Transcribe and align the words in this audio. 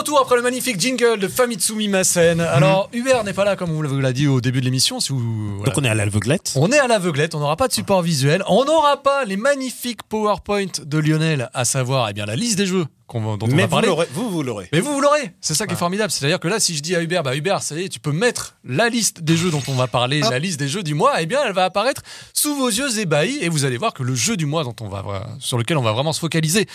retour 0.00 0.18
après 0.18 0.36
le 0.36 0.40
magnifique 0.40 0.80
jingle 0.80 1.18
de 1.18 1.28
Famitsu 1.28 1.74
Mimasen. 1.74 2.40
Alors, 2.40 2.88
Hubert 2.94 3.22
n'est 3.22 3.34
pas 3.34 3.44
là, 3.44 3.54
comme 3.54 3.70
on 3.70 3.86
vous 3.86 4.00
l'a 4.00 4.14
dit 4.14 4.26
au 4.28 4.40
début 4.40 4.60
de 4.60 4.64
l'émission. 4.64 4.98
Si 4.98 5.12
vous, 5.12 5.58
voilà. 5.58 5.64
Donc 5.66 5.74
on 5.76 5.84
est 5.84 5.90
à 5.90 5.94
l'aveuglette. 5.94 6.54
On 6.56 6.72
est 6.72 6.78
à 6.78 6.88
l'aveuglette, 6.88 7.34
on 7.34 7.40
n'aura 7.40 7.56
pas 7.56 7.68
de 7.68 7.74
support 7.74 8.00
visuel, 8.00 8.42
on 8.48 8.64
n'aura 8.64 9.02
pas 9.02 9.26
les 9.26 9.36
magnifiques 9.36 10.02
PowerPoint 10.04 10.72
de 10.82 10.98
Lionel, 10.98 11.50
à 11.52 11.66
savoir 11.66 12.08
eh 12.08 12.14
bien, 12.14 12.24
la 12.24 12.34
liste 12.34 12.56
des 12.56 12.64
jeux 12.64 12.86
dont 13.14 13.38
on 13.42 13.46
Mais 13.48 13.66
va 13.66 13.80
vous 13.80 13.96
vous, 14.12 14.30
vous 14.30 14.42
l'aurez. 14.42 14.68
Mais 14.72 14.80
vous, 14.80 14.92
vous 14.92 15.00
l'aurez. 15.00 15.32
C'est 15.40 15.54
ça 15.54 15.66
qui 15.66 15.72
est 15.74 15.76
formidable. 15.76 16.10
C'est-à-dire 16.10 16.38
que 16.40 16.48
là, 16.48 16.60
si 16.60 16.76
je 16.76 16.82
dis 16.82 16.94
à 16.94 17.02
Hubert, 17.02 17.22
bah 17.22 17.34
Hubert, 17.34 17.62
ça 17.62 17.74
y 17.74 17.84
est, 17.84 17.88
tu 17.88 18.00
peux 18.00 18.12
mettre 18.12 18.56
la 18.64 18.88
liste 18.88 19.22
des 19.22 19.36
jeux 19.36 19.50
dont 19.50 19.62
on 19.68 19.74
va 19.74 19.86
parler, 19.86 20.20
la 20.20 20.38
liste 20.38 20.58
des 20.60 20.68
jeux 20.68 20.82
du 20.82 20.94
mois, 20.94 21.20
eh 21.20 21.26
bien, 21.26 21.40
elle 21.46 21.52
va 21.52 21.64
apparaître 21.64 22.02
sous 22.32 22.54
vos 22.54 22.68
yeux 22.68 22.98
ébahis 22.98 23.38
et 23.40 23.48
vous 23.48 23.64
allez 23.64 23.76
voir 23.76 23.92
que 23.94 24.02
le 24.02 24.14
jeu 24.14 24.36
du 24.36 24.46
mois 24.46 24.64
dont 24.64 24.76
on 24.80 24.88
va, 24.88 25.02
vra- 25.02 25.26
sur 25.40 25.58
lequel 25.58 25.76
on 25.78 25.82
va 25.82 25.92
vraiment 25.92 26.12
se 26.12 26.20
focaliser, 26.20 26.66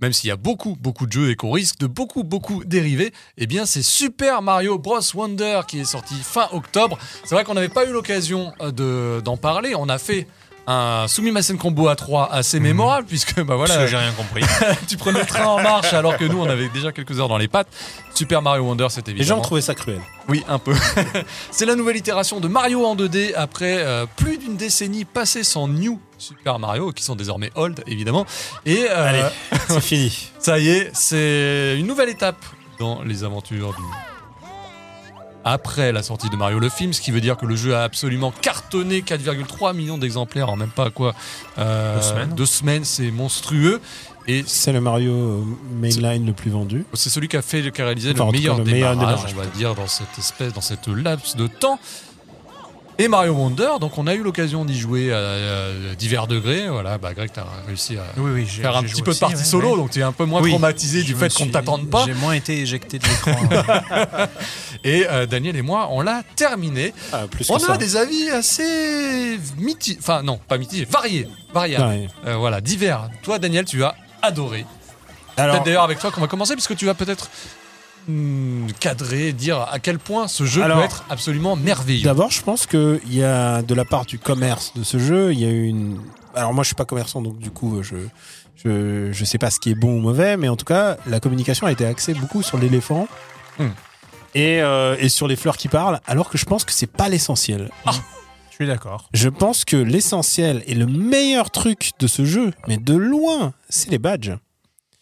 même 0.00 0.12
s'il 0.12 0.28
y 0.28 0.30
a 0.32 0.36
beaucoup, 0.36 0.76
beaucoup 0.80 1.06
de 1.06 1.12
jeux 1.12 1.30
et 1.30 1.36
qu'on 1.36 1.52
risque 1.52 1.78
de 1.78 1.86
beaucoup, 1.86 2.24
beaucoup 2.24 2.64
dériver, 2.64 3.12
eh 3.38 3.46
bien, 3.46 3.66
c'est 3.66 3.82
Super 3.82 4.42
Mario 4.42 4.78
Bros. 4.78 5.00
Wonder 5.14 5.60
qui 5.68 5.80
est 5.80 5.84
sorti 5.84 6.14
fin 6.22 6.48
octobre. 6.52 6.98
C'est 7.24 7.34
vrai 7.34 7.44
qu'on 7.44 7.54
n'avait 7.54 7.68
pas 7.68 7.86
eu 7.86 7.92
l'occasion 7.92 8.52
euh, 8.60 8.70
de- 8.72 9.20
d'en 9.22 9.36
parler. 9.36 9.74
On 9.76 9.88
a 9.88 9.98
fait 9.98 10.26
un 10.66 11.06
Sumimasen 11.08 11.58
Combo 11.58 11.88
à 11.88 11.96
3 11.96 12.30
assez 12.32 12.60
mémorable 12.60 13.06
puisque 13.06 13.36
bah 13.40 13.56
Parce 13.56 13.70
voilà 13.70 13.84
que 13.84 13.90
j'ai 13.90 13.96
rien 13.96 14.12
compris. 14.12 14.44
tu 14.88 14.96
prenais 14.96 15.20
le 15.20 15.26
train 15.26 15.44
en 15.46 15.60
marche 15.60 15.92
alors 15.92 16.16
que 16.16 16.24
nous 16.24 16.38
on 16.38 16.48
avait 16.48 16.68
déjà 16.68 16.92
quelques 16.92 17.18
heures 17.18 17.28
dans 17.28 17.38
les 17.38 17.48
pattes. 17.48 17.68
Super 18.14 18.42
Mario 18.42 18.62
Wonder, 18.64 18.86
c'est 18.90 19.06
Les 19.08 19.14
gens 19.14 19.18
évidemment. 19.20 19.40
trouvé 19.42 19.60
ça 19.60 19.74
cruel. 19.74 20.00
Oui, 20.28 20.44
un 20.48 20.58
peu. 20.58 20.74
c'est 21.50 21.66
la 21.66 21.74
nouvelle 21.74 21.96
itération 21.96 22.38
de 22.40 22.46
Mario 22.48 22.84
en 22.86 22.94
2D 22.94 23.34
après 23.34 23.78
euh, 23.78 24.06
plus 24.16 24.38
d'une 24.38 24.56
décennie 24.56 25.04
passée 25.04 25.42
sans 25.44 25.66
New 25.66 25.98
Super 26.18 26.58
Mario, 26.58 26.92
qui 26.92 27.02
sont 27.02 27.16
désormais 27.16 27.50
old 27.56 27.82
évidemment. 27.86 28.24
Et 28.64 28.84
euh, 28.88 29.08
Allez, 29.08 29.24
c'est 29.68 29.80
fini. 29.80 30.30
ça 30.38 30.58
y 30.58 30.68
est, 30.68 30.90
c'est 30.94 31.76
une 31.78 31.86
nouvelle 31.86 32.10
étape 32.10 32.44
dans 32.78 33.02
les 33.02 33.24
aventures 33.24 33.72
du. 33.74 34.11
Après 35.44 35.92
la 35.92 36.02
sortie 36.02 36.28
de 36.30 36.36
Mario 36.36 36.58
le 36.58 36.68
film, 36.68 36.92
ce 36.92 37.00
qui 37.00 37.10
veut 37.10 37.20
dire 37.20 37.36
que 37.36 37.46
le 37.46 37.56
jeu 37.56 37.74
a 37.74 37.82
absolument 37.82 38.32
cartonné 38.42 39.00
4,3 39.00 39.74
millions 39.74 39.98
d'exemplaires 39.98 40.50
en 40.50 40.56
même 40.56 40.70
pas 40.70 40.90
quoi 40.90 41.14
euh, 41.58 41.96
Deux 41.96 42.02
semaines. 42.02 42.34
deux 42.34 42.46
semaines, 42.46 42.84
c'est 42.84 43.10
monstrueux. 43.10 43.80
Et 44.28 44.44
C'est 44.46 44.72
le 44.72 44.80
Mario 44.80 45.44
mainline 45.80 46.24
le 46.24 46.32
plus 46.32 46.50
vendu. 46.50 46.84
c'est 46.94 47.10
celui 47.10 47.26
qui 47.26 47.36
a 47.36 47.42
fait, 47.42 47.72
qui 47.72 47.82
a 47.82 47.86
réalisé 47.86 48.12
Enfin, 48.12 48.26
le 48.26 48.32
meilleur 48.32 48.56
cas, 48.56 48.62
le 48.64 48.70
meilleur 48.70 48.92
démarrage, 48.94 49.32
démarrage, 49.32 49.34
on 49.36 49.40
va 49.40 49.58
dire, 49.58 49.74
dans 49.74 49.88
cette 49.88 50.16
espèce, 50.16 50.52
dans 50.52 50.60
cette 50.60 50.86
laps 50.86 51.34
de 51.36 51.48
temps. 51.48 51.80
Et 52.98 53.08
Mario 53.08 53.32
Wonder, 53.32 53.70
donc 53.80 53.96
on 53.96 54.06
a 54.06 54.14
eu 54.14 54.22
l'occasion 54.22 54.64
d'y 54.64 54.78
jouer 54.78 55.12
à, 55.12 55.94
divers 55.98 56.26
degrés. 56.26 56.68
Voilà, 56.68 56.98
bah 56.98 57.14
Greg, 57.14 57.30
t'as 57.32 57.46
réussi 57.66 57.96
à 57.96 58.02
Oui, 58.18 58.46
faire 58.46 58.76
un 58.76 58.82
petit 58.82 59.02
peu 59.02 59.14
de 59.14 59.18
partie 59.18 59.44
solo, 59.44 59.70
ouais. 59.70 59.76
donc 59.76 59.90
tu 59.90 60.00
es 60.00 60.02
un 60.02 60.12
peu 60.12 60.24
moins 60.24 60.42
Oui, 60.42 60.50
traumatisé 60.50 61.02
du 61.02 61.14
fait 61.14 61.32
qu'on 61.32 61.46
ne 61.46 61.50
t'attende 61.50 61.88
pas. 61.88 62.04
J'ai 62.06 62.14
moins 62.14 62.34
été 62.34 62.60
éjecté 62.60 62.98
de 62.98 63.04
l'écran. 63.08 63.32
Et 64.84 65.06
euh, 65.08 65.26
Daniel 65.26 65.56
et 65.56 65.62
moi, 65.62 65.88
on 65.90 66.00
l'a 66.00 66.22
terminé. 66.36 66.92
Ah, 67.12 67.26
plus 67.30 67.48
On 67.50 67.58
ça. 67.58 67.74
a 67.74 67.76
des 67.76 67.96
avis 67.96 68.30
assez 68.30 69.38
mitigés, 69.56 69.98
enfin 70.00 70.22
non, 70.22 70.38
pas 70.48 70.58
mitigés, 70.58 70.84
variés, 70.84 71.28
variables. 71.54 71.86
Ouais. 71.86 72.08
Euh, 72.26 72.36
voilà, 72.36 72.60
divers. 72.60 73.08
Toi, 73.22 73.38
Daniel, 73.38 73.64
tu 73.64 73.82
as 73.84 73.94
adoré. 74.22 74.66
Alors, 75.36 75.54
Peut-être 75.54 75.64
d'ailleurs 75.64 75.84
avec 75.84 75.98
toi 75.98 76.10
qu'on 76.10 76.20
va 76.20 76.26
commencer, 76.26 76.54
puisque 76.54 76.76
tu 76.76 76.84
vas 76.84 76.94
peut-être 76.94 77.30
cadrer, 78.80 79.32
dire 79.32 79.60
à 79.70 79.78
quel 79.78 79.98
point 79.98 80.28
ce 80.28 80.44
jeu 80.44 80.62
Alors, 80.62 80.78
peut 80.78 80.84
être 80.84 81.04
absolument 81.10 81.56
merveilleux. 81.56 82.04
d'abord, 82.04 82.30
je 82.30 82.42
pense 82.42 82.66
qu'il 82.66 83.00
y 83.10 83.22
a 83.22 83.62
de 83.62 83.74
la 83.74 83.84
part 83.84 84.04
du 84.06 84.18
commerce 84.18 84.72
de 84.74 84.82
ce 84.82 84.98
jeu, 84.98 85.32
il 85.32 85.40
y 85.40 85.44
a 85.44 85.50
une. 85.50 86.00
Alors, 86.34 86.52
moi, 86.54 86.62
je 86.64 86.68
suis 86.68 86.74
pas 86.76 86.84
commerçant, 86.84 87.22
donc 87.22 87.38
du 87.38 87.50
coup, 87.50 87.82
je. 87.82 87.96
Je, 88.64 89.10
je 89.10 89.24
sais 89.24 89.38
pas 89.38 89.50
ce 89.50 89.58
qui 89.58 89.70
est 89.70 89.74
bon 89.74 89.96
ou 89.96 90.00
mauvais, 90.00 90.36
mais 90.36 90.48
en 90.48 90.54
tout 90.54 90.64
cas, 90.66 90.96
la 91.06 91.18
communication 91.18 91.66
a 91.66 91.72
été 91.72 91.84
axée 91.84 92.14
beaucoup 92.14 92.42
sur 92.42 92.58
l'éléphant 92.58 93.08
Hmm. 93.58 93.68
et, 94.34 94.62
euh, 94.62 94.94
et 95.00 95.08
sur 95.08 95.26
les 95.26 95.34
fleurs 95.36 95.56
qui 95.56 95.66
parlent, 95.68 96.00
alors 96.06 96.30
que 96.30 96.38
je 96.38 96.44
pense 96.44 96.64
que 96.64 96.70
c'est 96.72 96.86
pas 96.86 97.08
l'essentiel. 97.08 97.70
Je 97.86 98.54
suis 98.54 98.66
d'accord. 98.68 99.08
Je 99.12 99.28
pense 99.28 99.64
que 99.64 99.76
l'essentiel 99.76 100.62
et 100.66 100.74
le 100.74 100.86
meilleur 100.86 101.50
truc 101.50 101.90
de 101.98 102.06
ce 102.06 102.24
jeu, 102.24 102.52
mais 102.68 102.76
de 102.76 102.94
loin, 102.94 103.52
c'est 103.68 103.90
les 103.90 103.98
badges. 103.98 104.32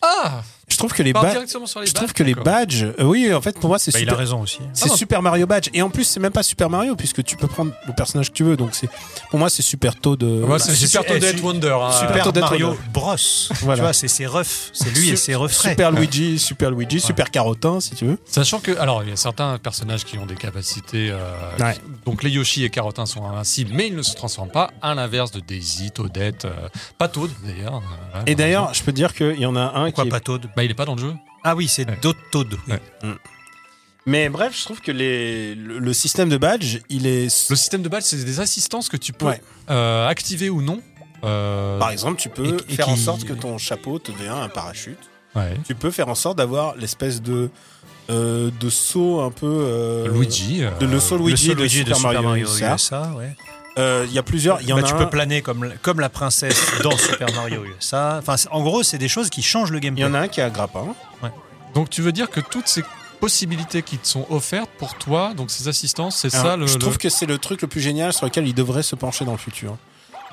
Ah 0.00 0.42
Je 0.70 0.76
trouve 0.76 0.92
que 0.92 1.02
les 1.02 1.12
badges. 1.12 1.32
directement 1.32 1.66
sur 1.66 1.80
les 1.80 1.86
Je 1.86 1.92
trouve 1.92 2.08
badges, 2.08 2.14
que 2.16 2.22
les 2.22 2.30
d'accord. 2.34 2.44
badges, 2.44 2.84
euh, 2.84 3.04
oui, 3.04 3.32
en 3.34 3.40
fait, 3.40 3.58
pour 3.58 3.68
moi, 3.68 3.78
c'est 3.78 3.92
Bah, 3.92 3.98
il 3.98 4.02
a 4.02 4.12
super, 4.12 4.18
raison 4.18 4.40
aussi. 4.40 4.58
c'est 4.72 4.84
Ah 4.86 4.88
non. 4.88 4.96
Super 4.96 5.20
Mario 5.22 5.46
Badge. 5.46 5.68
Et 5.74 5.82
en 5.82 5.90
plus, 5.90 6.04
c'est 6.04 6.20
même 6.20 6.32
pas 6.32 6.42
Super 6.42 6.70
Mario, 6.70 6.96
puisque 6.96 7.22
tu 7.24 7.36
peux 7.36 7.48
prendre 7.48 7.72
le 7.86 7.92
personnage 7.92 8.30
que 8.30 8.34
tu 8.34 8.44
veux. 8.44 8.56
Donc, 8.56 8.70
c'est, 8.72 8.88
pour 9.30 9.38
moi, 9.38 9.50
c'est 9.50 9.62
Super 9.62 9.94
Toad. 9.96 10.22
euh, 10.22 10.46
Moi, 10.46 10.58
c'est 10.58 10.74
Super 10.74 11.02
eh, 11.08 11.20
su- 11.20 11.42
Wonder. 11.42 11.76
hein. 11.82 11.92
Super 11.92 12.22
Toadette 12.22 12.42
Mario 12.42 12.66
Wonder. 12.68 12.82
Bros. 12.92 13.16
Voilà. 13.62 13.74
Tu 13.76 13.80
vois, 13.82 13.92
c'est 13.92 14.08
ses 14.08 14.26
refs. 14.26 14.70
C'est 14.72 14.90
lui 14.96 15.10
et 15.10 15.16
ses 15.16 15.34
refrains. 15.34 15.70
Super 15.70 15.90
Luigi, 15.92 16.38
Super 16.38 16.70
Luigi, 16.70 17.00
Super 17.00 17.30
Carotin, 17.30 17.80
si 17.80 17.94
tu 17.94 18.06
veux. 18.06 18.18
Sachant 18.24 18.60
que, 18.60 18.76
alors, 18.78 19.02
il 19.02 19.10
y 19.10 19.12
a 19.12 19.16
certains 19.16 19.58
personnages 19.58 20.04
qui 20.04 20.18
ont 20.18 20.26
des 20.26 20.34
capacités. 20.36 21.10
euh, 21.10 21.18
Ouais. 21.58 21.74
qui- 21.74 21.80
donc, 22.06 22.22
les 22.22 22.30
Yoshi 22.30 22.64
et 22.64 22.70
Carotin 22.70 23.06
sont 23.06 23.24
invincibles, 23.26 23.72
mais 23.74 23.88
ils 23.88 23.94
ne 23.96 24.02
se 24.02 24.14
transforment 24.14 24.50
pas. 24.50 24.70
À 24.82 24.94
l'inverse 24.94 25.30
de 25.32 25.40
Daisy, 25.40 25.90
Toadette, 25.90 26.44
euh, 26.46 26.50
pas 26.98 27.08
Toad 27.08 27.30
d'ailleurs. 27.44 27.82
voilà, 28.12 28.24
Et 28.26 28.34
d'ailleurs, 28.34 28.72
je 28.74 28.82
peux 28.82 28.92
dire 28.92 29.14
qu'il 29.14 29.38
y 29.38 29.46
en 29.46 29.56
a 29.56 29.60
un 29.74 29.84
Pourquoi 29.86 30.04
qui. 30.04 30.08
est- 30.08 30.10
pas 30.10 30.20
Toad? 30.20 30.46
Bah, 30.60 30.64
il 30.64 30.70
est 30.70 30.74
pas 30.74 30.84
dans 30.84 30.94
le 30.94 31.00
jeu. 31.00 31.14
Ah 31.42 31.56
oui, 31.56 31.68
c'est 31.68 31.88
Ouais. 31.88 31.98
oui. 32.04 32.12
Ouais. 32.68 32.80
Mais 34.06 34.28
bref, 34.28 34.54
je 34.58 34.64
trouve 34.64 34.80
que 34.80 34.90
les, 34.92 35.54
le, 35.54 35.78
le 35.78 35.92
système 35.92 36.28
de 36.28 36.36
badge, 36.36 36.78
il 36.88 37.06
est. 37.06 37.24
Le 37.50 37.56
système 37.56 37.82
de 37.82 37.88
badge, 37.88 38.02
c'est 38.04 38.24
des 38.24 38.40
assistances 38.40 38.88
que 38.88 38.96
tu 38.96 39.12
peux 39.12 39.26
Ouais. 39.26 39.40
euh, 39.70 40.06
activer 40.08 40.50
ou 40.50 40.62
non. 40.62 40.80
Euh, 41.22 41.78
Par 41.78 41.90
exemple, 41.90 42.18
tu 42.18 42.28
peux 42.30 42.56
Et- 42.68 42.72
et 42.72 42.76
faire 42.76 42.88
en 42.88 42.96
sorte 42.96 43.24
que 43.24 43.34
ton 43.34 43.58
chapeau 43.58 43.98
te 43.98 44.10
devienne 44.10 44.32
un 44.32 44.48
parachute. 44.48 44.98
ouais. 45.34 45.54
Tu 45.66 45.74
peux 45.74 45.90
faire 45.90 46.08
en 46.08 46.14
sorte 46.14 46.38
d'avoir 46.38 46.76
l'espèce 46.76 47.20
de. 47.22 47.50
euh, 48.10 48.50
de 48.58 48.70
saut 48.70 49.20
un 49.20 49.30
peu. 49.30 50.08
Luigi. 50.12 50.62
De 50.80 50.86
le 50.86 50.98
saut 50.98 51.16
Luigi, 51.18 51.48
le 51.48 51.54
de, 51.54 51.68
seul 51.68 51.84
Luigi 51.84 51.94
Super, 51.94 52.00
Mario, 52.22 52.34
USA. 52.36 52.74
USA, 52.74 53.12
ouais. 53.16 53.36
Euh, 53.80 54.04
Il 54.08 54.12
y 54.12 54.18
a 54.18 54.22
plusieurs. 54.22 54.60
Il 54.60 54.68
y 54.68 54.72
en 54.72 54.76
Bah, 54.76 54.82
a 54.84 54.86
tu 54.86 54.94
un- 54.94 54.98
peux 54.98 55.08
planer 55.10 55.42
comme, 55.42 55.72
comme 55.82 56.00
la 56.00 56.08
princesse 56.08 56.60
dans 56.82 56.96
Super 56.96 57.32
Mario 57.34 57.64
USA. 57.64 58.18
Enfin, 58.20 58.36
en 58.50 58.62
gros, 58.62 58.82
c'est 58.82 58.98
des 58.98 59.08
choses 59.08 59.30
qui 59.30 59.42
changent 59.42 59.70
le 59.72 59.78
Il 59.78 59.82
gameplay. 59.82 60.02
y 60.04 60.06
en 60.06 60.14
a 60.14 60.20
un 60.20 60.28
qui 60.28 60.40
a 60.40 60.50
grappin. 60.50 60.94
Donc 61.74 61.88
tu 61.88 62.02
veux 62.02 62.12
dire 62.12 62.28
que 62.30 62.40
toutes 62.40 62.66
ces 62.66 62.82
possibilités 63.20 63.82
qui 63.82 63.96
te 63.98 64.06
sont 64.08 64.26
offertes 64.30 64.70
pour 64.78 64.94
toi, 64.94 65.34
donc 65.36 65.50
ces 65.50 65.68
assistances, 65.68 66.16
c'est 66.16 66.30
ça 66.30 66.56
le, 66.56 66.66
je 66.66 66.72
le- 66.74 66.78
trouve 66.80 66.98
que 66.98 67.08
c'est 67.08 67.26
le 67.26 67.38
truc 67.38 67.62
le 67.62 67.68
plus 67.68 67.80
génial 67.80 68.12
sur 68.12 68.24
lequel 68.26 68.46
il 68.48 68.54
devrait 68.54 68.82
se 68.82 68.96
pencher 68.96 69.24
dans 69.24 69.32
le 69.32 69.38
futur. 69.38 69.76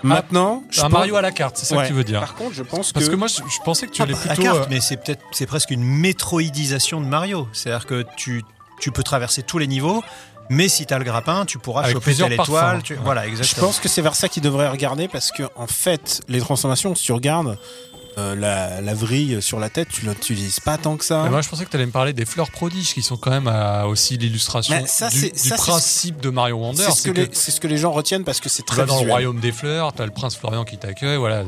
Maintenant, 0.04 0.64
je 0.70 0.80
un 0.80 0.84
pense- 0.84 0.92
Mario 0.94 1.16
à 1.16 1.22
la 1.22 1.32
carte, 1.32 1.58
c'est 1.58 1.66
ça 1.66 1.76
Ouais. 1.76 1.84
que 1.84 1.88
tu 1.90 1.94
veux 1.94 2.04
dire. 2.04 2.20
Par 2.20 2.36
contre, 2.36 2.54
je 2.54 2.64
pense 2.64 2.92
Parce 2.94 3.06
que, 3.08 3.12
que 3.12 3.16
moi, 3.16 3.28
je, 3.28 3.36
je 3.38 3.62
pensais 3.66 3.88
que 3.88 3.92
tu 3.92 4.02
Ah, 4.02 4.06
allais 4.06 4.14
bah, 4.14 4.20
plutôt. 4.20 4.42
la 4.42 4.48
carte, 4.50 4.62
euh, 4.64 4.68
mais 4.70 4.80
c'est 4.80 4.98
peut-être 4.98 5.22
c'est 5.32 5.48
presque 5.48 5.72
une 5.72 5.84
métroidisation 5.84 7.02
de 7.02 7.06
Mario. 7.08 7.48
C'est-à-dire 7.52 7.86
que 7.88 8.06
tu, 8.16 8.44
tu 8.80 8.92
peux 8.92 9.04
traverser 9.04 9.42
tous 9.44 9.58
les 9.58 9.66
niveaux, 9.68 10.04
mais 10.50 10.68
si 10.70 10.86
tu 10.86 10.94
as 10.94 10.98
le 11.00 11.04
grappin, 11.06 11.46
tu 11.46 11.58
pourras 11.60 11.82
Avec 11.84 11.94
choper 11.94 12.04
plusieurs 12.04 12.30
telle 12.30 12.40
étoile. 12.42 12.82
tu- 12.84 12.94
Ouais. 12.94 13.00
Voilà, 13.04 13.24
je 13.24 13.30
exactement. 13.30 13.68
pense 13.68 13.80
que 13.80 13.88
c'est 13.90 14.02
vers 14.02 14.16
ça 14.16 14.30
qu'il 14.30 14.44
devrait 14.44 14.68
regarder 14.70 15.08
parce 15.08 15.32
que 15.32 15.44
en 15.56 15.68
fait, 15.68 16.22
les 16.28 16.40
transformations, 16.40 16.94
si 16.96 17.04
tu 17.06 17.12
regardes 17.12 17.58
euh, 18.18 18.36
la, 18.36 18.82
la 18.82 18.94
vrille 18.94 19.42
sur 19.42 19.60
la 19.60 19.70
tête, 19.70 19.90
tu 19.90 20.06
l'utilises 20.06 20.60
pas 20.60 20.78
tant 20.78 20.98
que 20.98 21.06
ça. 21.06 21.24
mais 21.24 21.30
moi, 21.30 21.42
je 21.42 21.50
pensais 21.50 21.66
que 21.66 21.70
tu 21.70 21.76
allais 21.76 21.86
me 21.86 21.92
parler 21.92 22.14
des 22.14 22.26
fleurs 22.26 22.50
prodiges 22.52 22.94
qui 22.94 23.02
sont 23.02 23.18
quand 23.18 23.30
même 23.32 23.48
euh, 23.48 23.84
aussi 23.86 24.18
l'illustration 24.18 24.76
du, 24.76 25.30
du 25.32 25.50
principe 25.56 26.20
de 26.22 26.30
Mario 26.30 26.56
Wonder. 26.58 26.84
c'est 26.84 26.92
ce, 26.92 27.04
que 27.04 27.12
les- 27.12 27.30
c'est 27.32 27.52
ce 27.52 27.60
que 27.62 27.68
les 27.68 27.78
gens 27.78 27.92
retiennent 27.92 28.24
parce 28.24 28.40
que 28.40 28.50
c'est 28.50 28.64
tu 28.64 28.68
très 28.68 28.82
vas 28.82 28.88
dans 28.88 29.04
le 29.04 29.10
royaume 29.10 29.40
des 29.40 29.52
fleurs, 29.52 29.94
tu 29.94 30.02
as 30.02 30.06
le 30.06 30.12
prince 30.12 30.36
Florian 30.36 30.64
qui 30.66 30.78
t'accueille, 30.78 31.18
voilà, 31.18 31.44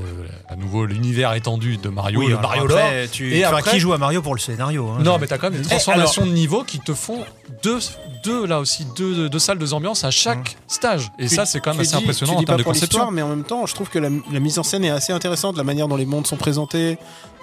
à 0.47 0.55
nouveau 0.55 0.85
l'univers 0.85 1.33
étendu 1.33 1.77
de 1.77 1.89
Mario, 1.89 2.19
Oui, 2.19 2.27
le 2.27 2.37
alors 2.37 2.49
Mario 2.49 2.63
après, 2.65 3.07
tu, 3.11 3.35
Et 3.35 3.43
après- 3.43 3.63
qui 3.71 3.79
joue 3.79 3.93
à 3.93 3.97
Mario 3.97 4.21
pour 4.21 4.35
le 4.35 4.39
scénario 4.39 4.87
hein, 4.89 4.99
Non, 5.01 5.17
mais 5.19 5.27
t'as 5.27 5.37
quand 5.37 5.49
même 5.49 5.59
des 5.61 5.65
Eh, 5.65 5.69
transformations 5.69 6.25
de 6.25 6.31
niveau 6.31 6.63
qui 6.63 6.79
te 6.79 6.93
font 6.93 7.23
deux, 7.63 7.79
deux 8.23 8.45
là 8.45 8.59
aussi, 8.59 8.85
deux, 8.95 9.27
deux 9.29 9.39
salles, 9.39 9.57
deux 9.57 9.73
ambiances 9.73 10.03
à 10.03 10.11
chaque 10.11 10.55
stage. 10.67 11.11
Et 11.19 11.27
Tu- 11.27 11.35
ça, 11.35 11.45
c'est 11.45 11.59
quand 11.59 11.71
même 11.71 11.77
tu 11.81 11.87
assez 11.87 11.97
dis- 11.97 12.03
impressionnant 12.03 12.33
tu 12.33 12.37
en 12.39 12.43
termes 12.43 12.57
pas 12.57 12.63
de 12.63 12.63
conception. 12.63 13.11
mais 13.11 13.21
en 13.21 13.29
même 13.29 13.43
temps, 13.43 13.65
je 13.65 13.73
trouve 13.73 13.89
que 13.89 13.99
la, 13.99 14.09
la 14.31 14.39
mise 14.39 14.59
en 14.59 14.63
scène 14.63 14.85
est 14.85 14.89
assez 14.89 15.11
intéressante, 15.13 15.57
la 15.57 15.63
manière 15.63 15.87
dont 15.87 15.95
les 15.97 16.05
mondes 16.05 16.27
sont 16.27 16.37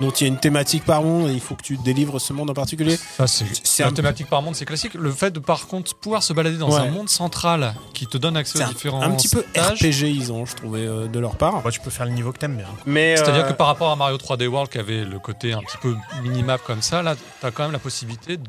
dont 0.00 0.10
il 0.10 0.22
y 0.22 0.24
a 0.24 0.28
une 0.28 0.38
thématique 0.38 0.84
par 0.84 1.02
monde 1.02 1.30
et 1.30 1.32
il 1.32 1.40
faut 1.40 1.54
que 1.54 1.62
tu 1.62 1.76
délivres 1.78 2.20
ce 2.20 2.32
monde 2.32 2.50
en 2.50 2.54
particulier. 2.54 2.96
Ça, 2.96 3.26
c'est 3.26 3.46
C'est 3.64 3.82
la 3.82 3.88
un- 3.88 3.92
thématique 3.92 4.28
par 4.28 4.42
monde, 4.42 4.54
c'est 4.54 4.64
classique. 4.66 4.94
Le 4.94 5.10
fait 5.10 5.30
de 5.30 5.38
par 5.40 5.66
contre 5.68 5.94
pouvoir 5.94 6.22
se 6.22 6.32
balader 6.32 6.58
dans 6.58 6.70
Ouais. 6.70 6.80
un 6.80 6.90
monde 6.90 7.08
central 7.08 7.74
qui 7.94 8.06
te 8.06 8.18
donne 8.18 8.36
accès 8.36 8.58
C'est 8.58 8.64
aux 8.64 8.68
un, 8.68 8.72
différents 8.72 9.02
un 9.02 9.10
petit 9.12 9.28
peu 9.28 9.44
stages. 9.50 9.78
RPGisant, 9.78 10.44
je 10.44 10.54
trouvais, 10.56 10.80
euh, 10.86 11.06
de 11.06 11.18
leur 11.18 11.36
part. 11.36 11.62
Bah, 11.62 11.70
tu 11.70 11.80
peux 11.80 11.90
faire 11.90 12.06
le 12.06 12.12
niveau 12.12 12.32
que 12.32 12.38
t'aimes 12.38 12.56
bien. 12.56 12.66
Mais 12.84 13.16
C'est-à-dire 13.16 13.44
euh, 13.44 13.48
que 13.48 13.52
par 13.54 13.66
rapport 13.68 13.90
à 13.90 13.96
Mario 13.96 14.16
3D 14.18 14.46
World 14.46 14.70
qui 14.70 14.78
avait 14.78 15.04
le 15.04 15.18
côté 15.18 15.52
un 15.54 15.60
petit 15.60 15.78
peu 15.78 15.94
minimap 16.22 16.62
comme 16.64 16.82
ça, 16.82 17.02
là, 17.02 17.14
t'as 17.40 17.50
quand 17.50 17.62
même 17.62 17.72
la 17.72 17.78
possibilité 17.78 18.36
de- 18.36 18.44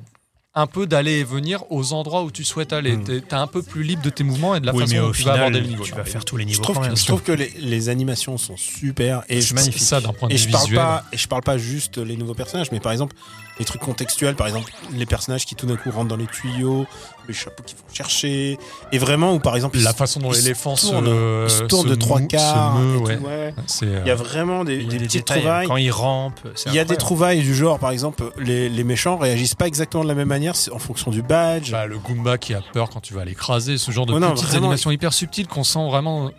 un 0.59 0.65
peu 0.67 0.87
d'aller 0.87 1.19
et 1.19 1.23
venir 1.23 1.63
aux 1.69 1.93
endroits 1.93 2.23
où 2.23 2.31
tu 2.31 2.43
souhaites 2.43 2.73
aller. 2.73 2.97
Mm. 2.97 3.03
T'es 3.03 3.21
t'es 3.21 3.35
un 3.35 3.47
peu 3.47 3.61
plus 3.61 3.83
libre 3.83 4.01
de 4.01 4.09
tes 4.09 4.23
mouvements 4.23 4.55
et 4.55 4.59
de 4.59 4.65
la 4.65 4.73
oui, 4.73 4.81
façon 4.83 4.93
mais 4.95 4.99
dont 5.01 5.07
au 5.09 5.13
tu 5.13 5.23
vas 5.23 5.33
aborder 5.33 5.59
le 5.61 5.67
niveau. 5.67 5.83
tu 5.83 5.93
vas 5.93 6.03
faire 6.03 6.25
tous 6.25 6.35
les 6.37 6.43
je 6.43 6.47
niveaux 6.49 6.63
trouve, 6.63 6.75
quand 6.77 6.81
que, 6.81 6.87
même. 6.87 6.97
je 6.97 7.05
trouve 7.05 7.21
que 7.21 7.31
les, 7.31 7.53
les 7.59 7.89
animations 7.89 8.37
sont 8.37 8.57
super 8.57 9.23
et 9.29 9.41
C'est 9.41 9.49
je, 9.49 9.53
magnifique. 9.53 9.83
ça 9.83 10.01
d'un 10.01 10.13
point 10.13 10.27
de 10.29 10.33
et 10.33 10.37
vue 10.37 10.43
je 10.43 10.49
parle 10.51 10.63
visuel. 10.65 10.79
pas 10.79 11.03
et 11.13 11.17
je 11.17 11.27
parle 11.27 11.43
pas 11.43 11.57
juste 11.59 11.97
les 11.99 12.17
nouveaux 12.17 12.33
personnages, 12.33 12.71
mais 12.71 12.79
par 12.79 12.91
exemple 12.91 13.15
les 13.59 13.65
trucs 13.65 13.81
contextuels, 13.81 14.35
par 14.35 14.47
exemple 14.47 14.71
les 14.93 15.05
personnages 15.05 15.45
qui 15.45 15.55
tout 15.55 15.65
d'un 15.65 15.75
coup 15.77 15.89
rentrent 15.91 16.07
dans 16.09 16.15
les 16.15 16.27
tuyaux, 16.27 16.85
les 17.27 17.33
chapeaux 17.33 17.63
qu'ils 17.63 17.77
vont 17.77 17.83
chercher, 17.93 18.57
et 18.91 18.97
vraiment 18.97 19.33
où 19.33 19.39
par 19.39 19.55
exemple 19.55 19.77
La 19.79 19.93
façon 19.93 20.19
dont 20.19 20.31
l'éléphant 20.31 20.75
se, 20.75 20.87
euh, 20.93 21.47
ils 21.49 21.51
se 21.51 21.63
tournent 21.63 21.85
se 21.87 21.89
de 21.91 21.95
trois 21.95 22.19
moue- 22.19 22.25
se 22.25 22.35
quarts. 22.35 22.75
meut, 22.75 22.97
tout, 22.99 23.03
ouais. 23.05 23.53
euh, 23.83 24.01
Il 24.03 24.07
y 24.07 24.11
a 24.11 24.15
vraiment 24.15 24.63
des, 24.63 24.77
des 24.77 24.83
des 24.85 24.97
petites 25.05 25.11
détails, 25.27 25.39
trouvailles. 25.41 25.67
Quand 25.67 25.77
il 25.77 25.91
rampe, 25.91 26.39
Il 26.67 26.73
y 26.73 26.79
a 26.79 26.85
des 26.85 26.97
trouvailles 26.97 27.41
du 27.41 27.55
genre, 27.55 27.79
par 27.79 27.91
exemple, 27.91 28.31
les, 28.37 28.69
les 28.69 28.83
méchants 28.83 29.17
réagissent 29.17 29.55
pas 29.55 29.67
exactement 29.67 30.03
de 30.03 30.07
la 30.09 30.15
même 30.15 30.27
manière 30.27 30.53
en 30.71 30.79
fonction 30.79 31.11
du 31.11 31.21
badge. 31.21 31.71
bah, 31.71 31.85
le 31.87 31.97
Goomba 31.97 32.37
qui 32.37 32.53
a 32.53 32.61
peur 32.61 32.89
quand 32.89 33.01
tu 33.01 33.13
vas 33.13 33.25
l'écraser, 33.25 33.77
ce 33.77 33.91
genre 33.91 34.05
de 34.05 34.13
Oh 34.13 34.19
non, 34.19 34.31
petites 34.33 34.45
vraiment. 34.47 34.65
animations 34.67 34.91
hyper 34.91 35.13
subtiles 35.13 35.47
qu'on 35.47 35.63
sent 35.63 35.85
vraiment. 35.89 36.31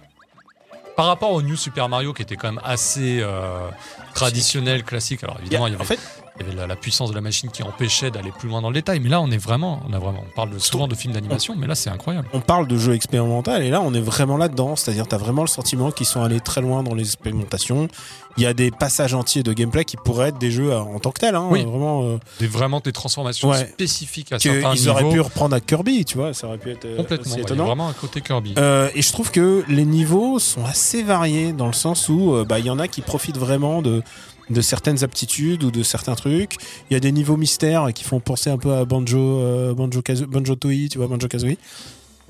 Par 0.96 1.06
rapport 1.06 1.30
au 1.32 1.42
New 1.42 1.54
Super 1.56 1.88
Mario 1.88 2.12
qui 2.12 2.22
était 2.22 2.34
quand 2.34 2.48
même 2.50 2.60
assez 2.64 3.20
euh, 3.20 3.68
traditionnel, 4.14 4.82
classique. 4.82 5.22
Alors 5.22 5.36
évidemment, 5.40 5.68
il 5.68 5.72
y 5.72 5.74
avait, 5.74 5.82
en 5.82 5.86
fait, 5.86 6.00
il 6.40 6.46
y 6.46 6.48
avait 6.48 6.56
la, 6.56 6.66
la 6.66 6.76
puissance 6.76 7.10
de 7.10 7.14
la 7.14 7.20
machine 7.20 7.50
qui 7.50 7.62
empêchait 7.62 8.10
d'aller 8.10 8.30
plus 8.38 8.48
loin 8.48 8.62
dans 8.62 8.68
le 8.70 8.74
détail. 8.74 9.00
Mais 9.00 9.08
là, 9.08 9.20
on 9.20 9.30
est 9.30 9.36
vraiment, 9.38 9.82
on 9.88 9.92
a 9.92 9.98
vraiment, 9.98 10.22
on 10.26 10.34
parle 10.34 10.58
souvent 10.60 10.86
de 10.88 10.94
films 10.94 11.12
d'animation, 11.14 11.54
mais 11.56 11.66
là, 11.66 11.74
c'est 11.74 11.90
incroyable. 11.90 12.28
on 12.32 12.40
parle 12.40 12.66
de 12.68 12.76
jeu 12.78 12.94
expérimental 12.94 13.62
et 13.62 13.70
là 13.70 13.80
on 13.80 13.92
est 13.94 14.00
vraiment 14.00 14.36
là-dedans, 14.36 14.76
c'est-à-dire 14.76 15.06
tu 15.08 15.14
as 15.14 15.18
vraiment 15.18 15.42
le 15.42 15.48
sentiment 15.48 15.90
qu'ils 15.90 16.06
sont 16.06 16.22
allés 16.22 16.40
très 16.40 16.60
loin 16.60 16.82
dans 16.82 16.94
les 16.94 17.02
expérimentations. 17.04 17.88
Il 18.36 18.42
y 18.44 18.46
a 18.46 18.54
des 18.54 18.70
passages 18.70 19.14
entiers 19.14 19.42
de 19.42 19.52
gameplay 19.52 19.84
qui 19.84 19.96
pourraient 19.96 20.28
être 20.28 20.38
des 20.38 20.52
jeux 20.52 20.70
euh, 20.70 20.78
en 20.78 21.00
tant 21.00 21.10
que 21.10 21.18
tels, 21.18 21.34
hein, 21.34 21.48
Oui. 21.50 21.64
vraiment 21.64 22.04
euh, 22.04 22.18
Des, 22.38 22.46
vraiment 22.46 22.78
des 22.78 22.92
transformations 22.92 23.48
Ouais. 23.50 23.66
spécifiques 23.66 24.30
à 24.32 24.38
certains 24.38 24.74
qu'ils 24.74 24.88
auraient 24.88 25.08
pu 25.08 25.20
reprendre 25.20 25.56
à 25.56 25.60
Kirby, 25.60 26.04
tu 26.04 26.18
vois, 26.18 26.34
ça 26.34 26.46
aurait 26.46 26.58
pu 26.58 26.70
être 26.70 26.84
euh, 26.84 26.96
Complètement. 26.98 27.34
ouais, 27.34 27.40
étonnant. 27.40 27.64
vraiment 27.66 27.88
un 27.88 27.92
côté 27.94 28.20
Kirby. 28.20 28.54
Euh, 28.56 28.90
et 28.94 29.02
je 29.02 29.12
trouve 29.12 29.32
que 29.32 29.64
les 29.68 29.84
niveaux 29.84 30.38
sont 30.38 30.64
assez 30.64 31.02
variés 31.02 31.52
dans 31.52 31.66
le 31.66 31.72
sens 31.72 32.08
où 32.08 32.32
euh, 32.34 32.44
bah, 32.44 32.60
il 32.60 32.66
y 32.66 32.70
en 32.70 32.78
a 32.78 32.86
qui 32.86 33.00
profitent 33.00 33.38
vraiment 33.38 33.82
de, 33.82 34.02
de 34.50 34.60
certaines 34.60 35.04
aptitudes 35.04 35.64
ou 35.64 35.70
de 35.70 35.82
certains 35.82 36.14
trucs. 36.14 36.56
Il 36.90 36.94
y 36.94 36.96
a 36.96 37.00
des 37.00 37.12
niveaux 37.12 37.36
mystères 37.36 37.92
qui 37.94 38.04
font 38.04 38.20
penser 38.20 38.50
un 38.50 38.58
peu 38.58 38.72
à 38.72 38.84
Banjo, 38.84 39.18
euh, 39.18 39.74
Banjo, 39.74 40.02
Banjo 40.28 40.54
Tooie, 40.54 40.88
tu 40.90 40.98
vois, 40.98 41.06
Banjo 41.06 41.28
Kazooie. 41.28 41.58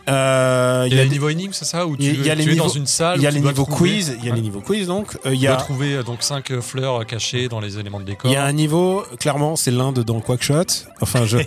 Euh, 0.08 0.84
Il 0.87 0.94
y 0.94 0.99
a, 0.99 1.02
des- 1.02 1.05
les 1.05 1.10
niveaux 1.10 1.28
énigmes, 1.28 1.52
c'est 1.52 1.64
ça 1.64 1.87
Où 1.87 1.96
tu, 1.96 2.02
il 2.05 2.25
y 2.25 2.31
a 2.31 2.34
tu 2.37 2.43
les 2.43 2.52
es 2.52 2.56
dans 2.56 2.64
niveaux- 2.64 2.75
une 2.76 2.87
salle. 2.87 3.19
il 3.19 3.22
y 3.22 3.26
a 3.26 3.31
tu 3.31 3.37
les 3.37 3.40
niveaux 3.43 3.64
trouver- 3.64 3.90
quiz, 3.90 4.16
il 4.20 4.26
y 4.26 4.31
a 4.31 4.34
les 4.34 4.40
niveaux 4.40 4.60
quiz 4.60 4.87
donc 4.87 5.16
euh, 5.26 5.34
il 5.34 5.38
Tu 5.38 5.44
y 5.44 5.46
dois 5.46 5.55
a 5.56 5.56
trouver 5.58 5.94
euh, 5.96 6.02
donc 6.02 6.22
cinq 6.22 6.50
euh, 6.50 6.60
fleurs 6.60 7.02
euh, 7.02 7.05
cachées 7.05 7.49
dans 7.49 7.60
les 7.60 7.78
éléments 7.78 8.00
de 8.00 8.05
décor. 8.05 8.31
il 8.31 8.34
y 8.34 8.37
a 8.37 8.44
un 8.44 8.52
niveau 8.52 9.05
clairement 9.20 9.56
c'est 9.56 9.70
l'Inde 9.70 10.00
dans 10.05 10.20
Quackshot. 10.20 10.64
Enfin 11.00 11.26
je 11.26 11.38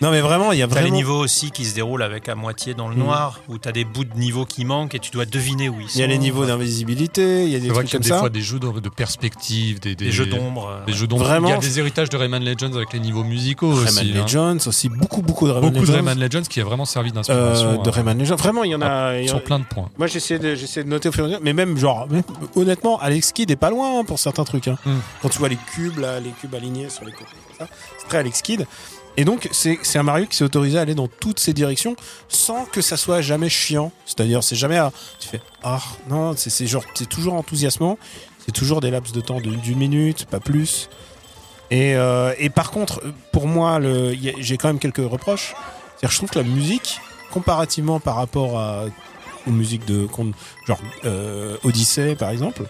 Non 0.00 0.10
mais 0.10 0.20
vraiment, 0.20 0.52
il 0.52 0.58
y 0.58 0.62
a 0.62 0.66
T'as 0.68 0.76
les 0.76 0.80
vraiment 0.82 0.96
niveaux 0.96 1.18
aussi 1.18 1.50
qui 1.50 1.64
se 1.64 1.74
déroulent 1.74 2.02
avec 2.02 2.28
à 2.28 2.34
moitié 2.34 2.74
dans 2.74 2.88
le 2.88 2.94
Mm. 2.96 2.98
noir, 2.98 3.40
où 3.48 3.58
t'as 3.58 3.72
des 3.72 3.84
bouts 3.84 4.04
de 4.04 4.14
niveaux 4.18 4.44
qui 4.46 4.64
manquent 4.64 4.94
et 4.94 4.98
tu 4.98 5.10
dois 5.10 5.24
deviner 5.26 5.68
où 5.68 5.76
ils 5.80 5.88
sont. 5.88 5.98
il 5.98 6.00
y 6.00 6.04
a 6.04 6.06
les 6.06 6.18
niveaux 6.18 6.44
d'invisibilité, 6.46 7.44
il 7.44 7.50
y 7.50 7.56
a 7.56 7.60
des 7.60 7.68
trucs 7.68 7.86
qu'il 7.86 7.94
y 7.94 7.96
a 7.96 7.98
comme 7.98 8.02
des 8.02 8.08
ça. 8.08 8.18
fois 8.18 8.28
des 8.30 8.40
jeux 8.40 8.58
de, 8.58 8.80
de 8.80 8.88
perspective, 8.88 9.80
des, 9.80 9.94
des 9.94 10.10
jeux 10.12 10.26
d'ombre. 10.26 10.68
euh, 10.82 10.86
Des 10.86 10.92
jeux 10.92 11.06
d'ombre. 11.06 11.24
Vraiment, 11.24 11.48
Il 11.48 11.52
y 11.52 11.54
a 11.54 11.58
des 11.58 11.78
héritages 11.78 12.08
de 12.08 12.16
Rayman 12.16 12.42
Legends 12.44 12.74
avec 12.74 12.92
les 12.92 13.00
niveaux 13.00 13.24
musicaux 13.24 13.70
Rayman 13.74 13.88
aussi. 13.88 14.12
hein. 14.16 14.22
Legends 14.22 14.66
aussi 14.68 14.88
beaucoup 14.88 15.22
beaucoup 15.22 15.46
de 15.46 15.52
Rayman 15.52 15.70
Beaucoup 15.70 15.84
de 15.86 15.90
Legends. 15.92 16.04
Rayman 16.04 16.18
Legends 16.18 16.42
qui 16.48 16.60
a 16.60 16.64
vraiment 16.64 16.84
servi 16.84 17.10
Euh, 17.10 17.14
d'inspiration. 17.14 17.82
De 18.02 18.06
Rayman 18.08 18.18
Legends. 18.18 18.36
Vraiment, 18.36 18.64
il 18.64 18.70
y 18.70 18.74
en 18.74 18.82
a. 18.82 19.18
y 19.18 19.24
en- 19.24 19.28
sur 19.28 19.44
plein 19.44 19.58
de 19.58 19.64
points. 19.64 19.90
Moi, 19.98 20.06
j'essaie 20.06 20.38
de, 20.38 20.54
j'essaie 20.54 20.84
de 20.84 20.88
noter 20.88 21.08
au 21.08 21.12
fur 21.12 21.24
et 21.24 21.26
à 21.26 21.28
mesure. 21.28 21.40
Mais 21.42 21.52
même, 21.52 21.76
genre, 21.76 22.08
honnêtement, 22.56 22.98
Alex 23.00 23.32
Kidd 23.32 23.50
est 23.50 23.56
pas 23.56 23.70
loin 23.70 24.00
hein, 24.00 24.04
pour 24.04 24.18
certains 24.18 24.44
trucs. 24.44 24.68
hein. 24.68 24.76
Mm. 24.84 24.90
Quand 25.22 25.28
tu 25.28 25.38
vois 25.38 25.48
les 25.48 25.56
cubes, 25.74 25.98
là, 25.98 26.20
les 26.20 26.30
cubes 26.30 26.54
alignés 26.54 26.88
sur 26.90 27.04
les 27.04 27.12
côtés, 27.12 27.30
c'est 27.98 28.08
très 28.08 28.18
Alex 28.18 28.42
Kidd. 28.42 28.66
Et 29.16 29.24
donc, 29.24 29.48
c'est 29.50 29.78
c'est 29.82 29.98
un 29.98 30.04
Mario 30.04 30.26
qui 30.26 30.36
s'est 30.36 30.44
autorisé 30.44 30.78
à 30.78 30.82
aller 30.82 30.94
dans 30.94 31.08
toutes 31.08 31.40
ces 31.40 31.52
directions 31.52 31.96
sans 32.28 32.64
que 32.66 32.80
ça 32.80 32.96
soit 32.96 33.20
jamais 33.20 33.48
chiant. 33.48 33.90
C'est-à-dire, 34.06 34.42
c'est 34.44 34.54
jamais. 34.56 34.76
à- 34.78 34.92
tu 35.18 35.26
fais, 35.28 35.40
ah, 35.64 35.80
non, 36.08 36.34
c'est 36.36 36.50
c'est 36.50 36.66
genre, 36.68 36.84
c'est 36.94 37.08
toujours 37.08 37.34
enthousiasmant. 37.34 37.98
C'est 38.46 38.52
toujours 38.52 38.80
des 38.80 38.90
laps 38.90 39.12
de 39.12 39.20
temps 39.20 39.40
de- 39.40 39.50
d'une 39.50 39.76
minute, 39.78 40.24
pas 40.26 40.40
plus. 40.40 40.88
Et, 41.70 41.96
euh, 41.96 42.32
et 42.38 42.48
par 42.48 42.70
contre, 42.70 43.02
pour 43.32 43.46
moi, 43.46 43.78
j'ai 44.38 44.56
quand 44.56 44.68
même 44.68 44.78
quelques 44.78 44.98
reproches. 45.06 45.54
C'est-à-dire, 45.96 46.10
je 46.12 46.16
trouve 46.16 46.30
que 46.30 46.38
la 46.38 46.44
musique, 46.44 47.00
comparativement 47.30 48.00
par 48.00 48.16
rapport 48.16 48.58
à, 48.58 48.84
aux 49.46 49.50
musiques 49.50 49.84
de 49.86 50.06
genre 50.66 50.78
euh, 51.04 51.56
Odyssey 51.64 52.14
par 52.16 52.30
exemple, 52.30 52.62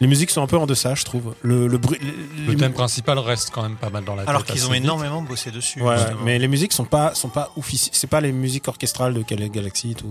les 0.00 0.06
musiques 0.08 0.30
sont 0.30 0.42
un 0.42 0.46
peu 0.48 0.58
en 0.58 0.66
deçà, 0.66 0.94
je 0.96 1.04
trouve. 1.04 1.34
Le, 1.42 1.66
le 1.68 1.78
bruit, 1.78 1.98
Le 2.46 2.52
les- 2.52 2.56
thème 2.56 2.72
principal 2.72 3.18
reste 3.18 3.50
quand 3.54 3.62
même 3.62 3.76
pas 3.76 3.90
mal 3.90 4.04
dans 4.04 4.16
la 4.16 4.22
tête. 4.22 4.28
Alors 4.28 4.44
qu'ils 4.44 4.66
ont 4.66 4.72
vite. 4.72 4.82
énormément 4.82 5.22
bossé 5.22 5.50
dessus. 5.52 5.80
Ouais, 5.80 5.96
mais 6.24 6.38
les 6.38 6.48
musiques 6.48 6.72
sont 6.72 6.84
pas 6.84 7.14
sont 7.14 7.28
pas 7.28 7.50
C'est 7.92 8.08
pas 8.08 8.20
les 8.20 8.32
musiques 8.32 8.66
orchestrales 8.68 9.14
de 9.14 9.22
Gal- 9.22 9.48
Galaxy 9.50 9.92
et 9.92 9.94
tout. 9.94 10.10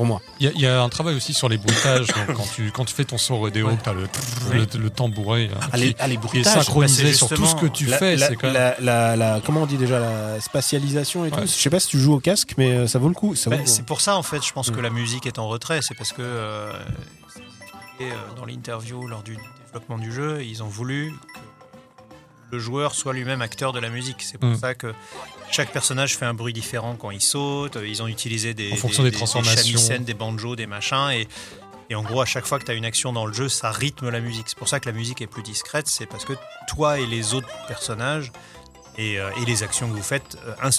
Pour 0.00 0.06
moi. 0.06 0.22
Il 0.40 0.46
y, 0.46 0.48
a- 0.48 0.52
il 0.54 0.60
y 0.62 0.66
a 0.66 0.80
un 0.80 0.88
travail 0.88 1.14
aussi 1.14 1.34
sur 1.34 1.50
les 1.50 1.58
bruitages. 1.58 2.06
donc 2.06 2.34
quand, 2.34 2.46
tu, 2.54 2.72
quand 2.72 2.86
tu 2.86 2.94
fais 2.94 3.04
ton 3.04 3.18
son 3.18 3.38
rodéo, 3.38 3.66
Ouais. 3.68 3.76
tu 3.84 3.86
as 3.90 3.92
le, 3.92 4.04
Oui. 4.50 4.66
le, 4.72 4.80
le 4.80 4.88
tambouret 4.88 5.50
hein, 5.54 5.58
Ah, 5.60 5.76
qui, 5.76 5.82
les, 5.82 5.96
ah, 5.98 6.08
les 6.08 6.14
qui 6.14 6.16
est 6.16 6.20
bruitages. 6.22 6.54
synchronisé 6.54 7.02
bah, 7.02 7.08
c'est 7.10 7.14
sur 7.16 7.28
tout 7.28 7.44
ce 7.44 7.54
que 7.54 7.66
tu 7.66 7.84
La, 7.84 7.98
fais. 7.98 8.16
la- 8.16 8.28
c'est 8.28 8.36
quand 8.36 8.46
même... 8.50 8.54
la- 8.54 8.80
la- 8.80 9.16
la- 9.16 9.40
comment 9.44 9.60
on 9.64 9.66
dit 9.66 9.76
déjà 9.76 9.98
la 10.00 10.40
spatialisation 10.40 11.26
et 11.26 11.30
Ouais. 11.30 11.36
tout. 11.42 11.46
Je 11.46 11.52
sais 11.52 11.68
pas 11.68 11.80
si 11.80 11.88
tu 11.88 11.98
joues 11.98 12.14
au 12.14 12.20
casque, 12.20 12.54
mais 12.56 12.70
euh, 12.72 12.86
ça 12.86 12.98
vaut 12.98 13.08
le 13.08 13.14
coup. 13.14 13.34
Bah, 13.44 13.56
le 13.56 13.62
coup. 13.62 13.66
c'est 13.66 13.84
pour 13.84 14.00
ça, 14.00 14.16
en 14.16 14.22
fait, 14.22 14.42
je 14.42 14.54
pense 14.54 14.70
Mm. 14.70 14.74
que 14.76 14.80
la 14.80 14.88
musique 14.90 15.26
est 15.26 15.38
en 15.38 15.46
retrait. 15.48 15.82
C'est 15.82 15.94
parce 15.94 16.12
que, 16.14 16.22
euh, 16.22 16.72
euh, 18.00 18.10
dans 18.36 18.46
l'interview 18.46 19.06
lors 19.06 19.22
du 19.22 19.36
développement 19.66 19.98
du 19.98 20.10
jeu, 20.12 20.42
ils 20.42 20.62
ont 20.62 20.68
voulu 20.68 21.12
que 22.50 22.56
le 22.56 22.58
joueur 22.58 22.94
soit 22.94 23.12
lui-même 23.12 23.42
acteur 23.42 23.74
de 23.74 23.80
la 23.80 23.90
musique. 23.90 24.22
C'est 24.22 24.38
pour 24.38 24.48
Mm. 24.48 24.56
ça 24.58 24.74
que 24.74 24.94
chaque 25.50 25.72
personnage 25.72 26.16
fait 26.16 26.24
un 26.26 26.34
bruit 26.34 26.52
différent 26.52 26.96
quand 26.98 27.10
il 27.10 27.20
saute. 27.20 27.76
Ils 27.84 28.02
ont 28.02 28.06
utilisé 28.06 28.54
des, 28.54 28.72
En 28.72 28.76
fonction 28.76 29.02
des 29.02 29.10
transformations. 29.12 29.78
shamisen, 29.78 30.04
des 30.04 30.14
banjos, 30.14 30.56
des 30.56 30.66
machins. 30.66 31.10
Et, 31.12 31.28
et 31.90 31.94
en 31.94 32.02
gros, 32.02 32.20
à 32.20 32.26
chaque 32.26 32.46
fois 32.46 32.58
que 32.58 32.64
tu 32.64 32.70
as 32.70 32.74
une 32.74 32.84
action 32.84 33.12
dans 33.12 33.26
le 33.26 33.32
jeu, 33.32 33.48
ça 33.48 33.70
rythme 33.70 34.10
la 34.10 34.20
musique. 34.20 34.44
C'est 34.48 34.58
pour 34.58 34.68
ça 34.68 34.78
que 34.80 34.88
la 34.88 34.94
musique 34.94 35.20
est 35.22 35.26
plus 35.26 35.42
discrète. 35.42 35.88
C'est 35.88 36.06
parce 36.06 36.24
que 36.24 36.34
toi 36.68 36.98
et 37.00 37.06
les 37.06 37.34
autres 37.34 37.48
personnages 37.66 38.30
et, 38.98 39.18
euh, 39.18 39.30
et 39.40 39.44
les 39.44 39.62
actions 39.62 39.88
que 39.88 39.94
vous 39.96 40.02
faites 40.02 40.36
euh, 40.46 40.70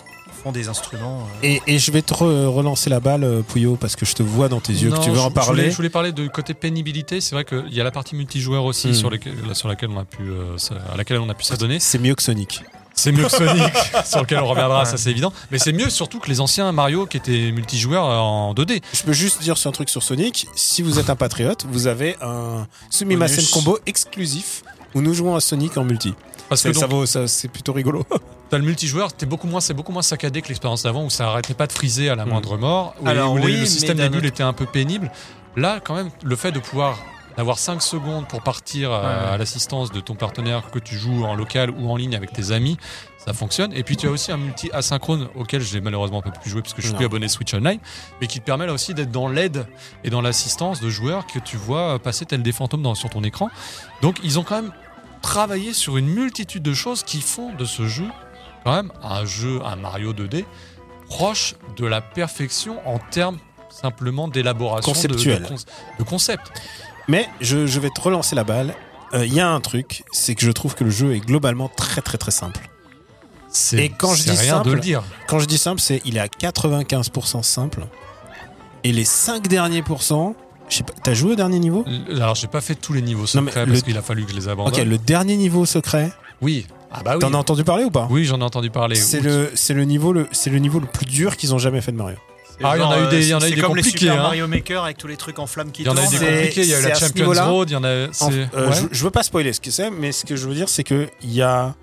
font 0.44 0.51
des 0.51 0.69
instruments. 0.69 1.27
euh, 1.44 1.47
Et, 1.47 1.62
et 1.68 1.79
je 1.79 1.91
vais 1.91 2.01
te 2.01 2.13
re- 2.13 2.45
relancer 2.45 2.89
la 2.89 3.00
balle, 3.00 3.23
euh, 3.23 3.41
Pouillot, 3.41 3.75
parce 3.75 3.95
que 3.95 4.06
je 4.06 4.13
te 4.13 4.23
vois 4.23 4.47
dans 4.50 4.59
tes 4.62 4.73
yeux 4.73 4.89
Non, 4.89 5.00
que 5.00 5.03
tu 5.03 5.09
veux 5.09 5.15
je- 5.18 5.21
en 5.21 5.29
Je 5.29 5.33
parler. 5.33 5.50
voulais, 5.62 5.71
je 5.71 5.75
voulais 5.75 5.89
parler 5.89 6.12
de 6.12 6.27
côté 6.27 6.53
pénibilité. 6.53 7.19
C'est 7.19 7.35
vrai 7.35 7.45
qu'il 7.45 7.73
y 7.73 7.81
a 7.81 7.83
la 7.83 7.91
partie 7.91 8.15
multijoueur 8.15 8.63
aussi 8.63 8.89
Hmm. 8.89 8.94
sur, 8.94 9.09
laquelle 9.09 9.89
on 9.89 10.00
a 10.00 10.06
pu, 10.06 10.23
euh, 10.23 10.56
à 10.94 10.97
laquelle 10.97 11.18
on 11.19 11.29
a 11.29 11.33
pu 11.33 11.44
s'adonner. 11.44 11.79
C'est 11.79 12.00
mieux 12.00 12.15
que 12.15 12.23
Sonic. 12.23 12.62
C'est 13.01 13.12
mieux 13.12 13.24
que 13.24 13.30
Sonic, 13.31 13.74
sur 14.06 14.19
lequel 14.21 14.39
on 14.39 14.45
reviendra, 14.48 14.86
ça 14.86 14.95
c'est 14.98 15.09
évident. 15.09 15.33
Mais 15.50 15.57
c'est 15.57 15.74
mieux 15.74 15.89
surtout 15.89 16.19
que 16.19 16.27
les 16.30 16.39
anciens 16.39 16.71
Mario 16.71 17.07
qui 17.07 17.18
étaient 17.18 17.51
multijoueurs 17.51 18.06
euh, 18.06 18.18
en 18.18 18.53
2D. 18.53 18.81
Je 18.94 19.01
peux 19.03 19.12
juste 19.13 19.42
dire 19.42 19.57
sur 19.57 19.69
un 19.69 19.74
truc 19.74 19.89
sur 19.89 20.03
Sonic. 20.03 20.45
Si 20.56 20.83
vous 20.83 21.00
êtes 21.00 21.09
un 21.09 21.15
patriote, 21.15 21.65
vous 21.68 21.88
avez 21.88 22.15
un 22.21 22.68
Sumimasen 22.92 23.44
combo 23.51 23.80
exclusif 23.88 24.62
où 24.94 25.01
nous 25.01 25.13
jouons 25.15 25.36
à 25.36 25.42
Sonic 25.42 25.77
en 25.77 25.83
multi. 25.83 26.13
Parce 26.48 26.62
que 26.62 26.69
donc, 26.69 26.83
vaut, 26.89 27.06
ça, 27.06 27.27
c'est 27.27 27.48
plutôt 27.48 27.74
rigolo. 27.74 28.06
t'as 28.51 28.57
le 28.57 28.65
multijoueur, 28.65 29.13
t'es 29.13 29.25
beaucoup 29.25 29.47
moins, 29.47 29.62
c'est 29.62 29.74
beaucoup 29.74 29.94
moins 29.94 30.01
saccadé 30.01 30.42
que 30.44 30.50
l'expérience 30.50 30.83
d'avant 30.83 31.04
où 31.06 31.09
ça 31.09 31.27
arrêtait 31.27 31.54
pas 31.56 31.65
de 31.65 31.71
friser 31.71 32.09
à 32.09 32.15
la 32.15 32.25
Hmm. 32.25 32.30
moindre 32.30 32.57
mort, 32.57 32.94
où, 33.01 33.07
Alors 33.07 33.33
où 33.33 33.38
les- 33.38 33.44
oui, 33.45 33.57
le 33.62 33.65
système 33.65 33.97
des 33.97 34.09
bulles 34.09 34.25
était 34.25 34.44
un 34.44 34.54
peu 34.54 34.65
pénible. 34.68 35.09
Là, 35.56 35.80
quand 35.83 35.95
même, 35.95 36.09
le 36.24 36.36
fait 36.36 36.51
de 36.51 36.59
pouvoir 36.59 37.00
d'avoir 37.42 37.58
5 37.58 37.82
secondes 37.82 38.28
pour 38.28 38.44
partir 38.44 38.92
euh, 38.92 39.34
à 39.34 39.38
l'assistance 39.38 39.92
de 39.92 40.00
ton 40.00 40.14
partenaire 40.14 40.70
que 40.70 40.78
tu 40.78 40.96
joues 40.96 41.24
en 41.26 41.34
local 41.34 41.72
ou 41.72 41.90
en 41.92 41.95
ligne 41.95 42.16
avec 42.16 42.31
tes 42.31 42.52
amis, 42.52 42.78
ça 43.18 43.33
fonctionne. 43.33 43.74
Et 43.74 43.81
puis 43.81 43.98
tu 43.98 44.07
as 44.07 44.12
aussi 44.12 44.31
un 44.31 44.38
multi 44.38 44.69
asynchrone 44.71 45.28
auquel 45.33 45.60
j'ai 45.62 45.81
malheureusement 45.81 46.21
pas 46.21 46.30
pu 46.30 46.52
jouer 46.52 46.62
parce 46.62 46.76
que 46.76 46.83
je 46.83 46.86
suis 46.88 46.94
Non. 46.94 46.98
plus 47.00 47.06
abonné 47.07 47.28
Switch 47.28 47.52
Online, 47.56 47.80
mais 48.21 48.28
qui 48.28 48.40
te 48.40 48.45
permet 48.45 48.68
là 48.68 48.74
aussi 48.74 48.94
d'être 48.94 49.10
dans 49.10 49.28
l'aide 49.28 49.66
et 50.04 50.12
dans 50.12 50.21
l'assistance 50.21 50.81
de 50.81 50.90
joueurs 50.90 51.26
que 51.26 51.40
tu 51.40 51.57
vois 51.57 51.98
passer 51.98 52.28
tel 52.28 52.44
des 52.44 52.52
fantômes 52.52 52.83
dans, 52.83 52.94
sur 52.94 53.10
ton 53.10 53.24
écran. 53.24 53.50
Donc 54.04 54.18
ils 54.24 54.38
ont 54.38 54.44
quand 54.44 54.62
même 54.62 54.71
travaillé 55.24 55.74
sur 55.74 55.98
une 55.98 56.07
multitude 56.10 56.62
de 56.62 56.76
choses 56.76 57.02
qui 57.02 57.21
font 57.21 57.54
de 57.56 57.66
ce 57.66 57.88
jeu 57.88 58.06
quand 58.64 58.74
même 58.76 58.92
un 59.02 59.26
jeu, 59.26 59.60
un 59.66 59.78
Mario 59.78 60.14
2D 60.14 60.45
proche 61.10 61.56
de 61.76 61.88
la 61.88 62.02
perfection 62.02 62.88
en 62.88 63.00
termes 63.00 63.40
simplement 63.71 64.28
d'élaboration 64.28 64.92
de- 64.92 65.07
de, 65.07 65.40
de 65.98 66.04
concept. 66.04 66.52
Mais 67.08 67.28
je, 67.42 67.66
je 67.68 67.80
vais 67.80 67.90
te 67.90 68.00
relancer 68.02 68.36
la 68.36 68.44
balle. 68.44 68.74
Euh, 69.14 69.26
Il 69.26 69.34
y 69.34 69.40
a 69.40 69.50
un 69.50 69.60
truc, 69.60 70.04
c'est 70.12 70.36
que 70.36 70.46
je 70.46 70.52
trouve 70.52 70.76
que 70.76 70.84
le 70.84 70.90
jeu 70.92 71.14
est 71.16 71.20
globalement 71.20 71.70
très 71.70 72.02
très 72.02 72.18
très 72.18 72.31
simple. 72.31 72.70
C'est 73.50 73.78
Et 73.86 73.90
quand 73.90 74.14
je 74.16 74.24
dis 74.24 74.30
rien 74.31 74.56
simple, 74.58 74.70
de 74.70 74.74
le 74.76 74.80
dire. 74.80 75.04
Quand 75.28 75.40
je 75.40 75.46
dis 75.46 75.58
simple, 75.58 75.81
c'est 75.81 76.02
il 76.06 76.16
est 76.16 76.22
à 76.22 76.28
95% 76.28 77.44
simple. 77.44 77.86
Et 78.84 78.92
les 78.94 79.04
5 79.04 79.48
derniers 79.48 79.81
pourcents, 79.81 80.36
t'as 81.04 81.14
joué 81.14 81.34
au 81.34 81.36
dernier 81.36 81.60
niveau? 81.60 81.84
Alors 82.10 82.36
j'ai 82.36 82.48
pas 82.48 82.62
fait 82.62 82.76
tous 82.76 82.94
les 82.94 83.02
niveaux 83.02 83.26
Non, 83.36 83.42
mais 83.42 83.52
secrets 83.52 83.66
le- 83.66 83.72
parce 83.74 83.84
qu'il 83.84 83.98
a 83.98 84.02
fallu 84.02 84.24
que 84.26 84.31
je 84.31 84.36
les 84.38 84.48
abandonne. 84.48 84.74
Ok, 84.80 84.86
le 84.88 84.98
dernier 84.98 85.36
niveau 85.36 85.66
secret, 85.66 86.12
Oui. 86.42 86.66
Ah 86.94 87.02
bah 87.06 87.14
oui. 87.16 87.20
t'en 87.20 87.34
as 87.34 87.38
entendu 87.38 87.64
parler 87.64 87.84
ou 87.86 87.92
pas? 87.92 88.08
Oui, 88.10 88.26
j'en 88.26 88.40
ai 88.42 88.44
entendu 88.44 88.70
parler. 88.70 88.96
C'est 88.96 89.22
le, 89.22 89.52
c'est 89.56 89.74
le 89.74 89.86
niveau 89.86 90.12
le, 90.14 90.28
c'est 90.34 90.50
le 90.50 90.60
niveau 90.60 90.80
le 90.80 90.88
plus 90.88 91.06
dur 91.06 91.38
qu'ils 91.38 91.54
ont 91.54 91.58
jamais 91.58 91.80
fait 91.81 91.92
de 91.94 91.98
Mario. 91.98 92.18
Ah, 92.63 92.73
il 92.77 92.80
y 92.80 92.83
en 92.83 92.91
a 92.91 92.99
eu 93.01 93.07
des- 93.09 93.21
il 93.25 93.27
y 93.30 93.33
en 93.33 93.39
a 93.39 93.47
eu 93.49 93.53
des 93.53 93.61
comme 93.61 93.75
les 93.75 93.83
Super 93.83 94.13
hein. 94.13 94.23
Mario 94.23 94.47
Maker 94.47 94.83
avec 94.83 94.97
tous 94.97 95.07
les 95.07 95.18
trucs 95.18 95.39
en 95.39 95.47
flammes 95.47 95.71
qui 95.71 95.83
Il 95.83 95.85
y 95.85 95.89
en 95.89 95.97
a 95.97 96.03
eu 96.03 96.07
des 96.09 96.18
compliqués, 96.18 96.61
il 96.61 96.68
y 96.69 96.73
a 96.73 96.80
eu 96.80 96.83
la 96.83 96.95
Champions. 96.95 97.31
Road, 97.31 97.69
il 97.69 97.73
y 97.73 97.75
en 97.75 97.83
a. 97.83 97.87
En- 98.19 98.31
euh, 98.31 98.45
ouais. 98.69 98.75
je, 98.75 98.87
je 98.91 99.03
veux 99.03 99.11
pas 99.11 99.23
spoiler 99.23 99.53
ce 99.53 99.59
que 99.61 99.71
c'est, 99.71 99.89
mais 99.89 100.11
ce 100.11 100.25
que 100.25 100.35
je 100.35 100.47
veux 100.47 100.56
dire, 100.56 100.69
c'est 100.69 100.83
que 100.83 101.07
il 101.21 101.31
y 101.33 101.41
a 101.41 101.73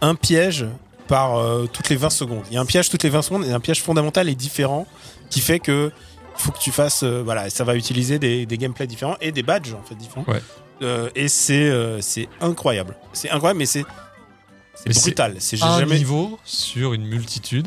un 0.00 0.14
piège 0.14 0.66
par 1.08 1.38
euh, 1.38 1.66
toutes 1.72 1.88
les 1.88 1.96
20 1.96 2.10
secondes. 2.10 2.42
Il 2.50 2.54
y 2.54 2.56
a 2.56 2.60
un 2.60 2.66
piège 2.66 2.88
toutes 2.90 3.02
les 3.02 3.08
20 3.10 3.22
secondes 3.22 3.44
et 3.44 3.52
un 3.52 3.60
piège 3.60 3.82
fondamental 3.82 4.28
et 4.28 4.34
différent 4.34 4.86
qui 5.30 5.40
fait 5.40 5.58
que 5.58 5.90
faut 6.36 6.52
que 6.52 6.58
tu 6.58 6.70
fasses, 6.70 7.02
euh, 7.02 7.22
voilà, 7.24 7.50
ça 7.50 7.64
va 7.64 7.74
utiliser 7.74 8.18
des, 8.20 8.46
des 8.46 8.58
gameplays 8.58 8.86
différents 8.86 9.16
et 9.20 9.32
des 9.32 9.42
badges 9.42 9.72
en 9.72 9.82
fait 9.82 9.94
différents. 9.96 10.24
Ouais. 10.28 10.40
Euh, 10.82 11.10
et 11.16 11.26
c'est 11.26 11.68
euh, 11.68 12.00
c'est 12.00 12.28
incroyable. 12.40 12.94
C'est 13.12 13.30
incroyable, 13.30 13.58
mais 13.58 13.66
c'est 13.66 13.84
C'est 14.76 14.92
brutal. 15.02 15.34
C'est 15.40 15.60
un 15.62 15.80
jamais. 15.80 15.96
niveau 15.98 16.38
sur 16.44 16.92
une 16.92 17.04
multitude. 17.06 17.66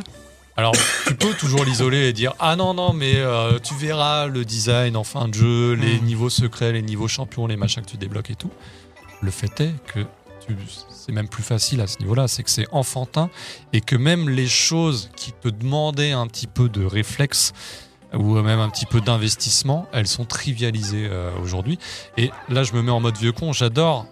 Alors, 0.57 0.75
tu 1.07 1.15
peux 1.15 1.33
toujours 1.33 1.63
l'isoler 1.63 2.09
et 2.09 2.13
dire 2.13 2.33
Ah 2.39 2.55
non, 2.55 2.73
non, 2.73 2.93
mais 2.93 3.15
euh, 3.15 3.57
tu 3.59 3.73
verras 3.73 4.27
le 4.27 4.43
design 4.45 4.97
en 4.97 5.03
fin 5.03 5.27
de 5.27 5.33
jeu, 5.33 5.73
les 5.73 5.99
Mm. 5.99 6.03
niveaux 6.03 6.29
secrets, 6.29 6.71
les 6.73 6.81
niveaux 6.81 7.07
champions, 7.07 7.47
les 7.47 7.55
machins 7.57 7.81
que 7.83 7.89
tu 7.89 7.97
débloques 7.97 8.29
et 8.31 8.35
tout. 8.35 8.51
Le 9.21 9.31
fait 9.31 9.61
est 9.61 9.73
que 9.87 9.99
c'est 10.89 11.11
même 11.13 11.29
plus 11.29 11.43
facile 11.43 11.79
à 11.81 11.87
ce 11.87 11.99
niveau-là, 11.99 12.27
c'est 12.27 12.43
que 12.43 12.49
c'est 12.49 12.67
enfantin 12.71 13.29
et 13.71 13.79
que 13.79 13.95
même 13.95 14.29
les 14.29 14.47
choses 14.47 15.09
qui 15.15 15.31
te 15.31 15.47
demandaient 15.47 16.11
un 16.11 16.27
petit 16.27 16.47
peu 16.47 16.67
de 16.67 16.83
réflexe 16.83 17.53
ou 18.13 18.33
même 18.41 18.59
un 18.59 18.69
petit 18.69 18.85
peu 18.87 18.99
d'investissement, 18.99 19.87
elles 19.93 20.07
sont 20.07 20.25
trivialisées 20.25 21.07
euh, 21.09 21.31
aujourd'hui. 21.41 21.79
Et 22.17 22.31
là, 22.49 22.63
je 22.63 22.73
me 22.73 22.81
mets 22.81 22.91
en 22.91 22.99
mode 22.99 23.17
vieux 23.17 23.31
con, 23.31 23.53
j'adore, 23.53 24.05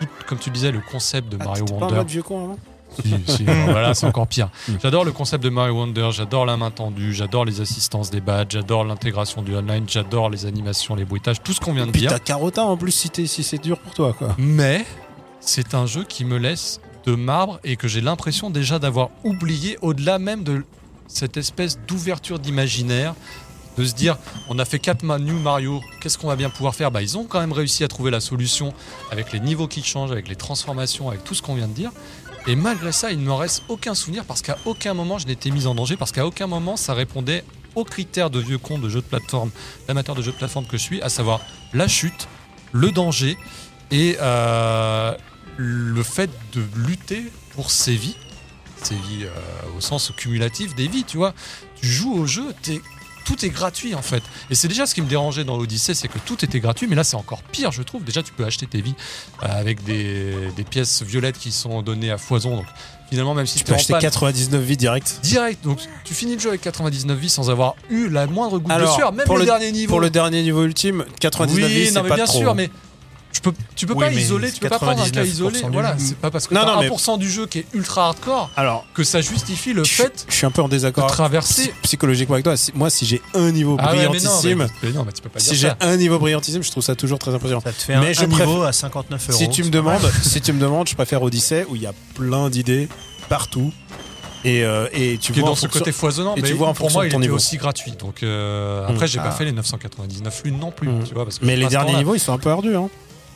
tout- 0.00 0.08
comme 0.26 0.38
tu 0.38 0.50
disais, 0.50 0.72
le 0.72 0.80
concept 0.80 1.28
de 1.28 1.36
Ah, 1.40 1.44
Mario 1.44 1.64
pas 1.66 1.72
en 1.74 1.78
Wonder. 1.82 1.94
mode 1.96 2.08
vieux 2.08 2.22
con 2.22 2.44
avant? 2.44 2.58
Si, 3.02 3.14
si, 3.26 3.44
voilà, 3.66 3.94
c'est 3.94 4.06
encore 4.06 4.26
pire. 4.26 4.48
Mm. 4.68 4.72
J'adore 4.82 5.04
le 5.04 5.12
concept 5.12 5.42
de 5.44 5.50
Mario 5.50 5.74
Wonder, 5.74 6.10
j'adore 6.12 6.46
la 6.46 6.56
main 6.56 6.70
tendue, 6.70 7.12
j'adore 7.14 7.44
les 7.44 7.60
assistances 7.60 8.10
des 8.10 8.20
badges, 8.20 8.52
j'adore 8.52 8.84
l'intégration 8.84 9.42
du 9.42 9.54
online, 9.56 9.84
j'adore 9.88 10.30
les 10.30 10.46
animations, 10.46 10.94
les 10.94 11.04
bruitages, 11.04 11.42
tout 11.42 11.52
ce 11.52 11.60
qu'on 11.60 11.72
vient 11.72 11.86
de 11.86 11.90
Puis 11.92 12.02
dire. 12.02 12.10
t'as 12.10 12.18
Carota 12.18 12.64
en 12.64 12.76
plus 12.76 12.92
si, 12.92 13.26
si 13.26 13.42
c'est 13.42 13.58
dur 13.62 13.78
pour 13.78 13.94
toi, 13.94 14.12
quoi. 14.12 14.34
Mais 14.38 14.84
c'est 15.40 15.74
un 15.74 15.86
jeu 15.86 16.04
qui 16.04 16.24
me 16.24 16.38
laisse 16.38 16.80
de 17.06 17.14
marbre 17.14 17.60
et 17.64 17.76
que 17.76 17.86
j'ai 17.88 18.00
l'impression 18.00 18.50
déjà 18.50 18.78
d'avoir 18.78 19.10
oublié 19.24 19.78
au-delà 19.82 20.18
même 20.18 20.42
de 20.42 20.64
cette 21.06 21.36
espèce 21.36 21.78
d'ouverture 21.86 22.38
d'imaginaire. 22.38 23.14
De 23.76 23.84
se 23.84 23.92
dire, 23.92 24.16
on 24.48 24.60
a 24.60 24.64
fait 24.64 24.78
4 24.78 25.02
New 25.18 25.36
Mario, 25.40 25.80
qu'est-ce 26.00 26.16
qu'on 26.16 26.28
va 26.28 26.36
bien 26.36 26.48
pouvoir 26.48 26.76
faire? 26.76 26.92
Bah, 26.92 27.02
Ils 27.02 27.18
ont 27.18 27.24
quand 27.24 27.40
même 27.40 27.52
réussi 27.52 27.82
à 27.82 27.88
trouver 27.88 28.12
la 28.12 28.20
solution 28.20 28.72
avec 29.10 29.32
les 29.32 29.40
niveaux 29.40 29.66
qui 29.66 29.82
changent, 29.82 30.12
avec 30.12 30.28
les 30.28 30.36
transformations, 30.36 31.08
avec 31.08 31.24
tout 31.24 31.34
ce 31.34 31.42
qu'on 31.42 31.56
vient 31.56 31.66
de 31.66 31.72
dire. 31.72 31.90
Et 32.46 32.56
malgré 32.56 32.92
ça, 32.92 33.10
il 33.10 33.18
ne 33.20 33.24
me 33.24 33.32
reste 33.32 33.62
aucun 33.68 33.94
souvenir 33.94 34.24
parce 34.24 34.42
qu'à 34.42 34.58
aucun 34.66 34.92
moment 34.92 35.18
je 35.18 35.26
n'étais 35.26 35.50
mis 35.50 35.66
en 35.66 35.74
danger, 35.74 35.96
parce 35.96 36.12
qu'à 36.12 36.26
aucun 36.26 36.46
moment 36.46 36.76
ça 36.76 36.92
répondait 36.92 37.42
aux 37.74 37.84
critères 37.84 38.30
de 38.30 38.38
vieux 38.38 38.58
con 38.58 38.78
de 38.78 38.88
jeu 38.88 39.00
de 39.00 39.06
plateforme, 39.06 39.50
d'amateur 39.88 40.14
de 40.14 40.22
jeux 40.22 40.32
de 40.32 40.36
plateforme 40.36 40.66
que 40.66 40.76
je 40.76 40.82
suis, 40.82 41.02
à 41.02 41.08
savoir 41.08 41.40
la 41.72 41.88
chute, 41.88 42.28
le 42.72 42.90
danger 42.90 43.36
et 43.90 44.16
euh, 44.20 45.14
le 45.56 46.02
fait 46.02 46.30
de 46.52 46.62
lutter 46.86 47.24
pour 47.54 47.70
ses 47.70 47.96
vies, 47.96 48.16
ses 48.82 48.94
vies 48.94 49.24
euh, 49.24 49.76
au 49.76 49.80
sens 49.80 50.12
cumulatif 50.16 50.74
des 50.74 50.86
vies, 50.86 51.04
tu 51.04 51.16
vois. 51.16 51.32
Tu 51.80 51.86
joues 51.86 52.12
au 52.14 52.26
jeu, 52.26 52.44
t'es- 52.62 52.82
tout 53.24 53.44
est 53.44 53.48
gratuit 53.50 53.94
en 53.94 54.02
fait. 54.02 54.22
Et 54.50 54.54
c'est 54.54 54.68
déjà 54.68 54.86
ce 54.86 54.94
qui 54.94 55.02
me 55.02 55.08
dérangeait 55.08 55.44
dans 55.44 55.56
Odyssey, 55.58 55.94
c'est 55.94 56.08
que 56.08 56.18
tout 56.18 56.44
était 56.44 56.60
gratuit, 56.60 56.86
mais 56.86 56.96
là 56.96 57.04
c'est 57.04 57.16
encore 57.16 57.42
pire, 57.42 57.72
je 57.72 57.82
trouve. 57.82 58.04
Déjà, 58.04 58.22
tu 58.22 58.32
peux 58.32 58.44
acheter 58.44 58.66
tes 58.66 58.80
vies 58.82 58.94
euh, 59.42 59.46
avec 59.48 59.82
des, 59.84 60.34
des 60.56 60.64
pièces 60.64 61.02
violettes 61.02 61.38
qui 61.38 61.52
sont 61.52 61.82
données 61.82 62.10
à 62.10 62.18
foison. 62.18 62.56
Donc 62.56 62.66
finalement, 63.10 63.34
même 63.34 63.46
si 63.46 63.54
Tu 63.58 63.64
tu 63.64 63.70
peux 63.70 63.74
acheter 63.74 63.92
panne, 63.92 64.02
99 64.02 64.62
vies 64.62 64.76
direct. 64.76 65.20
direct, 65.22 65.62
donc 65.64 65.78
tu 66.04 66.14
finis 66.14 66.34
le 66.34 66.40
jeu 66.40 66.48
avec 66.50 66.60
99 66.62 67.18
vies 67.18 67.28
sans 67.30 67.50
avoir 67.50 67.74
eu 67.90 68.08
la 68.08 68.26
moindre 68.26 68.58
goutte 68.58 68.72
Alors, 68.72 68.90
de 68.90 68.94
sueur, 68.94 69.12
même 69.12 69.26
pour 69.26 69.38
le- 69.38 69.44
derniers 69.44 69.72
niveaux. 69.72 69.90
Pour 69.90 70.00
le 70.00 70.10
dernier 70.10 70.42
niveau 70.42 70.64
ultime, 70.64 71.04
99 71.20 71.64
oui, 71.68 71.74
vies, 71.74 71.86
c'est 71.92 72.02
pas 72.02 72.14
bien 72.16 72.24
trop. 72.26 72.38
sûr, 72.38 72.54
mais 72.54 72.70
tu 73.34 73.40
peux, 73.40 73.52
tu 73.76 73.84
peux 73.86 73.92
Oui, 73.94 74.04
pas 74.06 74.12
isoler, 74.12 74.50
tu 74.52 74.60
peux 74.60 74.68
pas 74.68 74.78
prendre 74.78 75.02
un 75.02 75.08
cas 75.10 75.22
99% 75.22 75.26
isolé. 75.26 75.60
Voilà, 75.72 75.96
c'est 75.98 76.16
pas 76.16 76.30
parce 76.30 76.46
que 76.46 76.54
Non, 76.54 76.64
non, 76.64 76.80
mais- 76.80 76.88
1% 76.88 77.18
du 77.18 77.28
jeu 77.30 77.46
qui 77.46 77.58
est 77.58 77.66
ultra 77.74 78.06
hardcore 78.06 78.48
Alors, 78.56 78.86
que 78.94 79.02
ça 79.04 79.20
justifie 79.20 79.72
le 79.72 79.82
je, 79.84 79.92
fait 79.92 80.24
je 80.28 80.34
suis 80.34 80.46
un 80.46 80.50
peu 80.52 80.62
en 80.62 80.66
de 80.66 80.70
désaccord 80.70 81.08
traverser. 81.08 81.62
psy- 81.64 81.72
psychologiquement 81.82 82.34
avec 82.36 82.44
toi. 82.44 82.56
Si- 82.56 82.70
moi, 82.74 82.88
si 82.90 83.04
j'ai 83.04 83.20
un 83.34 83.50
niveau 83.50 83.76
Ah 83.80 83.88
brillantissime, 83.88 84.58
mais, 84.58 84.66
mais 84.84 84.92
non, 84.92 85.04
mais 85.04 85.12
tu 85.12 85.20
peux 85.20 85.28
pas 85.28 85.40
si 85.40 85.56
j'ai 85.56 85.70
un 85.80 85.96
niveau 85.96 86.18
brillantissime, 86.18 86.62
je 86.62 86.70
trouve 86.70 86.84
ça 86.84 86.94
toujours 86.94 87.18
très 87.18 87.34
impressionnant. 87.34 87.60
Ça 87.60 87.72
te 87.72 87.82
fait 87.82 87.94
un, 87.94 88.00
Mais 88.00 88.14
je 88.14 88.22
un 88.22 88.28
préfère- 88.28 88.46
niveau 88.46 88.62
à 88.62 88.72
59 88.72 89.28
euros. 89.30 89.38
Si 89.38 89.48
tu 89.50 89.64
me 89.64 89.70
demandes, 89.70 90.10
si 90.22 90.40
tu 90.40 90.52
me 90.52 90.60
demandes, 90.60 90.88
je 90.88 90.94
préfère 90.94 91.22
Odyssey 91.22 91.66
où 91.68 91.74
il 91.76 91.82
y 91.82 91.86
a 91.86 91.92
plein 92.14 92.48
d'idées 92.50 92.88
partout 93.28 93.72
et, 94.44 94.62
euh, 94.62 94.86
et 94.92 95.18
tu 95.18 95.32
Qui 95.32 95.38
est 95.38 95.40
vois 95.40 95.50
en 95.50 95.52
dans 95.52 95.56
ce 95.56 95.66
côté 95.66 95.90
foisonnant, 95.90 96.34
et 96.36 96.42
mais 96.42 96.48
tu 96.48 96.54
vois 96.54 96.68
en 96.68 96.74
pour 96.74 96.86
fonction 96.90 97.00
moi 97.00 97.08
de 97.08 97.14
il 97.14 97.18
niveau. 97.18 97.36
aussi 97.36 97.56
gratuit. 97.56 97.92
Donc 97.98 98.22
euh, 98.22 98.86
après 98.86 99.06
Mm. 99.06 99.08
j'ai 99.08 99.18
pas 99.18 99.24
Ah. 99.28 99.30
fait 99.32 99.44
les 99.46 99.52
999 99.52 100.42
lunes 100.44 100.58
non 100.58 100.70
plus, 100.70 100.88
Mm. 100.88 101.04
tu 101.08 101.14
vois, 101.14 101.24
parce 101.24 101.38
que 101.38 101.46
Mais 101.46 101.56
les 101.56 101.66
derniers 101.66 101.96
niveaux, 101.96 102.14
ils 102.14 102.20
sont 102.20 102.32
un 102.34 102.38
peu 102.38 102.50
ardus. 102.50 102.76
Hein. 102.76 102.90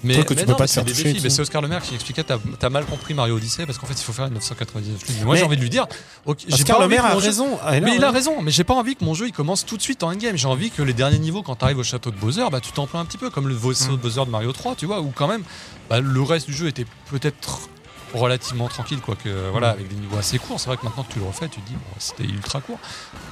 Mais, 0.05 0.15
Truc 0.15 0.29
que 0.29 0.35
tu 0.35 0.41
mais 0.41 0.45
peux 0.47 0.53
non, 0.53 0.57
pas 0.57 0.65
mais 0.65 0.69
te 0.69 0.73
c'est 0.73 1.03
faire 1.03 1.23
toucher, 1.23 1.41
Oscar 1.41 1.61
Lemaire 1.61 1.83
qui 1.83 1.95
expliquait 1.95 2.23
t'as 2.23 2.39
as 2.63 2.71
mal 2.71 2.85
compris 2.85 3.15
Mario 3.15 3.37
Odyssey 3.37 3.67
parce 3.67 3.79
qu'en 3.79 3.87
fait 3.87 3.95
il 3.95 4.05
faut 4.05 4.13
faire 4.13 4.27
les 4.27 4.35
999 4.35 5.09
lunes. 5.09 5.17
Mais 5.19 5.25
moi 5.25 5.35
j'ai 5.37 5.43
envie 5.43 5.57
de 5.57 5.63
lui 5.63 5.71
dire, 5.71 5.87
ok, 6.25 6.39
j'ai 6.47 6.55
Oscar 6.55 6.81
Le 6.81 6.89
Maire 6.89 7.05
a 7.05 7.15
raison. 7.15 7.59
Ah, 7.63 7.81
Mais 7.81 7.97
il 7.97 8.05
a 8.05 8.11
raison, 8.11 8.41
mais 8.43 8.51
j'ai 8.51 8.65
pas 8.65 8.75
envie 8.75 8.95
que 8.95 9.05
mon 9.05 9.15
jeu 9.15 9.27
il 9.27 9.33
commence 9.33 9.67
tout 9.67 9.77
de 9.77 9.83
suite 9.83 10.03
en 10.03 10.13
endgame. 10.13 10.37
J'ai 10.37 10.49
envie 10.49 10.71
que 10.71 10.83
les 10.83 10.93
derniers 10.93 11.19
niveaux, 11.19 11.43
quand 11.43 11.57
tu 11.57 11.65
arrives 11.65 11.79
au 11.79 11.85
château 11.85 12.11
de 12.11 12.17
Bowser, 12.17 12.45
bah, 12.51 12.61
tu 12.61 12.73
t'en 12.73 12.87
plains 12.87 13.01
un 13.01 13.05
petit 13.05 13.19
peu, 13.19 13.31
comme 13.31 13.49
le 13.49 13.55
vaisseau 13.55 13.93
de 13.93 14.03
Bowser 14.03 14.25
de 14.25 14.31
Mario 14.31 14.53
3, 14.53 14.77
tu 14.77 14.87
vois, 14.87 15.01
où 15.01 15.11
quand 15.15 15.29
même 15.29 15.43
bah, 15.91 16.01
le 16.01 16.23
reste 16.23 16.47
du 16.47 16.55
jeu 16.55 16.69
était 16.69 16.87
peut-être 17.11 17.69
relativement 18.15 18.69
tranquille, 18.69 19.01
quoique 19.01 19.29
voilà, 19.51 19.71
avec 19.71 19.89
des 19.89 19.95
niveaux 19.97 20.17
assez 20.17 20.39
courts. 20.39 20.59
C'est 20.61 20.67
vrai 20.69 20.77
que 20.77 20.85
maintenant 20.85 21.03
que 21.03 21.13
tu 21.13 21.19
le 21.19 21.27
refais, 21.27 21.49
tu 21.49 21.61
te 21.61 21.69
dis, 21.69 21.75
bon, 21.75 21.97
c'était 21.99 22.25
ultra 22.25 22.61
court. 22.61 22.79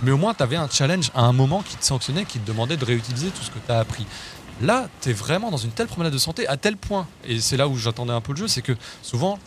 Mais 0.02 0.10
au 0.10 0.16
moins, 0.16 0.34
tu 0.34 0.42
avais 0.42 0.56
un 0.56 0.68
challenge 0.68 1.10
à 1.14 1.22
un 1.22 1.32
moment 1.32 1.62
qui 1.62 1.76
te 1.76 1.84
sanctionnait, 1.84 2.24
qui 2.24 2.38
te 2.38 2.46
demandait 2.46 2.76
de 2.76 2.84
réutiliser 2.84 3.28
tout 3.28 3.42
ce 3.42 3.50
que 3.50 3.58
tu 3.64 3.72
as 3.72 3.78
appris. 3.78 4.06
Là, 4.62 4.88
tu 5.02 5.10
es 5.10 5.12
vraiment 5.12 5.50
dans 5.50 5.56
une 5.58 5.70
telle 5.70 5.86
promenade 5.86 6.12
de 6.12 6.18
santé, 6.18 6.46
à 6.48 6.56
tel 6.56 6.76
point, 6.76 7.06
et 7.24 7.40
c'est 7.40 7.56
là 7.56 7.68
où 7.68 7.76
j'attendais 7.76 8.12
un 8.12 8.20
peu 8.22 8.32
le 8.32 8.38
jeu, 8.38 8.48
c'est 8.48 8.62
que 8.62 8.72
souvent, 9.02 9.38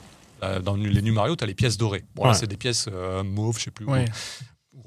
euh, 0.43 0.59
dans 0.59 0.75
les 0.75 1.01
New 1.01 1.13
Mario, 1.13 1.35
tu 1.35 1.43
as 1.43 1.47
les 1.47 1.55
pièces 1.55 1.77
dorées. 1.77 2.03
Bon, 2.15 2.25
là, 2.25 2.33
c'est 2.33 2.47
des 2.47 2.57
pièces 2.57 2.87
euh, 2.91 3.23
mauves, 3.23 3.57
je 3.57 3.65
sais 3.65 3.71
plus, 3.71 3.85
Ouais. 3.85 4.05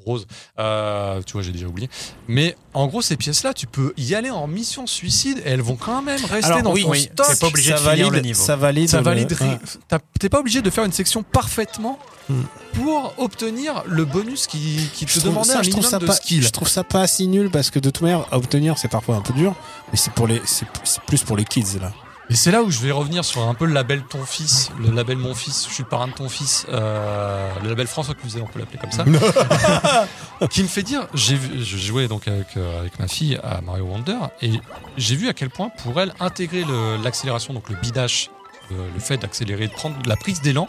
Ou 0.06 0.10
roses. 0.10 0.26
Euh, 0.58 1.20
tu 1.26 1.32
vois, 1.34 1.42
j'ai 1.42 1.52
déjà 1.52 1.66
oublié. 1.66 1.88
Mais 2.28 2.56
en 2.74 2.86
gros, 2.86 3.02
ces 3.02 3.16
pièces-là, 3.16 3.54
tu 3.54 3.66
peux 3.66 3.92
y 3.96 4.14
aller 4.14 4.30
en 4.30 4.46
mission 4.46 4.86
suicide 4.86 5.38
et 5.44 5.48
elles 5.50 5.62
vont 5.62 5.76
quand 5.76 6.02
même 6.02 6.20
rester 6.24 6.44
Alors, 6.52 6.62
dans 6.62 6.72
oui, 6.72 6.82
ton 6.82 6.90
oui, 6.90 7.02
stock. 7.12 7.26
c'est 7.28 7.40
pas 7.40 7.46
obligé 7.48 7.70
ça 7.70 7.76
de 7.76 7.80
finir 7.80 7.96
valide, 8.06 8.12
le 8.14 8.20
niveau. 8.20 8.42
Ça 8.42 8.56
valide. 8.56 8.88
Ça 8.88 8.98
le- 8.98 9.04
valide. 9.04 9.32
ouais. 9.40 9.58
T'as- 9.88 9.98
T'es 10.20 10.28
pas 10.28 10.40
obligé 10.40 10.62
de 10.62 10.70
faire 10.70 10.84
une 10.84 10.92
section 10.92 11.22
parfaitement 11.22 11.98
Hmm. 12.28 12.42
pour 12.74 13.14
obtenir 13.18 13.82
le 13.88 14.04
bonus 14.04 14.46
qui, 14.46 14.88
qui 14.94 15.06
te 15.06 15.18
demandait 15.18 15.48
ça- 15.48 15.58
un 15.58 15.62
je 15.64 15.70
trouve 15.70 15.84
ça 15.84 15.98
de 15.98 16.06
pas, 16.06 16.14
skill. 16.14 16.40
Je 16.40 16.50
trouve 16.50 16.68
ça 16.68 16.84
pas 16.84 17.08
si 17.08 17.26
nul 17.26 17.50
parce 17.50 17.70
que 17.70 17.80
de 17.80 17.90
toute 17.90 18.00
manière, 18.02 18.26
à 18.30 18.36
obtenir, 18.36 18.78
c'est 18.78 18.86
parfois 18.86 19.16
un 19.16 19.22
peu 19.22 19.32
dur. 19.32 19.56
Mais 19.90 19.98
c'est 19.98 20.12
pour 20.12 20.28
les, 20.28 20.40
c'est 20.44 20.66
c'est 20.84 21.02
plus 21.02 21.24
pour 21.24 21.36
les 21.36 21.44
kids 21.44 21.80
là. 21.80 21.92
Et 22.32 22.34
c'est 22.34 22.50
là 22.50 22.62
où 22.62 22.70
je 22.70 22.78
vais 22.78 22.92
revenir 22.92 23.26
sur 23.26 23.46
un 23.46 23.52
peu 23.52 23.66
le 23.66 23.74
label 23.74 24.00
ton 24.04 24.24
fils, 24.24 24.70
le 24.82 24.90
label 24.90 25.18
mon 25.18 25.34
fils, 25.34 25.66
je 25.68 25.74
suis 25.74 25.82
le 25.82 25.88
parrain 25.90 26.06
de 26.06 26.14
ton 26.14 26.30
fils, 26.30 26.64
euh, 26.70 27.50
le 27.62 27.68
label 27.68 27.86
François 27.86 28.14
Cluzet, 28.14 28.40
on 28.40 28.46
peut 28.46 28.58
l'appeler 28.58 28.78
comme 28.78 28.90
ça, 28.90 29.04
qui 30.50 30.62
me 30.62 30.68
fait 30.68 30.82
dire, 30.82 31.06
j'ai 31.12 31.36
jouais 31.62 32.08
donc 32.08 32.28
avec, 32.28 32.56
euh, 32.56 32.80
avec 32.80 32.98
ma 32.98 33.06
fille 33.06 33.38
à 33.44 33.60
Mario 33.60 33.84
Wonder 33.84 34.16
et 34.40 34.52
j'ai 34.96 35.14
vu 35.14 35.28
à 35.28 35.34
quel 35.34 35.50
point 35.50 35.68
pour 35.82 36.00
elle 36.00 36.14
intégrer 36.20 36.64
l'accélération, 37.04 37.52
donc 37.52 37.68
le 37.68 37.76
bidash, 37.76 38.30
euh, 38.70 38.88
le 38.94 39.00
fait 39.00 39.18
d'accélérer, 39.18 39.68
de 39.68 39.72
prendre 39.74 39.96
la 40.06 40.16
prise 40.16 40.40
d'élan 40.40 40.68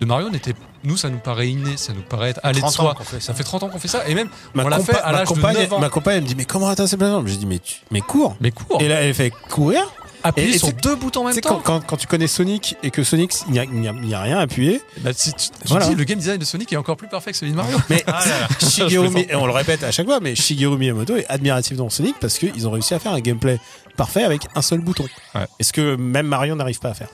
de 0.00 0.06
Mario 0.06 0.30
n'était, 0.30 0.54
nous 0.82 0.96
ça 0.96 1.10
nous 1.10 1.18
paraît 1.18 1.48
inné, 1.48 1.76
ça 1.76 1.92
nous 1.92 2.02
paraît 2.02 2.30
être 2.30 2.40
aller 2.42 2.60
de 2.60 2.66
30 2.66 2.80
ans 2.80 2.94
soi. 2.94 2.96
fait 3.04 3.20
ça. 3.20 3.26
Ça 3.26 3.34
fait 3.34 3.44
30 3.44 3.62
ans 3.62 3.68
qu'on 3.68 3.78
fait 3.78 3.86
ça 3.86 4.02
et 4.08 4.16
même 4.16 4.30
Ma, 4.52 4.64
on 4.64 4.68
l'a 4.68 4.80
fait 4.80 4.98
à 4.98 5.12
l'âge 5.12 5.28
de 5.28 5.34
compagne, 5.34 5.58
9 5.58 5.72
ans. 5.74 5.78
ma 5.78 5.90
compagne, 5.90 6.16
elle 6.16 6.22
me 6.24 6.26
dit 6.28 6.34
mais 6.34 6.44
comment 6.44 6.66
atteindre 6.66 6.88
ces 6.88 6.96
plateformes 6.96 7.28
J'ai 7.28 7.36
dit 7.36 7.46
mais 7.46 7.60
tu, 7.60 7.82
mais 7.92 8.00
cours. 8.00 8.36
Mais 8.40 8.50
cours, 8.50 8.82
Et 8.82 8.88
là, 8.88 9.02
elle 9.02 9.14
fait 9.14 9.30
courir. 9.30 9.84
Appuyer 10.24 10.48
et- 10.50 10.54
et 10.54 10.58
sur 10.58 10.72
deux 10.72 10.96
boutons 10.96 11.20
en 11.20 11.24
même 11.28 11.34
quand, 11.40 11.48
temps. 11.56 11.60
quand, 11.64 11.80
quand 11.86 11.96
tu 11.96 12.06
connais 12.06 12.26
Sonic 12.26 12.76
et 12.82 12.90
que 12.90 13.04
Sonic, 13.04 13.32
il 13.48 13.52
n'y 13.52 14.14
a, 14.14 14.20
rien 14.20 14.38
à 14.38 14.40
appuyer. 14.40 14.80
Bah, 15.00 15.10
si 15.14 15.32
tu, 15.32 15.48
tu 15.50 15.52
Voilà. 15.66 15.86
dis, 15.88 15.94
le 15.94 16.04
game 16.04 16.18
design 16.18 16.38
de 16.38 16.44
Sonic 16.44 16.72
est 16.72 16.76
encore 16.76 16.96
plus 16.96 17.08
parfait 17.08 17.30
que 17.32 17.38
celui 17.38 17.52
de 17.52 17.56
Mario. 17.56 17.76
Mais 17.90 18.02
Ah 18.06 18.24
là 18.26 18.40
là. 18.40 18.48
Shigeru, 18.68 19.08
on 19.34 19.46
le 19.46 19.52
répète 19.52 19.84
à 19.84 19.90
chaque 19.92 20.06
fois, 20.06 20.18
mais 20.20 20.34
Shigeru 20.34 20.76
Miyamoto 20.78 21.16
est 21.16 21.26
admiratif 21.28 21.76
dans 21.76 21.90
Sonic 21.90 22.16
parce 22.20 22.38
qu'ils 22.38 22.66
ont 22.66 22.70
réussi 22.72 22.94
à 22.94 22.98
faire 22.98 23.12
un 23.12 23.20
gameplay 23.20 23.58
parfait 23.96 24.24
avec 24.24 24.42
un 24.54 24.62
seul 24.62 24.80
bouton. 24.80 25.04
Ouais. 25.34 25.46
Et 25.60 25.62
ce 25.64 25.72
que 25.72 25.94
même 25.96 26.26
Mario 26.26 26.54
n'arrive 26.56 26.80
pas 26.80 26.90
à 26.90 26.94
faire. 26.94 27.08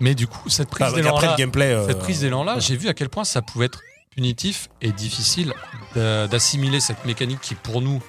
Mais 0.00 0.14
du 0.16 0.26
coup, 0.26 0.48
cette 0.50 0.68
prise 0.70 0.92
d'élan 0.92 1.20
là, 1.20 1.36
euh, 1.38 1.86
cette 1.86 1.98
prise 2.00 2.20
d'élan 2.20 2.42
là, 2.42 2.58
j'ai 2.58 2.76
vu 2.76 2.88
à 2.88 2.94
quel 2.94 3.08
point 3.08 3.22
ça 3.24 3.42
pouvait 3.42 3.66
être 3.66 3.80
punitif 4.16 4.68
et 4.82 4.90
difficile 4.90 5.52
d'assimiler 5.96 6.80
cette 6.80 7.04
mécanique 7.04 7.40
qui 7.40 7.54
pour 7.54 7.80
nous 7.80 8.02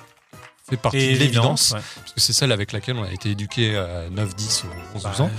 fait 0.68 0.78
partie 0.78 0.98
Et 0.98 1.14
de 1.14 1.20
l'évidence, 1.20 1.72
ouais. 1.72 1.80
parce 1.96 2.14
que 2.14 2.20
c'est 2.22 2.34
celle 2.34 2.52
avec 2.52 2.72
laquelle 2.72 2.98
on 2.98 3.04
a 3.04 3.12
été 3.12 3.30
éduqué 3.32 3.78
à 3.78 4.10
9, 4.10 4.36
10 4.36 4.64
ou 4.64 4.68
11, 4.98 5.04
12 5.04 5.04
Bah, 5.04 5.24
ans. 5.24 5.30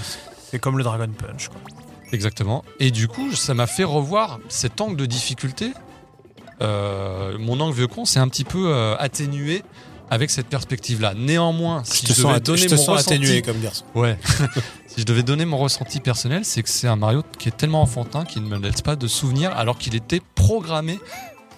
C'est 0.51 0.59
comme 0.59 0.79
le 0.79 0.85
Dragon 0.85 1.09
Punch. 1.09 1.49
Quoi. 1.49 1.59
Exactement. 2.13 2.65
Et 2.79 2.91
du 2.93 3.09
coup, 3.09 3.33
ça 3.35 3.53
m'a 3.55 3.67
fait 3.67 3.83
revoir 3.85 4.39
cet 4.49 4.81
angle 4.81 4.97
de 4.97 5.07
difficulté. 5.07 5.73
Euh, 6.63 7.37
mon 7.39 7.59
angle 7.61 7.75
vieux 7.75 7.87
con 7.89 8.05
s'est 8.05 8.21
un 8.21 8.29
petit 8.29 8.45
peu 8.45 8.69
euh, 8.73 8.97
atténué 8.99 9.63
avec 10.09 10.31
cette 10.31 10.47
perspective-là. 10.47 11.15
Néanmoins, 11.17 11.83
Je 11.85 11.91
si 11.93 12.03
te 12.03 12.09
je 12.09 12.13
sens, 12.15 12.27
devais 12.31 12.41
donner 12.41 12.59
je 12.63 12.67
te 12.69 12.75
mon 12.77 12.77
sens 12.81 12.89
ressenti, 12.99 13.15
atténué 13.15 13.43
comme 13.43 13.61
garçon. 13.61 13.85
ouais, 13.97 14.17
si 14.87 15.01
je 15.01 15.05
devais 15.05 15.25
donner 15.25 15.45
mon 15.45 15.59
ressenti 15.59 15.99
personnel, 15.99 16.45
c'est 16.45 16.63
que 16.63 16.69
c'est 16.69 16.87
un 16.87 16.95
Mario 16.95 17.25
qui 17.41 17.49
est 17.49 17.57
tellement 17.57 17.83
enfantin 17.83 18.25
qu'il 18.25 18.45
ne 18.45 18.49
me 18.49 18.59
laisse 18.59 18.83
pas 18.83 18.95
de 18.95 19.09
souvenirs, 19.09 19.51
alors 19.57 19.77
qu'il 19.79 19.97
était 19.97 20.21
programmé 20.37 21.01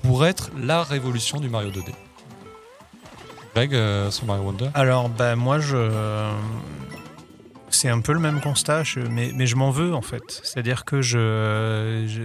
pour 0.02 0.24
être 0.24 0.50
la 0.58 0.82
révolution 0.82 1.38
du 1.40 1.50
Mario 1.50 1.70
2D. 1.70 1.90
Greg, 3.58 3.74
euh, 3.74 4.10
sur 4.10 4.24
Mario 4.26 4.42
Wonder. 4.44 4.68
Alors, 4.74 5.08
bah, 5.08 5.34
moi, 5.36 5.58
je. 5.60 5.76
C'est 7.70 7.88
un 7.90 8.00
peu 8.00 8.12
le 8.12 8.18
même 8.20 8.40
constat, 8.40 8.82
je- 8.82 9.00
mais, 9.00 9.30
mais 9.34 9.46
je 9.46 9.54
m'en 9.56 9.70
veux 9.70 9.94
en 9.94 10.00
fait. 10.02 10.22
C'est-à-dire 10.42 10.84
que 10.84 11.02
je. 11.02 12.06
je- 12.08 12.22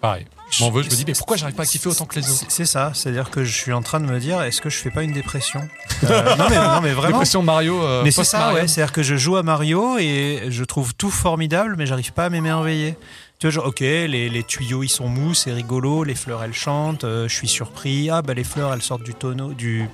Pareil. 0.00 0.26
Je 0.50 0.62
m'en 0.62 0.70
veux, 0.70 0.82
je 0.82 0.90
me 0.90 0.94
dis, 0.94 1.04
mais 1.06 1.14
pourquoi 1.14 1.36
j'arrive 1.36 1.56
pas 1.56 1.62
à 1.62 1.66
kiffer 1.66 1.88
autant 1.88 2.04
que 2.04 2.16
les 2.16 2.28
autres 2.28 2.38
C'est- 2.40 2.50
C'est 2.50 2.64
ça, 2.66 2.92
c'est-à-dire 2.94 3.30
que 3.30 3.42
je 3.44 3.52
suis 3.52 3.72
en 3.72 3.80
train 3.82 3.98
de 4.00 4.04
me 4.06 4.18
dire, 4.20 4.42
est-ce 4.42 4.60
que 4.60 4.68
je 4.70 4.76
fais 4.76 4.90
pas 4.90 5.02
une 5.02 5.12
dépression? 5.12 5.66
Euh, 6.04 6.36
non, 6.36 6.46
mais, 6.50 6.56
non, 6.56 6.80
mais 6.82 6.92
vraiment. 6.92 7.14
Dépression 7.18 7.42
Mario. 7.42 7.82
euh, 7.82 8.02
Mais 8.04 8.10
c'est 8.10 8.22
ça, 8.24 8.52
ouais. 8.52 8.68
C'est-à-dire 8.68 8.92
que 8.92 9.02
je 9.02 9.16
joue 9.16 9.36
à 9.36 9.42
Mario 9.42 9.98
et 9.98 10.44
je 10.48 10.64
trouve 10.64 10.94
tout 10.94 11.10
formidable, 11.10 11.74
mais 11.78 11.86
j'arrive 11.86 12.12
pas 12.12 12.26
à 12.26 12.30
m'émerveiller. 12.30 12.96
Tu 13.38 13.46
vois, 13.46 13.50
genre, 13.50 13.66
ok, 13.66 13.80
les, 13.80 14.44
tuyaux 14.44 14.82
ils 14.82 14.88
sont 14.88 15.08
mous, 15.08 15.34
c'est 15.34 15.52
rigolo, 15.52 16.04
les 16.04 16.14
fleurs 16.14 16.42
elles 16.42 16.54
chantent, 16.54 17.04
euh, 17.04 17.28
je 17.28 17.34
suis 17.34 17.48
surpris. 17.48 18.08
Ah 18.08 18.22
bah 18.22 18.32
les 18.32 18.44
fleurs 18.44 18.72
elles 18.72 18.80
sortent 18.82 19.02
du 19.02 19.12
tonneau, 19.12 19.52
du, 19.52 19.88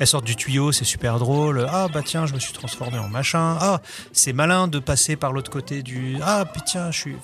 elles 0.00 0.06
sortent 0.06 0.24
du 0.24 0.34
tuyau, 0.34 0.72
c'est 0.72 0.84
super 0.84 1.20
drôle. 1.20 1.64
Ah 1.70 1.86
bah 1.92 2.02
tiens, 2.04 2.26
je 2.26 2.34
me 2.34 2.40
suis 2.40 2.52
transformé 2.52 2.98
en 2.98 3.08
machin. 3.08 3.56
Ah 3.60 3.80
c'est 4.12 4.32
malin 4.32 4.66
de 4.66 4.80
passer 4.80 5.14
par 5.14 5.32
l'autre 5.32 5.50
côté 5.50 5.82
du. 5.82 6.16
Ah 6.22 6.44
puis 6.52 6.62
tiens, 6.66 6.90
je 6.90 6.98
suis. 6.98 7.16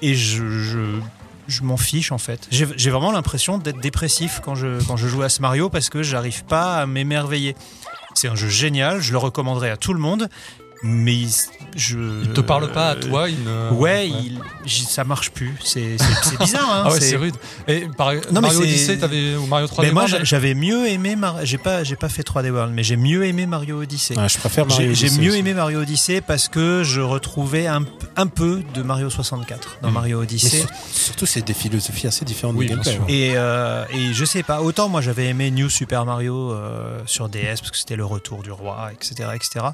Et 0.00 0.14
je, 0.14 0.48
je, 0.48 1.00
je 1.48 1.62
m'en 1.62 1.76
fiche 1.76 2.12
en 2.12 2.18
fait. 2.18 2.46
J'ai 2.52 2.66
j'ai 2.76 2.90
vraiment 2.90 3.10
l'impression 3.10 3.58
d'être 3.58 3.80
dépressif 3.80 4.40
quand 4.44 4.54
je, 4.54 4.80
quand 4.86 4.96
je 4.96 5.08
joue 5.08 5.22
à 5.22 5.28
ce 5.28 5.42
Mario 5.42 5.68
parce 5.68 5.90
que 5.90 6.04
j'arrive 6.04 6.44
pas 6.44 6.76
à 6.76 6.86
m'émerveiller. 6.86 7.56
C'est 8.14 8.28
un 8.28 8.34
jeu 8.34 8.48
génial, 8.48 9.00
je 9.00 9.12
le 9.12 9.18
recommanderais 9.18 9.70
à 9.70 9.76
tout 9.76 9.92
le 9.92 10.00
monde, 10.00 10.28
mais 10.82 11.14
il- 11.14 11.30
je. 11.76 11.98
Il 12.24 12.32
te 12.32 12.40
parle 12.40 12.70
pas 12.72 12.90
à 12.90 12.94
toi, 12.96 13.28
il 13.28 13.42
ne- 13.44 13.70
Ouais, 13.72 14.08
il, 14.08 14.40
j- 14.64 14.84
ça 14.88 15.04
marche 15.04 15.30
plus. 15.30 15.54
C'est 15.62 15.96
bizarre. 16.40 16.68
Hein, 16.72 16.82
Ah 16.86 16.90
ouais, 16.92 17.00
c'est 17.00 17.16
rude. 17.16 17.34
Et 17.68 17.86
par 17.96 18.12
Non, 18.12 18.20
mais 18.32 18.40
Mario 18.40 18.60
Odyssey, 18.62 18.98
t'avais 18.98 19.36
ou 19.36 19.46
Mario 19.46 19.66
3D 19.66 19.82
Mais 19.86 19.92
moi, 19.92 20.06
j'avais 20.06 20.54
mieux 20.54 20.88
aimé. 20.88 21.14
Mar- 21.16 21.44
J'ai 21.44 21.58
pas, 21.58 21.84
j'ai 21.84 21.96
pas 21.96 22.08
fait 22.08 22.22
3D 22.22 22.50
World, 22.50 22.72
mais 22.74 22.82
j'ai 22.82 22.96
mieux 22.96 23.24
aimé 23.24 23.46
Mario 23.46 23.80
Odyssey. 23.82 24.16
Ouais, 24.18 24.28
je 24.28 24.38
préfère 24.38 24.66
Mario 24.66 24.92
J'ai 24.94 25.10
mieux 25.10 25.30
aussi. 25.30 25.38
aimé 25.38 25.54
Mario 25.54 25.80
Odyssey 25.80 26.20
parce 26.22 26.48
que 26.48 26.82
je 26.82 27.00
retrouvais 27.00 27.66
un, 27.66 27.84
un 28.16 28.26
peu 28.26 28.62
de 28.74 28.82
Mario 28.82 29.10
64 29.10 29.78
dans 29.82 29.90
Mm. 29.90 29.94
Mario 29.94 30.20
Odyssey. 30.22 30.60
sur- 30.60 30.68
surtout, 30.92 31.26
c'est 31.26 31.42
des 31.42 31.54
philosophies 31.54 32.06
assez 32.08 32.24
différentes 32.24 32.56
Oui, 32.56 32.68
ouais. 32.72 32.96
Et, 33.08 33.32
euh, 33.36 33.84
et 33.92 34.12
je 34.12 34.24
sais 34.24 34.42
pas, 34.42 34.60
autant 34.62 34.88
moi 34.88 35.00
j'avais 35.00 35.26
aimé 35.26 35.50
New 35.50 35.68
Super 35.70 36.04
Mario 36.04 36.52
euh, 36.52 36.98
sur 37.06 37.28
DS 37.28 37.60
parce 37.60 37.70
que 37.70 37.76
c'était 37.78 37.96
le 37.96 38.04
retour 38.04 38.42
du 38.42 38.50
roi, 38.50 38.90
etc. 38.92 39.30
etc. 39.34 39.66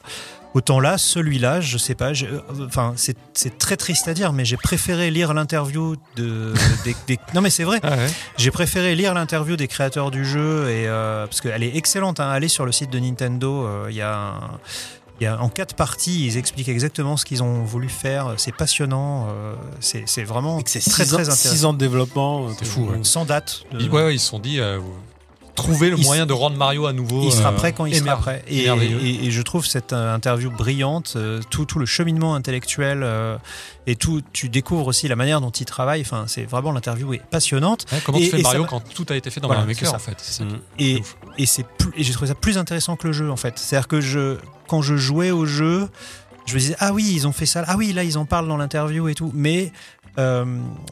Autant 0.57 0.81
là, 0.81 0.97
celui-là, 0.97 1.61
je 1.61 1.77
sais 1.77 1.95
pas, 1.95 2.13
euh, 2.13 2.41
enfin 2.67 2.95
c'est 2.97 3.59
très 3.59 3.77
triste 3.77 4.09
à 4.09 4.15
dire, 4.15 4.33
mais 4.33 4.47
j'ai 4.47 4.57
préféré 4.57 5.11
lire 5.11 5.35
l'interview 5.35 5.97
de, 6.17 6.55
des, 6.85 6.97
des- 7.07 7.19
Non 7.35 7.43
mais 7.43 7.51
c'est 7.51 7.65
vrai, 7.65 7.79
Ah 7.83 7.91
ouais. 7.91 8.07
j'ai 8.39 8.51
préféré 8.51 8.95
lire 8.95 9.13
l'interview 9.13 9.57
des 9.57 9.69
créateurs 9.69 10.11
du 10.11 10.25
jeu 10.25 10.71
et 10.71 10.89
euh, 10.89 11.27
parce 11.27 11.43
qu'elle 11.43 11.63
est 11.63 11.77
excellente. 11.77 12.21
Hein, 12.21 12.31
allez 12.31 12.49
sur 12.49 12.65
le 12.65 12.73
site 12.73 12.89
de 12.91 12.99
Nintendo, 12.99 13.67
euh, 13.67 13.89
il 13.91 13.97
y 13.97 14.01
a 14.01 14.17
un- 14.17 14.59
il 15.21 15.25
y 15.25 15.27
a, 15.27 15.39
en 15.43 15.51
quatre 15.51 15.75
parties, 15.75 16.27
ils 16.27 16.39
expliquent 16.39 16.69
exactement 16.71 17.19
ce 17.19 17.27
qu'ils 17.27 17.43
ont 17.43 17.63
voulu 17.65 17.89
faire. 17.91 18.33
C'est 18.39 18.55
passionnant. 18.55 19.29
euh, 19.31 19.55
c'est 19.81 20.25
vraiment 20.25 20.63
très 20.63 20.81
6 20.81 20.91
très 20.91 21.13
ans, 21.15 21.19
intéressant. 21.19 21.51
six 21.51 21.65
ans 21.67 21.73
de 21.75 21.79
développement. 21.79 22.49
C'est 22.59 22.65
fou, 22.67 22.87
ouais. 22.91 22.99
Sans 23.03 23.27
date. 23.27 23.63
de- 23.73 23.81
Ils, 23.81 23.91
ouais, 23.91 24.05
ouais, 24.05 24.15
ils 24.15 24.21
se 24.21 24.29
sont 24.29 24.39
dit, 24.39 24.59
euh, 24.61 24.79
trouver 25.57 25.91
le 25.91 25.99
Il 25.99 26.05
moyen 26.05 26.27
de 26.27 26.33
rendre 26.33 26.57
Mario 26.57 26.87
à 26.87 26.93
nouveau. 26.93 27.25
Il 27.25 27.33
sera 27.33 27.51
euh, 27.51 27.57
prêt 27.57 27.73
quand 27.73 27.85
il 27.87 27.97
sera 27.97 28.17
prêt. 28.17 28.45
Et, 28.47 28.65
merveilleux. 28.65 29.01
et- 29.03 29.25
et 29.27 29.31
je 29.33 29.43
trouve 29.43 29.67
cette 29.67 29.93
euh, 29.93 30.15
interview 30.15 30.51
brillante, 30.51 31.15
euh, 31.17 31.41
tout, 31.51 31.65
tout 31.65 31.79
le 31.81 31.87
cheminement 31.87 32.35
intellectuel 32.37 33.01
euh, 33.03 33.37
et 33.89 33.97
tout, 33.97 34.23
tu 34.33 34.49
découvres 34.49 34.87
aussi 34.87 35.09
la 35.09 35.17
manière 35.17 35.41
dont 35.41 35.51
il 35.51 35.67
travaille. 35.67 36.03
Enfin, 36.03 36.25
c'est 36.29 36.45
vraiment 36.45 36.71
l'interview 36.73 37.13
est 37.15 37.23
passionnante 37.25 37.87
Ouais, 37.93 37.99
comment 38.05 38.19
tu 38.19 38.27
fais 38.27 38.37
ça 38.37 38.43
Mario 38.45 38.65
quand 38.67 38.81
tout 38.95 39.07
a 39.09 39.17
été 39.17 39.31
fait 39.31 39.41
dans 39.41 39.49
Voilà, 39.49 39.63
Mario 39.63 39.75
Maker 39.77 39.95
en 39.95 39.99
fait 39.99 40.21
ça. 40.21 40.45
Mm. 40.45 40.59
et, 40.79 41.03
c'est 41.47 41.67
plus, 41.67 41.93
j'ai 41.97 42.13
trouvé 42.13 42.29
ça 42.29 42.35
plus 42.35 42.59
intéressant 42.59 42.97
que 42.97 43.07
le 43.09 43.13
jeu 43.13 43.31
en 43.31 43.37
fait. 43.37 43.59
C'est-à-dire 43.59 43.89
que 43.89 44.01
je, 44.01 44.37
quand 44.69 44.83
je 44.83 44.97
jouais 44.97 45.31
au 45.31 45.47
jeu, 45.47 45.89
je 46.47 46.55
me 46.55 46.59
disais 46.61 46.77
ah 46.79 46.93
oui 46.93 47.11
ils 47.13 47.27
ont 47.27 47.33
fait 47.33 47.47
ça, 47.47 47.65
ah 47.67 47.77
oui 47.77 47.93
là 47.93 48.05
ils 48.05 48.19
en 48.19 48.25
parlent 48.25 48.47
dans 48.49 48.57
l'interview 48.57 49.09
et 49.09 49.15
tout, 49.15 49.31
mais 49.35 49.73
euh, 50.19 50.45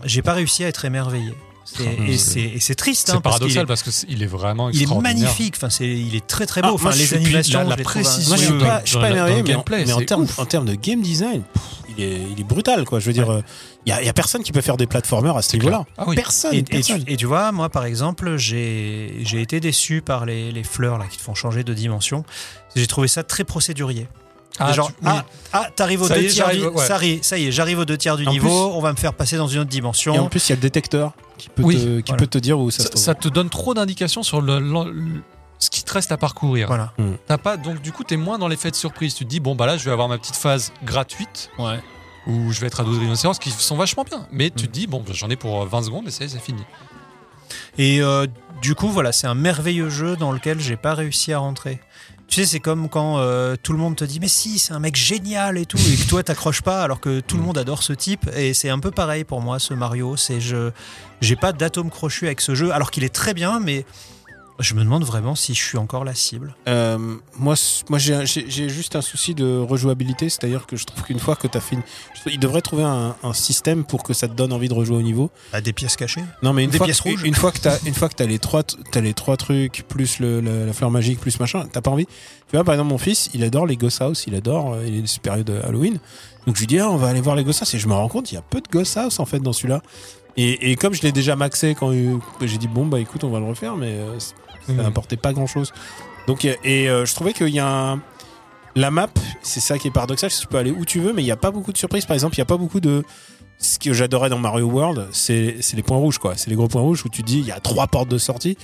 j'ai 0.05 0.23
pas 0.23 0.33
réussi 0.35 0.65
à 0.65 0.69
être 0.69 0.85
émerveillé. 0.85 1.33
C'est- 1.65 1.83
Mmh. 1.99 2.07
et 2.09 2.19
c'est 2.19 2.41
et 2.41 2.61
c'est 2.61 2.75
triste. 2.75 3.07
C'est 3.09 3.13
hein, 3.17 3.21
parce 3.23 3.37
qu'il 3.37 3.55
paradoxal 3.55 3.63
est- 3.63 3.67
parce 3.67 3.83
que 3.83 3.91
c'est- 3.91 4.07
il 4.11 4.23
est 4.23 4.27
vraiment 4.27 4.69
Il 4.71 4.83
est 4.83 5.01
magnifique, 5.01 5.55
enfin, 5.57 5.71
c'est, 5.71 5.89
il 5.89 6.15
est 6.15 6.27
très 6.27 6.45
très 6.47 6.61
beau. 6.61 6.69
Ah, 6.71 6.75
enfin, 6.75 6.91
moi, 6.91 6.95
les 6.97 7.15
animations, 7.15 7.67
la- 7.69 7.77
précision, 7.79 8.29
Moi, 8.29 8.37
je 8.37 8.45
suis 8.45 8.59
pas, 8.59 8.83
je 8.85 8.91
suis 8.91 8.99
pas 8.99 9.11
énervé, 9.11 9.35
mais, 9.37 9.41
en- 9.41 9.43
gameplay, 9.45 9.85
mais 9.87 9.93
en 9.93 9.99
c'est 9.99 10.05
termes 10.05 10.23
ouf. 10.25 10.39
en 10.39 10.45
termes 10.45 10.67
de 10.67 10.75
game 10.75 11.01
design, 11.01 11.43
pff, 11.43 11.63
il 11.97 12.05
est, 12.05 12.21
il 12.33 12.41
est 12.41 12.45
brutal, 12.45 12.85
quoi. 12.85 13.01
Je 13.01 13.07
veux 13.07 13.13
dire, 13.15 13.41
il 13.87 13.89
y, 13.89 13.93
a, 13.93 14.03
y 14.03 14.09
a 14.09 14.13
personne 14.13 14.43
qui 14.43 14.53
peut 14.53 14.61
faire 14.61 14.77
des 14.77 14.87
platformers 14.87 15.37
à 15.37 15.43
ce 15.43 15.57
niveau-là. 15.57 15.85
Ah 15.97 16.05
oui. 16.07 16.17
Personne, 16.17 16.53
Et, 16.55 16.59
et 16.59 16.63
tu, 16.65 16.71
personne. 16.73 17.05
et 17.07 17.17
tu 17.17 17.25
vois, 17.27 17.51
moi 17.51 17.69
par 17.71 17.85
exemple, 17.87 18.37
j'ai 18.37 19.21
j'ai 19.23 19.41
été 19.41 19.59
déçu 19.61 20.03
par 20.03 20.27
les, 20.27 20.53
les 20.53 20.65
fleurs 20.65 20.99
là, 20.99 21.07
qui 21.11 21.17
te 21.19 21.23
font 21.23 21.35
changer 21.35 21.65
de 21.65 21.73
dimension. 21.75 22.25
J'ai 22.77 22.87
trouvé 22.87 23.09
ça 23.09 23.23
très 23.23 23.45
procédurier. 23.45 24.07
Ah, 24.59 24.73
Genre, 24.73 24.87
tu- 24.89 24.95
oui. 25.03 25.09
ah, 25.13 25.25
ah, 25.53 25.69
t'arrives 25.75 26.03
aux 26.03 26.07
Ça 26.09 26.15
deux 26.15 26.25
est, 26.25 26.29
tiers 26.29 26.51
du, 26.51 26.65
ouais. 26.65 27.21
ça 27.23 27.39
y 27.39 27.47
est, 27.47 27.51
j'arrive 27.53 27.81
aux 27.81 27.85
deux 27.85 27.97
tiers 27.99 28.17
du 28.17 28.27
En 28.27 28.31
niveau, 28.31 28.47
plus- 28.49 28.77
on 28.77 28.81
va 28.81 28.93
me 28.93 28.97
faire 28.97 29.13
passer 29.15 29.37
dans 29.37 29.49
une 29.49 29.59
autre 29.61 29.69
Et 29.69 29.73
en 29.73 29.77
dimension. 29.79 30.29
plus, 30.29 30.49
il 30.49 30.51
y 30.51 30.53
a 30.53 30.57
le 30.57 30.61
détecteur 30.63 31.13
qui 31.39 31.49
peut 31.49 31.63
Oui, 31.65 31.75
te, 31.77 31.81
qui 32.01 32.03
voilà. 32.13 32.17
peut 32.21 32.27
te 32.29 32.39
dire 32.39 32.59
où 32.61 32.71
ça, 32.71 32.79
ça, 32.79 32.85
se 32.85 32.89
trouve. 32.91 33.03
ça 33.03 33.15
te 33.17 33.29
donne 33.29 33.51
trop 33.51 33.75
d'indications 33.75 34.23
sur 34.23 34.41
le, 34.41 34.61
le- 34.61 34.91
le- 34.93 35.23
ce 35.59 35.71
qui 35.71 35.83
te 35.83 35.93
reste 35.93 36.13
à 36.13 36.17
parcourir. 36.17 36.69
Voilà. 36.69 36.93
T'as 37.27 37.39
pas, 37.39 37.57
donc 37.57 37.83
du 37.83 37.91
coup, 37.91 38.05
t'es 38.05 38.17
moins 38.17 38.39
dans 38.39 38.47
l'effet 38.49 38.71
de 38.71 38.77
surprise. 38.77 39.15
Tu 39.15 39.25
te 39.25 39.31
dis, 39.31 39.41
bon, 39.41 39.57
bah 39.57 39.67
là, 39.67 39.77
je 39.77 39.85
vais 39.85 39.91
avoir 39.91 40.09
ma 40.09 40.19
petite 40.19 40.37
phase 40.37 40.73
gratuite 40.85 41.51
Ouais. 41.59 41.81
où 42.29 42.53
je 42.53 42.61
vais 42.61 42.69
être 42.69 42.81
à 42.81 42.85
12 42.85 42.99
rhinocéros 42.99 43.39
qui 43.41 43.51
sont 43.51 43.77
vachement 43.77 44.05
bien. 44.05 44.27
Mais 44.31 44.51
tu 44.51 44.65
Mm. 44.65 44.67
te 44.69 44.73
dis, 44.73 44.87
bon, 44.87 45.01
bah, 45.05 45.13
j'en 45.15 45.31
ai 45.31 45.37
pour 45.37 45.63
euh, 45.63 45.67
20 45.67 45.83
secondes 45.83 46.07
et 46.07 46.11
ça 46.13 46.23
y 46.23 46.27
est, 46.27 46.31
c'est 46.31 46.39
fini. 46.39 46.63
Et 47.79 48.01
euh, 48.03 48.27
du 48.63 48.75
coup, 48.75 48.89
voilà, 48.89 49.11
c'est 49.13 49.27
un 49.27 49.35
merveilleux 49.35 49.91
jeu 49.91 50.17
dans 50.17 50.33
lequel 50.33 50.61
j'ai 50.61 50.77
pas 50.77 50.95
réussi 50.95 51.33
à 51.33 51.39
rentrer. 51.39 51.81
Tu 52.35 52.41
sais, 52.41 52.47
c'est 52.49 52.59
comme 52.59 52.89
quand 52.89 53.19
euh, 53.19 53.55
tout 53.63 53.73
le 53.73 53.79
monde 53.79 53.95
te 53.95 54.05
dit 54.05 54.19
mais 54.19 54.27
si, 54.27 54.59
c'est 54.59 54.73
un 54.73 54.81
mec 54.81 54.97
génial 54.97 55.57
et 55.57 55.67
tout, 55.67 55.79
et 55.79 55.97
que 55.97 56.09
toi 56.09 56.25
t'accroches 56.25 56.63
pas 56.63 56.83
alors 56.83 56.99
que 56.99 57.21
tout 57.21 57.37
le 57.37 57.45
monde 57.45 57.57
adore 57.57 57.85
ce 57.85 57.93
type. 57.93 58.29
Et 58.35 58.55
c'est 58.55 58.71
un 58.71 58.81
peu 58.81 58.91
pareil 58.91 59.23
pour 59.23 59.41
moi, 59.41 59.61
ce 59.61 59.73
Mario. 59.73 60.17
C'est 60.17 60.41
je, 60.41 60.73
j'ai 61.21 61.37
pas 61.37 61.53
d'atome 61.53 61.91
crochu 61.91 62.27
avec 62.27 62.41
ce 62.41 62.57
jeu, 62.57 62.73
alors 62.73 62.91
qu'il 62.91 63.05
est 63.05 63.15
très 63.15 63.35
bien, 63.35 63.61
mais 63.61 63.87
je 64.61 64.75
me 64.75 64.85
demande 64.85 65.05
vraiment 65.05 65.35
si 65.35 65.53
je 65.55 65.63
suis 65.63 65.79
encore 65.79 66.05
la 66.05 66.15
cible. 66.15 66.55
Euh, 66.69 66.97
moi, 67.37 67.55
moi 67.91 67.99
j'ai 67.99 68.25
juste 68.69 68.95
un 68.97 69.01
souci 69.03 69.35
de 69.35 69.59
rejouabilité, 69.59 70.29
c'est-à-dire 70.29 70.67
que 70.67 70.77
je 70.77 70.85
trouve 70.85 71.03
qu'une 71.03 71.19
fois 71.19 71.35
que 71.37 71.47
tu 71.49 71.59
as 71.59 71.61
fait 71.61 71.75
une... 71.77 71.83
Il 72.27 72.39
devrait 72.39 72.61
trouver 72.63 72.85
un, 72.85 73.17
un 73.23 73.33
système 73.33 73.85
pour 73.85 74.03
que 74.03 74.15
ça 74.15 74.29
te 74.29 74.33
donne 74.35 74.53
envie 74.53 74.69
de 74.69 74.75
rejouer 74.75 74.97
au 74.97 75.03
niveau. 75.03 75.31
À 75.53 75.61
des 75.61 75.73
pièces 75.73 75.97
cachées. 75.97 76.23
Non, 76.43 76.53
mais 76.53 76.65
une 76.65 76.71
Des 76.71 76.79
fois, 76.79 76.87
pièces 76.87 77.01
que, 77.01 77.09
rouges. 77.11 77.23
une 77.25 77.35
fois 77.35 77.51
que 77.53 77.59
t'as 77.59 77.79
une 77.85 77.95
fois 77.95 78.09
que 78.09 78.15
t'as 78.15 78.27
les 78.27 78.39
trois 78.39 78.63
les 78.95 79.13
trois 79.15 79.37
trucs 79.37 79.85
plus 79.89 80.21
le, 80.21 80.41
le- 80.41 80.67
la 80.67 80.73
fleur 80.73 80.91
magique 80.91 81.21
plus 81.21 81.39
machin, 81.41 81.65
t'as 81.73 81.81
pas 81.81 81.91
envie. 81.91 82.07
Tu 82.07 82.57
vois, 82.57 82.65
par 82.65 82.75
exemple, 82.75 82.91
mon 82.91 82.99
fils, 82.99 83.31
il 83.35 83.43
adore 83.43 83.67
les 83.67 83.77
Ghost 83.77 84.01
House, 84.01 84.25
il 84.27 84.35
adore 84.35 84.75
euh, 84.75 84.85
les 84.85 85.03
périodes 85.23 85.47
de 85.47 85.61
Halloween. 85.63 85.99
Donc 86.47 86.57
je 86.57 86.61
lui 86.61 86.67
dis, 86.67 86.79
ah, 86.79 86.91
on 86.91 86.97
va 86.97 87.09
aller 87.09 87.21
voir 87.21 87.35
les 87.37 87.43
Ghost 87.45 87.63
House 87.63 87.75
et 87.75 87.79
je 87.79 87.89
me 87.89 87.95
rends 87.95 88.09
compte, 88.09 88.31
il 88.31 88.37
y 88.37 88.39
a 88.39 88.43
peu 88.43 88.61
de 88.61 88.69
Ghost 88.71 88.97
House 88.97 89.19
en 89.19 89.25
fait 89.27 89.41
dans 89.41 89.53
celui-là. 89.53 89.83
Et, 90.37 90.71
et 90.73 90.77
comme 90.77 90.95
je 90.95 91.03
l'ai 91.03 91.13
déjà 91.13 91.37
maxé 91.37 91.75
quand 91.75 91.93
j'ai 91.93 92.59
dit 92.59 92.69
bon 92.69 92.87
bah 92.87 93.01
écoute, 93.01 93.23
on 93.25 93.31
va 93.31 93.39
le 93.41 93.47
refaire, 93.47 93.77
mais 93.77 93.93
euh, 93.93 94.19
ça 94.19 94.35
Mhm. 94.73 94.83
n'apportait 94.83 95.17
pas 95.17 95.33
grand-chose. 95.33 95.73
Donc 96.27 96.45
et 96.45 96.59
et, 96.65 96.89
euh, 96.89 97.05
je 97.07 97.15
trouvais 97.15 97.33
qu'il 97.33 97.49
y 97.49 97.61
a 97.61 97.69
un 97.93 98.01
la 98.77 98.91
map, 98.91 99.09
c'est 99.43 99.61
ça 99.61 99.79
qui 99.79 99.87
est 99.87 99.91
paradoxal, 99.93 100.31
tu 100.31 100.47
peux 100.49 100.57
aller 100.59 100.73
où 100.73 100.85
tu 100.85 100.99
veux, 100.99 101.13
mais 101.13 101.23
il 101.23 101.27
n'y 101.27 101.31
a 101.31 101.37
pas 101.37 101.53
beaucoup 101.53 101.73
de 101.73 101.79
surprises. 101.79 102.07
Par 102.07 102.15
exemple, 102.15 102.35
il 102.35 102.41
n'y 102.41 102.43
a 102.43 102.47
pas 102.47 102.57
beaucoup 102.57 102.81
de. 102.81 103.05
Ce 103.59 103.79
que 103.79 103.93
j'adorais 103.93 104.29
dans 104.31 104.39
Mario 104.41 104.67
World, 104.67 105.07
c'est 105.13 105.57
les 105.75 105.83
points 105.85 105.97
rouges, 105.97 106.19
quoi. 106.19 106.35
C'est 106.37 106.51
les 106.51 106.57
gros 106.57 106.67
points 106.67 106.83
rouges 106.83 107.05
où 107.05 107.09
tu 107.09 107.23
dis 107.23 107.39
il 107.39 107.47
y 107.47 107.53
a 107.53 107.61
trois 107.61 107.87
portes 107.87 108.09
de 108.09 108.19
sortie. 108.19 108.59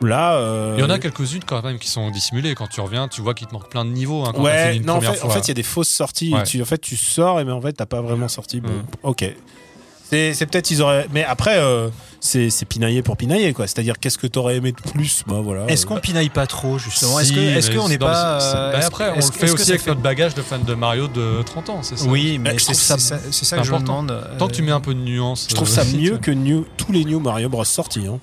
Là. 0.00 0.34
euh, 0.38 0.74
Il 0.76 0.80
y 0.80 0.84
en 0.84 0.90
a 0.90 0.98
quelques-unes 0.98 1.44
quand 1.46 1.62
même 1.62 1.78
qui 1.78 1.88
sont 1.88 2.10
dissimulées. 2.10 2.56
Quand 2.56 2.66
tu 2.66 2.80
reviens, 2.80 3.06
tu 3.06 3.20
vois 3.22 3.32
qu'il 3.32 3.46
te 3.46 3.52
manque 3.54 3.68
plein 3.70 3.84
de 3.84 3.90
niveaux. 3.90 4.24
hein, 4.24 4.32
quand 4.34 4.42
Ouais, 4.42 4.80
non, 4.80 4.94
en 4.94 5.00
fait, 5.00 5.08
en 5.10 5.14
fois. 5.14 5.30
fait, 5.30 5.40
il 5.42 5.48
y 5.48 5.50
a 5.52 5.54
des 5.54 5.62
fausses 5.62 5.88
sorties. 5.88 6.34
et. 6.34 6.42
Tu, 6.42 6.60
en 6.60 6.64
fait, 6.64 6.78
tu 6.78 6.96
sors, 6.96 7.38
et 7.38 7.44
mais 7.44 7.52
en 7.52 7.60
fait, 7.60 7.74
t'as 7.74 7.86
pas 7.86 8.00
vraiment 8.02 8.26
sorti. 8.28 8.60
Bon, 8.60 8.70
Mm. 8.70 8.82
ok. 9.04 9.34
C'est 10.10 10.34
c'est 10.34 10.46
peut-être 10.46 10.70
ils 10.70 10.82
auraient. 10.82 11.06
Mais 11.12 11.24
après, 11.24 11.58
euh, 11.58 11.88
c'est 12.20 12.50
c'est 12.50 12.66
pinailler 12.66 13.02
pour 13.02 13.16
pinailler, 13.16 13.52
quoi. 13.54 13.66
C'est-à-dire, 13.66 13.98
qu'est-ce 13.98 14.18
que 14.18 14.26
t'aurais 14.26 14.56
aimé 14.56 14.72
de 14.72 14.90
plus? 14.90 15.24
Bah 15.26 15.40
voilà. 15.42 15.66
Est-ce 15.66 15.84
Euh, 15.86 15.88
qu'on 15.88 15.98
pinaille 16.00 16.28
pas 16.28 16.46
trop 16.46 16.78
justement? 16.78 17.18
Est-ce 17.20 17.28
Si, 17.30 17.34
que 17.34 17.40
est-ce 17.40 17.70
mais 17.70 17.76
qu'on 17.76 17.88
n'est 17.88 17.96
dans 17.98 18.06
le- 18.08 18.12
pas 18.12 18.42
euh, 18.42 18.72
bah 18.72 18.80
après, 18.86 19.10
on 19.10 19.16
le 19.16 19.22
fait 19.22 19.50
aussi 19.50 19.70
avec 19.70 19.82
fait- 19.82 19.90
notre 19.90 20.02
bagage 20.02 20.34
de 20.34 20.42
fan 20.42 20.62
de 20.62 20.74
Mario 20.74 21.08
de 21.08 21.42
30 21.44 21.70
ans, 21.70 21.78
c'est 21.82 21.98
ça? 21.98 22.04
Oui, 22.06 22.38
mais 22.38 22.52
je 22.52 22.58
c'est 22.58 22.64
trouve 22.72 22.74
ça- 22.76 22.98
c'est 22.98 23.08
ça, 23.08 23.18
c'est 23.30 23.44
ça 23.44 23.56
que 23.56 23.62
je 23.64 23.72
important. 23.72 24.02
demande. 24.02 24.36
Tant 24.38 24.48
que 24.48 24.52
tu 24.52 24.62
mets 24.62 24.72
Euh, 24.72 24.76
un 24.76 24.80
peu 24.80 24.94
de 24.94 25.00
nuance. 25.00 25.46
Je 25.48 25.54
trouve 25.54 25.68
euh, 25.68 25.72
ça 25.72 25.82
aussi, 25.82 25.96
mieux 25.96 26.18
que 26.18 26.30
new, 26.30 26.66
tous 26.76 26.92
les 26.92 27.04
New 27.06 27.18
Mario 27.20 27.48
Bros 27.48 27.64
sortis. 27.64 28.06
Hein. 28.06 28.18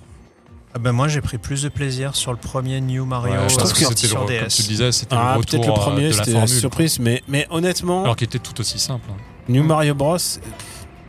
Ah 0.74 0.80
ben 0.80 0.94
moi 0.94 1.10
j'ai 1.10 1.20
pris 1.20 1.38
plus 1.38 1.64
de 1.64 1.68
plaisir 1.70 2.16
sur 2.16 2.32
le 2.32 2.38
premier 2.38 2.80
New. 2.80 3.06
Mario 3.06 3.34
Ouais, 3.34 3.40
euh, 3.40 3.50
je 3.50 3.58
trouve 3.58 3.74
que 3.74 3.80
sorti 3.80 3.96
c'était 4.04 4.08
sur 4.08 4.22
le, 4.22 4.28
comme 4.28 4.36
DS. 4.48 4.56
tu 4.56 4.62
le 4.62 4.68
disais, 4.70 4.92
c'était 4.94 5.16
Ah, 5.20 5.34
le 5.36 5.42
peut-être 5.44 5.58
retour 5.60 5.76
le 5.76 5.82
euh, 5.82 5.84
premier, 5.84 6.04
de 6.04 6.08
la 6.10 6.14
c'était 6.24 6.32
la 6.32 6.40
formule. 6.42 6.60
surprise, 6.60 7.00
mais, 7.00 7.22
mais 7.28 7.46
honnêtement, 7.50 8.04
Alors 8.04 8.16
qu'il 8.16 8.26
était 8.28 8.40
tout 8.40 8.58
aussi 8.62 8.80
simple. 8.80 9.06
hein. 9.12 9.18
New. 9.50 9.64
Mario 9.64 9.94
Bros, 9.96 10.16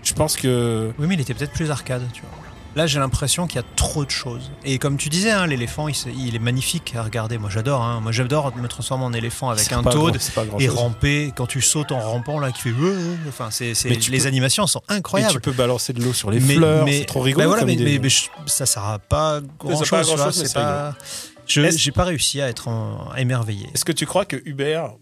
je 0.02 0.12
pense 0.14 0.36
que. 0.36 0.92
Oui 0.98 1.06
mais 1.06 1.14
il 1.14 1.20
était 1.20 1.34
peut-être 1.34 1.52
plus 1.52 1.70
arcade, 1.70 2.02
tu 2.12 2.22
vois. 2.22 2.30
Là 2.74 2.86
j'ai 2.86 2.98
l'impression 2.98 3.46
qu'il 3.46 3.56
y 3.56 3.58
a 3.58 3.66
trop 3.76 4.02
de 4.06 4.10
choses. 4.10 4.50
Et 4.64 4.78
comme 4.78 4.96
tu 4.96 5.10
disais, 5.10 5.30
hein, 5.30 5.46
l'éléphant 5.46 5.88
il, 5.88 6.34
est 6.34 6.38
magnifique 6.38 6.94
à 6.96 7.02
regarder. 7.02 7.36
Moi 7.36 7.50
j'adore. 7.50 7.82
Hein. 7.82 8.00
Moi 8.00 8.12
j'adore 8.12 8.56
me 8.56 8.66
transformer 8.66 9.04
en 9.04 9.12
éléphant 9.12 9.50
avec 9.50 9.70
un 9.72 9.82
grand- 9.82 9.90
grand 10.46 10.58
et 10.58 10.66
chose. 10.66 10.74
ramper. 10.74 11.32
Quand 11.36 11.44
tu 11.46 11.60
sautes 11.60 11.92
en 11.92 12.00
rampant 12.00 12.38
là, 12.40 12.50
qui 12.50 12.62
fait. 12.62 12.72
Enfin 13.28 13.48
c'est, 13.50 13.74
les 13.84 13.96
peux- 14.20 14.26
animations 14.26 14.66
sont 14.66 14.80
Et 14.88 14.94
incroyables. 14.94 15.34
tu 15.34 15.40
peux 15.40 15.52
balancer 15.52 15.92
de 15.92 16.02
l'eau 16.02 16.14
sur 16.14 16.30
les 16.30 16.40
mais, 16.40 16.54
fleurs, 16.54 16.84
mais- 16.86 17.00
c'est 17.00 17.04
trop 17.04 17.20
bah 17.20 17.26
rigolo. 17.26 17.46
voilà, 17.48 17.60
comme 17.60 17.66
mais, 17.68 17.74
idée. 17.74 17.98
mais- 17.98 18.08
ça 18.46 18.64
sert 18.64 18.84
à 18.84 18.98
pas 18.98 19.40
grand 19.58 19.74
grand-chose, 19.74 20.42
c'est 20.42 20.54
pas. 20.54 20.94
Est-ce- 21.46 21.78
j'ai 21.78 21.92
pas 21.92 22.04
réussi 22.04 22.40
à 22.40 22.48
être 22.48 22.68
en- 22.68 23.14
émerveillé. 23.16 23.68
Est-ce 23.74 23.84
que 23.84 23.92
tu 23.92 24.06
crois 24.06 24.24
que 24.24 24.36
Hubert 24.46 24.92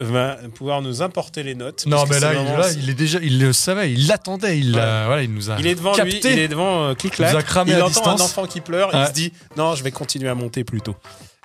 va 0.00 0.36
pouvoir 0.54 0.82
nous 0.82 1.02
importer 1.02 1.42
les 1.42 1.54
notes. 1.54 1.86
Non, 1.86 2.04
mais 2.10 2.18
là, 2.20 2.32
il, 2.32 2.38
vraiment- 2.38 2.58
là, 2.58 2.72
il 2.72 2.90
est 2.90 2.94
déjà, 2.94 3.18
il 3.22 3.38
le 3.38 3.52
savait, 3.52 3.92
il 3.92 4.06
l'attendait, 4.08 4.58
il, 4.58 4.72
voilà, 4.72 5.22
il 5.22 5.32
nous 5.32 5.50
a 5.50 5.56
Il 5.60 5.66
est 5.66 5.74
devant 5.76 5.92
lui, 5.92 5.96
capté. 6.12 6.32
il 6.32 6.38
est 6.38 6.48
devant 6.48 6.84
euh, 6.84 6.94
clic 6.94 7.14
Il 7.18 7.24
a 7.24 7.30
Il 7.30 7.36
à 7.36 7.76
entend 7.78 7.86
distance. 7.88 8.20
un 8.20 8.24
enfant 8.24 8.46
qui 8.46 8.60
pleure, 8.60 8.90
il 8.92 9.06
se 9.06 9.12
dit 9.12 9.32
non, 9.56 9.74
je 9.74 9.84
vais 9.84 9.92
continuer 9.92 10.28
à 10.28 10.34
monter 10.34 10.64
plus 10.64 10.80
tôt. 10.80 10.96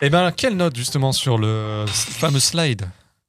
Eh 0.01 0.09
ben, 0.09 0.31
quelle 0.31 0.55
note 0.55 0.75
justement 0.75 1.11
sur 1.11 1.37
le 1.37 1.85
fameux 1.87 2.39
slide 2.39 2.87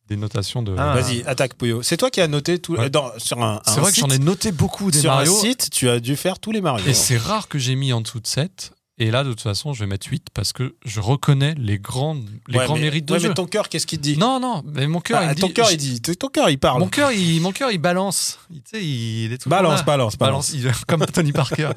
des 0.08 0.16
notations 0.16 0.62
de. 0.62 0.74
Ah. 0.76 0.94
Vas-y, 0.98 1.22
attaque 1.24 1.54
Puyo. 1.54 1.82
C'est 1.82 1.96
toi 1.96 2.10
qui 2.10 2.20
as 2.20 2.26
noté 2.26 2.58
tout 2.58 2.74
Ouais. 2.74 2.90
dans- 2.90 3.12
sur 3.18 3.42
un, 3.42 3.60
c'est 3.66 3.78
vrai 3.78 3.92
que 3.92 3.98
j'en 3.98 4.08
ai 4.08 4.18
noté 4.18 4.50
beaucoup 4.52 4.90
des 4.90 5.00
sur 5.00 5.12
Mario. 5.12 5.36
un 5.36 5.40
site, 5.40 5.68
tu 5.70 5.88
as 5.88 6.00
dû 6.00 6.16
faire 6.16 6.38
tous 6.40 6.50
les 6.50 6.60
Mario. 6.60 6.84
Et 6.88 6.94
c'est 6.94 7.16
rare 7.16 7.46
que 7.46 7.58
j'ai 7.58 7.76
mis 7.76 7.92
en 7.92 8.00
dessous 8.00 8.18
de 8.20 8.26
7. 8.26 8.72
Et 9.02 9.10
là, 9.10 9.24
de 9.24 9.30
toute 9.30 9.40
façon, 9.40 9.72
je 9.72 9.80
vais 9.80 9.86
mettre 9.86 10.06
8 10.08 10.26
parce 10.34 10.52
que 10.52 10.74
je 10.84 11.00
reconnais 11.00 11.54
les, 11.58 11.78
grandes, 11.78 12.28
les 12.48 12.58
Ouais, 12.58 12.64
grands 12.66 12.74
mais- 12.74 12.82
mérites 12.82 13.06
de 13.06 13.14
ouais, 13.14 13.18
jeu. 13.18 13.28
mais 13.28 13.34
ton 13.34 13.46
cœur, 13.46 13.68
qu'est-ce 13.70 13.86
qu'il 13.86 13.98
dit 14.00 14.16
Non, 14.18 14.38
non, 14.38 14.62
mais 14.66 14.86
mon 14.86 15.00
cœur, 15.00 15.20
Ah, 15.22 15.32
il 15.32 15.40
Ton 15.40 15.46
dit- 15.48 15.54
cœur, 15.54 15.66
je- 15.68 15.72
il 15.72 15.76
dit. 15.78 16.00
Ton 16.02 16.28
cœur, 16.28 16.50
il 16.50 16.58
parle. 16.58 16.80
Mon 16.80 16.88
cœur, 16.88 17.10
il, 17.10 17.40
mon 17.40 17.50
cœur, 17.52 17.70
il 17.72 17.78
balance. 17.78 18.38
Il, 18.50 18.60
tu 18.62 18.70
sais, 18.72 18.84
il 18.84 19.32
est 19.32 19.38
tout 19.38 19.48
Balance, 19.48 19.84
balance, 19.84 20.16
balance. 20.18 20.52
balance, 20.52 20.84
comme 20.86 21.06
Tony 21.06 21.32
Parker. 21.32 21.70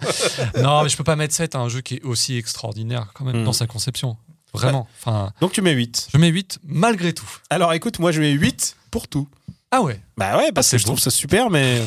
non, 0.61 0.83
mais 0.83 0.89
je 0.89 0.97
peux 0.97 1.03
pas 1.05 1.15
mettre 1.15 1.33
7 1.33 1.55
à 1.55 1.59
un 1.59 1.69
jeu 1.69 1.79
qui 1.81 1.95
est 1.95 2.03
aussi 2.03 2.35
extraordinaire 2.37 3.07
quand 3.13 3.23
même 3.25 3.41
Hmm. 3.41 3.45
dans 3.45 3.53
sa 3.53 3.67
conception. 3.67 4.17
Vraiment. 4.53 4.87
Enfin, 4.99 5.31
Donc 5.41 5.51
tu 5.53 5.61
mets 5.61 5.71
8. 5.71 6.09
je 6.13 6.17
mets 6.19 6.27
8 6.27 6.59
malgré 6.63 7.11
tout. 7.13 7.25
Alors 7.49 7.73
écoute, 7.73 7.97
moi 7.99 8.11
je 8.11 8.21
mets 8.21 8.31
8 8.33 8.75
pour 8.91 9.07
tout. 9.07 9.27
Ah 9.75 9.81
ouais, 9.81 9.99
Bah 10.17 10.37
ouais, 10.37 10.51
parce 10.51 10.67
Ah, 10.67 10.71
que 10.71 10.77
je 10.77 10.83
beau. 10.83 10.89
trouve 10.91 10.99
ça 10.99 11.09
super, 11.09 11.49
mais. 11.49 11.81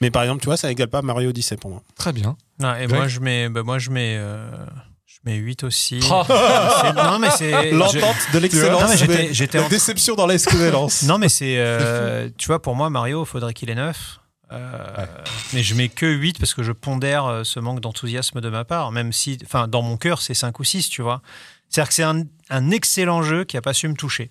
Mais 0.00 0.10
par 0.10 0.22
exemple, 0.22 0.40
tu 0.40 0.46
vois, 0.46 0.56
ça 0.56 0.70
égale 0.70 0.88
pas 0.88 1.02
Mario 1.02 1.30
Odyssey 1.30 1.56
pour 1.56 1.70
moi. 1.70 1.82
très 1.96 2.12
bien. 2.12 2.36
Non, 2.58 2.74
et 2.74 2.86
Greg 2.86 2.90
moi, 2.94 3.08
je 3.08 3.20
mets, 3.20 3.48
bah, 3.48 3.62
moi, 3.62 3.78
je 3.78 3.90
mets, 3.90 4.16
euh, 4.18 4.50
je 5.06 5.16
mets 5.24 5.36
8 5.36 5.64
aussi. 5.64 6.00
Oh. 6.10 6.22
Non, 6.94 7.18
mais 7.18 7.28
c'est. 7.30 7.70
je- 7.70 7.74
L'entente 7.76 8.16
de 8.32 8.38
l'excellence. 8.38 8.82
Non, 8.82 8.88
mais 9.08 9.32
j'étais- 9.34 9.58
en- 9.58 9.68
déception 9.68 10.14
dans 10.14 10.26
l'excellence. 10.26 11.02
Non, 11.06 11.18
mais 11.18 11.28
c'est. 11.28 11.56
euh, 11.58 12.28
tu 12.38 12.46
vois, 12.46 12.60
pour 12.62 12.74
moi, 12.74 12.88
Mario, 12.90 13.22
il 13.24 13.26
faudrait 13.26 13.52
qu'il 13.54 13.68
ait 13.70 13.74
9. 13.74 14.18
Euh, 14.52 15.06
Mais 15.54 15.62
je 15.64 15.74
mets 15.74 15.88
que 15.88 16.06
8 16.06 16.38
parce 16.38 16.54
que 16.54 16.62
je 16.62 16.70
pondère 16.72 17.40
ce 17.44 17.58
manque 17.60 17.80
d'enthousiasme 17.80 18.40
de 18.40 18.48
ma 18.48 18.64
part, 18.64 18.92
même 18.92 19.12
si, 19.12 19.38
enfin, 19.44 19.66
dans 19.68 19.82
mon 19.82 19.96
cœur, 19.96 20.22
c'est 20.22 20.34
5 20.34 20.58
ou 20.60 20.64
6, 20.64 20.88
tu 20.88 21.02
vois. 21.02 21.20
C'est-à-dire 21.68 21.88
que 21.88 21.94
c'est 21.94 22.02
un, 22.04 22.22
un 22.48 22.70
excellent 22.70 23.22
jeu 23.22 23.44
qui 23.44 23.56
a 23.56 23.60
pas 23.62 23.74
su 23.74 23.88
me 23.88 23.94
toucher. 23.94 24.30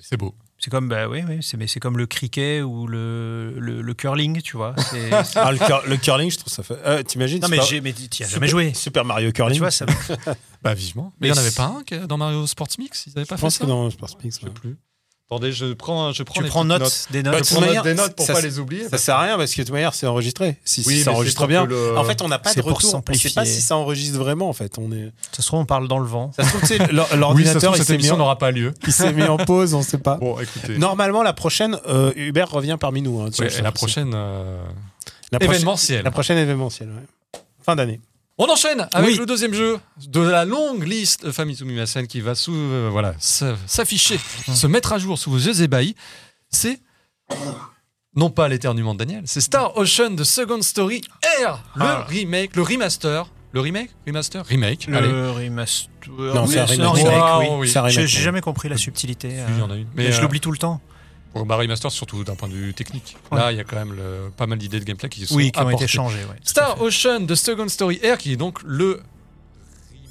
C'est 0.00 0.16
beau. 0.16 0.34
C'est 0.58 0.70
comme, 0.70 0.88
bah 0.88 1.06
oui, 1.06 1.22
oui, 1.28 1.38
c'est, 1.42 1.56
mais 1.58 1.66
c'est 1.66 1.80
comme 1.80 1.98
le 1.98 2.06
cricket 2.06 2.62
ou 2.62 2.86
le, 2.86 3.54
le, 3.58 3.82
le 3.82 3.94
curling, 3.94 4.40
tu 4.40 4.56
vois. 4.56 4.74
C'est- 4.78 5.10
c'est- 5.24 5.38
Ah, 5.38 5.52
le, 5.52 5.58
cur- 5.58 5.82
le 5.86 5.96
curling, 5.98 6.30
je 6.30 6.38
trouve 6.38 6.52
ça 6.52 6.62
fait. 6.62 6.78
Euh, 6.84 7.02
T'imagines 7.02 7.40
non, 7.42 7.48
mais 7.48 7.56
Super- 7.56 7.68
j'ai, 7.68 7.80
mais 7.82 7.92
tu 7.92 8.02
as 8.04 8.08
Super- 8.10 8.28
jamais 8.30 8.48
joué. 8.48 8.72
Super 8.74 9.04
Mario 9.04 9.28
Tu 9.28 9.34
Curling. 9.34 9.58
vois, 9.58 9.70
ça, 9.70 9.84
Bah 10.62 10.72
vivement. 10.74 11.12
Mais 11.20 11.28
il 11.28 11.32
n'y 11.32 11.38
en 11.38 11.40
avait 11.42 11.50
pas 11.50 11.64
un 12.00 12.06
dans 12.06 12.16
Mario 12.16 12.46
Sports 12.46 12.68
Mix 12.78 13.04
Ils 13.06 13.10
n'avaient 13.14 13.26
pas 13.26 13.36
je 13.36 13.40
fait 13.40 13.46
pense 13.46 13.54
ça 13.56 13.64
que 13.64 13.68
dans 13.68 13.90
Sports 13.90 14.16
Mix. 14.24 14.36
Je 14.36 14.40
sais 14.40 14.46
ouais. 14.46 14.52
plus. 14.52 14.76
Attendez, 15.28 15.50
je 15.50 15.72
prends, 15.72 16.12
je 16.12 16.22
prends 16.22 16.40
tu 16.40 16.48
prends 16.48 16.60
petites 16.64 16.80
note, 16.80 17.06
des 17.10 17.22
notes. 17.24 17.44
Je 17.44 17.50
prends 17.52 17.60
manière, 17.60 17.82
des 17.82 17.94
notes 17.94 18.14
pour 18.14 18.24
ça- 18.24 18.34
pas 18.34 18.40
les 18.42 18.60
oublier. 18.60 18.88
Ça 18.88 18.96
sert 18.96 19.16
à 19.16 19.22
rien 19.22 19.36
parce 19.36 19.52
que 19.52 19.60
de 19.60 19.66
toute 19.66 19.72
manière, 19.72 19.92
c'est 19.92 20.06
enregistré. 20.06 20.56
Si, 20.64 20.84
si 20.84 20.88
Oui, 20.88 20.94
mais 20.94 21.00
ça 21.00 21.10
c'est 21.10 21.16
enregistre 21.16 21.46
bien. 21.48 21.64
le- 21.64 21.98
En 21.98 22.04
fait, 22.04 22.22
on 22.22 22.28
n'a 22.28 22.38
pas 22.38 22.54
de 22.54 22.60
retour. 22.60 22.76
On 22.76 22.80
sait 22.80 22.90
simplifier. 22.90 23.30
pas 23.34 23.44
si 23.44 23.60
ça 23.60 23.74
enregistre 23.76 24.18
vraiment. 24.18 24.48
En 24.48 24.52
fait, 24.52 24.78
on 24.78 24.92
est. 24.92 25.10
Ça 25.32 25.42
se 25.42 25.48
trouve, 25.48 25.58
on 25.58 25.64
parle 25.66 25.88
dans 25.88 25.98
le 25.98 26.06
vent. 26.06 26.30
Ça 26.36 26.44
se 26.44 26.50
trouve, 26.50 26.62
oui, 26.70 27.18
l'ordinateur, 27.18 27.74
il 27.74 27.78
cette 27.78 27.86
s'est 27.88 27.92
mis, 27.94 27.96
émission 27.96 28.14
en- 28.14 28.18
n'aura 28.18 28.38
pas 28.38 28.52
lieu. 28.52 28.72
il 28.86 28.92
s'est 28.92 29.12
mis 29.12 29.24
en 29.24 29.36
pause. 29.36 29.74
On 29.74 29.82
sait 29.82 29.98
pas. 29.98 30.14
Bon, 30.16 30.38
écoutez. 30.38 30.78
Normalement, 30.78 31.24
la 31.24 31.32
prochaine, 31.32 31.76
euh, 31.88 32.12
Hubert 32.14 32.48
revient 32.48 32.76
parmi 32.78 33.02
nous. 33.02 33.20
hein, 33.20 33.30
Ouais, 33.40 33.46
la 33.46 33.50
c'est- 33.50 33.72
prochaine 33.72 34.12
euh, 34.14 34.64
la 35.32 35.40
prochaine- 35.40 35.54
événementielle. 35.56 36.04
La 36.04 36.10
prochaine 36.12 36.38
événementielle. 36.38 36.90
ouais. 36.90 37.40
Fin 37.64 37.74
d'année. 37.74 38.00
On 38.38 38.50
enchaîne 38.50 38.86
avec 38.92 39.10
Oui. 39.12 39.16
le 39.18 39.24
deuxième 39.26 39.54
jeu 39.54 39.78
de 40.08 40.20
la 40.20 40.44
longue 40.44 40.82
liste 40.86 41.24
de 41.24 41.32
Famitsu 41.32 41.64
Mimasen 41.64 42.06
qui 42.06 42.20
va 42.20 42.34
sous, 42.34 42.52
euh, 42.54 42.88
voilà, 42.92 43.14
s'afficher, 43.18 44.18
se 44.52 44.66
mettre 44.66 44.92
à 44.92 44.98
jour 44.98 45.18
sous 45.18 45.30
vos 45.30 45.38
yeux 45.38 45.62
ébahis. 45.62 45.94
C'est 46.50 46.80
non 48.14 48.28
pas 48.30 48.48
l'éternuement 48.48 48.92
de 48.94 48.98
Daniel, 48.98 49.22
c'est 49.26 49.40
Star 49.40 49.76
Ocean 49.76 50.14
The 50.16 50.24
Second 50.24 50.60
Story 50.62 51.00
Air, 51.40 51.62
le 51.76 51.82
Ah. 51.84 52.06
remake, 52.08 52.56
le 52.56 52.62
remaster. 52.62 53.30
Le 53.52 53.60
remake 53.60 53.90
Remaster 54.06 54.44
Remake 54.44 54.86
Allez. 54.92 55.08
Le 55.08 55.30
remaster. 55.30 55.88
Non, 56.08 56.44
Oui, 56.44 56.50
c'est 56.52 56.58
un 56.60 56.64
remake. 56.66 57.04
Wow, 57.06 57.40
oui. 57.40 57.48
oui. 57.60 57.68
J'ai 57.68 57.80
remake, 57.80 58.06
jamais 58.06 58.40
compris 58.42 58.68
la 58.68 58.76
subtilité. 58.76 59.28
Oui, 59.28 59.34
euh, 59.38 59.58
y 59.58 59.62
en 59.62 59.70
a 59.70 59.76
une. 59.76 59.86
mais 59.94 60.04
Mais 60.04 60.12
je 60.12 60.18
euh, 60.18 60.22
l'oublie 60.22 60.40
tout 60.40 60.50
le 60.52 60.58
temps. 60.58 60.82
Pour 61.36 61.46
bah, 61.46 61.56
remaster, 61.56 61.90
surtout 61.90 62.24
d'un 62.24 62.34
point 62.34 62.48
de 62.48 62.54
vue 62.54 62.74
technique. 62.74 63.16
Ouais. 63.30 63.38
Là, 63.38 63.52
il 63.52 63.58
y 63.58 63.60
a 63.60 63.64
quand 63.64 63.76
même 63.76 63.92
le- 63.94 64.30
pas 64.36 64.46
mal 64.46 64.58
d'idées 64.58 64.80
de 64.80 64.84
gameplay 64.84 65.08
qui 65.08 65.26
sont 65.26 65.34
Oui, 65.34 65.52
qui 65.52 65.58
ont 65.60 65.70
été 65.70 65.84
ouais, 65.98 66.00
à 66.00 66.36
Star. 66.44 66.80
Ocean 66.80 67.26
The 67.26 67.34
Second 67.34 67.68
Story 67.68 67.98
Air, 68.02 68.18
qui 68.18 68.32
est 68.32 68.36
donc 68.36 68.58
le 68.64 69.00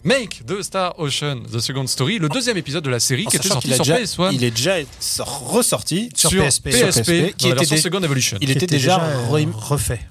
remake 0.03 0.45
de 0.45 0.61
Star 0.61 0.97
Ocean 0.99 1.41
The 1.51 1.59
Second 1.59 1.87
Story, 1.87 2.19
le 2.19 2.29
deuxième 2.29 2.57
épisode 2.57 2.83
de 2.83 2.89
la 2.89 2.99
série 2.99 3.25
En 3.25 3.29
qui 3.29 3.37
était 3.37 3.47
sorti 3.47 3.73
sur 3.73 3.83
déjà- 3.83 3.97
PS1, 3.99 4.31
Il 4.33 4.43
est 4.43 4.51
déjà 4.51 4.75
sor- 4.99 5.49
ressorti. 5.49 6.09
Sur 6.15 6.29
sur 6.29 6.43
PSP. 6.43 6.69
PSP, 6.69 6.77
Sur 6.77 6.87
PSP, 7.03 7.35
qui 7.35 7.47
était 7.47 7.55
version 7.55 7.77
Second 7.77 8.03
Evolution. 8.03 8.37
Il 8.41 8.51
était 8.51 8.67
déjà 8.67 8.97
re- 9.31 9.51
refait. 9.51 10.01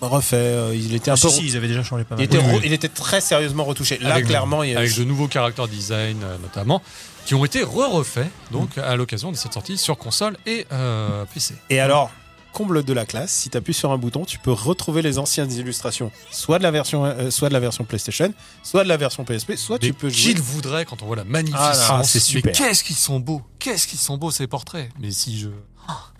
Refait. 0.00 0.36
euh, 0.36 0.74
Il 0.74 0.94
était 0.94 1.10
un 1.10 1.14
Ah, 1.14 1.20
peu. 1.20 1.28
si, 1.28 1.36
si, 1.36 1.46
ils 1.46 1.56
avaient 1.56 1.68
déjà 1.68 1.82
changé 1.82 2.04
pas 2.04 2.14
Il 2.16 2.18
mal. 2.18 2.24
était, 2.26 2.38
Oui, 2.38 2.44
re- 2.44 2.54
oui. 2.56 2.62
il 2.64 2.72
était 2.72 2.88
très 2.88 3.20
sérieusement 3.20 3.64
retouché. 3.64 3.98
Là, 3.98 4.12
Avec 4.14 4.24
de- 4.24 4.28
clairement, 4.30 4.62
il 4.62 4.70
y 4.72 4.74
a 4.74 4.78
avec 4.78 4.94
de 4.96 5.04
nouveaux 5.04 5.28
character 5.28 5.66
design 5.68 6.18
euh, 6.22 6.36
notamment, 6.42 6.82
qui 7.24 7.34
ont 7.34 7.44
été 7.44 7.62
re-refaits 7.62 8.28
donc 8.52 8.78
à 8.78 8.94
l'occasion 8.96 9.32
de 9.32 9.36
cette 9.36 9.52
sortie 9.54 9.76
sur 9.78 9.96
console 9.98 10.36
et 10.46 10.66
euh, 10.72 11.24
PC. 11.32 11.54
Et 11.70 11.80
alors, 11.80 12.10
comble 12.52 12.84
de 12.84 12.92
la 12.94 13.04
classe, 13.04 13.32
si 13.32 13.50
tu 13.50 13.56
appuies 13.58 13.74
sur 13.74 13.92
un 13.92 13.98
bouton, 13.98 14.24
tu 14.24 14.38
peux 14.38 14.52
retrouver 14.52 15.02
les 15.02 15.18
anciennes 15.18 15.52
illustrations, 15.52 16.10
soit 16.30 16.56
de 16.58 16.62
la 16.62 16.70
version, 16.70 17.04
euh, 17.04 17.30
soit 17.30 17.48
de 17.48 17.52
la 17.52 17.60
version 17.60 17.84
PlayStation, 17.84 18.32
soit 18.62 18.82
de 18.84 18.88
la 18.88 18.96
version 18.96 19.24
PSP, 19.24 19.56
soit 19.56 19.78
tu 19.78 19.88
Mais 19.88 19.92
peux 19.92 20.08
qui 20.08 20.32
jouer. 20.32 20.40
voudrait 20.40 20.84
quand 20.86 21.02
on 21.02 21.06
voit 21.06 21.16
la 21.16 21.24
magnificence 21.24 21.86
Ah 21.90 21.98
là, 21.98 22.02
c'est 22.04 22.18
super. 22.20 22.52
Mais 22.52 22.52
qu'est-ce 22.58 22.82
qu'ils 22.82 22.96
sont 22.96 23.20
beaux 23.20 23.42
Qu'est-ce 23.58 23.86
qu'ils 23.86 23.98
sont 23.98 24.16
beaux 24.16 24.30
ces 24.30 24.46
portraits 24.46 24.88
Mais 25.00 25.10
si 25.10 25.38
je... 25.38 25.48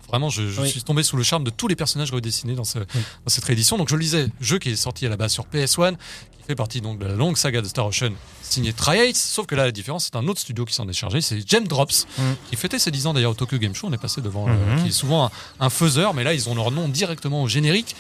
Vraiment, 0.08 0.28
je, 0.30 0.48
je 0.48 0.60
Oui. 0.60 0.70
suis 0.70 0.82
tombé 0.82 1.02
sous 1.02 1.16
le 1.16 1.22
charme 1.22 1.44
de 1.44 1.50
tous 1.50 1.68
les 1.68 1.76
personnages 1.76 2.12
redessinés 2.12 2.54
dans, 2.54 2.64
ce- 2.64 2.78
dans 2.78 2.84
cette 3.28 3.44
réédition. 3.44 3.76
Donc 3.78 3.88
je 3.88 3.96
le 3.96 4.02
disais, 4.02 4.28
jeu 4.40 4.58
qui 4.58 4.70
est 4.70 4.76
sorti 4.76 5.04
à 5.06 5.08
la 5.08 5.16
base 5.16 5.32
sur 5.32 5.44
PS1, 5.46 5.92
qui 5.96 6.42
fait 6.46 6.54
partie 6.54 6.80
donc 6.80 6.98
de 6.98 7.06
la 7.06 7.14
longue 7.14 7.36
saga 7.36 7.60
de 7.60 7.66
Star 7.66 7.86
Ocean, 7.86 8.12
signé 8.42 8.72
Tri-Ace, 8.72 9.16
sauf 9.20 9.46
que 9.46 9.54
là 9.56 9.64
la 9.64 9.72
différence 9.72 10.04
c'est 10.04 10.16
un 10.16 10.28
autre 10.28 10.40
studio 10.40 10.64
qui 10.64 10.74
s'en 10.74 10.88
est 10.88 10.92
chargé, 10.92 11.20
c'est 11.20 11.46
Gem 11.48 11.66
Drops, 11.66 12.06
Mm. 12.18 12.22
qui 12.48 12.56
fêtait 12.56 12.78
ses 12.78 12.90
10 12.92 13.06
ans 13.08 13.14
d'ailleurs 13.14 13.32
au 13.32 13.34
Tokyo 13.34 13.58
Game 13.58 13.74
Show, 13.74 13.88
on 13.88 13.92
est 13.92 13.98
passé 13.98 14.20
devant, 14.20 14.48
euh, 14.48 14.52
Mhm. 14.76 14.82
qui 14.82 14.88
est 14.90 14.92
souvent 14.92 15.26
un, 15.26 15.30
un 15.58 15.70
faiseur, 15.70 16.14
mais 16.14 16.22
là 16.22 16.32
ils 16.34 16.48
ont 16.48 16.54
leur 16.54 16.70
nom 16.70 16.88
directement 16.88 17.42
au 17.42 17.48
générique. 17.48 17.96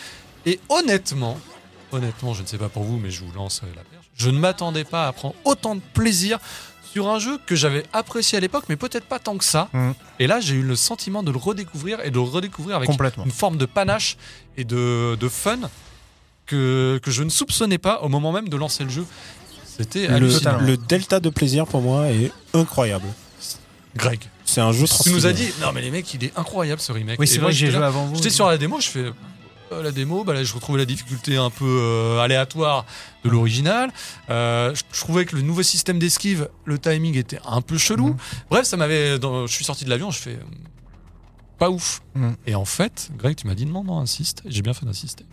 Et 0.46 0.60
honnêtement, 0.68 1.38
honnêtement, 1.90 2.34
je 2.34 2.42
ne 2.42 2.46
sais 2.46 2.58
pas 2.58 2.68
pour 2.68 2.84
vous, 2.84 2.98
mais 2.98 3.10
je 3.10 3.24
vous 3.24 3.32
lance 3.32 3.62
la 3.62 3.82
perche, 3.82 4.04
je 4.16 4.30
ne 4.30 4.38
m'attendais 4.38 4.84
pas 4.84 5.08
à 5.08 5.12
prendre 5.12 5.34
autant 5.44 5.74
de 5.74 5.80
plaisir 5.92 6.38
sur 6.96 7.08
un 7.10 7.18
jeu 7.18 7.38
que 7.44 7.54
j'avais 7.54 7.82
apprécié 7.92 8.38
à 8.38 8.40
l'époque, 8.40 8.64
mais 8.70 8.76
peut-être 8.76 9.04
pas 9.04 9.18
tant 9.18 9.36
que 9.36 9.44
ça. 9.44 9.68
Mhm. 9.74 9.92
Et 10.18 10.26
là, 10.26 10.40
j'ai 10.40 10.54
eu 10.54 10.62
le 10.62 10.76
sentiment 10.76 11.22
de 11.22 11.30
le 11.30 11.36
redécouvrir 11.36 12.00
et 12.02 12.08
de 12.08 12.14
le 12.14 12.22
redécouvrir 12.22 12.74
avec 12.76 12.88
une 12.88 13.30
forme 13.30 13.58
de 13.58 13.66
panache 13.66 14.16
et 14.56 14.64
de, 14.64 15.14
de 15.14 15.28
fun 15.28 15.58
que, 16.46 16.98
que 17.02 17.10
je 17.10 17.22
ne 17.22 17.28
soupçonnais 17.28 17.76
pas 17.76 18.00
au 18.00 18.08
moment 18.08 18.32
même 18.32 18.48
de 18.48 18.56
lancer 18.56 18.82
le 18.82 18.88
jeu. 18.88 19.04
C'était 19.66 20.06
Le, 20.18 20.30
le 20.64 20.76
delta 20.78 21.20
de 21.20 21.28
plaisir 21.28 21.66
pour 21.66 21.82
moi 21.82 22.06
est 22.06 22.32
incroyable. 22.54 23.08
Greg, 23.94 24.20
C'est 24.46 24.62
un 24.62 24.72
jeu 24.72 24.86
tu 25.02 25.10
nous 25.10 25.26
as 25.26 25.34
dit, 25.34 25.50
non 25.60 25.72
mais 25.74 25.82
les 25.82 25.90
mecs, 25.90 26.14
il 26.14 26.24
est 26.24 26.32
incroyable 26.38 26.80
ce 26.80 26.92
remake. 26.92 27.20
Oui, 27.20 27.26
c'est 27.26 27.40
vrai 27.40 27.50
que 27.52 27.58
j'ai 27.58 27.70
joué 27.70 27.84
avant 27.84 28.06
vous. 28.06 28.16
J'étais 28.16 28.30
sur 28.30 28.46
la 28.46 28.56
démo, 28.56 28.80
je 28.80 28.88
fais 28.88 29.04
euh, 29.72 29.82
la 29.82 29.92
démo, 29.92 30.24
bah 30.24 30.34
là, 30.34 30.44
je 30.44 30.54
retrouvais 30.54 30.78
la 30.78 30.84
difficulté 30.84 31.36
un 31.36 31.50
peu 31.50 31.64
euh, 31.64 32.20
aléatoire 32.20 32.84
de 33.24 33.30
l'original. 33.30 33.90
Euh, 34.30 34.74
je, 34.74 34.82
je 34.92 35.00
trouvais 35.00 35.24
que 35.24 35.36
le 35.36 35.42
nouveau 35.42 35.62
système 35.62 35.98
d'esquive, 35.98 36.48
le 36.64 36.78
timing 36.78 37.16
était 37.16 37.40
un 37.44 37.60
peu 37.60 37.78
chelou. 37.78 38.08
Mhm. 38.08 38.16
Bref, 38.50 38.66
ça 38.66 38.76
m'avait. 38.76 39.16
Je 39.20 39.46
suis 39.48 39.64
sorti 39.64 39.84
de 39.84 39.90
l'avion, 39.90 40.10
je 40.10 40.18
fais 40.18 40.34
euh, 40.34 40.42
pas 41.58 41.70
ouf. 41.70 42.02
Mhm. 42.14 42.36
Et 42.46 42.54
en 42.54 42.64
fait, 42.64 43.10
Greg, 43.16 43.36
tu 43.36 43.46
m'as 43.46 43.54
dit 43.54 43.66
non, 43.66 43.84
non, 43.84 43.98
insiste. 43.98 44.42
J'ai 44.46 44.62
bien 44.62 44.74
fait 44.74 44.86
d'insister. 44.86 45.24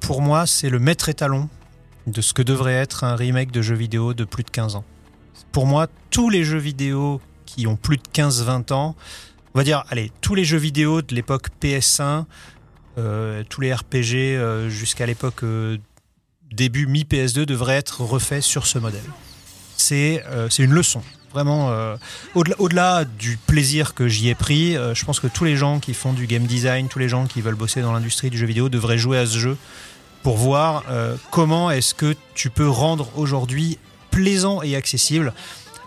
Pour 0.00 0.20
moi, 0.20 0.46
c'est 0.46 0.68
le 0.68 0.78
maître 0.78 1.08
étalon 1.08 1.48
de 2.06 2.20
ce 2.20 2.34
que 2.34 2.42
devrait 2.42 2.74
être 2.74 3.04
un 3.04 3.16
remake 3.16 3.50
de 3.50 3.62
jeux 3.62 3.74
vidéo 3.74 4.12
de 4.12 4.24
plus 4.24 4.44
de 4.44 4.50
15 4.50 4.76
ans. 4.76 4.84
Pour 5.50 5.66
moi, 5.66 5.86
tous 6.10 6.28
les 6.28 6.44
jeux 6.44 6.58
vidéo 6.58 7.20
qui 7.46 7.66
ont 7.66 7.76
plus 7.76 7.96
de 7.96 8.02
15-20 8.12 8.72
ans, 8.72 8.96
on 9.54 9.60
va 9.60 9.64
dire, 9.64 9.84
allez, 9.88 10.10
tous 10.20 10.34
les 10.34 10.44
jeux 10.44 10.58
vidéo 10.58 11.00
de 11.00 11.14
l'époque 11.14 11.48
PS1, 11.62 12.24
euh, 12.98 13.44
tous 13.48 13.60
les 13.60 13.72
RPG 13.72 14.14
euh, 14.14 14.68
jusqu'à 14.68 15.06
l'époque 15.06 15.44
euh, 15.44 15.78
début 16.52 16.86
mi-PS2 16.86 17.44
devraient 17.44 17.76
être 17.76 18.02
refaits 18.02 18.42
sur 18.42 18.66
ce 18.66 18.78
modèle. 18.78 19.04
C'est 19.76 20.22
une 20.58 20.72
leçon. 20.72 21.02
Vraiment, 21.32 21.74
au-delà 22.36 23.04
du 23.04 23.36
plaisir 23.36 23.94
que 23.94 24.06
j'y 24.06 24.28
ai 24.28 24.36
pris, 24.36 24.74
je 24.74 25.04
pense 25.04 25.18
que 25.18 25.26
tous 25.26 25.42
les 25.42 25.56
gens 25.56 25.80
qui 25.80 25.92
font 25.92 26.12
du 26.12 26.28
game 26.28 26.44
design, 26.44 26.86
tous 26.86 27.00
les 27.00 27.08
gens 27.08 27.26
qui 27.26 27.40
veulent 27.40 27.56
bosser 27.56 27.82
dans 27.82 27.92
l'industrie 27.92 28.30
du 28.30 28.38
jeu 28.38 28.46
vidéo 28.46 28.68
devraient 28.68 28.98
jouer 28.98 29.18
à 29.18 29.26
ce 29.26 29.36
jeu 29.36 29.56
pour 30.22 30.36
voir 30.36 30.84
comment 31.32 31.72
est-ce 31.72 31.92
que 31.92 32.14
tu 32.34 32.50
peux 32.50 32.68
rendre 32.68 33.10
aujourd'hui 33.18 33.78
plaisant 34.12 34.62
et 34.62 34.76
accessible 34.76 35.34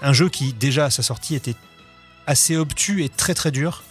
un 0.01 0.11
jeu 0.11 0.27
qui 0.27 0.51
déjà 0.51 0.85
à 0.85 0.89
sa 0.89 1.01
sortie 1.01 1.33
était 1.33 1.55
assez 2.27 2.55
obtus 2.55 3.03
et 3.03 3.09
très 3.09 3.33
très 3.33 3.51
dur. 3.51 3.83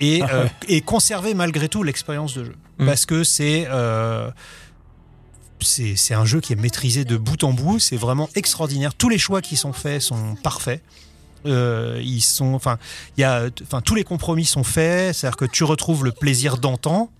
Et, 0.00 0.22
Ah 0.22 0.28
euh, 0.32 0.48
et 0.68 0.80
conserver 0.80 1.34
malgré 1.34 1.68
tout 1.68 1.82
l'expérience 1.82 2.34
de 2.34 2.44
jeu. 2.44 2.54
Mm. 2.78 2.86
parce 2.86 3.04
que 3.04 3.22
c'est 3.22 3.66
euh, 3.68 4.30
c'est 5.60 5.94
c'est 5.96 6.14
un 6.14 6.24
jeu 6.24 6.40
qui 6.40 6.54
est 6.54 6.56
maîtrisé 6.56 7.04
de 7.04 7.16
bout 7.16 7.42
en 7.44 7.52
bout. 7.52 7.78
C'est 7.78 7.96
vraiment 7.96 8.28
extraordinaire. 8.34 8.94
Tous 8.94 9.08
les 9.08 9.18
choix 9.18 9.42
qui 9.42 9.56
sont 9.56 9.72
faits 9.72 10.00
sont 10.00 10.36
parfaits. 10.42 10.82
Euh, 11.46 12.00
ils 12.04 12.20
sont, 12.20 12.52
enfin, 12.52 12.78
il 13.16 13.22
y 13.22 13.24
a, 13.24 13.48
enfin, 13.62 13.80
tous 13.80 13.94
les 13.94 14.04
compromis 14.04 14.44
sont 14.44 14.64
faits. 14.64 15.14
C'est-à-dire 15.14 15.36
que 15.36 15.44
tu 15.46 15.64
retrouves 15.64 16.04
le 16.04 16.12
plaisir 16.12 16.58
d'antan, 16.58 17.10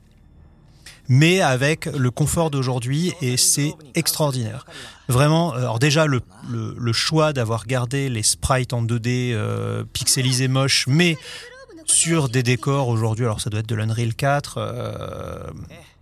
mais 1.11 1.40
avec 1.40 1.87
le 1.87 2.12
confort 2.12 2.53
d'aujourd'hui, 2.53 3.12
et 3.20 3.37
c'est 3.37 3.75
extraordinaire. 3.96 4.64
Vraiment. 5.09 5.53
Alors 5.53 5.81
déjà 5.81 6.07
le, 6.07 6.23
le, 6.49 6.77
le 6.79 6.92
choix 6.92 7.33
d'avoir 7.33 7.66
gardé 7.66 8.09
les 8.09 8.23
sprites 8.23 8.73
en 8.73 8.85
2D 8.85 9.33
euh, 9.33 9.83
pixelisés 9.92 10.46
moches, 10.46 10.87
mais 10.87 11.18
sur 11.85 12.29
des 12.29 12.44
décors 12.44 12.87
aujourd'hui. 12.87 13.25
Alors 13.25 13.40
ça 13.40 13.51
doit 13.51 13.59
être 13.59 13.68
de 13.68 13.75
l'Unreal 13.75 14.14
4, 14.14 14.55
euh, 14.59 15.42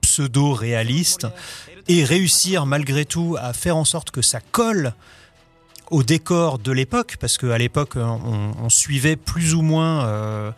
pseudo 0.03 0.53
réaliste, 0.53 1.27
et 1.89 2.05
réussir 2.05 2.67
malgré 2.67 3.07
tout 3.07 3.35
à 3.41 3.55
faire 3.55 3.79
en 3.79 3.87
sorte 3.87 4.11
que 4.11 4.21
ça 4.21 4.41
colle 4.53 4.93
au 5.91 6.03
décor 6.03 6.59
de 6.59 6.71
l'époque, 6.71 7.17
parce 7.19 7.39
qu'à 7.39 7.57
l'époque, 7.57 7.97
on, 7.97 8.53
on 8.63 8.69
suivait 8.69 9.17
plus 9.17 9.55
ou 9.55 9.63
moins 9.63 10.05
euh, 10.05 10.51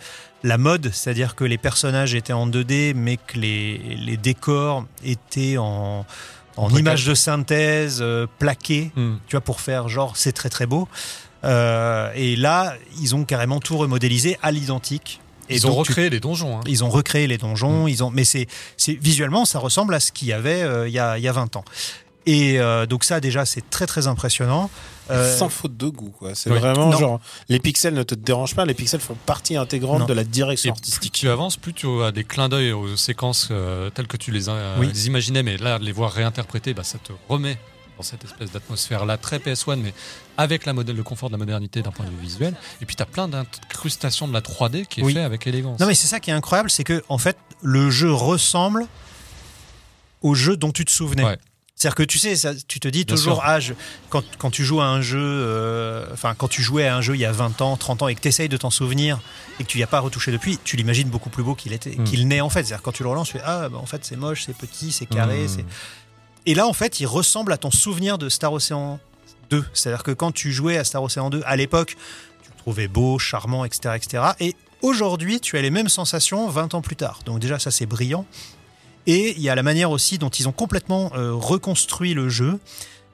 la 0.43 0.59
mode, 0.59 0.91
c'est-à-dire 0.93 1.35
que 1.35 1.45
les 1.45 1.59
personnages 1.59 2.15
étaient 2.15 2.33
en 2.33 2.47
2D, 2.49 2.95
mais 2.95 3.17
que 3.19 3.39
les, 3.39 3.79
les 3.97 4.17
décors 4.17 4.87
étaient 5.05 5.57
en, 5.59 6.07
en 6.57 6.71
images 6.77 7.05
de 7.07 7.15
synthèse 7.15 7.99
euh, 8.01 8.27
plaquées, 8.39 8.91
Hmm. 8.97 9.17
tu 9.27 9.37
vois, 9.37 9.41
pour 9.43 9.61
faire 9.61 9.89
genre 9.89 10.17
c'est 10.17 10.33
très 10.33 10.49
très 10.49 10.67
beau. 10.67 10.89
Euh, 11.45 12.11
et 12.15 12.37
là, 12.37 12.75
ils 13.01 13.15
ont 13.15 13.25
carrément 13.25 13.61
tout 13.61 13.77
remodélisé 13.79 14.37
à 14.43 14.51
l'identique. 14.51 15.21
Et 15.49 15.57
Ils 15.57 15.67
ont 15.67 15.73
tu- 15.73 15.79
recréé 15.91 16.11
les 16.11 16.21
donjons. 16.21 16.59
hein. 16.59 16.61
ils 16.67 16.85
ont 16.85 16.91
recréé 16.91 17.27
les 17.27 17.37
donjons, 17.39 17.89
ils 17.89 18.05
ont, 18.05 18.11
mais 18.11 18.25
c'est, 18.25 18.47
c'est 18.77 18.93
visuellement, 18.95 19.45
ça 19.45 19.59
ressemble 19.59 19.95
à 19.95 20.01
ce 20.01 20.13
qu'il 20.13 20.29
y 20.29 20.33
avait 20.33 20.63
euh, 20.63 20.87
il 20.89 20.95
y, 20.95 20.99
a, 21.01 21.19
il 21.19 21.25
y 21.25 21.29
a 21.29 21.33
20 21.33 21.57
ans. 21.57 21.65
Et 22.27 22.61
euh, 22.61 22.87
donc 22.87 23.05
ça, 23.05 23.19
déjà, 23.21 23.45
c'est 23.47 23.69
très 23.71 23.87
très 23.87 24.07
impressionnant. 24.07 24.71
Euh, 25.11 25.37
Sans 25.37 25.49
faute 25.49 25.77
de 25.77 25.89
goût, 25.89 26.15
quoi. 26.17 26.35
C'est 26.37 26.51
oui. 26.51 26.59
vraiment 26.59 26.91
Non. 26.91 26.99
genre, 26.99 27.21
les 27.49 27.59
pixels 27.59 27.95
ne 27.95 28.03
te 28.05 28.15
dérangent 28.15 28.55
pas, 28.55 28.65
les 28.65 28.75
pixels 28.75 29.01
font 29.01 29.17
partie 29.27 29.57
intégrante 29.57 30.01
Non. 30.01 30.07
de 30.07 30.13
la 30.13 30.23
direction 30.23 30.69
Et 30.69 30.73
artistique. 30.73 31.01
plus 31.01 31.11
tu 31.11 31.29
avances, 31.29 31.57
plus 31.57 31.73
tu 31.75 31.87
as 32.03 32.13
des 32.13 32.23
clins 32.23 32.49
d'œil 32.49 32.71
aux 32.73 32.97
séquences 32.97 33.49
euh, 33.51 33.91
telles 33.91 34.07
que 34.07 34.17
tu 34.17 34.31
les, 34.31 34.49
euh, 34.49 34.77
Oui. 34.79 34.87
les 34.89 35.07
imaginais, 35.09 35.43
mais 35.43 35.57
là, 35.57 35.79
les 35.79 35.91
voir 35.93 36.13
réinterprétées, 36.13 36.75
bah, 36.75 36.85
ça 36.85 36.99
te 36.99 37.13
remet 37.29 37.59
dans 37.97 38.05
cette 38.05 38.23
espèce 38.25 38.53
d'atmosphère-là 38.53 39.17
très 39.17 39.39
PS1, 39.39 39.77
mais 39.81 39.93
avec 40.37 40.65
la 40.65 40.73
modèle, 40.75 40.95
le 40.97 41.03
confort 41.03 41.29
de 41.29 41.35
la 41.35 41.39
modernité 41.39 41.83
d'un 41.83 41.91
point 41.91 42.07
de 42.07 42.11
vue 42.11 42.17
visuel. 42.23 42.55
Et 42.81 42.87
puis 42.87 42.95
tu 42.95 43.03
as 43.03 43.07
plein 43.07 43.27
d'incrustations 43.27 44.29
de 44.29 44.33
la 44.33 44.41
3D 44.43 44.87
qui 44.87 45.01
est 45.01 45.03
Oui. 45.03 45.15
fait 45.15 45.21
avec 45.21 45.47
élégance. 45.47 45.81
Non 45.81 45.87
mais 45.87 45.95
c'est 45.95 46.07
ça 46.07 46.21
qui 46.21 46.31
est 46.31 46.35
incroyable, 46.35 46.71
c'est 46.71 46.85
que 46.85 47.03
en 47.09 47.19
fait 47.19 47.37
le 47.63 47.91
jeu 47.91 48.13
ressemble 48.13 48.87
au 50.23 50.35
jeu 50.35 50.57
dont 50.57 50.71
tu 50.73 50.85
te 50.85 50.91
souvenais. 50.91 51.25
Ouais. 51.25 51.39
C'est-à-dire 51.81 51.95
que 51.95 52.03
tu 52.03 52.19
sais, 52.19 52.37
ça, 52.37 52.53
tu 52.69 52.79
te 52.79 52.89
dis 52.89 53.07
Bien 53.07 53.15
toujours, 53.17 53.37
sûr. 53.37 53.43
ah, 53.47 53.59
je- 53.59 53.73
quand, 54.11 54.23
quand 54.37 54.51
tu 54.51 54.65
joues 54.67 54.83
à 54.83 54.85
un 54.85 55.01
jeu, 55.01 55.19
euh, 55.19 56.05
enfin, 56.13 56.35
quand 56.37 56.47
tu 56.49 56.63
jouais 56.63 56.87
à 56.87 56.95
un 56.95 57.01
jeu 57.01 57.15
il 57.15 57.21
y 57.21 57.25
a 57.25 57.33
20 57.33 57.63
ans, 57.63 57.75
30 57.79 58.03
ans, 58.03 58.09
et 58.09 58.15
que 58.15 58.21
tu 58.21 58.29
essayes 58.29 58.51
de 58.51 58.57
t'en 58.59 58.69
souvenir, 58.69 59.19
et 59.59 59.65
que 59.65 59.69
tu 59.69 59.79
n'y 59.79 59.83
as 59.83 59.87
pas 59.87 60.01
retouché 60.01 60.31
depuis, 60.31 60.59
tu 60.63 60.77
l'imagines 60.77 61.09
beaucoup 61.09 61.31
plus 61.31 61.43
beau 61.43 61.55
qu'il 61.55 61.73
était, 61.73 61.97
Mm. 61.97 62.05
qu'il 62.05 62.29
n'est 62.29 62.43
en 62.43 62.51
fait. 62.51 62.65
C'est-à-dire 62.65 62.83
quand 62.83 62.93
tu 62.93 63.03
le 63.03 63.09
relances, 63.09 63.29
tu 63.29 63.39
fais, 63.39 63.45
ah, 63.47 63.71
bah, 63.71 63.79
en 63.79 63.87
fait, 63.87 64.05
c'est 64.05 64.17
moche, 64.17 64.43
c'est 64.45 64.55
petit, 64.55 64.93
c'est 64.93 65.07
carré, 65.07 65.45
Mm. 65.45 65.49
c'est. 65.49 65.65
Et 66.45 66.55
là, 66.55 66.67
en 66.67 66.75
fait, 66.75 67.01
il 67.01 67.07
ressemble 67.07 67.51
à 67.51 67.57
ton 67.57 67.71
souvenir 67.71 68.19
de 68.19 68.29
Star 68.29 68.53
Ocean 68.53 69.01
2. 69.49 69.65
C'est-à-dire 69.73 70.03
que 70.03 70.11
quand 70.11 70.33
tu 70.33 70.53
jouais 70.53 70.77
à 70.77 70.85
Star 70.85 71.03
Ocean 71.03 71.31
2, 71.31 71.43
à 71.47 71.57
l'époque, 71.57 71.97
tu 72.43 72.51
le 72.51 72.57
trouvais 72.59 72.89
beau, 72.89 73.19
charmant, 73.19 73.65
etc. 73.65 73.95
etc. 73.97 74.23
Et 74.39 74.55
aujourd'hui, 74.83 75.41
tu 75.41 75.57
as 75.57 75.63
les 75.63 75.71
mêmes 75.71 75.89
sensations 75.89 76.47
20 76.51 76.75
ans 76.75 76.83
plus 76.83 76.97
tard. 76.97 77.21
Donc 77.25 77.39
déjà, 77.39 77.59
ça, 77.59 77.71
c'est 77.71 77.87
brillant. 77.87 78.27
Et 79.07 79.35
il 79.37 79.43
y 79.43 79.49
a 79.49 79.55
la 79.55 79.63
manière 79.63 79.91
aussi 79.91 80.19
dont 80.19 80.29
ils 80.29 80.49
ont 80.49 80.53
complètement 80.53 81.11
euh, 81.15 81.33
reconstruit 81.35 82.15
le 82.15 82.29
jeu. 82.29 82.59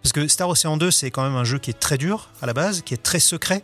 Parce 0.02 0.12
que 0.12 0.28
Star 0.28 0.48
Ocean 0.48 0.76
2, 0.76 0.90
c'est 0.90 1.10
quand 1.10 1.22
même 1.24 1.36
un 1.36 1.44
jeu 1.44 1.58
qui 1.58 1.70
est 1.70 1.78
très 1.78 1.98
dur 1.98 2.28
à 2.42 2.46
la 2.46 2.52
base, 2.52 2.82
qui 2.82 2.94
est 2.94 3.02
très 3.02 3.20
secret. 3.20 3.62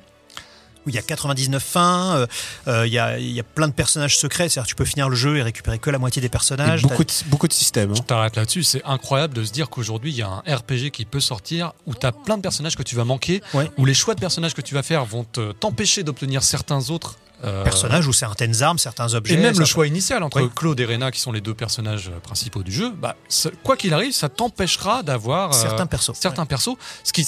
Où 0.85 0.89
il 0.89 0.97
y 0.97 0.99
a 0.99 1.03
99 1.03 1.63
fins, 1.63 2.17
euh, 2.17 2.27
euh, 2.67 2.87
il, 2.89 2.93
y 2.93 2.99
a, 2.99 3.17
il 3.17 3.31
y 3.31 3.39
a 3.39 3.45
plein 3.45 3.69
de 3.69 3.73
personnages 3.73 4.19
secrets, 4.19 4.49
c'est-à-dire 4.49 4.65
que 4.67 4.71
tu 4.71 4.75
peux 4.75 4.85
finir 4.85 5.09
le 5.09 5.15
jeu 5.15 5.37
et 5.37 5.43
récupérer 5.45 5.79
que 5.79 5.91
la 5.91 5.99
moitié 5.99 6.21
des 6.21 6.29
personnages. 6.29 6.83
beaucoup, 6.83 7.05
de, 7.05 7.13
beaucoup 7.29 7.47
de 7.47 7.53
systèmes. 7.53 7.93
hein. 7.93 7.95
Je 7.97 8.03
t'arrête 8.03 8.35
là-dessus, 8.35 8.65
c'est 8.65 8.83
incroyable 8.85 9.33
de 9.35 9.45
se 9.45 9.53
dire 9.53 9.71
qu'aujourd'hui 9.71 10.11
il 10.11 10.17
y 10.17 10.23
a 10.23 10.29
un 10.29 10.57
RPG 10.57 10.91
qui 10.93 11.05
peut 11.05 11.21
sortir 11.21 11.73
où 11.87 11.95
tu 11.95 12.05
as 12.05 12.11
plein 12.11 12.37
de 12.37 12.43
personnages 12.43 12.75
que 12.75 12.83
tu 12.83 12.97
vas 12.97 13.05
manquer, 13.05 13.43
Ouais. 13.55 13.71
où 13.79 13.85
les 13.85 13.95
choix 13.95 14.17
de 14.17 14.21
personnages 14.21 14.55
que 14.55 14.61
tu 14.61 14.75
vas 14.75 14.83
faire 14.83 15.05
vont 15.05 15.23
te- 15.23 15.53
t'empêcher 15.53 16.03
d'obtenir 16.03 16.43
certains 16.43 16.91
autres 16.91 17.17
personnages 17.65 18.07
ou 18.07 18.13
certaines 18.13 18.63
armes, 18.63 18.79
certains 18.79 19.15
objets. 19.15 19.35
Et 19.35 19.37
même 19.37 19.59
le 19.59 19.65
choix 19.65 19.87
initial 19.87 20.23
entre 20.23 20.41
Oui. 20.41 20.51
Claude 20.55 20.79
et 20.81 20.85
Rena, 20.85 21.11
qui 21.11 21.21
sont 21.21 21.33
les 21.33 21.41
deux 21.41 21.55
personnages 21.55 22.09
euh, 22.09 22.21
principaux 22.21 22.63
du 22.63 22.73
jeu, 22.73 22.91
bah, 22.91 23.17
quoi 23.63 23.77
qu'il 23.77 23.93
arrive, 23.95 24.13
ça 24.13 24.29
t'empêchera 24.29 25.03
d'avoir 25.03 25.51
euh, 25.51 25.61
certains 25.61 25.87
persos. 25.87 26.13
certains 26.15 26.47
persos, 26.47 26.77
ce 27.05 27.13
qui, 27.13 27.27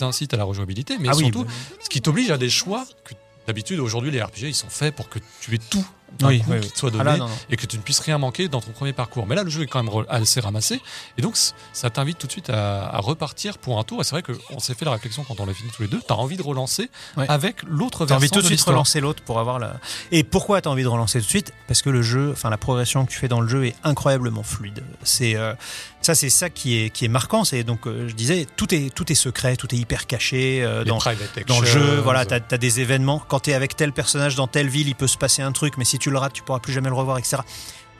incite 0.00 0.34
à 0.34 0.36
la 0.36 0.44
rejouabilité, 0.44 0.96
mais 0.98 1.08
Ah 1.08 1.16
oui, 1.16 1.24
surtout 1.24 1.44
bah, 1.44 1.50
ce 1.80 1.88
qui 1.88 2.00
t'oblige 2.02 2.30
à 2.30 2.38
des 2.38 2.50
choix 2.50 2.84
que 3.04 3.14
d'habitude 3.46 3.80
aujourd'hui 3.80 4.10
les 4.10 4.22
RPG 4.22 4.42
ils 4.42 4.54
sont 4.54 4.68
faits 4.68 4.94
pour 4.94 5.08
que 5.08 5.18
tu 5.40 5.54
aies 5.54 5.60
tout 5.70 5.86
Oui, 6.22 6.40
coup 6.40 6.52
oui, 6.52 6.60
qui 6.60 6.70
te 6.72 6.78
soit 6.78 6.90
donné 6.90 7.02
Ah 7.06 7.12
là, 7.12 7.16
non, 7.18 7.28
non. 7.28 7.34
et 7.50 7.56
que 7.56 7.66
tu 7.66 7.76
ne 7.76 7.82
puisses 7.82 8.00
rien 8.00 8.18
manquer 8.18 8.48
dans 8.48 8.60
ton 8.60 8.72
premier 8.72 8.92
parcours. 8.92 9.26
Mais 9.26 9.34
là, 9.36 9.42
le 9.44 9.50
jeu 9.50 9.62
est 9.62 9.66
quand 9.66 9.82
même 9.82 10.04
assez 10.08 10.40
ramassé. 10.40 10.80
Et 11.16 11.22
donc, 11.22 11.36
ça 11.72 11.90
t'invite 11.90 12.18
tout 12.18 12.26
de 12.26 12.32
suite 12.32 12.50
à, 12.50 12.88
à 12.88 12.98
repartir 12.98 13.58
pour 13.58 13.78
un 13.78 13.84
tour. 13.84 14.00
Et 14.00 14.04
c'est 14.04 14.12
vrai 14.18 14.22
qu'on 14.22 14.58
s'est 14.58 14.74
fait 14.74 14.84
la 14.84 14.92
réflexion 14.92 15.24
quand 15.26 15.38
on 15.40 15.46
l'a 15.46 15.54
fini 15.54 15.70
tous 15.74 15.82
les 15.82 15.88
deux. 15.88 16.00
T'as 16.06 16.14
envie 16.14 16.36
de 16.36 16.42
relancer 16.42 16.90
Ouais. 17.16 17.26
avec 17.28 17.62
l'autre 17.64 18.06
T'as 18.06 18.16
version 18.16 18.16
envie 18.16 18.30
tout 18.30 18.40
de 18.42 18.46
suite 18.46 18.60
relancer 18.62 19.00
l'autre 19.00 19.22
pour 19.22 19.38
avoir 19.38 19.58
la. 19.58 19.74
Et 20.12 20.24
pourquoi 20.24 20.60
t'as 20.60 20.70
envie 20.70 20.82
de 20.82 20.88
relancer 20.88 21.18
tout 21.20 21.24
de 21.26 21.30
suite? 21.30 21.52
Parce 21.66 21.82
que 21.82 21.90
le 21.90 22.02
jeu, 22.02 22.30
enfin 22.32 22.50
la 22.50 22.58
progression 22.58 23.04
que 23.06 23.10
tu 23.12 23.18
fais 23.18 23.28
dans 23.28 23.40
le 23.40 23.48
jeu 23.48 23.66
est 23.66 23.74
incroyablement 23.84 24.42
fluide. 24.42 24.82
C'est 25.02 25.36
euh, 25.36 25.54
ça, 26.00 26.14
c'est 26.14 26.30
ça 26.30 26.48
qui 26.50 26.78
est 26.78 26.90
qui 26.90 27.04
est 27.04 27.08
marquant. 27.08 27.44
C'est 27.44 27.64
donc 27.64 27.86
euh, 27.86 28.08
je 28.08 28.14
disais 28.14 28.46
tout 28.56 28.72
est 28.74 28.94
tout 28.94 29.10
est 29.10 29.14
secret, 29.16 29.56
tout 29.56 29.72
est 29.74 29.78
hyper 29.78 30.06
caché 30.06 30.62
euh, 30.62 30.84
dans 30.84 30.98
dans 31.46 31.60
le 31.60 31.66
jeu. 31.66 31.96
Voilà, 32.00 32.24
t'as 32.24 32.40
as 32.50 32.58
des 32.58 32.80
événements. 32.80 33.22
Quand 33.28 33.40
t'es 33.40 33.54
avec 33.54 33.76
tel 33.76 33.92
personnage 33.92 34.34
dans 34.36 34.46
telle 34.46 34.68
ville, 34.68 34.88
il 34.88 34.94
peut 34.94 35.06
se 35.06 35.18
passer 35.18 35.42
un 35.42 35.52
truc, 35.52 35.76
mais 35.76 35.84
si 35.84 35.97
tu 35.98 36.10
le 36.10 36.18
rates, 36.18 36.32
tu 36.32 36.42
pourras 36.42 36.58
plus 36.60 36.72
jamais 36.72 36.88
le 36.88 36.94
revoir, 36.94 37.18
etc. 37.18 37.38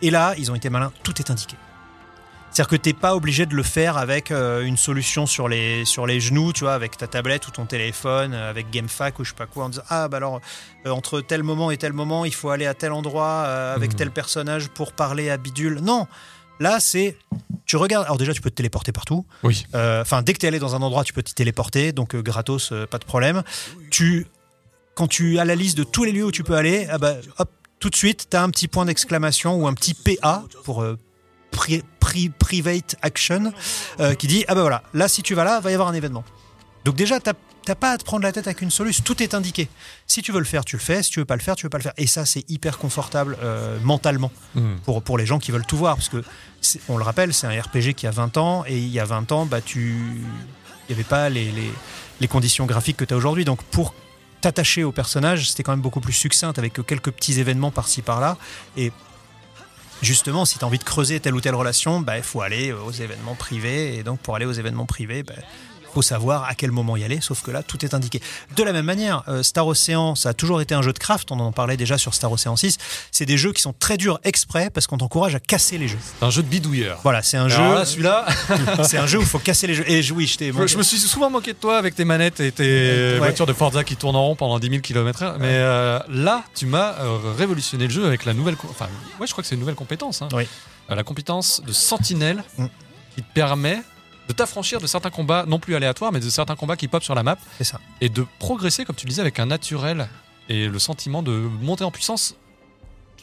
Et 0.03 0.11
là, 0.11 0.35
ils 0.39 0.51
ont 0.51 0.55
été 0.55 0.71
malins. 0.71 0.93
Tout 1.03 1.19
est 1.21 1.31
indiqué. 1.31 1.57
C'est-à-dire 2.51 2.69
que 2.71 2.77
t'es 2.77 2.95
pas 2.95 3.15
obligé 3.15 3.45
de 3.45 3.55
le 3.55 3.63
faire 3.63 3.99
avec 3.99 4.31
euh, 4.31 4.63
une 4.63 4.79
solution 4.79 5.27
sur 5.27 5.49
les, 5.49 5.85
sur 5.85 6.07
les 6.07 6.19
genoux, 6.19 6.55
tu 6.55 6.65
vois, 6.65 6.73
avec 6.73 6.97
ta 6.97 7.07
tablette 7.07 7.47
ou 7.47 7.51
ton 7.51 7.67
téléphone, 7.67 8.33
euh, 8.33 8.49
avec 8.49 8.71
GameFAQ 8.71 9.21
ou 9.21 9.25
je 9.25 9.31
sais 9.31 9.37
pas 9.37 9.45
quoi, 9.47 9.65
en 9.65 9.69
disant 9.69 9.83
Ah, 9.91 10.09
bah 10.09 10.17
alors, 10.17 10.41
euh, 10.87 10.91
entre 10.91 11.21
tel 11.21 11.43
moment 11.43 11.71
et 11.71 11.77
tel 11.77 11.93
moment, 11.93 12.25
il 12.25 12.33
faut 12.33 12.49
aller 12.49 12.65
à 12.67 12.73
tel 12.73 12.93
endroit 12.93 13.43
avec 13.43 13.91
Mhm. 13.93 13.97
tel 13.99 14.11
personnage 14.11 14.69
pour 14.69 14.93
parler 14.93 15.29
à 15.29 15.37
Bidule. 15.37 15.81
Non! 15.83 16.07
Là, 16.59 16.81
c'est. 16.81 17.19
Tu 17.67 17.77
regardes. 17.77 18.07
Alors, 18.07 18.17
déjà, 18.17 18.33
tu 18.33 18.41
peux 18.41 18.51
te 18.51 18.55
téléporter 18.57 18.93
partout. 18.93 19.27
Oui. 19.43 19.67
Enfin, 19.75 20.23
dès 20.23 20.33
que 20.33 20.39
tu 20.39 20.47
es 20.47 20.49
allé 20.49 20.59
dans 20.59 20.75
un 20.75 20.81
endroit, 20.83 21.05
tu 21.05 21.13
peux 21.13 21.23
t'y 21.23 21.35
téléporter, 21.35 21.93
donc 21.93 22.17
gratos, 22.17 22.73
pas 22.91 22.99
de 22.99 23.05
problème. 23.05 23.43
Tu, 23.91 24.27
quand 24.95 25.07
tu 25.07 25.39
as 25.39 25.45
la 25.45 25.55
liste 25.55 25.77
de 25.77 25.85
tous 25.85 26.03
les 26.03 26.13
lieux 26.13 26.25
où 26.25 26.33
tu 26.33 26.43
peux 26.45 26.57
aller, 26.57 26.89
ah 26.91 26.97
bah, 26.99 27.15
hop, 27.39 27.51
tout 27.81 27.91
de 27.91 27.97
suite, 27.97 28.27
tu 28.31 28.37
as 28.37 28.43
un 28.43 28.51
petit 28.51 28.69
point 28.69 28.85
d'exclamation 28.85 29.55
ou 29.57 29.67
un 29.67 29.75
petit 29.75 29.95
PA 29.95 30.45
pour 30.65 30.83
euh, 30.83 30.99
pri- 31.53 31.83
pri- 32.01 32.31
Private 32.31 32.97
Action 33.03 33.53
euh, 34.01 34.15
qui 34.15 34.27
dit 34.27 34.45
Ah 34.49 34.55
bah 34.55 34.63
voilà, 34.63 34.83
là, 34.95 35.09
si 35.09 35.23
tu 35.23 35.35
vas 35.35 35.45
là, 35.45 35.61
va 35.61 35.71
y 35.71 35.75
avoir 35.75 35.89
un 35.89 35.95
événement. 35.95 36.25
Donc, 36.85 36.97
déjà, 36.97 37.21
tu 37.21 37.31
T'as 37.65 37.75
pas 37.75 37.91
à 37.91 37.99
te 37.99 38.05
prendre 38.05 38.23
la 38.23 38.33
tête 38.33 38.47
avec 38.47 38.63
une 38.63 38.71
solution, 38.71 39.03
tout 39.05 39.23
est 39.23 39.35
indiqué. 39.35 39.69
Si 40.07 40.23
tu 40.23 40.33
veux 40.33 40.39
le 40.39 40.47
faire, 40.47 40.65
tu 40.65 40.77
le 40.77 40.81
fais. 40.81 41.03
Si 41.03 41.11
tu 41.11 41.19
veux 41.19 41.27
pas 41.27 41.37
le 41.37 41.43
faire, 41.43 41.55
tu 41.55 41.67
veux 41.67 41.69
pas 41.69 41.77
le 41.77 41.83
faire. 41.83 41.93
Et 41.99 42.07
ça, 42.07 42.25
c'est 42.25 42.49
hyper 42.49 42.79
confortable 42.79 43.37
euh, 43.43 43.79
mentalement 43.83 44.33
Mhm. 44.55 44.79
pour, 44.87 45.03
pour 45.03 45.19
les 45.19 45.27
gens 45.27 45.39
qui 45.39 45.51
veulent 45.51 45.67
tout 45.67 45.77
voir. 45.77 45.97
Parce 45.97 46.09
que, 46.09 46.25
on 46.89 46.97
le 46.97 47.05
rappelle, 47.05 47.35
c'est 47.35 47.47
un 47.47 47.51
RPG 47.61 47.93
qui 47.95 48.07
a 48.07 48.11
20 48.11 48.39
ans, 48.39 48.65
et 48.67 48.79
il 48.79 48.89
y 48.89 48.99
a 48.99 49.05
20 49.05 49.33
ans, 49.33 49.45
bah, 49.45 49.61
tu... 49.61 49.95
il 50.89 50.89
n'y 50.89 50.95
avait 50.95 51.05
pas 51.05 51.29
les, 51.29 51.51
les, 51.53 51.71
les 52.23 52.29
conditions 52.29 52.65
graphiques 52.65 52.97
que 52.97 53.05
tu 53.05 53.13
as 53.13 53.19
aujourd'hui. 53.19 53.45
Donc, 53.45 53.63
pour 53.65 53.93
t'attacher 54.41 54.85
au 54.85 54.93
personnage, 54.93 55.51
c'était 55.51 55.63
quand 55.63 55.73
même 55.73 55.81
beaucoup 55.81 56.01
plus 56.01 56.13
succinct, 56.13 56.53
avec 56.57 56.75
quelques 56.87 57.11
petits 57.11 57.41
événements 57.41 57.71
par-ci, 57.71 58.03
par-là. 58.03 58.37
Et 58.77 58.93
justement, 60.03 60.45
si 60.45 60.59
tu 60.59 60.65
as 60.65 60.67
envie 60.69 60.79
de 60.79 60.85
creuser 60.85 61.21
telle 61.21 61.35
ou 61.35 61.41
telle 61.41 61.55
relation, 61.55 62.01
bah, 62.01 62.17
il 62.17 62.23
faut 62.23 62.41
aller 62.43 62.73
aux 62.73 62.93
événements 62.93 63.35
privés. 63.35 63.97
Et 63.97 64.03
donc, 64.03 64.21
pour 64.21 64.37
aller 64.37 64.47
aux 64.47 64.53
événements 64.53 64.87
privés, 64.87 65.23
bah, 65.23 65.35
faut 65.99 66.03
savoir 66.03 66.45
à 66.45 66.55
quel 66.55 66.71
moment 66.71 66.97
y 66.97 67.03
aller, 67.03 67.21
sauf 67.21 67.43
que 67.43 67.51
là, 67.51 67.65
tout 67.65 67.85
est 67.85 67.93
indiqué. 67.93 68.21
De 68.55 68.63
la 68.63 68.73
même 68.73 68.85
manière, 68.85 69.25
euh, 69.27 69.43
Star 69.43 69.67
Ocean, 69.67 70.15
ça 70.15 70.29
a 70.29 70.33
toujours 70.33 70.61
été 70.61 70.73
un 70.77 70.83
jeu 70.83 70.93
de 70.93 70.99
craft, 71.01 71.33
on 71.33 71.41
en 71.41 71.51
parlait 71.51 71.77
déjà 71.77 71.99
sur 71.99 72.15
Star 72.15 72.31
Ocean 72.31 72.55
6, 72.55 72.79
c'est 73.11 73.27
des 73.27 73.37
jeux 73.37 73.53
qui 73.53 73.61
sont 73.61 73.73
très 73.73 73.97
durs 73.97 74.21
exprès 74.23 74.71
parce 74.71 74.87
qu'on 74.87 74.99
t'encourage 74.99 75.35
à 75.35 75.41
casser 75.41 75.77
les 75.77 75.89
jeux. 75.89 75.99
C'est 76.21 76.25
un 76.25 76.31
jeu 76.31 76.43
de 76.45 76.49
bidouilleur. 76.49 77.01
Voilà, 77.03 77.21
c'est 77.23 77.37
un 77.37 77.47
Alors 77.51 77.71
jeu, 77.71 77.75
là, 77.75 77.85
celui-là, 77.85 78.27
c'est 78.85 78.99
un 78.99 79.07
jeu 79.09 79.19
où 79.19 79.23
il 79.23 79.27
faut 79.27 79.41
casser 79.41 79.67
les 79.67 79.75
jeux. 79.75 79.85
Et 79.91 80.03
je- 80.03 80.15
oui, 80.15 80.29
je 80.29 80.39
t'ai 80.39 80.53
je, 80.53 80.67
je 80.69 80.79
me 80.79 80.83
suis 80.85 80.99
souvent 80.99 81.31
moqué 81.31 81.53
de 81.53 81.59
toi 81.59 81.79
avec 81.79 81.97
tes 81.97 82.05
manettes 82.05 82.39
et 82.39 82.53
tes 82.53 82.65
Ouais. 83.15 83.19
voitures 83.19 83.47
de 83.47 83.53
Forza 83.53 83.83
qui 83.83 83.97
tournent 83.97 84.15
en 84.15 84.25
rond 84.25 84.37
pendant 84.37 84.61
10 84.61 84.69
000 84.69 84.81
km/h. 84.83 85.35
Mais 85.41 85.47
euh, 85.51 85.99
là, 86.09 86.45
tu 86.55 86.67
m'as 86.67 86.93
euh, 87.01 87.19
révolutionné 87.37 87.85
le 87.89 87.93
jeu 87.93 88.07
avec 88.07 88.25
la 88.25 88.35
nouvelle. 88.35 88.55
Enfin, 88.71 88.87
ouais, 89.19 89.27
je 89.27 89.33
crois 89.33 89.43
que 89.43 89.49
c'est 89.49 89.55
une 89.57 89.61
nouvelle 89.61 89.75
compétence. 89.75 90.23
hein. 90.23 90.29
Oui. 90.33 90.47
Euh, 90.91 90.95
la 90.95 91.03
compétence 91.03 91.61
de 91.67 91.73
sentinelle 91.73 92.45
Mm. 92.57 92.67
qui 93.17 93.23
te 93.23 93.33
permet 93.35 93.81
de 94.29 94.33
t'affranchir 94.33 94.81
de 94.81 94.87
certains 94.87 95.11
combats, 95.11 95.45
non 95.47 95.59
plus 95.59 95.75
aléatoires, 95.75 96.13
mais 96.13 96.21
de 96.21 96.29
certains 96.31 96.55
combats 96.57 96.77
qui 96.77 96.87
popent 96.89 97.03
sur 97.05 97.15
la 97.15 97.23
map 97.23 97.37
C'est 97.59 97.65
ça. 97.65 97.81
et 98.01 98.09
de 98.09 98.25
progresser, 98.39 98.85
comme 98.85 98.95
tu 98.97 99.07
le 99.07 99.11
disais, 99.11 99.23
avec 99.23 99.39
un 99.39 99.47
naturel 99.47 100.09
et 100.49 100.69
le 100.69 100.79
sentiment 100.79 101.23
de 101.23 101.33
monter 101.33 101.85
en 101.85 101.91
puissance 101.91 102.35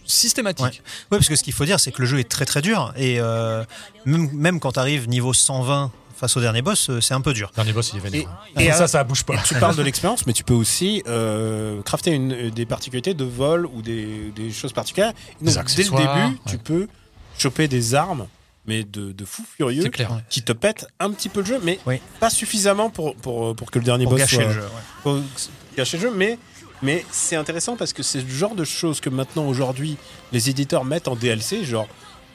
systématique. 0.06 0.66
Ouais. 0.66 0.72
Oui, 1.12 1.18
parce 1.18 1.28
que 1.28 1.36
ce 1.36 1.44
qu'il 1.44 1.54
faut 1.54 1.66
dire, 1.66 1.80
c'est 1.80 1.92
que 1.92 2.02
le 2.02 2.08
jeu 2.08 2.20
est 2.20 2.30
très 2.30 2.46
très 2.46 2.62
dur. 2.62 2.94
Et 2.96 3.20
euh, 3.20 3.64
même, 4.06 4.30
même 4.34 4.60
quand 4.60 4.74
tu 4.74 4.80
arrives 4.80 5.08
niveau 5.10 5.34
120, 5.34 5.92
face 6.18 6.38
au 6.38 6.42
dernier 6.42 6.62
boss, 6.62 6.90
euh, 6.90 7.02
c'est 7.02 7.14
un 7.14 7.22
peu 7.22 7.34
dur. 7.34 7.52
Dernier 7.56 7.74
boss, 7.74 7.92
il 7.94 7.98
est 7.98 8.00
vénère. 8.00 8.30
Et- 8.58 8.64
Et, 8.64 8.68
et 8.68 8.72
ça, 8.72 8.88
ça 8.88 9.04
bouge 9.04 9.24
pas. 9.24 9.36
Tu 9.46 9.56
parles 9.56 9.76
de 9.76 9.82
l'expérience, 9.82 10.26
mais 10.28 10.34
tu 10.34 10.44
peux 10.44 10.54
aussi 10.54 11.04
euh, 11.08 11.82
crafter 11.82 12.12
une- 12.12 12.50
des 12.52 12.66
particularités 12.66 13.14
de 13.14 13.26
vol 13.26 13.66
ou 13.66 13.82
des, 13.82 14.32
des 14.36 14.52
choses 14.52 14.72
particulières. 14.74 15.14
Des 15.42 15.54
Donc, 15.54 15.66
dès 15.76 15.84
le 15.84 15.90
début, 15.90 16.04
ouais. 16.08 16.38
tu 16.48 16.58
peux 16.58 16.88
choper 17.38 17.68
des 17.68 17.96
armes, 17.96 18.28
mais 18.68 18.84
de, 18.84 19.12
de 19.12 19.26
fou 19.26 19.44
furieux, 19.58 19.90
qui 20.30 20.42
te 20.42 20.52
pètent 20.54 20.88
un 21.00 21.12
petit 21.12 21.30
peu 21.30 21.42
le 21.42 21.46
jeu, 21.46 21.60
mais 21.64 21.80
Oui. 21.86 22.00
pas 22.20 22.30
suffisamment 22.30 22.90
pour, 22.90 23.16
pour, 23.16 23.56
pour 23.56 23.70
que 23.72 23.80
le 23.80 23.86
dernier 23.86 24.06
Pour 24.06 24.14
boss 24.14 24.22
gâcher 24.22 24.36
soit, 24.38 24.46
le 24.46 24.54
jeu. 24.54 24.62
ouais. 24.62 24.68
pour 25.04 25.20
gâcher 25.78 25.98
le 25.98 26.04
jeu. 26.04 26.12
Mais, 26.16 26.38
mais 26.82 27.06
c'est 27.12 27.36
intéressant 27.36 27.76
parce 27.76 27.94
que 27.94 28.04
c'est 28.04 28.22
le 28.22 28.28
genre 28.30 28.56
de 28.56 28.64
choses 28.64 29.00
que 29.00 29.10
maintenant, 29.10 29.46
aujourd'hui, 29.48 29.98
les 30.32 30.50
éditeurs 30.50 30.86
mettent 30.86 31.08
en 31.08 31.16
DLC, 31.16 31.64
genre 31.64 31.88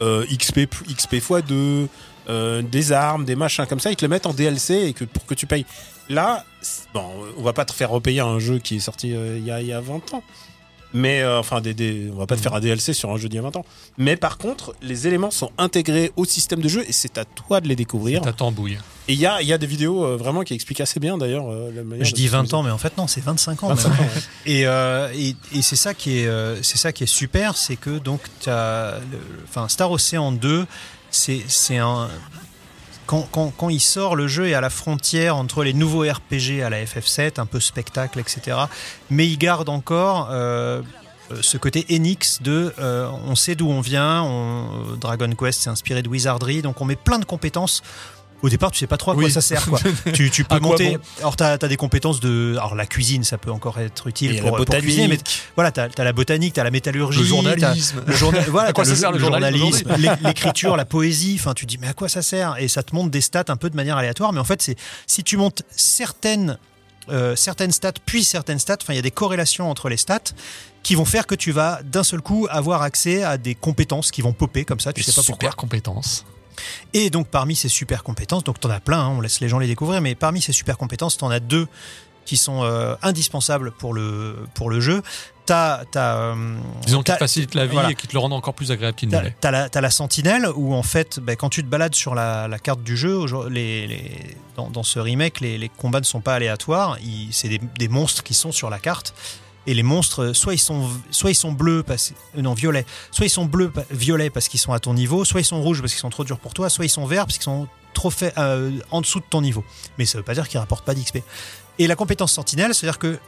euh, 0.03 0.25
XP, 0.27 0.67
XP 0.95 1.15
x2, 1.17 1.87
euh, 2.29 2.63
des 2.63 2.93
armes, 2.93 3.25
des 3.25 3.37
machins 3.37 3.67
comme 3.67 3.81
ça, 3.81 3.91
ils 3.91 3.97
te 3.97 4.05
le 4.05 4.09
mettent 4.09 4.27
en 4.27 4.33
DLC 4.35 4.75
et 4.75 4.93
que 4.93 5.05
pour 5.05 5.27
que 5.27 5.35
tu 5.35 5.47
payes. 5.47 5.67
Là, 6.09 6.45
bon, 6.95 7.05
on 7.37 7.43
va 7.43 7.53
pas 7.53 7.65
te 7.65 7.73
faire 7.73 7.91
repayer 7.91 8.21
un 8.21 8.39
jeu 8.39 8.59
qui 8.59 8.77
est 8.77 8.81
sorti 8.81 9.15
euh, 9.15 9.37
il 9.39 9.45
y, 9.47 9.51
a, 9.51 9.61
il 9.61 9.67
y 9.69 9.73
a 9.73 9.81
20 9.81 10.15
ans. 10.15 10.23
Mais 10.93 11.23
euh, 11.23 11.39
enfin, 11.39 11.61
des, 11.61 11.73
des- 11.73 12.11
on 12.13 12.19
va 12.19 12.27
pas 12.27 12.35
te 12.37 12.41
faire 12.41 12.55
un 12.55 12.61
DLC 12.61 12.93
sur 12.93 13.11
un 13.11 13.17
jeu 13.17 13.29
d'il 13.29 13.37
y 13.37 13.39
a 13.39 13.43
20 13.43 13.55
ans. 13.57 13.65
Mais 13.97 14.17
par 14.17 14.39
contre, 14.39 14.75
les 14.83 15.07
éléments 15.07 15.31
sont 15.31 15.51
intégrés 15.57 16.11
au 16.17 16.25
système 16.25 16.61
de 16.61 16.69
jeu 16.69 16.85
et 16.89 16.93
c'est 16.93 17.17
à 17.17 17.25
toi 17.25 17.61
de 17.61 17.69
les 17.69 17.77
découvrir. 17.77 18.23
Ta 18.23 18.33
tambouille. 18.33 18.79
Et 19.07 19.13
il 19.13 19.19
y 19.21 19.27
a, 19.27 19.41
il 19.41 19.47
y 19.47 19.53
a 19.53 19.59
des 19.59 19.67
vidéos 19.67 20.05
euh, 20.05 20.17
vraiment 20.17 20.43
qui 20.43 20.53
expliquent 20.55 20.81
assez 20.81 20.99
bien 20.99 21.17
d'ailleurs 21.17 21.49
euh, 21.49 21.71
la 21.75 21.85
manière 21.85 22.05
Je 22.05 22.13
dis 22.13 22.27
20 22.27 22.41
customiser. 22.43 22.55
ans, 22.55 22.63
mais 22.65 22.71
en 22.73 22.79
fait 22.79 22.97
non, 22.99 23.07
c'est 23.07 23.21
25 23.23 23.63
ans. 23.63 23.69
25 23.69 23.89
même. 23.91 24.01
ans, 24.01 24.03
ouais. 24.03 24.21
Et, 24.53 24.67
euh, 24.67 25.13
et, 25.15 25.37
et 25.57 25.63
c'est 25.63 25.77
ça 25.77 25.95
qui 25.95 26.19
est, 26.21 26.27
euh, 26.27 26.61
c'est 26.63 26.79
ça 26.79 26.93
qui 26.93 27.05
est 27.05 27.07
super, 27.07 27.57
c'est 27.57 27.77
que 27.77 27.99
donc 27.99 28.21
t'as 28.41 28.95
enfin 29.45 29.69
Star 29.69 29.91
Ocean 29.93 30.33
2, 30.33 30.67
c'est 31.11 31.41
c'est 31.47 31.79
un 31.79 32.09
quand, 33.11 33.69
il 33.69 33.81
sort, 33.81 34.15
le 34.15 34.29
jeu 34.29 34.49
est 34.49 34.55
à 34.55 34.61
la 34.61 34.71
frontière 34.71 35.37
entre 35.37 35.65
les 35.65 35.73
nouveaux 35.73 36.03
RPG 36.03 36.63
à 36.65 36.71
la 36.71 36.85
FF7, 36.85 37.41
un 37.41 37.47
peu 37.47 37.59
spectacle, 37.59 38.21
etc. 38.21 38.57
Mais 39.11 39.27
il 39.27 39.37
garde 39.37 39.69
encore 39.69 40.29
euh, 40.31 40.81
euh, 41.33 41.37
ce 41.41 41.59
côté 41.59 41.85
Enix 41.91 42.41
de 42.43 42.73
euh, 42.79 43.11
on 43.27 43.35
sait 43.35 43.57
d'où 43.57 43.69
on 43.69 43.81
vient, 43.81 44.23
on, 44.23 44.97
Dragon 45.01 45.31
Quest 45.33 45.63
s'est 45.63 45.71
inspiré 45.71 46.03
de 46.03 46.09
Wizardry, 46.09 46.63
donc 46.63 46.81
on 46.81 46.85
met 46.85 46.97
plein 46.97 47.19
de 47.19 47.25
compétences. 47.25 47.83
Au 48.43 48.49
départ, 48.49 48.71
tu 48.71 48.79
sais 48.79 48.87
pas 48.87 48.97
trop 48.97 49.11
à 49.11 49.15
quoi 49.15 49.25
Oui. 49.25 49.31
ça 49.31 49.41
sert. 49.41 49.67
Quoi. 49.67 49.79
tu, 50.15 50.31
tu 50.31 50.45
peux 50.45 50.55
À 50.57 50.61
monter. 50.61 50.97
bon 50.97 51.03
Alors, 51.19 51.37
tu 51.37 51.45
as, 51.45 51.59
des 51.59 51.77
compétences 51.77 52.21
de. 52.21 52.53
Alors, 52.59 52.75
la 52.75 52.87
cuisine, 52.87 53.23
ça 53.23 53.37
peut 53.39 53.51
encore 53.51 53.79
être 53.79 54.07
Et 54.07 54.11
utile 54.11 54.43
la 54.43 54.51
pour, 54.51 54.65
cuisiner, 54.65 55.09
mais 55.09 55.19
voilà, 55.57 55.71
tu 55.73 55.81
as, 55.81 55.89
la 56.05 56.13
botanique, 56.13 56.55
tu 56.55 56.61
as 56.61 56.65
la 56.65 56.71
métallurgie, 56.71 57.19
Le 57.19 57.25
journalisme. 57.25 58.03
le 58.07 58.51
voilà, 58.51 58.69
À 58.71 58.73
quoi 58.73 58.85
ça 58.85 58.97
sert 58.97 59.13
le 59.13 59.19
journalisme 59.19 59.95
l'é- 59.99 60.11
l'écriture, 60.23 60.77
la 60.77 60.85
poésie. 60.85 61.37
Enfin, 61.39 61.55
tu 61.55 61.67
te 61.67 61.71
dis 61.71 61.79
mais 61.79 61.89
à 61.89 61.93
quoi 61.93 62.09
ça 62.09 62.23
sert? 62.23 62.57
Et 62.59 62.69
ça 62.69 62.83
te 62.83 62.95
montre 62.95 63.11
des 63.11 63.21
stats 63.21 63.45
un 63.49 63.57
peu 63.57 63.69
de 63.71 63.77
manière 63.77 63.97
aléatoire. 63.97 64.33
Mais 64.33 64.41
en 64.41 64.45
fait, 64.45 64.63
c'est 64.63 64.77
si 65.07 65.23
tu 65.23 65.37
montes 65.37 65.63
certaines 65.71 66.59
euh, 67.11 67.35
certaines 67.35 67.73
stats 67.73 67.93
puis 68.07 68.23
certaines 68.25 68.59
stats, 68.59 68.77
enfin, 68.83 68.93
il 68.93 68.97
y 68.97 69.01
a 69.01 69.03
des 69.03 69.11
corrélations 69.11 69.69
entre 69.71 69.89
les 69.89 69.97
stats 69.97 70.19
qui 70.83 70.95
vont 70.95 71.05
faire 71.05 71.27
que 71.27 71.35
tu 71.35 71.51
vas 71.51 71.81
d'un 71.83 72.05
seul 72.05 72.21
coup 72.21 72.47
avoir 72.51 72.83
accès 72.83 73.23
à 73.23 73.37
des 73.37 73.55
compétences 73.55 74.11
qui 74.11 74.23
vont 74.23 74.33
popper 74.33 74.65
comme 74.65 74.81
ça. 74.81 74.93
Tu 74.93 75.03
sais 75.03 75.13
pas 75.13 75.17
pourquoi. 75.23 75.35
Super 75.35 75.57
compétence. 75.57 76.25
Et 76.95 77.11
donc 77.11 77.29
parmi 77.29 77.55
ces 77.57 77.69
super 77.69 78.03
compétences, 78.03 78.45
donc 78.45 78.59
t'en 78.61 78.71
as 78.71 78.81
plein, 78.81 79.01
hein, 79.01 79.09
on 79.09 79.21
laisse 79.21 79.41
les 79.41 79.49
gens 79.49 79.59
les 79.59 79.67
découvrir, 79.67 80.01
mais 80.01 80.15
parmi 80.15 80.41
ces 80.43 80.53
super 80.53 80.77
compétences, 80.79 81.17
t'en 81.17 81.31
as 81.31 81.41
deux 81.41 81.67
qui 82.27 82.37
sont 82.37 82.63
euh, 82.63 82.95
indispensables 83.03 83.73
pour 83.73 83.93
le, 83.95 84.37
pour 84.55 84.71
le 84.71 84.81
jeu. 84.81 85.03
T'as, 85.47 85.85
t'as, 85.87 86.15
euh, 86.17 86.59
Disons 86.87 87.03
te 87.03 87.11
facilitent 87.13 87.55
la 87.57 87.67
vie 87.67 87.73
voilà. 87.73 87.91
et 87.91 87.95
qui 87.97 88.07
te 88.07 88.13
le 88.13 88.21
rendent 88.21 88.35
encore 88.35 88.55
plus 88.55 88.71
agréable 88.71 88.97
qu'il 88.97 89.09
ne 89.09 89.19
l'est. 89.21 89.35
t'as 89.41 89.51
la, 89.51 89.69
t'as 89.69 89.81
la 89.81 89.91
sentinelle 89.91 90.47
où 90.55 90.75
en 90.75 90.85
fait, 90.85 91.19
ben, 91.19 91.35
quand 91.35 91.49
tu 91.49 91.63
te 91.65 91.69
balades 91.69 91.95
sur 91.97 92.15
la, 92.15 92.47
la 92.47 92.59
carte 92.61 92.83
du 92.85 92.97
jeu, 92.97 93.25
les, 93.49 93.89
les- 93.89 94.37
dans, 94.57 94.71
dans 94.71 94.85
ce 94.85 95.01
remake, 95.01 95.41
les, 95.41 95.59
les 95.59 95.69
combats 95.69 95.99
ne 95.99 96.05
sont 96.05 96.21
pas 96.21 96.35
aléatoires. 96.35 96.99
C'est 97.33 97.49
des, 97.49 97.61
des 97.79 97.89
monstres 97.89 98.23
qui 98.23 98.35
sont 98.35 98.53
sur 98.53 98.71
la 98.71 98.79
carte. 98.79 99.13
Et 99.67 99.75
les 99.75 99.83
monstres, 99.83 100.33
soit 100.33 100.55
ils 100.55 100.59
sont, 100.59 100.89
soit 101.11 101.31
ils 101.31 101.35
sont 101.35 101.53
bleus, 101.53 101.83
parce, 101.83 102.13
euh, 102.37 102.43
non 102.43 102.55
violets, 102.55 102.87
soit 103.11 103.27
ils 103.27 103.31
sont 103.31 103.45
bleus, 103.45 103.71
violets 103.91 104.31
parce 104.31 104.49
qu'ils 104.49 104.61
sont 104.61 104.73
à 104.73 104.81
ton 104.81 104.95
niveau, 104.95 105.25
soit 105.25 105.41
ils 105.41 105.45
sont 105.45 105.61
rouges 105.61 105.81
parce 105.81 105.93
qu'ils 105.93 106.01
sont 106.01 106.11
trop 106.11 106.25
durs 106.25 106.39
pour 106.39 106.55
toi, 106.55 106.71
soit 106.71 106.87
ils 106.87 106.91
sont 106.91 107.07
verts 107.07 107.27
parce 107.27 107.37
qu'ils 107.37 107.45
sont 107.45 107.69
trop 107.93 108.11
faits 108.11 108.37
euh, 108.39 108.71
en 108.91 109.01
dessous 109.01 109.21
de 109.21 109.25
ton 109.29 109.43
niveau. 109.43 109.65
Mais 109.99 110.07
ça 110.07 110.19
veut 110.19 110.25
pas 110.25 110.35
dire 110.35 110.49
qu'ils 110.49 110.59
rapportent 110.59 110.85
pas 110.85 110.95
d'XP. 110.95 111.19
Et 111.79 111.87
la 111.87 111.97
compétence 111.97 112.33
sentinelle, 112.33 112.75
c'est-à-dire 112.75 112.99
que 112.99 113.19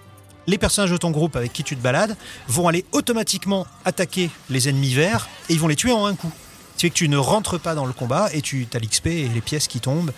les 0.47 0.59
personnages 0.59 0.91
de 0.91 0.97
ton 0.97 1.11
groupe 1.11 1.37
avec 1.37 1.53
qui 1.53 1.63
tu 1.65 1.77
te 1.77 1.83
balades 1.83 2.17
vont 2.49 2.67
aller 2.69 2.85
automatiquement 2.93 3.67
attaquer 3.85 4.31
les 4.51 4.69
ennemis 4.69 4.95
verts 4.95 5.29
et 5.49 5.53
ils 5.53 5.61
vont 5.61 5.69
les 5.69 5.77
tuer 5.77 5.93
en 5.93 6.07
un 6.07 6.15
coup. 6.15 6.33
Sais 6.77 6.91
que 6.91 6.95
tu 6.95 7.09
ne 7.09 7.17
rentres 7.17 7.61
pas 7.61 7.75
dans 7.75 7.87
le 7.87 7.93
combat 7.93 8.29
et 8.33 8.41
tu 8.41 8.67
as 8.75 8.79
l'XP 8.79 9.07
et 9.07 9.29
les 9.29 9.41
pièces 9.41 9.69
qui 9.69 9.79
tombent. 9.79 10.13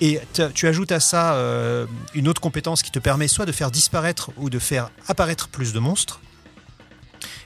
Et 0.00 0.20
tu 0.54 0.66
ajoutes 0.66 0.92
à 0.92 1.00
ça 1.00 1.34
euh, 1.34 1.86
une 2.14 2.26
autre 2.28 2.40
compétence 2.40 2.82
qui 2.82 2.90
te 2.90 2.98
permet 2.98 3.28
soit 3.28 3.44
de 3.44 3.52
faire 3.52 3.70
disparaître 3.70 4.30
ou 4.38 4.48
de 4.48 4.58
faire 4.58 4.90
apparaître 5.08 5.48
plus 5.48 5.72
de 5.72 5.78
monstres. 5.78 6.20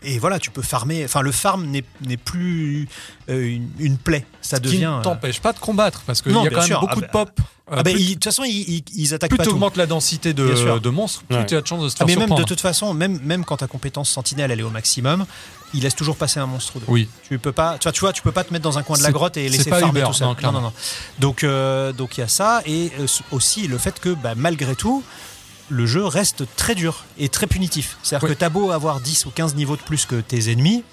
Et 0.04 0.18
voilà, 0.18 0.38
tu 0.38 0.50
peux 0.50 0.62
farmer. 0.62 1.04
Enfin, 1.04 1.22
le 1.22 1.32
farm 1.32 1.66
n'est 1.66 1.84
n'est 2.06 2.16
plus 2.16 2.88
euh, 3.28 3.42
une, 3.46 3.68
une 3.78 3.96
plaie. 3.98 4.26
Ça 4.42 4.56
Ce 4.56 4.62
qui 4.62 4.68
devient. 4.68 4.80
ne 4.94 4.98
euh, 4.98 5.02
t'empêche 5.02 5.40
pas 5.40 5.52
de 5.52 5.58
combattre 5.58 6.02
parce 6.06 6.20
qu'il 6.22 6.32
y 6.32 6.34
Non, 6.34 6.44
a 6.44 6.50
quand 6.50 6.68
même 6.68 6.78
beaucoup 6.80 7.00
Ah 7.02 7.06
de 7.06 7.10
pop. 7.10 7.30
Euh, 7.70 7.76
Ah 7.78 7.82
ben, 7.82 7.94
plus 7.94 8.02
ils- 8.02 8.08
de 8.08 8.12
toute 8.14 8.24
façon, 8.24 8.44
ils, 8.44 8.50
ils, 8.68 8.84
ils 8.94 9.14
attaquent 9.14 9.30
plus 9.30 9.38
pas 9.38 9.44
tu 9.44 9.48
tout. 9.48 9.54
augmentes 9.54 9.78
la 9.78 9.86
densité 9.86 10.34
de, 10.34 10.78
de 10.78 10.88
monstres, 10.90 11.22
plus 11.22 11.36
Ouais. 11.38 11.46
tu 11.46 11.56
as 11.56 11.62
de 11.62 11.66
chances 11.66 11.82
de 11.82 11.88
se 11.88 11.94
Ah, 11.98 12.06
faire 12.06 12.18
mais 12.18 12.26
même 12.26 12.36
de 12.36 12.42
toute 12.42 12.60
façon, 12.60 12.92
même, 12.92 13.18
même 13.24 13.42
quand 13.46 13.56
ta 13.56 13.66
compétence 13.66 14.10
sentinelle 14.10 14.50
elle 14.50 14.60
est 14.60 14.64
au 14.64 14.68
maximum, 14.70 15.24
il 15.72 15.82
laisse 15.82 15.94
toujours 15.96 16.16
passer 16.16 16.38
un 16.40 16.46
monstre 16.46 16.76
ou 16.76 16.80
deux. 16.80 16.84
Oui, 16.88 17.08
Tu 17.26 17.38
peux 17.38 17.52
pas, 17.52 17.78
tu 17.78 17.84
vois, 17.84 17.92
tu 17.92 18.00
vois, 18.00 18.12
tu 18.12 18.20
peux 18.20 18.32
pas 18.32 18.44
te 18.44 18.52
mettre 18.52 18.64
dans 18.64 18.76
un 18.76 18.82
coin 18.82 18.98
de 18.98 19.02
la 19.02 19.12
grotte 19.12 19.38
et 19.38 19.48
laisser 19.48 19.70
farmer 19.70 19.88
Uber, 19.88 20.02
tout 20.06 20.12
seul. 20.12 20.26
non, 20.28 20.34
clairement. 20.34 20.74
Donc, 21.20 21.42
euh, 21.42 21.92
donc 21.94 22.18
il 22.18 22.20
y 22.20 22.24
a 22.24 22.28
ça 22.28 22.60
et 22.66 22.92
euh, 23.00 23.06
aussi 23.30 23.66
le 23.66 23.78
fait 23.78 23.98
que 23.98 24.10
bah, 24.10 24.34
malgré 24.36 24.74
tout, 24.76 25.02
le 25.70 25.86
jeu 25.86 26.04
reste 26.04 26.44
très 26.56 26.74
dur 26.74 27.04
et 27.18 27.28
très 27.28 27.46
punitif. 27.46 27.96
C'est-à-dire 28.02 28.28
Oui. 28.28 28.34
que 28.34 28.38
t'as 28.38 28.48
beau 28.50 28.70
avoir 28.70 29.00
10 29.00 29.26
ou 29.26 29.30
15 29.30 29.54
niveaux 29.54 29.76
de 29.76 29.82
plus 29.82 30.04
que 30.06 30.20
tes 30.20 30.50
ennemis, 30.50 30.84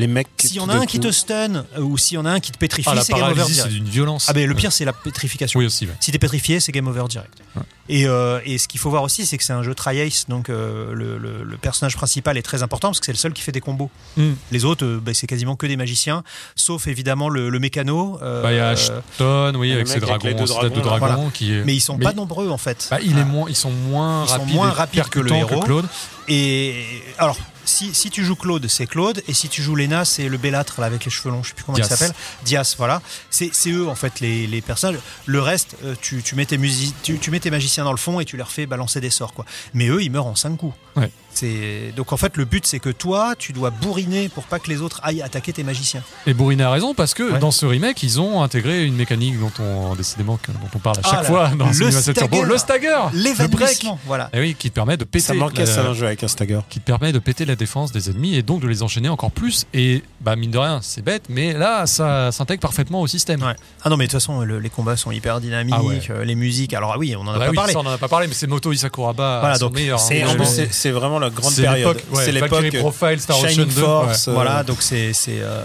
Les 0.00 0.06
mecs. 0.06 0.28
s'il 0.38 0.56
y 0.56 0.60
en 0.60 0.68
a 0.68 0.74
un 0.74 0.86
qui 0.86 0.98
te 1.00 1.10
stun 1.12 1.64
euh, 1.76 1.80
ou 1.80 1.96
s'il 1.98 2.16
y 2.16 2.18
en 2.18 2.24
a 2.26 2.30
un 2.30 2.40
qui 2.40 2.50
te 2.52 2.58
pétrifie, 2.58 2.88
ah, 2.92 3.00
c'est 3.02 3.12
game 3.12 3.22
over 3.30 3.44
c'est 3.46 3.52
direct. 3.52 3.72
d'une 3.74 3.84
violence. 3.88 4.26
Ah 4.28 4.32
ben 4.32 4.46
le 4.46 4.54
Ouais. 4.54 4.60
pire 4.60 4.72
c'est 4.72 4.84
la 4.84 4.92
pétrification. 4.92 5.58
Oui, 5.60 5.66
aussi. 5.66 5.86
ouais. 5.86 5.92
Si 6.00 6.10
t'es 6.12 6.18
pétrifié, 6.18 6.58
c'est 6.60 6.72
game 6.72 6.88
over 6.88 7.04
direct. 7.08 7.32
Ouais. 7.56 7.62
Et, 7.88 8.06
euh, 8.06 8.40
et 8.44 8.56
ce 8.58 8.68
qu'il 8.68 8.78
faut 8.78 8.88
voir 8.90 9.02
aussi, 9.02 9.26
c'est 9.26 9.36
que 9.36 9.42
c'est 9.42 9.52
un 9.52 9.64
jeu 9.64 9.74
tri-ace, 9.74 10.26
donc 10.28 10.48
euh, 10.48 10.92
le, 10.94 11.18
le- 11.18 11.42
le 11.42 11.56
personnage 11.56 11.96
principal 11.96 12.36
est 12.38 12.42
très 12.42 12.62
important 12.62 12.88
parce 12.88 13.00
que 13.00 13.06
c'est 13.06 13.12
le 13.12 13.18
seul 13.18 13.32
qui 13.32 13.42
fait 13.42 13.50
des 13.50 13.60
combos. 13.60 13.90
Mm. 14.16 14.30
Les 14.52 14.64
autres, 14.64 14.84
euh, 14.84 15.00
bah, 15.02 15.12
c'est 15.12 15.26
quasiment 15.26 15.56
que 15.56 15.66
des 15.66 15.76
magiciens, 15.76 16.22
sauf 16.54 16.86
évidemment 16.86 17.28
le, 17.28 17.50
le 17.50 17.58
mécano. 17.58 18.18
euh, 18.22 18.42
Bah, 18.42 18.52
il 18.52 18.56
y 18.56 18.60
a 18.60 18.68
Ashton, 18.68 19.52
oui, 19.56 19.72
avec 19.72 19.88
ses 19.88 19.94
avec 19.96 20.22
les 20.22 20.34
dragons, 20.34 20.62
deux 20.62 20.70
de 20.70 20.80
dragons, 20.80 21.06
dragon, 21.06 21.24
là. 21.24 21.30
qui 21.34 21.52
est. 21.52 21.64
mais 21.64 21.74
ils 21.74 21.80
sont 21.80 21.96
mais- 21.98 22.04
pas 22.04 22.12
nombreux 22.12 22.48
en 22.50 22.58
fait. 22.58 22.86
Bah, 22.92 22.98
il 23.02 23.18
est 23.18 23.22
Ah. 23.22 23.24
moins, 23.24 23.46
ils 23.48 23.56
sont 23.56 23.70
moins 23.72 24.24
Ils 24.24 24.28
sont 24.28 24.38
rapides, 24.38 24.54
moins 24.54 24.68
et 24.68 24.72
rapides 24.72 25.08
que 25.08 25.18
le 25.20 25.32
héros. 25.32 25.60
Claude. 25.60 25.86
Et 26.28 26.84
alors, 27.18 27.36
si, 27.70 27.94
si 27.94 28.10
tu 28.10 28.24
joues 28.24 28.36
Claude, 28.36 28.66
c'est 28.68 28.86
Claude, 28.86 29.22
et 29.28 29.32
si 29.34 29.48
tu 29.48 29.62
joues 29.62 29.74
Lena, 29.76 30.04
c'est 30.04 30.28
le 30.28 30.36
bellâtre 30.36 30.80
là, 30.80 30.86
avec 30.86 31.04
les 31.04 31.10
cheveux 31.10 31.30
longs, 31.30 31.42
je 31.42 31.48
sais 31.48 31.54
plus 31.54 31.64
comment 31.64 31.76
Dias. 31.76 31.86
il 31.86 31.88
s'appelle. 31.88 32.14
Dias, 32.44 32.74
voilà. 32.76 33.00
C'est 33.30 33.50
eux 33.70 33.88
en 33.88 33.94
fait 33.94 34.20
les, 34.20 34.46
les 34.46 34.60
personnages. 34.60 34.98
Le 35.26 35.40
reste, 35.40 35.76
euh, 35.84 35.94
tu, 36.00 36.22
tu, 36.22 36.34
mets 36.34 36.46
tes 36.46 36.58
musi- 36.58 36.92
tu, 37.02 37.18
tu 37.18 37.30
mets 37.30 37.40
tes 37.40 37.50
magiciens 37.50 37.84
dans 37.84 37.92
le 37.92 37.96
fond 37.98 38.20
et 38.20 38.24
tu 38.24 38.36
leur 38.36 38.50
fais 38.50 38.66
balancer 38.66 39.00
des 39.00 39.10
sorts 39.10 39.32
quoi. 39.32 39.44
Mais 39.74 39.88
eux, 39.88 40.02
ils 40.02 40.10
meurent 40.10 40.26
en 40.26 40.34
5 40.34 40.56
coups. 40.56 40.74
Ouais. 40.96 41.10
C'est 41.32 41.92
donc 41.96 42.12
en 42.12 42.16
fait 42.16 42.36
le 42.36 42.44
but 42.44 42.66
c'est 42.66 42.78
que 42.80 42.90
toi, 42.90 43.34
tu 43.38 43.52
dois 43.52 43.70
bourriner 43.70 44.28
pour 44.28 44.44
pas 44.44 44.58
que 44.58 44.68
les 44.68 44.80
autres 44.82 45.00
aillent 45.02 45.22
attaquer 45.22 45.52
tes 45.52 45.62
magiciens. 45.62 46.02
Et 46.26 46.34
Bourrine 46.34 46.60
a 46.60 46.70
raison 46.70 46.94
parce 46.94 47.14
que 47.14 47.22
Ouais. 47.32 47.38
dans 47.38 47.50
ce 47.50 47.66
remake, 47.66 48.02
ils 48.02 48.20
ont 48.20 48.42
intégré 48.42 48.84
une 48.84 48.96
mécanique 48.96 49.38
dont 49.38 49.52
on 49.60 49.94
décidément 49.94 50.38
dont 50.48 50.54
on 50.74 50.78
parle 50.78 50.98
à 50.98 51.00
Ah 51.04 51.08
chaque 51.10 51.22
là, 51.22 51.24
fois 51.24 51.48
dans 51.56 51.66
le 51.68 51.72
Simulation 51.72 52.12
Turbo, 52.12 52.36
stagger. 52.36 52.48
le 52.52 52.58
stagger, 52.58 52.98
le 53.14 53.46
break. 53.48 53.86
Voilà. 54.06 54.28
Et 54.32 54.40
oui, 54.40 54.54
qui 54.58 54.70
te 54.70 54.74
permet 54.74 54.96
de 54.96 55.04
péter 55.04 55.26
Ça 55.26 55.34
manquait 55.34 55.60
la- 55.64 55.66
ça 55.66 55.82
un 55.82 55.94
jeu 55.94 56.06
avec 56.06 56.22
un 56.24 56.28
stagger. 56.28 56.60
qui 56.68 56.80
te 56.80 56.84
permet 56.84 57.12
de 57.12 57.18
péter 57.18 57.44
la 57.44 57.56
défense 57.56 57.92
des 57.92 58.10
ennemis 58.10 58.34
et 58.36 58.42
donc 58.42 58.60
de 58.60 58.66
les 58.68 58.82
enchaîner 58.82 59.08
encore 59.08 59.30
plus. 59.30 59.66
Et 59.74 60.02
bah 60.20 60.36
mine 60.36 60.50
de 60.50 60.58
rien, 60.58 60.80
c'est 60.82 61.02
bête, 61.02 61.24
mais 61.28 61.52
là, 61.52 61.86
ça 61.86 62.32
s'intègre 62.32 62.60
parfaitement 62.60 63.00
au 63.00 63.06
système. 63.06 63.42
Ouais. 63.42 63.54
Ah 63.84 63.88
non 63.90 63.96
mais 63.96 64.06
de 64.06 64.10
toute 64.10 64.20
façon 64.20 64.40
le- 64.40 64.58
les 64.58 64.70
combats 64.70 64.96
sont 64.96 65.10
hyper 65.12 65.40
dynamiques, 65.40 65.74
Ah 65.78 65.82
ouais. 65.82 66.00
euh, 66.10 66.24
les 66.24 66.34
musiques. 66.34 66.74
Alors 66.74 66.92
ah 66.94 66.98
oui, 66.98 67.14
on 67.16 67.22
en 67.22 67.34
a 67.34 67.38
Bah 67.38 67.44
pas 67.46 67.50
oui, 67.50 67.56
parlé. 67.56 67.72
ça, 67.72 67.78
on 67.78 67.86
en 67.86 67.90
a 67.92 67.98
pas 67.98 68.08
parlé, 68.08 68.26
mais 68.26 68.34
c'est 68.34 68.46
Moto 68.46 68.72
Isakuraba, 68.72 69.40
Voilà, 69.40 69.54
c'est- 69.54 69.64
hein, 69.64 69.70
plus, 69.70 70.90
vraiment. 70.90 71.19
La 71.20 71.30
grande 71.30 71.52
C'est 71.52 71.62
période. 71.62 71.94
l'époque, 71.96 72.04
ouais, 72.12 72.24
c'est 72.24 72.32
Valkyrie 72.32 72.70
l'époque. 72.70 72.92
Profile, 72.94 73.20
Star 73.20 73.38
Ocean 73.38 73.48
Shining 73.48 73.66
2. 73.74 73.80
Force. 73.80 74.28
euh, 74.28 74.32
Voilà, 74.32 74.62
donc 74.64 74.82
c'est 74.82 75.12
c'est 75.12 75.38
euh, 75.40 75.64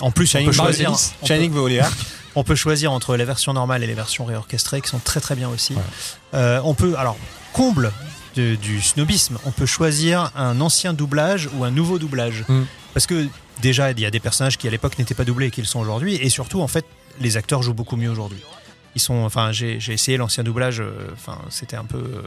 en 0.00 0.10
plus 0.10 0.26
on 0.34 0.38
Shining 0.38 0.52
choisir. 0.52 0.92
Shining. 1.24 1.80
On 2.36 2.44
peut 2.44 2.54
choisir 2.54 2.92
entre 2.92 3.16
les 3.16 3.24
versions 3.24 3.52
normales 3.52 3.82
et 3.82 3.86
les 3.88 3.94
versions 3.94 4.24
réorchestrées 4.24 4.80
qui 4.80 4.88
sont 4.88 5.00
très 5.00 5.18
très 5.18 5.34
bien 5.34 5.48
aussi. 5.48 5.72
Ouais. 5.74 5.80
Euh, 6.34 6.60
on 6.62 6.72
peut, 6.74 6.94
alors, 6.96 7.16
comble 7.52 7.90
de- 8.36 8.54
du 8.54 8.80
snobisme, 8.80 9.38
on 9.44 9.50
peut 9.50 9.66
choisir 9.66 10.30
un 10.36 10.60
ancien 10.60 10.92
doublage 10.92 11.48
ou 11.54 11.64
un 11.64 11.72
nouveau 11.72 11.98
doublage. 11.98 12.44
Mm. 12.46 12.62
Parce 12.94 13.06
que 13.06 13.26
déjà, 13.60 13.90
il 13.90 13.98
y 13.98 14.06
a 14.06 14.10
des 14.12 14.20
personnages 14.20 14.56
qui 14.56 14.68
à 14.68 14.70
l'époque 14.70 14.98
n'étaient 15.00 15.14
pas 15.14 15.24
doublés 15.24 15.46
et 15.46 15.50
qui 15.50 15.62
le 15.62 15.66
sont 15.66 15.80
aujourd'hui. 15.80 16.14
Et 16.16 16.28
surtout, 16.28 16.60
en 16.60 16.68
fait, 16.68 16.84
les 17.20 17.36
acteurs 17.36 17.62
jouent 17.62 17.74
beaucoup 17.74 17.96
mieux 17.96 18.10
aujourd'hui. 18.10 18.38
Ils 18.98 19.00
sont, 19.00 19.22
enfin, 19.24 19.52
j'ai 19.52 19.78
j'ai 19.78 19.92
essayé 19.92 20.16
l'ancien 20.16 20.42
doublage. 20.42 20.80
euh, 20.80 20.90
Enfin, 21.12 21.38
c'était 21.50 21.76
un 21.76 21.84
peu 21.84 21.98
euh, 21.98 22.20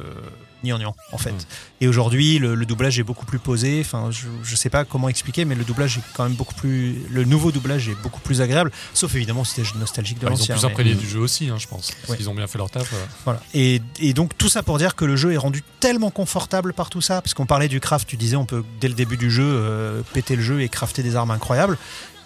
gnangnan 0.64 0.96
en 1.12 1.18
fait. 1.18 1.32
Mm. 1.34 1.38
Et 1.82 1.88
aujourd'hui, 1.90 2.40
le, 2.40 2.56
le 2.56 2.66
doublage 2.66 2.98
est 2.98 3.04
beaucoup 3.04 3.26
plus 3.26 3.40
posé. 3.40 3.82
Enfin, 3.82 4.10
je, 4.10 4.28
je 4.44 4.56
sais 4.56 4.70
pas 4.70 4.86
comment 4.86 5.10
expliquer, 5.10 5.44
mais 5.44 5.56
le 5.56 5.64
doublage 5.66 5.98
est 5.98 6.02
quand 6.14 6.24
même 6.24 6.36
beaucoup 6.36 6.54
plus. 6.56 6.96
Le 7.10 7.26
nouveau 7.26 7.52
doublage 7.52 7.90
est 7.90 7.96
beaucoup 8.02 8.22
plus 8.22 8.42
agréable. 8.42 8.72
Sauf 8.94 9.14
évidemment 9.16 9.44
si 9.44 9.56
t'es 9.56 9.64
nostalgique 9.78 10.20
de 10.20 10.28
Enfin, 10.28 10.36
ils 10.36 10.38
ont 10.38 10.40
l'ancien. 10.40 10.56
plus 10.56 10.62
mais- 10.66 10.72
imprégné 10.72 10.94
du 10.96 11.10
jeu 11.10 11.20
aussi, 11.20 11.50
hein, 11.50 11.58
je 11.60 11.68
pense. 11.68 11.92
Parce 11.92 12.10
Ouais. 12.12 12.18
qu'ils 12.18 12.30
ont 12.30 12.36
bien 12.36 12.48
fait 12.48 12.58
leur 12.58 12.70
taf. 12.70 12.94
Voilà. 13.26 13.42
Et, 13.54 13.82
et 14.00 14.14
donc 14.14 14.38
tout 14.38 14.50
ça 14.50 14.64
pour 14.64 14.78
dire 14.78 14.96
que 14.96 15.04
le 15.06 15.16
jeu 15.18 15.34
est 15.34 15.38
rendu 15.38 15.64
tellement 15.82 16.12
confortable 16.12 16.74
par 16.74 16.90
tout 16.90 17.02
ça, 17.02 17.22
parce 17.22 17.34
qu'on 17.34 17.46
parlait 17.46 17.68
du 17.68 17.80
craft, 17.82 18.08
tu 18.08 18.16
disais 18.16 18.36
on 18.38 18.46
peut 18.46 18.64
dès 18.80 18.88
le 18.88 18.94
début 18.94 19.18
du 19.18 19.30
jeu 19.30 19.44
euh, 19.46 20.02
péter 20.14 20.36
le 20.36 20.42
jeu 20.42 20.62
et 20.62 20.70
crafter 20.70 21.04
des 21.04 21.16
armes 21.18 21.32
incroyables. 21.32 21.78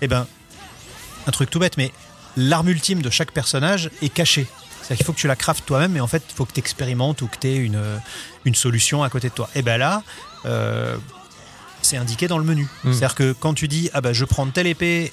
Et 0.01 0.07
ben 0.07 0.27
un 1.27 1.31
truc 1.31 1.49
tout 1.49 1.57
bête, 1.57 1.77
mais 1.77 1.91
l'arme 2.37 2.69
ultime 2.69 3.01
de 3.01 3.09
chaque 3.09 3.31
personnage 3.31 3.89
est 4.01 4.09
cachée. 4.09 4.47
C'est-à-dire 4.81 4.97
qu'il 4.97 5.05
faut 5.05 5.13
que 5.13 5.19
tu 5.19 5.27
la 5.27 5.35
craftes 5.35 5.65
toi-même, 5.65 5.93
mais 5.93 5.99
en 5.99 6.07
fait, 6.07 6.21
il 6.29 6.35
faut 6.35 6.45
que 6.45 6.53
tu 6.53 6.59
expérimentes 6.59 7.21
ou 7.23 7.27
que 7.27 7.37
tu 7.39 7.47
aies 7.47 7.55
une, 7.55 7.81
une 8.45 8.55
solution 8.55 9.01
à 9.03 9.09
côté 9.09 9.29
de 9.29 9.33
toi. 9.33 9.49
Et 9.55 9.61
ben 9.63 9.77
là, 9.77 10.03
euh, 10.45 10.95
c'est 11.81 11.97
indiqué 11.97 12.27
dans 12.27 12.37
le 12.37 12.43
menu. 12.43 12.67
Mm. 12.83 12.91
C'est-à-dire 12.93 13.15
que 13.15 13.33
quand 13.33 13.53
tu 13.55 13.67
dis, 13.67 13.89
ah 13.93 14.01
ben, 14.01 14.13
je 14.13 14.25
prends 14.25 14.45
telle 14.47 14.67
épée, 14.67 15.11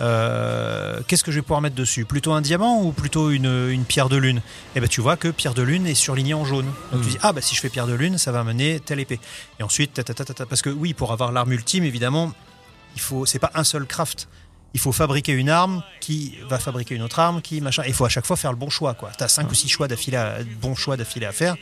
euh, 0.00 1.00
qu'est-ce 1.06 1.22
que 1.22 1.30
je 1.30 1.36
vais 1.38 1.42
pouvoir 1.42 1.60
mettre 1.60 1.76
dessus? 1.76 2.04
Plutôt 2.04 2.32
un 2.32 2.40
diamant 2.40 2.82
ou 2.82 2.92
plutôt 2.92 3.30
une, 3.30 3.70
une 3.70 3.84
pierre 3.84 4.08
de 4.08 4.16
lune? 4.16 4.42
Et 4.74 4.80
ben 4.80 4.88
tu 4.88 5.00
vois 5.00 5.16
que 5.16 5.28
pierre 5.28 5.54
de 5.54 5.62
lune 5.62 5.86
est 5.86 5.94
surlignée 5.94 6.34
en 6.34 6.44
jaune. 6.44 6.66
Donc 6.92 7.02
tu 7.02 7.08
Mm. 7.08 7.10
dis, 7.12 7.18
ah 7.22 7.32
bah 7.32 7.40
si 7.40 7.54
je 7.54 7.60
fais 7.60 7.68
pierre 7.68 7.86
de 7.86 7.94
lune, 7.94 8.18
ça 8.18 8.32
va 8.32 8.42
mener 8.44 8.80
telle 8.80 9.00
épée. 9.00 9.20
Et 9.60 9.62
ensuite, 9.62 9.94
ta, 9.94 10.02
ta, 10.04 10.12
ta, 10.14 10.24
ta, 10.24 10.34
ta. 10.34 10.46
parce 10.46 10.62
que 10.62 10.70
oui, 10.70 10.94
pour 10.94 11.12
avoir 11.12 11.32
l'arme 11.32 11.52
ultime, 11.52 11.84
évidemment, 11.84 12.32
il 12.96 13.00
faut, 13.00 13.24
c'est 13.24 13.38
pas 13.38 13.50
un 13.54 13.64
seul 13.64 13.86
craft. 13.86 14.28
Il 14.74 14.80
faut 14.80 14.92
fabriquer 14.92 15.32
une 15.32 15.48
arme 15.50 15.82
qui 16.00 16.36
va 16.48 16.58
fabriquer 16.58 16.94
une 16.96 17.02
autre 17.02 17.18
arme 17.20 17.40
qui 17.40 17.60
machin. 17.60 17.84
Il 17.86 17.94
faut 17.94 18.04
à 18.04 18.08
chaque 18.08 18.26
fois 18.26 18.36
faire 18.36 18.50
le 18.50 18.56
bon 18.58 18.68
choix. 18.70 18.94
Tu 19.16 19.22
as 19.24 19.28
cinq 19.28 19.50
ou 19.50 19.54
six 19.54 19.68
choix 19.68 19.86
d'affilée, 19.88 20.16
à- 20.16 20.38
choix 20.76 20.96
d'affilée 20.96 21.26
à 21.26 21.32
faire, 21.32 21.56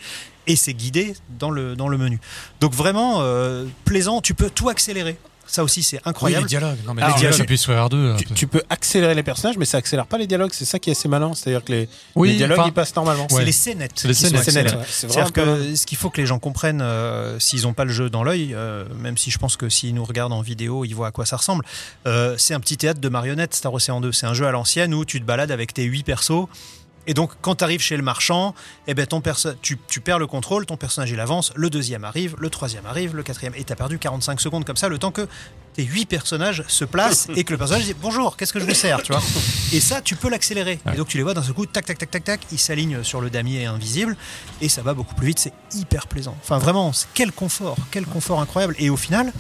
et 0.47 0.57
c'est 0.57 0.73
guidé 0.75 1.15
dans 1.29 1.51
le 1.51 1.77
dans 1.77 1.89
le 1.89 1.99
menu. 1.99 2.19
Donc 2.61 2.73
vraiment 2.73 3.19
euh, 3.21 3.67
plaisant. 3.85 4.21
Tu 4.23 4.33
peux 4.35 4.49
tout 4.51 4.69
accélérer. 4.71 5.17
Ça 5.53 5.63
aussi 5.63 5.83
c'est 5.83 5.97
Oui, 5.99 6.03
incroyable. 6.07 6.45
les 6.45 6.49
dialogues. 6.49 6.79
Non, 6.87 6.95
mais 6.95 7.03
Alors, 7.03 7.15
les 7.15 7.21
dialogues, 7.21 7.37
je- 7.37 7.43
appuie 7.43 7.59
sur 7.59 7.75
R2. 7.75 8.17
Tu, 8.17 8.25
tu 8.33 8.47
peux 8.47 8.63
accélérer 8.71 9.15
les 9.15 9.23
personnages, 9.23 9.59
mais 9.59 9.67
ça 9.67 9.77
accélère 9.77 10.07
pas 10.07 10.17
les 10.17 10.27
dialogues. 10.27 10.53
C'est 10.55 10.65
ça 10.65 10.79
qui 10.79 10.89
est 10.89 10.93
assez 10.93 11.09
malin. 11.09 11.33
C'est-à-dire 11.35 11.63
que 11.63 11.73
les, 11.73 11.89
Oui, 12.15 12.31
les 12.31 12.37
dialogues 12.37 12.61
ils 12.69 12.73
passent 12.73 12.97
normalement. 12.97 13.27
c'est 13.29 13.37
Ouais. 13.37 13.45
les 13.45 13.53
scénettes. 13.53 13.93
C'est 13.97 14.09
les 14.09 14.15
scénettes, 14.15 14.49
C'est-à-dire 14.89 15.31
que 15.31 15.77
ce 15.77 15.85
qu'il 15.85 15.99
faut 15.99 16.09
que 16.09 16.19
les 16.23 16.27
gens 16.27 16.39
comprennent, 16.39 16.81
euh, 16.81 17.39
s'ils 17.39 17.65
n'ont 17.65 17.75
pas 17.75 17.85
le 17.85 17.93
jeu 17.93 18.09
dans 18.09 18.25
l'œil, 18.25 18.55
euh, 18.55 18.87
même 18.99 19.19
si 19.19 19.31
je 19.31 19.37
pense 19.37 19.59
que 19.59 19.69
s'ils 19.69 19.95
nous 19.95 20.05
regardent 20.07 20.33
en 20.33 20.41
vidéo, 20.41 20.87
ils 20.87 20.95
voient 20.95 21.09
à 21.09 21.11
quoi 21.11 21.27
ça 21.27 21.37
ressemble, 21.37 21.67
euh, 22.07 22.35
c'est 22.39 22.55
un 22.55 22.61
petit 22.61 22.79
théâtre 22.79 23.01
de 23.01 23.09
marionnettes, 23.11 23.55
Star 23.55 23.75
Ocean 23.75 24.01
2. 24.01 24.11
C'est 24.11 24.25
un 24.27 24.33
jeu 24.35 24.47
à 24.47 24.53
l'ancienne 24.53 24.95
où 24.95 25.05
tu 25.05 25.21
te 25.21 25.27
balades 25.27 25.51
avec 25.51 25.75
tes 25.75 25.85
huit 25.85 26.03
persos. 26.03 26.47
Et 27.07 27.15
donc, 27.15 27.33
quand 27.41 27.57
tu 27.57 27.65
arrives 27.65 27.81
chez 27.81 27.97
le 27.97 28.03
marchand, 28.03 28.55
eh 28.87 28.95
ben, 28.95 29.07
ton 29.07 29.21
perso- 29.21 29.55
tu, 29.61 29.79
tu 29.89 30.01
perds 30.01 30.19
le 30.21 30.27
contrôle, 30.29 30.67
ton 30.67 30.77
personnage 30.77 31.11
il 31.11 31.19
avance, 31.19 31.53
le 31.57 31.69
deuxième 31.69 32.05
arrive, 32.05 32.37
le 32.39 32.49
troisième 32.49 32.87
arrive, 32.87 33.17
le 33.17 33.23
quatrième, 33.25 33.55
et 33.57 33.65
tu 33.65 33.73
as 33.73 33.77
perdu 33.77 33.99
45 33.99 34.41
secondes 34.41 34.65
comme 34.65 34.77
ça, 34.77 34.89
le 34.89 34.99
temps 34.99 35.11
que 35.11 35.27
tes 35.75 35.85
huit 35.85 36.07
personnages 36.07 36.63
se 36.69 36.85
placent 36.85 37.29
et 37.35 37.45
que 37.45 37.53
le 37.53 37.59
personnage 37.59 37.85
dit 37.85 37.95
Bonjour, 38.01 38.37
qu'est-ce 38.37 38.53
que 38.53 38.61
je 38.61 38.67
vous 38.67 38.75
sers 38.75 39.03
tu 39.03 39.13
vois? 39.13 39.23
Et 39.73 39.81
ça, 39.81 40.01
tu 40.03 40.15
peux 40.17 40.29
l'accélérer. 40.29 40.79
Ouais. 40.87 40.95
Et 40.95 40.97
donc, 40.97 41.09
tu 41.09 41.17
les 41.17 41.23
vois 41.23 41.35
d'un 41.35 41.43
seul 41.43 41.55
coup, 41.55 41.67
tac, 41.67 41.85
tac, 41.87 41.99
tac, 41.99 42.11
tac, 42.11 42.25
tac, 42.25 42.41
ils 42.53 42.59
s'alignent 42.59 43.03
sur 43.03 43.21
le 43.21 43.31
damier 43.31 43.67
invisible 43.67 44.17
et 44.61 44.69
ça 44.69 44.83
va 44.83 44.95
beaucoup 44.95 45.15
plus 45.15 45.27
vite, 45.29 45.39
c'est 45.39 45.53
hyper 45.75 46.07
plaisant. 46.07 46.37
Enfin, 46.43 46.59
vraiment, 46.59 46.93
quel 47.15 47.33
confort, 47.33 47.77
quel 47.91 48.05
confort 48.07 48.41
incroyable. 48.41 48.75
Et 48.79 48.91
au 48.91 48.97
final, 48.97 49.33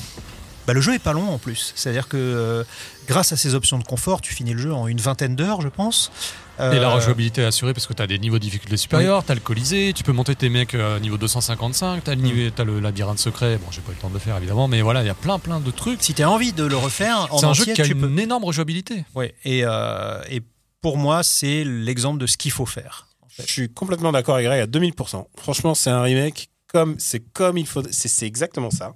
bah, 0.66 0.72
le 0.72 0.80
jeu 0.80 0.94
est 0.94 0.98
pas 0.98 1.12
long 1.12 1.28
en 1.28 1.38
plus. 1.38 1.72
C'est-à-dire 1.76 2.08
que 2.08 2.16
euh, 2.16 2.64
grâce 3.06 3.32
à 3.32 3.36
ces 3.36 3.54
options 3.54 3.78
de 3.78 3.84
confort, 3.84 4.20
tu 4.20 4.32
finis 4.32 4.52
le 4.54 4.60
jeu 4.60 4.72
en 4.72 4.86
une 4.88 5.00
vingtaine 5.00 5.36
d'heures, 5.36 5.60
je 5.60 5.68
pense. 5.68 6.10
Et 6.58 6.78
la 6.78 6.90
Euh, 6.90 6.94
rejouabilité 6.94 7.40
est 7.42 7.46
assurée 7.46 7.72
parce 7.72 7.86
que 7.86 7.94
tu 7.94 8.02
as 8.02 8.06
des 8.06 8.18
niveaux 8.18 8.38
de 8.38 8.42
difficulté 8.44 8.76
supérieurs, 8.76 9.24
tu 9.24 9.32
as 9.32 9.34
le 9.34 9.40
Colisée, 9.40 9.92
tu 9.94 10.02
peux 10.04 10.12
monter 10.12 10.34
tes 10.34 10.48
mecs 10.50 10.74
euh, 10.74 10.98
niveau 11.00 11.16
255, 11.16 12.04
tu 12.04 12.10
as, 12.10 12.14
Mm. 12.16 12.52
le 12.64 12.80
labyrinthe 12.80 13.18
secret. 13.18 13.56
Bon, 13.58 13.70
j'ai 13.70 13.80
pas 13.80 13.92
eu 13.92 13.94
le 13.94 14.00
temps 14.00 14.08
de 14.08 14.14
le 14.14 14.20
faire 14.20 14.36
évidemment, 14.36 14.68
mais 14.68 14.82
voilà, 14.82 15.02
il 15.02 15.06
y 15.06 15.10
a 15.10 15.14
plein 15.14 15.38
plein 15.38 15.60
de 15.60 15.70
trucs. 15.70 16.02
Si 16.02 16.12
tu 16.14 16.22
as 16.22 16.30
envie 16.30 16.52
de 16.52 16.64
le 16.64 16.76
refaire 16.76 17.26
en 17.32 17.38
C'est 17.38 17.46
un 17.46 17.54
jeu 17.54 17.64
qui 17.64 17.80
a 17.80 17.86
une 17.86 18.00
peux. 18.14 18.18
énorme 18.20 18.44
rejouabilité. 18.44 19.04
Et, 19.44 19.62
euh, 19.64 20.20
et 20.30 20.42
pour 20.80 20.98
moi, 20.98 21.22
c'est 21.22 21.64
l'exemple 21.64 22.18
de 22.20 22.26
ce 22.26 22.36
qu'il 22.36 22.50
faut 22.52 22.66
faire. 22.66 23.08
Je 23.38 23.50
suis 23.50 23.68
complètement 23.72 24.12
d'accord 24.12 24.34
avec 24.34 24.46
Greg 24.46 24.60
à 24.60 24.66
2000%. 24.66 25.26
Franchement, 25.38 25.74
c'est 25.74 25.90
un 25.90 26.02
remake 26.02 26.50
comme 26.66 26.96
c'est 26.98 27.20
comme 27.32 27.56
il 27.56 27.66
faut. 27.66 27.82
C'est 27.90 28.08
c'est 28.08 28.26
exactement 28.26 28.70
ça. 28.70 28.92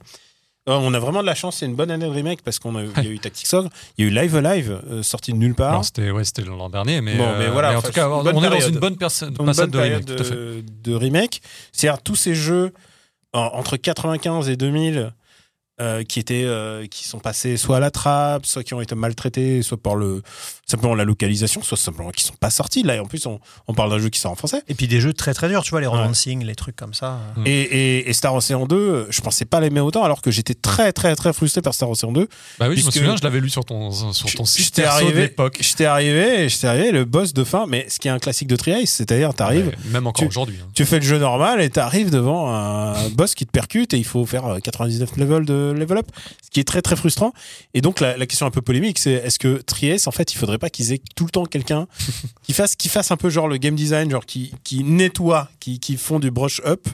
Euh, 0.69 0.73
on 0.81 0.93
a 0.95 0.99
vraiment 0.99 1.21
de 1.21 1.27
la 1.27 1.35
chance. 1.35 1.59
C'est 1.59 1.67
une 1.67 1.77
bonne 1.77 1.91
année 1.91 2.07
de 2.07 2.11
remake 2.11 2.43
parce 2.43 2.59
qu'on 2.59 2.75
a, 2.77 2.83
y 2.83 3.07
a 3.07 3.11
eu 3.11 3.19
Tactics 3.21 3.53
Ogre, 3.55 3.71
il 3.97 4.05
y 4.05 4.09
a 4.09 4.11
eu 4.11 4.14
Live 4.14 4.37
Alive 4.37 4.81
euh, 4.91 5.03
sorti 5.03 5.33
de 5.33 5.37
nulle 5.39 5.55
part. 5.55 5.85
C'était 5.85 6.11
ouais, 6.11 6.25
c'était 6.25 6.43
l'an 6.43 6.69
dernier, 6.69 7.01
mais, 7.01 7.17
Bon, 7.17 7.37
mais 7.39 7.49
voilà, 7.49 7.79
en 7.79 7.83
tout 7.83 7.93
cas, 7.93 8.09
on 8.09 8.27
est 8.27 8.33
dans 8.51 8.61
une 8.69 8.79
bonne 8.79 8.97
personne 8.97 9.33
passade 9.35 9.71
de 9.71 9.79
période 9.79 10.11
remake, 10.87 11.33
de, 11.33 11.37
de. 11.39 11.41
C'est-à-dire 11.73 12.03
tous 12.03 12.17
ces 12.17 12.35
jeux 12.35 12.73
en- 13.33 13.41
entre 13.55 13.77
95 13.77 14.49
et 14.49 14.57
2000 14.57 15.12
euh, 15.81 16.03
qui 16.05 16.19
étaient 16.21 16.45
euh, 16.47 16.87
qui 16.87 17.05
sont 17.07 17.19
passés 17.21 17.57
soit 17.59 17.77
à 17.77 17.81
la 17.81 17.91
trappe, 17.91 18.47
soit 18.47 18.64
qui 18.64 18.73
ont 18.75 18.81
été 18.81 18.95
maltraités, 18.95 19.62
soit 19.62 19.77
par 19.81 19.95
le 19.95 20.23
simplement 20.67 20.95
la 20.97 21.05
localisation, 21.05 21.62
soit 21.62 21.77
simplement 21.77 22.11
qui 22.11 22.25
sont 22.25 22.35
pas 22.35 22.51
sortis. 22.51 22.83
Là, 22.83 22.97
et 22.97 22.99
en 22.99 23.07
plus, 23.07 23.25
on, 23.27 23.39
on 23.69 23.75
parle 23.75 23.91
d'un 23.91 23.99
jeu 23.99 24.09
qui 24.09 24.19
sort 24.19 24.33
en 24.33 24.35
français. 24.35 24.62
Et 24.69 24.75
puis 24.75 24.89
des 24.89 25.01
jeux 25.01 25.12
très 25.12 25.33
très 25.33 25.49
durs, 25.49 25.62
tu 25.62 25.71
vois, 25.71 25.81
les 25.81 25.87
romancing, 25.87 26.45
les 26.45 26.57
trucs 26.57 26.75
comme 26.77 26.93
ça. 26.93 27.21
Mm. 27.37 27.43
Et, 27.47 27.51
et- 27.62 28.11
et 28.11 28.12
Star 28.12 28.35
Ocean 28.35 28.67
2, 28.67 28.77
euh, 28.77 29.07
je 29.11 29.21
pensais 29.21 29.45
pas 29.45 29.61
l'aimer 29.61 29.79
autant, 29.81 30.03
alors 30.03 30.21
que 30.23 30.31
j'étais 30.33 30.55
très 30.55 30.93
très 30.93 31.14
très 31.14 31.33
frustré 31.33 31.62
par 31.62 31.73
Star 31.73 31.89
Ocean 31.89 32.12
2. 32.12 32.29
Bah 32.59 32.69
oui, 32.69 32.77
je 32.77 32.85
me 32.85 32.91
souviens, 32.91 33.17
je 33.17 33.23
l'avais 33.23 33.41
lu 33.41 33.49
sur 33.49 33.64
ton 33.64 33.91
sur 34.12 34.31
ton 34.35 34.45
site 34.45 34.64
J'étais 34.67 34.83
de 34.83 34.87
arrivé, 34.89 35.21
l'époque. 35.23 35.59
j'étais 35.61 35.85
arrivé, 35.85 36.49
j'étais 36.49 36.67
arrivé, 36.67 36.91
le 36.91 37.05
boss 37.05 37.33
de 37.33 37.45
fin, 37.45 37.67
mais 37.69 37.87
ce 37.89 37.99
qui 38.01 38.09
est 38.09 38.11
un 38.11 38.19
classique 38.19 38.49
de 38.49 38.57
Tri-Ace, 38.57 38.91
c'est-à-dire 38.91 39.35
t'arrives, 39.35 39.69
Ouais, 39.69 39.75
même 39.93 40.07
encore 40.09 40.23
tu- 40.25 40.29
aujourd'hui. 40.29 40.59
hein. 40.61 40.69
tu 40.75 40.85
fais 40.85 40.99
le 40.99 41.05
jeu 41.05 41.19
normal 41.19 41.61
et 41.61 41.71
t'arrives 41.71 42.11
devant 42.11 42.53
un 42.53 43.09
boss 43.11 43.35
qui 43.37 43.47
te 43.47 43.53
percute 43.53 43.95
et 43.95 43.99
il 43.99 44.05
faut 44.05 44.27
faire 44.27 44.47
euh, 44.47 44.59
99 44.59 45.17
levels 45.17 45.45
de 45.47 45.73
level 45.77 45.99
up, 45.99 46.07
ce 46.45 46.51
qui 46.51 46.59
est 46.61 46.64
très 46.64 46.83
très 46.83 46.97
frustrant. 46.97 47.33
Et 47.75 47.81
donc 47.83 48.01
la, 48.01 48.17
la 48.17 48.27
question 48.27 48.47
un 48.47 48.51
peu 48.51 48.62
polémique, 48.62 48.99
c'est 48.99 49.12
est-ce 49.12 49.39
que 49.39 49.59
Tri-Ace, 49.62 50.07
en 50.09 50.11
fait, 50.11 50.33
il 50.33 50.37
faudrait 50.37 50.56
pas 50.59 50.71
qu'ils 50.71 50.93
aient 50.93 51.01
tout 51.15 51.25
le 51.25 51.31
temps 51.31 51.45
quelqu'un 51.45 51.87
qui 52.43 52.53
fasse, 52.53 52.77
qui 52.77 52.89
fasse 52.89 53.11
un 53.11 53.17
peu 53.17 53.31
genre 53.31 53.49
le 53.49 53.57
game 53.57 53.75
design, 53.75 54.11
genre 54.11 54.27
qui, 54.27 54.53
qui 54.65 54.85
nettoie, 54.85 55.49
qui, 55.61 55.81
qui 55.81 55.97
font 55.97 56.19
du 56.19 56.31
brush 56.31 56.61
up 56.65 56.87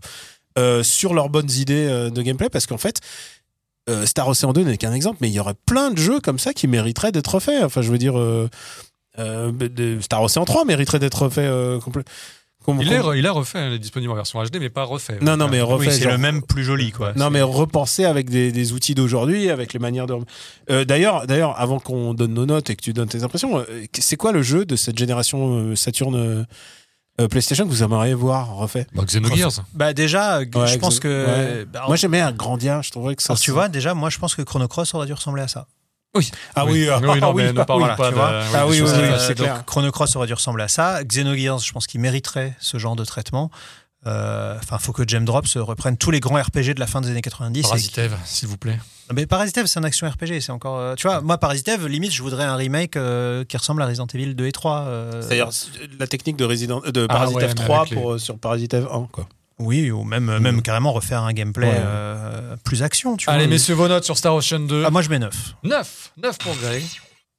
euh, 0.58 0.82
sur 0.82 1.14
leurs 1.14 1.28
bonnes 1.30 1.50
idées 1.50 1.86
euh, 1.88 2.10
de 2.10 2.22
gameplay, 2.22 2.48
parce 2.50 2.66
qu'en 2.66 2.78
fait. 2.78 3.00
euh, 3.88 4.06
Star 4.06 4.28
Ocean 4.28 4.52
2 4.52 4.62
n'est 4.64 4.76
qu'un 4.76 4.92
exemple, 4.92 5.18
mais 5.20 5.28
il 5.28 5.34
y 5.34 5.40
aurait 5.40 5.56
plein 5.66 5.90
de 5.90 5.98
jeux 5.98 6.20
comme 6.20 6.38
ça 6.38 6.52
qui 6.52 6.68
mériteraient 6.68 7.10
d'être 7.12 7.40
faits. 7.40 7.64
Enfin, 7.64 7.82
je 7.82 7.90
veux 7.90 7.98
dire, 7.98 8.14
euh, 8.18 8.48
Star 10.00 10.22
Ocean 10.22 10.44
3 10.44 10.64
mériterait 10.64 10.98
d'être 11.00 11.28
fait 11.28 11.50
complet. 11.82 12.04
Il 12.80 12.92
est, 12.92 13.18
il 13.18 13.28
refait, 13.28 13.68
il 13.68 13.72
est 13.74 13.78
disponible 13.78 14.12
en 14.12 14.14
version 14.14 14.42
HD, 14.42 14.58
mais 14.60 14.70
pas 14.70 14.84
refait. 14.84 15.18
Non, 15.20 15.36
non, 15.36 15.48
mais 15.48 15.60
Oui, 15.62 15.68
refait. 15.72 15.90
c'est 15.90 16.02
genre- 16.02 16.12
le 16.12 16.18
même 16.18 16.42
plus 16.42 16.64
joli, 16.64 16.90
quoi. 16.92 17.12
Non, 17.14 17.30
mais 17.30 17.42
repenser 17.42 18.04
avec 18.04 18.30
des, 18.30 18.52
des 18.52 18.72
outils 18.72 18.94
d'aujourd'hui, 18.94 19.50
avec 19.50 19.72
les 19.72 19.78
manières 19.78 20.06
de. 20.06 20.14
Euh, 20.70 20.84
d'ailleurs, 20.84 21.26
d'ailleurs, 21.26 21.58
avant 21.60 21.78
qu'on 21.78 22.14
donne 22.14 22.34
nos 22.34 22.46
notes 22.46 22.70
et 22.70 22.76
que 22.76 22.82
tu 22.82 22.92
donnes 22.92 23.08
tes 23.08 23.22
impressions, 23.24 23.58
euh, 23.58 23.64
c'est 23.98 24.16
quoi 24.16 24.32
le 24.32 24.42
jeu 24.42 24.64
de 24.64 24.76
cette 24.76 24.98
génération 24.98 25.58
euh, 25.58 25.76
Saturn 25.76 26.14
euh, 27.20 27.28
PlayStation 27.28 27.64
que 27.64 27.70
vous 27.70 27.82
aimeriez 27.82 28.14
voir 28.14 28.54
refait? 28.56 28.86
Bah, 28.94 29.04
Xenogears. 29.04 29.64
Bah 29.74 29.92
déjà, 29.92 30.38
Ouais, 30.40 30.66
je 30.66 30.78
pense 30.78 30.98
que. 30.98 31.26
ouais. 31.26 31.64
bah, 31.66 31.84
Moi, 31.86 31.96
j'aimais 31.96 32.20
un 32.20 32.32
Grandia. 32.32 32.80
Je 32.82 32.90
trouverais 32.90 33.16
que 33.16 33.22
ça. 33.22 33.32
alors, 33.34 33.40
tu 33.40 33.50
vois, 33.50 33.68
déjà, 33.68 33.94
moi, 33.94 34.08
je 34.10 34.18
pense 34.18 34.34
que 34.34 34.42
Chrono 34.42 34.66
Cross 34.68 34.94
aurait 34.94 35.06
dû 35.06 35.12
ressembler 35.12 35.42
à 35.42 35.48
ça. 35.48 35.66
Ah 36.54 36.64
oui, 36.66 36.88
ah, 36.90 36.98
oui, 37.00 37.20
non, 37.20 37.32
oui, 37.32 37.42
mais 37.44 37.52
ne 37.52 37.60
ah 37.60 37.64
parlons 37.64 37.84
oui. 37.86 37.90
pas 37.96 38.08
tu 38.10 38.14
de. 38.16 38.20
Ah 38.20 38.66
oui, 38.66 38.80
oui, 38.82 38.90
oui, 38.92 39.08
c'est 39.18 39.34
clair. 39.34 39.64
Aurait 40.14 40.26
dû 40.26 40.34
ressembler 40.34 40.64
à 40.64 40.68
ça. 40.68 41.02
Xenogears, 41.04 41.58
je 41.60 41.72
pense 41.72 41.86
qu'il 41.86 42.00
mériterait 42.00 42.54
ce 42.60 42.78
genre 42.78 42.96
de 42.96 43.04
traitement. 43.04 43.50
Euh, 44.06 44.56
Enfin, 44.62 44.78
faut 44.78 44.92
que 44.92 45.06
Gem 45.06 45.24
Drops 45.24 45.56
reprenne 45.56 45.96
tous 45.96 46.10
les 46.10 46.20
grands 46.20 46.40
RPG 46.40 46.74
de 46.74 46.80
la 46.80 46.86
fin 46.86 47.00
des 47.00 47.08
années 47.10 47.22
90. 47.22 47.60
et 47.60 47.62
Parasitev, 47.62 48.16
s'il 48.24 48.48
vous 48.48 48.56
plaît. 48.58 48.78
Mais 49.14 49.26
Parasitev, 49.26 49.66
c'est 49.66 49.78
un 49.78 49.84
action 49.84 50.08
RPG. 50.08 50.40
C'est 50.40 50.50
encore. 50.52 50.78
euh, 50.78 50.94
tu 50.96 51.06
vois, 51.06 51.20
moi, 51.20 51.38
Parasitev, 51.38 51.86
limite, 51.86 52.12
je 52.12 52.22
voudrais 52.22 52.44
un 52.44 52.56
remake 52.56 52.96
euh, 52.96 53.44
qui 53.44 53.56
ressemble 53.56 53.80
à 53.82 53.86
Resident 53.86 54.06
Evil 54.12 54.34
2 54.34 54.46
et 54.46 54.52
3. 54.52 54.80
euh, 54.86 55.22
C'est-à-dire 55.22 55.48
la 55.98 56.06
technique 56.06 56.36
de 56.36 56.44
Resident, 56.44 56.82
euh, 56.84 56.90
de 56.92 57.06
Ah 57.08 57.12
Parasite 57.14 57.36
ouais, 57.36 57.46
mais 57.46 57.52
F3 57.64 57.76
avec 57.78 57.90
les- 57.90 57.96
pour, 57.96 58.12
euh, 58.12 58.18
sur 58.18 58.38
Parasite 58.38 58.74
F1, 58.74 59.08
quoi. 59.10 59.26
Oui, 59.64 59.90
ou 59.90 60.04
même, 60.04 60.38
même 60.38 60.56
Mm. 60.56 60.62
carrément 60.62 60.92
refaire 60.92 61.22
un 61.22 61.32
gameplay 61.32 61.68
Ouais. 61.68 61.74
euh, 61.78 62.56
plus 62.64 62.82
action. 62.82 63.16
Tu 63.16 63.28
Allez, 63.30 63.44
vois. 63.44 63.52
messieurs, 63.54 63.74
vos 63.74 63.88
notes 63.88 64.04
sur 64.04 64.16
Star 64.18 64.34
Ocean 64.34 64.60
2. 64.60 64.84
Ah, 64.86 64.90
moi, 64.90 65.02
je 65.02 65.08
mets 65.10 65.18
9. 65.18 65.34
9. 65.62 66.12
9 66.22 66.38
pour 66.38 66.54
Greg. 66.56 66.82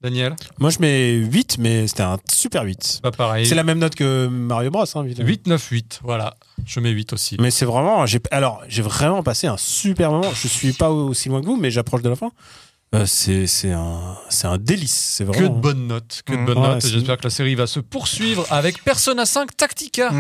Daniel. 0.02 0.36
Moi, 0.60 0.70
je 0.70 0.80
mets 0.80 1.14
8, 1.14 1.58
mais 1.60 1.88
c'était 1.88 2.04
un 2.04 2.18
super 2.30 2.64
8. 2.64 3.00
Pas 3.02 3.12
pareil. 3.12 3.46
C'est 3.46 3.56
la 3.56 3.64
même 3.64 3.80
note 3.80 3.96
que 3.96 4.28
Mario 4.28 4.70
Bros, 4.70 4.84
hein, 4.96 5.04
évidemment. 5.06 5.30
8, 5.30 5.48
9, 5.48 5.66
8. 5.70 6.02
Voilà. 6.04 6.36
Je 6.66 6.82
mets 6.82 6.90
8 6.90 7.14
aussi. 7.14 7.38
Mais 7.40 7.52
c'est 7.52 7.64
vraiment. 7.64 8.06
J'ai, 8.06 8.20
alors, 8.32 8.62
j'ai 8.68 8.82
vraiment 8.82 9.24
passé 9.24 9.48
un 9.48 9.56
super 9.56 10.12
moment. 10.12 10.30
Je 10.34 10.48
suis 10.50 10.74
pas 10.74 10.90
aussi 10.90 11.30
loin 11.30 11.40
que 11.40 11.46
vous, 11.46 11.56
mais 11.56 11.72
j'approche 11.72 12.02
de 12.02 12.10
la 12.10 12.18
fin. 12.18 12.32
Euh, 12.94 13.06
c'est, 13.06 13.48
c'est, 13.48 13.72
un, 13.72 14.18
c'est 14.30 14.46
un 14.46 14.58
délice. 14.58 14.94
C'est 14.94 15.24
Que 15.26 15.30
vraiment. 15.32 15.56
de 15.56 15.60
bonnes 15.62 15.88
notes. 15.88 16.22
Que 16.26 16.34
de 16.34 16.38
Mm. 16.38 16.46
bonnes 16.46 16.58
Ouais, 16.58 16.68
notes. 16.68 16.86
J'espère 16.86 17.18
que 17.18 17.24
la 17.24 17.30
série 17.30 17.56
va 17.56 17.66
se 17.66 17.80
poursuivre 17.80 18.46
avec 18.52 18.84
Persona 18.84 19.26
5 19.26 19.56
Tactica. 19.56 20.12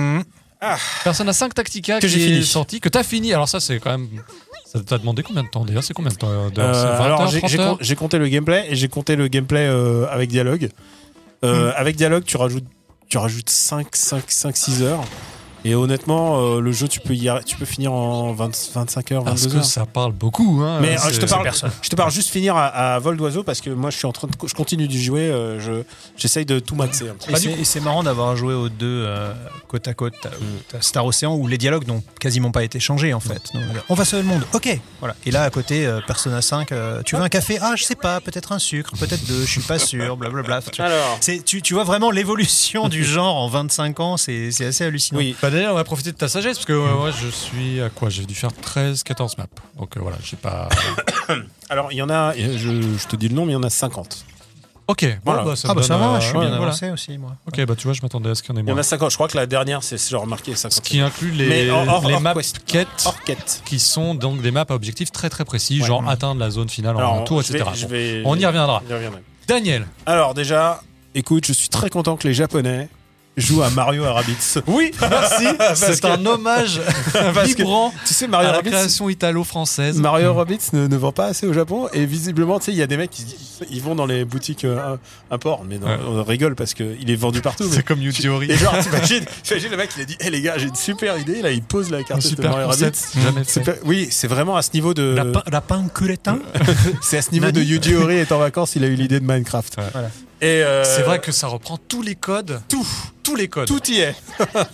Mm. 0.64 1.03
Persona 1.03 1.34
5 1.34 1.53
Tactica 1.53 1.99
Que 1.99 2.07
j'ai 2.07 2.20
fini. 2.20 2.43
sorti. 2.45 2.80
Que 2.80 2.89
t'as 2.89 3.03
fini. 3.03 3.34
Alors, 3.34 3.49
ça, 3.49 3.59
c'est 3.59 3.80
quand 3.80 3.91
même. 3.91 4.07
Ça 4.66 4.80
t'a 4.82 4.97
demandé 4.97 5.22
combien 5.24 5.43
de 5.43 5.49
temps 5.49 5.66
D'ailleurs, 5.66 5.84
c'est 5.84 5.93
combien 5.93 6.11
de 6.11 6.16
temps 6.18 6.30
Euh, 6.30 6.49
d'heures 6.49 6.74
C'est 6.76 6.88
20 6.97 7.05
alors, 7.05 7.28
j'ai, 7.28 7.39
30 7.39 7.49
j'ai 7.51 7.59
heures? 7.59 7.70
com- 7.70 7.78
j'ai 7.82 7.95
compté 7.95 8.18
le 8.18 8.28
gameplay 8.28 8.66
et 8.70 8.76
j'ai 8.76 8.88
compté 8.88 9.16
le 9.16 9.28
gameplay 9.28 9.68
euh, 9.68 10.07
avec 10.09 10.30
dialogue. 10.30 10.70
Euh, 11.43 11.70
Mm. 11.70 11.74
Avec 11.76 11.95
dialogue, 11.95 12.24
tu 12.26 12.38
rajoutes. 12.38 12.66
tu 13.09 13.18
rajoutes 13.18 13.49
5, 13.49 13.88
5, 13.95 14.24
5 14.32 14.57
6 14.57 14.82
heures. 14.82 15.03
Et 15.66 15.76
honnêtement, 15.76 16.39
euh, 16.41 16.59
le 16.59 16.72
jeu, 16.72 16.88
tu 16.88 16.99
peux, 16.99 17.14
y 17.16 17.30
tu 17.45 17.55
peux 17.55 17.66
finir 17.66 17.93
en 17.93 18.34
20 18.34 18.51
25 18.74 19.11
heures, 19.14 19.24
Parce 19.24 19.41
22 19.43 19.53
que 19.53 19.57
heures. 19.59 19.66
ça 19.66 19.86
parle 19.86 20.11
beaucoup. 20.11 20.61
Hein, 20.61 20.80
Mais, 20.82 20.97
euh, 20.99 21.09
je 21.11 21.20
te 21.20 21.26
parle-. 21.26 21.49
Je 21.82 21.89
te 21.89 21.95
parle 21.95 22.11
juste 22.11 22.30
finir 22.30 22.55
à, 22.57 22.95
à 22.95 22.99
vol 22.99 23.16
d'oiseau 23.18 23.43
parce 23.43 23.61
que 23.61 23.70
moi, 23.70 23.89
je 23.89 23.97
suis 23.97 24.05
en 24.05 24.11
train 24.11 24.28
de, 24.28 24.34
je 24.47 24.53
continue 24.53 24.88
d'y 24.88 25.01
jouer. 25.01 25.22
euh, 25.22 25.59
je, 25.59 25.84
j'essaye 26.18 26.45
de 26.45 26.59
tout 26.59 26.76
maxer 26.76 27.07
un 27.09 27.14
petit 27.14 27.28
peu. 27.32 27.59
Et 27.59 27.64
c'est- 27.64 27.80
marrant 27.84 28.03
d'avoir 28.03 28.36
joué 28.38 28.53
aux 28.53 28.70
deux 28.70 29.03
euh, 29.05 29.34
côte 29.68 29.88
à 29.88 29.93
côte. 29.93 30.14
T'as- 30.22 30.30
T'as 30.70 30.82
Star 30.82 31.05
Ocean 31.05 31.34
où 31.36 31.47
les 31.47 31.57
dialogues 31.57 31.86
n'ont 31.88 32.01
quasiment 32.20 32.51
pas 32.51 32.64
été 32.64 32.80
changés 32.80 33.14
en 33.14 33.20
fait. 33.20 33.41
Donc, 33.53 33.64
on 33.89 33.93
va 33.93 34.05
sauver 34.05 34.24
le 34.24 34.30
monde, 34.30 34.43
ok. 34.53 34.80
Voilà. 34.99 35.16
Et 35.26 35.32
là 35.32 35.43
à 35.43 35.49
côté, 35.49 35.86
euh, 35.86 35.99
Persona 36.05 36.41
5, 36.41 36.72
euh, 36.72 37.01
tu 37.03 37.16
veux 37.18 37.22
un 37.22 37.28
café? 37.30 37.57
Ah, 37.61 37.74
je 37.76 37.84
sais 37.84 37.95
pas, 37.95 38.22
peut-être 38.22 38.51
un 38.53 38.59
sucre, 38.59 38.93
peut-être 38.97 39.26
deux, 39.28 39.41
je 39.41 39.51
suis 39.51 39.61
pas 39.61 39.80
sûr, 39.80 40.16
blablabla. 40.18 40.61
Tu, 40.72 40.82
Alors, 40.82 41.18
c'est- 41.20 41.43
tu, 41.43 41.61
tu 41.61 41.74
vois 41.74 41.84
vraiment 41.84 42.09
l'évolution 42.11 42.88
du 42.89 43.03
genre 43.03 43.36
en 43.36 43.47
25 43.47 43.99
ans, 43.99 44.18
c'est 44.18 44.51
c'est 44.51 44.66
assez 44.66 44.86
hallucinant. 44.86 45.20
oui. 45.20 45.36
Bah 45.41 45.49
d'ailleurs, 45.54 45.74
on 45.74 45.76
va 45.78 45.84
profiter 45.84 46.12
de 46.12 46.18
ta 46.18 46.28
sagesse 46.28 46.58
parce 46.58 46.66
que 46.66 46.74
euh, 46.74 46.95
moi, 46.95 47.12
je 47.12 47.28
suis 47.28 47.82
à 47.82 47.89
quoi? 47.89 48.10
J'ai 48.10 48.26
dû 48.26 48.36
faire 48.36 48.51
13, 48.54 49.04
14 49.04 49.38
maps. 49.38 49.45
Donc 49.78 49.95
euh, 49.95 49.99
voilà, 50.01 50.18
j'ai 50.24 50.36
pas. 50.38 50.68
Alors, 51.70 51.91
il 51.91 51.97
y 51.97 52.01
en 52.01 52.10
a, 52.10 52.34
je, 52.36 52.58
je 52.97 53.08
te 53.08 53.16
dis 53.16 53.30
le 53.30 53.36
nom, 53.36 53.45
mais 53.45 53.51
il 53.54 53.56
y 53.56 53.58
en 53.58 53.64
a 53.64 53.70
50. 53.70 54.26
Ok, 54.86 55.06
bon, 55.06 55.32
Voilà. 55.32 55.43
bah, 55.45 55.56
ça 55.56 55.70
Ah 55.72 55.74
bah 55.76 55.82
ça 55.82 55.95
va, 55.95 56.16
euh, 56.16 56.20
je 56.20 56.26
suis 56.28 56.34
ouais, 56.36 56.41
bien 56.41 56.49
voilà. 56.49 56.66
avancé 56.66 56.89
aussi 56.91 57.18
moi. 57.18 57.38
Ok, 57.47 57.66
bah 57.66 57.74
tu 57.78 57.86
vois, 57.86 57.93
je 57.93 58.01
m'attendais 58.01 58.30
à 58.30 58.36
ce 58.36 58.43
qu'il 58.43 58.51
y 58.51 58.54
en 58.54 58.58
ait 58.58 58.64
Il 58.64 58.68
y 58.68 58.72
en 58.72 58.76
moins. 58.76 58.82
a 58.82 58.84
50. 58.84 59.12
Je 59.12 59.16
crois 59.16 59.30
que 59.30 59.38
la 59.38 59.45
dernière, 59.45 59.82
c'est 59.82 59.97
genre 60.10 60.28
marqué 60.28 60.54
50. 60.58 60.74
Ce 60.74 60.82
qui 60.82 60.99
inclut 60.99 61.32
les, 61.32 61.47
Mais 61.47 61.70
hors- 61.70 61.88
hors- 61.88 62.06
les 62.08 62.16
hors 62.16 62.20
maps 62.22 62.34
quest. 62.34 62.66
quêtes 62.66 63.08
quête. 63.26 63.62
qui 63.64 63.80
sont 63.80 64.14
donc 64.14 64.41
des 64.41 64.51
maps 64.51 64.66
à 64.68 64.74
objectifs 64.74 65.10
très 65.14 65.30
très 65.30 65.45
précis, 65.45 65.80
Ouais. 65.80 65.88
genre 65.88 66.01
Mm. 66.01 66.08
atteindre 66.10 66.39
la 66.41 66.49
zone 66.49 66.68
finale 66.68 66.97
en 66.97 66.99
Alors, 66.99 67.14
un 67.16 67.22
tour, 67.22 67.39
vais- 67.39 67.45
etc. 67.58 67.70
je 67.76 67.84
Bon, 67.86 67.91
vais- 67.91 68.22
on 68.26 68.36
y 68.36 68.45
reviendra. 68.45 68.84
j'y 68.86 68.93
reviendrai. 68.93 69.24
Daniel. 69.47 69.88
Alors, 70.06 70.34
déjà, 70.34 70.82
écoute, 71.16 71.45
je 71.47 71.54
suis 71.54 71.70
très 71.70 71.89
content 71.89 72.18
que 72.18 72.28
les 72.28 72.34
Japonais 72.34 72.89
jouent 73.38 73.63
à 73.63 73.69
Mario 73.71 74.03
à 74.05 74.13
Rabbids. 74.13 74.61
Oui, 74.67 74.91
merci. 75.01 75.45
C'est 75.75 75.99
que- 76.01 76.07
un 76.07 76.25
hommage 76.25 76.79
que- 77.13 77.45
vibrant 77.45 77.93
Tu 78.05 78.13
sais, 78.13 78.25
à 78.25 78.27
Mario 78.27 78.49
la 78.49 78.55
Rabbids, 78.57 78.69
création 78.71 79.09
italo-française. 79.09 79.97
Mario 79.99 80.34
Rabbids 80.34 80.59
ne, 80.73 80.88
ne 80.88 80.95
vend 80.97 81.11
pas 81.11 81.25
assez 81.27 81.47
au 81.47 81.53
Japon 81.53 81.88
et 81.93 82.05
visiblement, 82.05 82.59
tu 82.59 82.65
sais, 82.65 82.71
il 82.71 82.77
y 82.77 82.81
a 82.84 82.88
des 82.88 82.97
mecs 82.97 83.09
qui 83.11 83.25
ils 83.71 83.81
vont 83.81 83.95
dans 83.95 84.05
les 84.05 84.25
boutiques 84.25 84.65
euh, 84.65 84.97
import, 85.31 85.63
mais 85.67 85.77
non, 85.79 85.88
Ouais. 85.88 85.97
on 86.07 86.23
rigole 86.23 86.55
parce 86.55 86.73
qu'il 86.73 87.09
est 87.09 87.15
vendu 87.15 87.41
partout. 87.41 87.63
C'est 87.71 87.84
comme 87.84 88.01
Yuji 88.01 88.27
Ori. 88.29 88.51
Et 88.51 88.57
genre, 88.57 88.75
t'imagines, 88.79 89.23
le 89.71 89.77
mec, 89.77 89.89
il 89.97 90.01
a 90.01 90.05
dit, 90.05 90.17
hé 90.19 90.29
les 90.29 90.41
gars, 90.41 90.57
j'ai 90.57 90.67
une 90.67 90.75
super 90.75 91.17
idée, 91.17 91.41
là, 91.41 91.51
il 91.51 91.61
pose 91.63 91.89
la 91.91 92.03
carte 92.03 92.21
de 92.21 92.27
super 92.27 92.51
Mario 92.51 92.67
concept, 92.67 93.07
Rabbids. 93.23 93.59
pas- 93.63 93.71
Oui, 93.86 94.07
c'est 94.11 94.27
vraiment 94.27 94.55
à 94.57 94.61
ce 94.61 94.69
niveau 94.73 94.93
de. 94.93 95.03
La, 95.15 95.25
pa- 95.25 95.43
la 95.51 95.61
panculetin 95.61 96.39
C'est 97.01 97.17
à 97.17 97.21
ce 97.21 97.31
niveau 97.31 97.45
Nani. 97.47 97.59
de 97.59 97.63
Yuji 97.63 97.95
Ori 97.95 98.15
est 98.17 98.31
en 98.31 98.38
vacances, 98.39 98.75
il 98.75 98.84
a 98.84 98.88
eu 98.88 98.95
l'idée 98.95 99.19
de 99.19 99.25
Minecraft. 99.25 99.75
Ouais. 99.77 99.84
Voilà. 99.93 100.09
Et 100.43 100.63
euh, 100.63 100.83
C'est 100.83 101.03
vrai 101.03 101.19
que 101.19 101.31
ça 101.31 101.47
reprend 101.47 101.77
tous 101.77 102.01
les 102.01 102.15
codes. 102.15 102.61
Tout. 102.67 102.85
Tous 103.23 103.35
les 103.35 103.47
codes. 103.47 103.67
tout 103.67 103.81
y 103.89 103.99
est. 104.01 104.15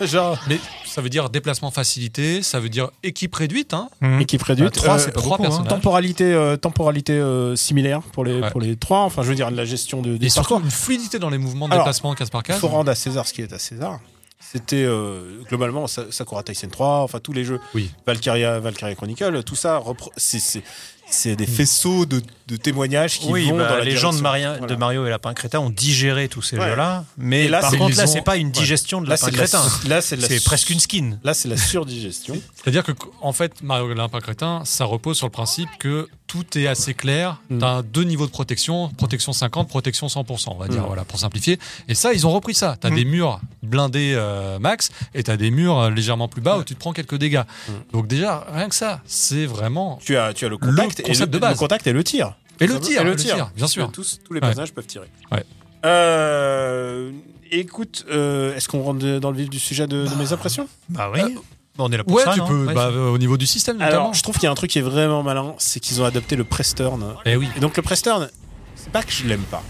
Genre, 0.06 0.36
Mais 0.48 0.58
ça 0.84 1.00
veut 1.00 1.08
dire 1.08 1.30
déplacement 1.30 1.70
facilité, 1.70 2.42
ça 2.42 2.58
veut 2.58 2.68
dire 2.68 2.90
équipe 3.04 3.34
réduite. 3.34 3.72
Hein. 3.74 3.88
équipe 4.18 4.42
réduite. 4.42 4.74
Bah, 4.74 4.80
trois, 4.82 4.94
Euh, 4.96 4.98
c'est 4.98 5.12
pas 5.12 5.20
trois 5.20 5.36
beaucoup, 5.38 5.52
hein. 5.52 5.62
Temporalité, 5.68 6.24
euh, 6.24 6.56
temporalité 6.56 7.12
euh, 7.12 7.54
similaire 7.54 8.00
pour 8.12 8.24
les, 8.24 8.40
Ouais. 8.40 8.50
pour 8.50 8.60
les 8.60 8.74
trois. 8.76 9.00
Enfin, 9.02 9.22
je 9.22 9.28
veux 9.28 9.36
dire, 9.36 9.50
la 9.52 9.64
gestion 9.64 10.02
de, 10.02 10.16
des 10.16 10.26
Et 10.26 10.28
surtout 10.30 10.58
une 10.58 10.70
fluidité 10.70 11.18
dans 11.20 11.30
les 11.30 11.38
mouvements 11.38 11.68
de 11.68 11.74
Alors, 11.74 11.84
déplacement 11.84 12.12
case 12.14 12.30
par 12.30 12.40
Il 12.40 12.48
case. 12.48 12.58
faut 12.58 12.68
rendre 12.68 12.90
à 12.90 12.94
César 12.96 13.26
ce 13.28 13.32
qui 13.32 13.42
est 13.42 13.52
à 13.52 13.58
César. 13.60 14.00
C'était 14.40 14.82
euh, 14.84 15.42
globalement 15.48 15.86
Sa- 15.86 16.10
Sakura 16.10 16.42
Taisen 16.42 16.70
3, 16.70 17.02
enfin 17.02 17.20
tous 17.20 17.32
les 17.32 17.44
jeux. 17.44 17.60
Oui. 17.74 17.90
Valkyria, 18.06 18.58
Valkyria 18.58 18.94
Chronicle, 18.96 19.44
tout 19.44 19.54
ça, 19.54 19.80
c'est- 20.16 20.62
c'est 21.10 21.36
des 21.36 21.46
faisceaux 21.46 22.06
de, 22.06 22.22
de 22.48 22.56
témoignages 22.56 23.18
qui 23.18 23.28
Oui, 23.30 23.48
vont 23.50 23.56
bah, 23.58 23.68
dans 23.68 23.76
la 23.76 23.84
les 23.84 23.96
gens 23.96 24.10
de, 24.12 24.16
direction. 24.18 24.22
Maria- 24.22 24.52
Voilà. 24.58 24.66
de 24.66 24.78
Mario 24.78 25.06
et 25.06 25.10
Lapin 25.10 25.34
Crétin 25.34 25.60
ont 25.60 25.70
digéré 25.70 26.28
tous 26.28 26.42
ces 26.42 26.58
Ouais. 26.58 26.68
jeux-là, 26.70 27.04
mais 27.18 27.44
Et 27.44 27.48
là, 27.48 27.60
par 27.60 27.70
c'est- 27.70 27.76
contre 27.78 27.96
là 27.96 28.06
c'est 28.06 28.22
pas 28.22 28.36
une 28.36 28.46
ouais. 28.48 28.52
digestion 28.52 29.00
de 29.00 29.08
Lapin 29.08 29.30
Crétin. 29.30 29.62
là, 29.88 30.00
c'est 30.00 30.16
la- 30.16 30.28
C'est 30.28 30.42
presque 30.44 30.70
une 30.70 30.80
skin. 30.80 31.18
Là, 31.24 31.34
c'est 31.34 31.48
la 31.48 31.56
surdigestion. 31.56 32.36
C'est-à-dire 32.56 32.84
que, 32.84 32.92
en 33.20 33.32
fait, 33.32 33.62
Mario 33.62 33.92
Lapin 33.94 34.20
Crétin, 34.20 34.62
ça 34.64 34.84
repose 34.84 35.16
sur 35.16 35.26
le 35.26 35.32
principe 35.32 35.68
que 35.78 36.08
tout 36.26 36.56
est 36.56 36.68
assez 36.68 36.94
clair. 36.94 37.40
Mm. 37.50 37.58
Tu 37.58 37.64
as 37.64 37.82
deux 37.82 38.04
niveaux 38.04 38.26
de 38.26 38.30
protection, 38.30 38.88
protection 38.90 39.32
50, 39.32 39.68
protection 39.68 40.08
100%, 40.08 40.52
on 40.54 40.58
va 40.58 40.68
dire, 40.68 40.82
Mm. 40.82 40.86
voilà, 40.86 41.04
pour 41.04 41.18
simplifier. 41.18 41.58
Et 41.88 41.94
ça, 41.96 42.12
ils 42.14 42.24
ont 42.24 42.30
repris 42.30 42.54
ça. 42.54 42.76
Tu 42.80 42.86
as 42.86 42.90
Mm. 42.90 42.94
des 42.94 43.04
murs 43.04 43.40
blindés 43.64 44.12
euh, 44.14 44.58
max 44.60 44.90
et 45.14 45.24
tu 45.24 45.30
as 45.32 45.36
des 45.36 45.50
murs 45.50 45.78
euh, 45.78 45.90
légèrement 45.90 46.28
plus 46.28 46.40
bas 46.40 46.58
où 46.58 46.62
tu 46.64 46.74
te 46.74 46.78
prends 46.78 46.92
quelques 46.92 47.16
dégâts. 47.16 47.42
Mm. 47.68 47.72
Donc, 47.92 48.06
déjà, 48.06 48.46
rien 48.52 48.68
que 48.68 48.76
ça, 48.76 49.00
c'est 49.06 49.44
vraiment. 49.46 49.98
Tu 50.04 50.16
as, 50.16 50.32
tu 50.32 50.44
as 50.44 50.48
le 50.48 50.56
contact, 50.56 50.99
Le 51.00 51.06
et 51.06 51.08
concept 51.08 51.32
le, 51.32 51.38
de 51.38 51.38
base. 51.38 51.52
le 51.52 51.58
contact 51.58 51.86
et 51.86 51.92
le 51.92 52.04
tir. 52.04 52.34
Et 52.60 52.66
le 52.66 52.78
tir, 52.78 53.00
Et 53.00 53.04
le 53.04 53.16
tir, 53.16 53.50
bien 53.56 53.66
sûr. 53.66 53.90
Tous, 53.90 54.20
tous 54.24 54.32
les 54.34 54.38
Ouais. 54.38 54.40
personnages 54.40 54.72
peuvent 54.72 54.86
tirer. 54.86 55.08
Ouais. 55.32 55.44
Euh, 55.86 57.10
écoute, 57.50 58.04
euh, 58.10 58.54
est-ce 58.54 58.68
qu'on 58.68 58.82
rentre 58.82 59.18
dans 59.18 59.30
le 59.30 59.36
vif 59.36 59.48
du 59.50 59.58
sujet 59.58 59.86
de, 59.86 60.06
de 60.06 60.14
mes 60.16 60.32
impressions? 60.32 60.68
Bah 60.88 61.10
oui. 61.12 61.20
Euh, 61.20 61.28
Bon, 61.76 61.84
on 61.88 61.92
est 61.92 61.96
là 61.96 62.04
pour 62.04 62.16
Ouais, 62.16 62.24
ça. 62.24 62.32
tu 62.34 62.40
non 62.40 62.48
peux, 62.48 62.66
Ouais. 62.66 62.74
bah, 62.74 62.90
au 62.90 63.16
niveau 63.16 63.36
du 63.38 63.46
système 63.46 63.76
notamment. 63.78 64.00
Alors, 64.02 64.14
je 64.14 64.22
trouve 64.22 64.34
qu'il 64.34 64.42
y 64.44 64.46
a 64.48 64.50
un 64.50 64.54
truc 64.56 64.70
qui 64.70 64.80
est 64.80 64.82
vraiment 64.82 65.22
malin, 65.22 65.54
c'est 65.58 65.78
qu'ils 65.80 66.02
ont 66.02 66.04
adopté 66.04 66.34
le 66.36 66.44
press 66.44 66.74
turn. 66.74 67.14
Eh 67.24 67.36
oui. 67.36 67.48
Et 67.56 67.60
donc 67.60 67.76
le 67.76 67.82
press 67.82 68.02
turn, 68.02 68.28
c'est 68.74 68.90
pas 68.90 69.02
que 69.02 69.12
je 69.12 69.24
l'aime 69.26 69.40
pas. 69.44 69.62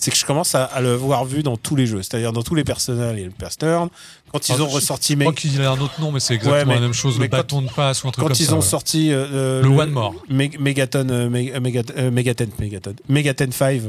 C'est 0.00 0.10
que 0.12 0.16
je 0.16 0.24
commence 0.24 0.54
à, 0.54 0.64
à 0.64 0.80
le 0.80 0.94
voir 0.94 1.24
vu 1.24 1.42
dans 1.42 1.56
tous 1.56 1.74
les 1.74 1.86
jeux. 1.86 2.02
C'est-à-dire 2.02 2.32
dans 2.32 2.42
tous 2.44 2.54
les 2.54 2.62
personnages, 2.62 3.14
il 3.16 3.20
y 3.20 3.24
a 3.24 3.26
le 3.26 3.32
press 3.32 3.58
turn. 3.58 3.88
Quand 4.32 4.48
ils 4.48 4.54
Ah, 4.58 4.62
ont 4.62 4.68
je- 4.68 4.74
ressorti, 4.76 5.14
Je 5.14 5.18
mais 5.18 5.24
crois 5.24 5.34
qu'il 5.34 5.60
a 5.60 5.70
un 5.72 5.78
autre 5.80 6.00
nom, 6.00 6.12
mais 6.12 6.20
c'est 6.20 6.34
exactement 6.34 6.58
Ouais, 6.60 6.64
mais- 6.66 6.74
la 6.76 6.80
même 6.80 6.92
chose. 6.92 7.18
Le 7.18 7.26
quand- 7.26 7.36
bâton 7.38 7.62
de 7.62 7.68
passe 7.70 8.04
ou 8.04 8.08
un 8.08 8.10
truc 8.12 8.22
quand 8.22 8.28
comme 8.28 8.36
ils 8.38 8.46
ça. 8.46 8.52
ont 8.54 8.56
ouais. 8.60 8.62
sorti 8.62 9.10
euh, 9.12 9.60
Le 9.62 9.68
One 9.68 9.90
More. 9.90 10.14
Meg- 10.30 10.58
Megaton, 10.60 11.08
euh, 11.10 11.28
Meg- 11.28 11.52
euh, 11.54 11.60
Megat- 11.60 11.92
euh, 11.96 12.10
Megaten, 12.12 12.48
Megaton, 12.60 12.94
Megaten 13.08 13.50
5 13.52 13.82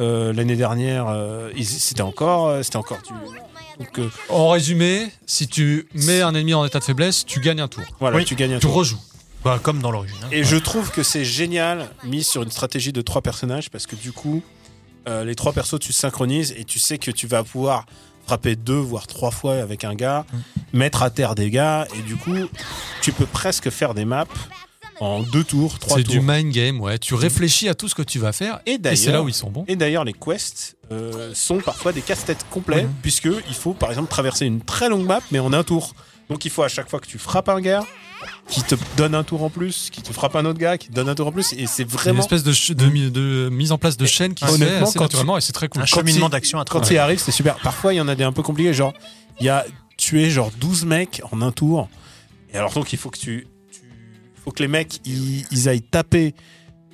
euh, 0.00 0.32
l'année 0.32 0.56
dernière, 0.56 1.06
euh, 1.08 1.50
c'était 1.62 2.02
encore, 2.02 2.48
euh, 2.48 2.62
c'était 2.62 2.76
encore 2.76 2.98
du. 3.06 3.12
Donc 3.78 3.98
euh, 3.98 4.08
En 4.30 4.48
résumé, 4.48 5.08
si 5.26 5.46
tu 5.46 5.86
mets 5.94 6.22
un 6.22 6.34
ennemi 6.34 6.54
en 6.54 6.64
état 6.64 6.78
de 6.80 6.84
faiblesse, 6.84 7.24
tu 7.24 7.40
gagnes 7.40 7.60
un 7.60 7.68
tour. 7.68 7.84
voilà, 8.00 8.16
Oui. 8.16 8.24
tu 8.24 8.34
gagnes 8.34 8.54
un 8.54 8.58
Tu 8.58 8.66
tour. 8.66 8.74
rejoues. 8.74 8.98
Bah, 9.44 9.60
comme 9.62 9.80
dans 9.80 9.92
l'original. 9.92 10.32
Et 10.32 10.42
je 10.42 10.56
trouve 10.56 10.90
que 10.90 11.04
c'est 11.04 11.24
génial 11.24 11.88
mis 12.02 12.24
sur 12.24 12.42
une 12.42 12.50
stratégie 12.50 12.92
de 12.92 13.00
trois 13.00 13.22
personnages 13.22 13.70
parce 13.70 13.86
que 13.86 13.94
du 13.94 14.10
coup, 14.10 14.42
euh, 15.08 15.24
les 15.24 15.34
trois 15.34 15.52
persos, 15.52 15.78
tu 15.80 15.92
synchronises 15.92 16.54
et 16.56 16.64
tu 16.64 16.78
sais 16.78 16.98
que 16.98 17.10
tu 17.10 17.26
vas 17.26 17.42
pouvoir 17.44 17.86
frapper 18.26 18.56
deux 18.56 18.74
voire 18.78 19.06
trois 19.06 19.30
fois 19.30 19.54
avec 19.56 19.84
un 19.84 19.94
gars, 19.94 20.24
mettre 20.72 21.02
à 21.02 21.10
terre 21.10 21.34
des 21.36 21.50
gars 21.50 21.86
et 21.96 22.02
du 22.02 22.16
coup, 22.16 22.34
tu 23.02 23.12
peux 23.12 23.26
presque 23.26 23.70
faire 23.70 23.94
des 23.94 24.04
maps 24.04 24.26
en 24.98 25.20
deux 25.22 25.44
tours, 25.44 25.78
trois 25.78 25.98
C'est 25.98 26.04
tours. 26.04 26.14
du 26.14 26.20
mind 26.20 26.52
game, 26.52 26.80
ouais. 26.80 26.98
Tu 26.98 27.14
réfléchis 27.14 27.68
à 27.68 27.74
tout 27.74 27.86
ce 27.88 27.94
que 27.94 28.02
tu 28.02 28.18
vas 28.18 28.32
faire. 28.32 28.60
Et 28.64 28.72
Et 28.72 28.72
c'est 28.74 28.78
d'ailleurs, 28.78 29.12
là 29.12 29.22
où 29.22 29.28
ils 29.28 29.34
sont 29.34 29.50
bons. 29.50 29.64
Et 29.68 29.76
d'ailleurs, 29.76 30.04
les 30.04 30.14
quests 30.14 30.76
euh, 30.90 31.32
sont 31.34 31.58
parfois 31.58 31.92
des 31.92 32.00
casse-têtes 32.00 32.46
complets, 32.50 32.84
Mhm. 32.84 32.92
puisque 33.02 33.28
il 33.48 33.54
faut 33.54 33.74
par 33.74 33.90
exemple 33.90 34.08
traverser 34.08 34.46
une 34.46 34.60
très 34.62 34.88
longue 34.88 35.04
map, 35.06 35.20
mais 35.30 35.38
en 35.38 35.52
un 35.52 35.62
tour. 35.64 35.94
Donc 36.28 36.44
il 36.44 36.50
faut 36.50 36.62
à 36.62 36.68
chaque 36.68 36.88
fois 36.90 36.98
que 37.00 37.06
tu 37.06 37.18
frappes 37.18 37.48
un 37.48 37.60
gars, 37.60 37.84
qui 38.48 38.62
te 38.62 38.74
donne 38.96 39.14
un 39.14 39.22
tour 39.22 39.44
en 39.44 39.50
plus, 39.50 39.90
qui 39.92 40.02
te 40.02 40.12
frappe 40.12 40.34
un 40.36 40.44
autre 40.44 40.58
gars, 40.58 40.76
qui 40.78 40.88
te 40.88 40.92
donne 40.94 41.08
un 41.08 41.14
tour 41.14 41.28
en 41.28 41.32
plus, 41.32 41.52
et 41.52 41.66
c'est 41.66 41.66
C'est 41.68 41.82
une 41.84 41.88
vraiment 41.90 42.20
espèce 42.20 42.42
de, 42.42 42.52
ch- 42.52 42.76
de, 42.76 42.86
mi- 42.86 43.10
de 43.10 43.48
mise 43.52 43.70
en 43.72 43.78
place 43.78 43.96
de 43.96 44.06
chaîne 44.06 44.34
qui 44.34 44.44
se 44.44 44.56
fait 44.56 44.76
assez 44.76 44.98
naturellement 44.98 45.36
et 45.38 45.40
c'est 45.40 45.52
très 45.52 45.68
cool. 45.68 45.82
Un 45.82 45.84
quand 45.84 46.00
cheminement 46.00 46.26
il- 46.26 46.30
d'action 46.30 46.58
à 46.58 46.64
quand 46.64 46.80
travers. 46.80 46.92
il 46.92 46.98
arrive, 46.98 47.18
c'est 47.20 47.30
super. 47.32 47.56
Parfois, 47.56 47.94
il 47.94 47.98
y 47.98 48.00
en 48.00 48.08
a 48.08 48.14
des 48.16 48.24
un 48.24 48.32
peu 48.32 48.42
compliqués, 48.42 48.74
genre 48.74 48.92
il 49.38 49.46
y 49.46 49.48
a 49.48 49.64
tué 49.96 50.30
genre 50.30 50.50
12 50.58 50.84
mecs 50.84 51.22
en 51.30 51.40
un 51.42 51.52
tour, 51.52 51.88
et 52.52 52.56
alors 52.56 52.72
donc 52.72 52.92
il 52.92 52.98
faut 52.98 53.10
que 53.10 53.18
tu, 53.18 53.46
tu 53.70 53.80
faut 54.44 54.50
que 54.50 54.62
les 54.62 54.68
mecs 54.68 55.00
ils, 55.04 55.44
ils 55.52 55.68
aillent 55.68 55.82
taper, 55.82 56.34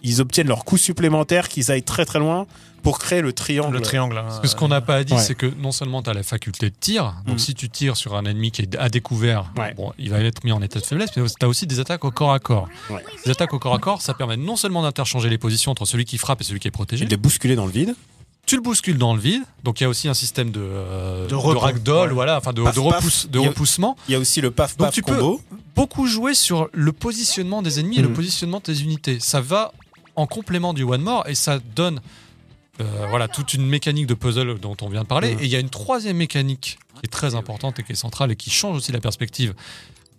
ils 0.02 0.20
obtiennent 0.20 0.48
leur 0.48 0.64
coup 0.64 0.76
supplémentaire, 0.76 1.48
qu'ils 1.48 1.70
aillent 1.70 1.82
très 1.82 2.04
très 2.04 2.18
loin 2.18 2.46
pour 2.82 2.98
créer 2.98 3.20
le 3.20 3.32
triangle. 3.32 3.74
Le 3.76 3.80
triangle. 3.80 4.18
hein. 4.18 4.24
Parce 4.26 4.40
que 4.40 4.48
ce 4.48 4.56
qu'on 4.56 4.68
n'a 4.68 4.80
pas 4.80 5.04
dit, 5.04 5.12
Ouais. 5.14 5.20
c'est 5.20 5.36
que 5.36 5.46
non 5.46 5.70
seulement 5.70 6.02
tu 6.02 6.10
as 6.10 6.14
la 6.14 6.24
faculté 6.24 6.68
de 6.70 6.74
tir, 6.78 7.14
donc 7.26 7.34
Mhm. 7.34 7.38
si 7.38 7.54
tu 7.54 7.68
tires 7.70 7.96
sur 7.96 8.16
un 8.16 8.24
ennemi 8.24 8.50
qui 8.50 8.62
est 8.62 8.76
à 8.76 8.88
découvert, 8.88 9.52
Ouais. 9.56 9.72
bon, 9.74 9.92
il 9.98 10.10
va 10.10 10.18
être 10.20 10.42
mis 10.42 10.50
en 10.52 10.60
état 10.62 10.80
de 10.80 10.84
faiblesse, 10.84 11.10
mais 11.16 11.22
tu 11.28 11.44
as 11.44 11.48
aussi 11.48 11.66
des 11.68 11.78
attaques 11.78 12.04
au 12.04 12.10
corps 12.10 12.32
à 12.32 12.40
corps. 12.40 12.68
Ouais. 12.90 13.04
Les 13.24 13.30
attaques 13.30 13.54
au 13.54 13.60
corps 13.60 13.74
à 13.74 13.78
corps, 13.78 14.02
ça 14.02 14.14
permet 14.14 14.36
non 14.36 14.56
seulement 14.56 14.82
d'interchanger 14.82 15.28
les 15.28 15.38
positions 15.38 15.70
entre 15.70 15.84
celui 15.84 16.04
qui 16.04 16.18
frappe 16.18 16.40
et 16.40 16.44
celui 16.44 16.58
qui 16.58 16.66
est 16.68 16.72
protégé, 16.72 17.04
Et 17.04 17.06
de 17.06 17.10
les 17.10 17.16
bousculer 17.16 17.54
dans 17.54 17.66
le 17.66 17.72
vide. 17.72 17.94
tu 18.44 18.56
le 18.56 18.62
bouscules 18.62 18.98
dans 18.98 19.14
le 19.14 19.20
vide, 19.20 19.42
donc 19.62 19.80
il 19.80 19.84
y 19.84 19.86
a 19.86 19.88
aussi 19.88 20.08
un 20.08 20.14
système 20.14 20.50
de, 20.50 20.60
euh, 20.60 21.28
De 21.28 21.34
rebond. 21.36 21.60
ragdoll, 21.60 22.08
Ouais. 22.08 22.14
voilà, 22.14 22.36
enfin 22.38 22.52
de, 22.52 22.62
Paf, 22.64 22.74
de, 22.74 22.80
repousse- 22.80 23.28
de 23.30 23.38
repoussement. 23.38 23.96
Il 24.08 24.12
y 24.12 24.14
a 24.16 24.18
aussi 24.18 24.40
le 24.40 24.50
paf 24.50 24.76
Donc 24.76 24.88
paf 24.88 24.94
tu 24.94 25.02
peux- 25.02 25.14
combo. 25.14 25.40
beaucoup 25.76 26.08
jouer 26.08 26.34
sur 26.34 26.68
le 26.72 26.90
positionnement 26.92 27.62
des 27.62 27.78
ennemis 27.78 27.98
et 27.98 28.02
le 28.02 28.08
Mhm. 28.08 28.14
positionnement 28.14 28.58
de 28.58 28.64
tes 28.64 28.80
unités. 28.80 29.20
Ça 29.20 29.40
va 29.40 29.72
en 30.16 30.26
complément 30.26 30.72
du 30.74 30.82
One 30.82 31.00
More 31.02 31.24
et 31.28 31.34
ça 31.34 31.58
donne 31.74 32.00
euh, 32.80 33.06
voilà, 33.08 33.28
toute 33.28 33.54
une 33.54 33.66
mécanique 33.66 34.06
de 34.06 34.14
puzzle 34.14 34.58
dont 34.58 34.76
on 34.80 34.88
vient 34.88 35.02
de 35.02 35.06
parler. 35.06 35.34
Mhm. 35.34 35.40
Et 35.40 35.44
il 35.44 35.50
y 35.50 35.56
a 35.56 35.60
une 35.60 35.70
troisième 35.70 36.16
mécanique 36.16 36.78
qui 36.94 37.00
est 37.04 37.10
très 37.12 37.34
importante 37.34 37.78
et 37.78 37.82
qui 37.82 37.92
est 37.92 37.96
centrale 37.96 38.30
et 38.32 38.36
qui 38.36 38.50
change 38.50 38.76
aussi 38.76 38.92
la 38.92 39.00
perspective 39.00 39.54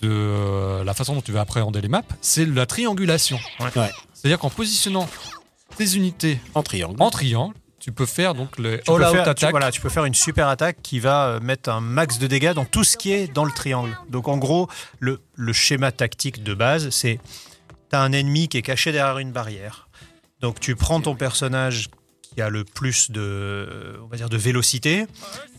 de 0.02 0.10
euh, 0.12 0.84
la 0.84 0.94
façon 0.94 1.16
dont 1.16 1.22
tu 1.22 1.32
vas 1.32 1.42
appréhender 1.42 1.82
les 1.82 1.88
maps, 1.88 2.02
c'est 2.22 2.46
la 2.46 2.66
triangulation. 2.66 3.40
Ouais. 3.60 3.90
C'est-à-dire 4.14 4.38
qu'en 4.40 4.50
positionnant 4.50 5.08
tes 5.78 5.96
unités 5.96 6.40
En 6.54 6.62
triangle. 6.62 7.02
en 7.02 7.10
triangle, 7.10 7.56
tu 7.80 7.92
peux 7.92 8.06
faire 8.06 8.34
donc 8.36 8.58
le 8.60 8.78
Tu 8.78 8.84
peux, 8.86 8.94
all-out 8.96 9.12
faire, 9.12 9.24
tu, 9.24 9.30
attack. 9.30 9.52
voilà, 9.52 9.72
tu 9.72 9.82
peux 9.82 9.90
faire 9.90 10.06
une 10.06 10.14
super 10.14 10.48
attaque 10.48 10.78
qui 10.84 11.00
va 11.00 11.26
euh, 11.28 11.40
mettre 11.40 11.70
un 11.70 11.82
max 11.82 12.20
de 12.20 12.28
dégâts 12.28 12.54
dans 12.54 12.66
tout 12.66 12.84
ce 12.84 12.96
qui 12.98 13.12
est 13.12 13.34
dans 13.34 13.46
le 13.46 13.52
triangle. 13.52 13.98
Donc 14.10 14.28
en 14.28 14.38
gros, 14.38 14.68
le, 15.00 15.22
le 15.36 15.54
schéma 15.54 15.92
tactique 15.92 16.44
de 16.44 16.54
base, 16.54 16.90
c'est 16.92 17.20
tu 17.94 17.98
as 17.98 18.02
un 18.02 18.12
ennemi 18.12 18.48
qui 18.48 18.58
est 18.58 18.64
caché 18.64 18.92
derrière 18.92 19.20
une 19.20 19.32
barrière. 19.32 19.88
Donc 20.42 20.60
tu 20.60 20.76
prends 20.76 21.00
ton 21.00 21.16
personnage 21.16 21.90
qui 22.34 22.42
a 22.42 22.50
le 22.50 22.64
plus 22.64 23.12
de, 23.12 24.00
on 24.04 24.08
va 24.08 24.18
dire, 24.18 24.30
de 24.30 24.38
vélocité, 24.38 25.06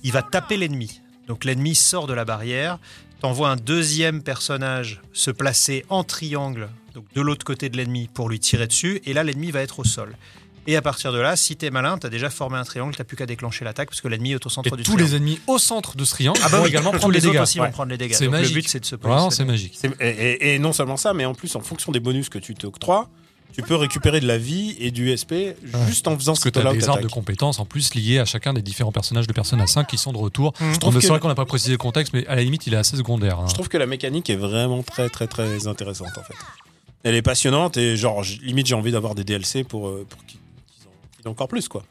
il 0.02 0.10
va 0.10 0.22
taper 0.22 0.56
l'ennemi. 0.56 1.00
Donc 1.28 1.44
l'ennemi 1.44 1.76
sort 1.76 2.08
de 2.08 2.12
la 2.12 2.24
barrière, 2.24 2.80
t'envoies 3.20 3.50
un 3.50 3.56
deuxième 3.56 4.20
personnage 4.20 5.00
se 5.12 5.30
placer 5.30 5.86
en 5.88 6.02
triangle, 6.02 6.68
donc 6.92 7.04
de 7.14 7.20
l'autre 7.20 7.44
côté 7.44 7.68
de 7.68 7.76
l'ennemi 7.76 8.08
pour 8.12 8.28
lui 8.28 8.40
tirer 8.40 8.66
dessus, 8.66 9.00
et 9.04 9.12
là 9.12 9.22
l'ennemi 9.22 9.52
va 9.52 9.60
être 9.60 9.78
au 9.78 9.84
sol. 9.84 10.16
Et 10.66 10.76
à 10.76 10.82
partir 10.82 11.12
de 11.12 11.18
là, 11.18 11.36
si 11.36 11.56
t'es 11.56 11.70
malin, 11.70 11.98
t'as 11.98 12.08
déjà 12.08 12.30
formé 12.30 12.56
un 12.56 12.64
triangle, 12.64 12.94
t'as 12.96 13.04
plus 13.04 13.16
qu'à 13.16 13.26
déclencher 13.26 13.64
l'attaque 13.64 13.88
parce 13.90 14.00
que 14.00 14.08
l'ennemi 14.08 14.32
est 14.32 14.46
au 14.46 14.48
centre 14.48 14.68
Et 14.68 14.70
du 14.76 14.82
tous 14.82 14.92
triangle. 14.94 15.02
les 15.02 15.16
ennemis 15.16 15.40
au 15.46 15.58
centre 15.58 15.96
de 15.96 16.04
ce 16.04 16.10
triangle 16.12 16.40
Ah 16.42 16.48
bah 16.48 16.56
vont 16.58 16.62
oui, 16.64 16.70
également 16.70 16.90
prendre 16.92 17.12
les 17.12 17.20
dégâts. 17.20 17.40
aussi 17.40 17.60
Ouais. 17.60 17.66
vont 17.66 17.72
prendre 17.72 17.90
les 17.90 17.98
dégâts. 17.98 18.14
C'est 18.14 18.24
Donc, 18.24 18.32
magique. 18.32 18.54
Le 18.54 18.60
but 18.62 18.68
c'est 18.68 18.80
de 18.80 18.84
se 18.86 18.96
Vraiment, 18.96 19.24
positionner. 19.26 19.58
c'est 19.58 19.88
magique. 19.88 20.00
Et, 20.00 20.08
et- 20.08 20.54
et 20.54 20.58
non 20.58 20.72
seulement 20.72 20.96
ça, 20.96 21.12
mais 21.14 21.24
en 21.26 21.34
plus, 21.34 21.54
en 21.56 21.60
fonction 21.60 21.92
des 21.92 22.00
bonus 22.00 22.28
que 22.28 22.38
tu 22.38 22.54
t'octroies, 22.54 23.08
tu 23.52 23.62
peux 23.62 23.76
récupérer 23.76 24.18
de 24.20 24.26
la 24.26 24.36
vie 24.36 24.74
et 24.80 24.90
du 24.90 25.10
SP 25.14 25.54
juste 25.86 26.08
en 26.08 26.16
faisant 26.18 26.32
Parce 26.32 26.40
que 26.42 26.48
ce 26.48 26.60
tu 26.60 26.66
as 26.66 26.72
des 26.72 26.88
arbres 26.88 27.02
de 27.02 27.08
compétences 27.08 27.60
en 27.60 27.64
plus 27.66 27.94
liés 27.94 28.18
à 28.18 28.24
chacun 28.24 28.52
des 28.52 28.62
différents 28.62 28.90
personnages 28.90 29.28
de 29.28 29.32
Persona 29.32 29.66
5 29.68 29.86
qui 29.86 29.96
sont 29.96 30.12
de 30.12 30.18
retour. 30.18 30.54
Je 30.58 30.64
Je 30.64 30.70
trouve 30.70 30.78
trouve 30.80 30.94
que- 30.96 31.00
c'est 31.02 31.08
vrai 31.08 31.20
qu'on 31.20 31.28
n'a 31.28 31.36
pas 31.36 31.44
précisé 31.44 31.70
le 31.70 31.78
contexte, 31.78 32.14
mais 32.14 32.26
à 32.26 32.34
la 32.34 32.42
limite, 32.42 32.66
il 32.66 32.74
est 32.74 32.78
assez 32.78 32.96
secondaire. 32.96 33.38
hein. 33.38 33.46
Je 33.48 33.54
trouve 33.54 33.68
que 33.68 33.76
la 33.78 33.86
mécanique 33.86 34.28
est 34.28 34.34
vraiment 34.36 34.82
très 34.82 35.08
très 35.08 35.28
très 35.28 35.68
intéressante 35.68 36.16
en 36.18 36.22
fait. 36.24 36.34
Elle 37.04 37.14
est 37.14 37.22
passionnante 37.22 37.76
et 37.76 37.96
genre 37.96 38.22
limite 38.42 38.66
j'ai 38.66 38.74
envie 38.74 38.90
d'avoir 38.90 39.14
des 39.14 39.22
DLC 39.24 39.62
pour, 39.62 39.86
euh, 39.88 40.04
pour 40.08 40.18
encore 41.28 41.48
plus 41.48 41.68
quoi. 41.68 41.84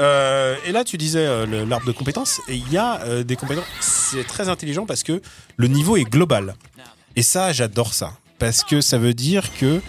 Euh, 0.00 0.56
et 0.66 0.72
là 0.72 0.84
tu 0.84 0.96
disais 0.96 1.24
euh, 1.24 1.64
l'arbre 1.66 1.86
de 1.86 1.92
compétences 1.92 2.40
et 2.48 2.56
il 2.56 2.72
y 2.72 2.76
a 2.76 3.00
euh, 3.02 3.22
des 3.22 3.36
compétences 3.36 3.64
c'est 3.80 4.26
très 4.26 4.48
intelligent 4.48 4.86
parce 4.86 5.04
que 5.04 5.22
le 5.56 5.68
niveau 5.68 5.96
est 5.96 6.04
global. 6.04 6.56
Et 7.16 7.22
ça 7.22 7.52
j'adore 7.52 7.94
ça. 7.94 8.14
Parce 8.38 8.64
que 8.64 8.80
ça 8.80 8.98
veut 8.98 9.14
dire 9.14 9.54
que 9.54 9.80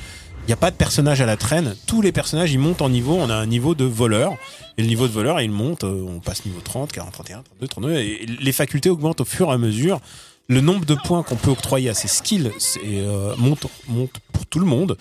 il 0.43 0.49
n'y 0.49 0.53
a 0.53 0.57
pas 0.57 0.69
de 0.69 0.75
personnage 0.75 1.21
à 1.21 1.25
la 1.25 1.37
traîne. 1.37 1.75
Tous 1.87 2.03
les 2.03 2.11
personnages 2.11 2.51
ils 2.51 2.59
montent 2.59 2.83
en 2.83 2.89
niveau. 2.89 3.15
On 3.15 3.31
a 3.31 3.35
un 3.35 3.47
niveau 3.47 3.73
de 3.73 3.83
voleur. 3.83 4.33
Et 4.77 4.83
le 4.83 4.87
niveau 4.87 5.07
de 5.07 5.11
voleur 5.11 5.41
il 5.41 5.49
monte 5.49 5.83
on 5.83 6.19
passe 6.19 6.45
niveau 6.45 6.61
30 6.61 6.91
40 6.91 7.11
31 7.11 7.41
32 7.41 7.67
32 7.67 7.91
et 7.93 8.25
les 8.27 8.51
facultés 8.51 8.89
augmentent 8.89 9.21
au 9.21 9.25
fur 9.25 9.49
et 9.49 9.53
à 9.53 9.57
mesure. 9.57 9.99
Le 10.47 10.61
nombre 10.61 10.85
de 10.85 10.93
points 10.93 11.23
qu'on 11.23 11.37
peut 11.37 11.49
octroyer 11.49 11.89
à 11.89 11.95
ces 11.95 12.07
skills 12.07 12.51
monte, 13.39 13.65
monte 13.87 14.11
pour 14.31 14.45
tout 14.45 14.59
le 14.59 14.67
monde. 14.67 14.95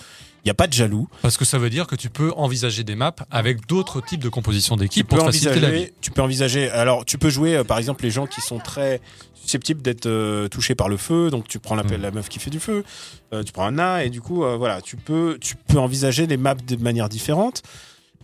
Il 0.45 0.49
n'y 0.49 0.51
a 0.51 0.55
pas 0.55 0.67
de 0.67 0.73
jaloux. 0.75 1.09
Parce 1.23 1.37
que 1.39 1.45
ça 1.47 1.57
veut 1.59 1.71
dire 1.71 1.87
que 1.87 1.97
tu 1.97 2.11
peux 2.11 2.31
envisager 2.37 2.85
des 2.85 2.95
maps 2.97 3.15
avec 3.31 3.67
d'autres 3.67 4.03
types 4.03 4.23
de 4.23 4.29
composition 4.29 4.77
Tu 4.77 4.83
d'équipe 4.83 5.09
peux, 5.09 5.17
pour 5.17 5.27
te 5.27 5.33
faciliter 5.33 5.59
la 5.61 5.71
vie. 5.71 5.77
envisager, 5.77 5.95
tu 6.03 6.11
peux 6.11 6.23
envisager. 6.23 6.71
Alors, 6.71 7.05
tu 7.07 7.17
peux 7.17 7.31
jouer, 7.31 7.57
euh, 7.57 7.65
par 7.65 7.79
exemple, 7.79 8.05
les 8.05 8.11
gens 8.11 8.27
qui 8.27 8.41
sont 8.43 8.59
très 8.59 9.01
susceptibles 9.35 9.81
d'être 9.83 10.05
euh, 10.07 10.49
touchés 10.49 10.75
par 10.75 10.89
le 10.91 10.97
feu. 10.99 11.31
Donc, 11.31 11.49
tu 11.49 11.59
prends 11.59 11.75
la, 11.75 11.83
Mm. 11.83 11.97
la 11.97 12.11
meuf 12.11 12.29
qui 12.29 12.39
fait 12.41 12.51
du 12.51 12.61
feu. 12.61 12.85
euh, 13.33 13.43
tu 13.43 13.53
prends 13.53 13.65
un 13.67 13.73
nain 13.73 13.99
et 14.01 14.11
du 14.11 14.21
coup, 14.21 14.45
voilà, 14.59 14.81
tu 14.83 14.97
peux, 14.97 15.39
tu 15.41 15.57
peux 15.57 15.79
envisager 15.79 16.27
les 16.27 16.37
maps 16.37 16.55
de 16.55 16.77
manière 16.77 17.09
différente. 17.09 17.63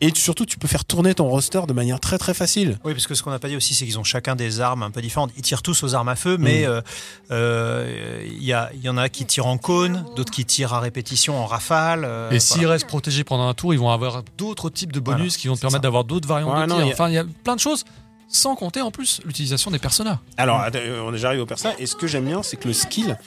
Et 0.03 0.13
surtout, 0.15 0.47
tu 0.47 0.57
peux 0.59 0.67
faire 0.69 0.85
tourner 0.87 1.15
ton 1.15 1.29
roster 1.29 1.61
de 1.69 1.73
manière 1.75 2.01
très 2.01 2.17
très 2.17 2.33
facile. 2.33 2.79
Oui, 2.85 2.95
parce 2.95 3.07
que 3.07 3.15
ce 3.15 3.23
qu'on 3.23 3.31
n'a 3.31 3.39
pas 3.39 3.49
dit 3.49 3.57
aussi, 3.57 3.75
c'est 3.75 3.85
qu'ils 3.85 3.99
ont 3.99 4.05
chacun 4.05 4.35
des 4.35 4.61
armes 4.61 4.83
un 4.83 4.91
peu 4.91 5.03
différentes. 5.03 5.31
Ils 5.37 5.43
tirent 5.43 5.61
tous 5.63 5.83
aux 5.83 5.95
armes 5.95 6.09
à 6.09 6.17
feu, 6.17 6.37
mais 6.39 6.65
euh, 6.67 6.81
euh, 7.31 8.23
il 8.27 8.43
y, 8.45 8.53
a- 8.53 8.71
il 8.75 8.81
y 8.81 8.89
en 8.89 8.97
a 8.97 9.09
qui 9.09 9.25
tirent 9.27 9.47
en 9.47 9.59
cône, 9.59 10.05
d'autres 10.17 10.33
qui 10.33 10.45
tirent 10.45 10.73
à 10.75 10.81
répétition 10.81 11.39
en 11.39 11.47
rafale. 11.47 12.05
euh, 12.05 12.31
Et 12.31 12.41
s'ils 12.41 12.59
voilà. 12.59 12.73
restent 12.73 12.87
protégés 12.87 13.25
pendant 13.25 13.47
un 13.49 13.55
tour, 13.55 13.75
ils 13.75 13.81
vont 13.81 13.91
avoir 13.91 14.23
d'autres 14.39 14.71
types 14.71 14.93
de 14.93 15.01
bonus 15.01 15.19
Voilà, 15.35 15.41
qui 15.41 15.49
vont 15.49 15.57
te 15.57 15.61
permettre 15.61 15.83
d'avoir 15.83 16.05
d'autres 16.05 16.29
variantes 16.29 16.57
Ouais, 16.57 16.67
de 16.67 16.73
tir. 16.73 16.87
y 16.87 16.93
Enfin, 16.93 17.09
il 17.09 17.15
y 17.15 17.19
a 17.19 17.25
plein 17.45 17.55
de 17.57 17.61
choses. 17.61 17.85
Sans 18.33 18.55
compter 18.55 18.81
en 18.81 18.93
plus 18.93 19.21
l'utilisation 19.25 19.73
des 19.73 19.81
personnages. 19.81 20.19
Alors, 20.37 20.63
euh, 20.75 21.03
on 21.05 21.09
est 21.09 21.13
déjà 21.15 21.29
arrivé 21.29 21.43
au 21.43 21.47
persa. 21.47 21.73
Et 21.81 21.87
ce 21.87 21.97
que 21.97 22.07
j'aime 22.07 22.27
bien, 22.27 22.45
c'est 22.45 22.57
que 22.57 22.69
le 22.69 22.75
skill, 22.75 23.19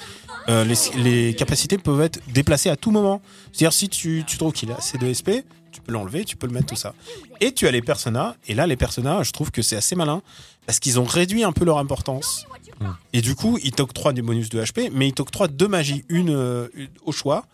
euh, 0.47 0.63
les, 0.63 0.76
les 1.03 1.36
capacités 1.36 1.78
peuvent 1.78 1.99
être 1.99 2.19
déplacées 2.30 2.69
à 2.69 2.78
tout 2.78 2.89
moment. 2.91 3.21
C'est-à-dire, 3.51 3.74
si 3.74 3.89
tu, 3.89 4.24
tu 4.26 4.38
trouves 4.38 4.53
qu'il 4.53 4.71
a 4.71 4.78
assez 4.78 4.97
de 4.97 5.11
SP, 5.11 5.43
tu 5.74 5.82
peux 5.82 5.91
l'enlever, 5.91 6.24
tu 6.24 6.38
peux 6.38 6.47
le 6.47 6.53
mettre, 6.53 6.67
tout 6.67 6.76
ça. 6.76 6.93
Et 7.41 7.51
tu 7.51 7.67
as 7.67 7.71
les 7.71 7.82
personnages. 7.82 8.36
Et 8.47 8.55
là, 8.55 8.67
les 8.67 8.78
personnages, 8.78 9.28
je 9.28 9.34
trouve 9.34 9.51
que 9.51 9.61
c'est 9.61 9.76
assez 9.76 9.95
malin. 9.95 10.21
Parce 10.65 10.80
qu'ils 10.80 10.99
ont 10.99 11.03
réduit 11.03 11.43
un 11.43 11.51
peu 11.51 11.65
leur 11.65 11.78
importance. 11.78 12.45
Et 13.11 13.21
du 13.21 13.36
coup, 13.36 13.57
ils 13.63 13.71
t'octroient 13.71 14.13
des 14.13 14.21
bonus 14.21 14.49
de 14.49 14.61
HP, 14.61 14.89
mais 14.93 15.07
ils 15.07 15.13
t'octroient 15.13 15.47
deux 15.47 15.67
magies, 15.67 16.05
une, 16.09 16.30
euh, 16.30 16.67
une 16.74 16.89
au 17.05 17.11
choix, 17.11 17.45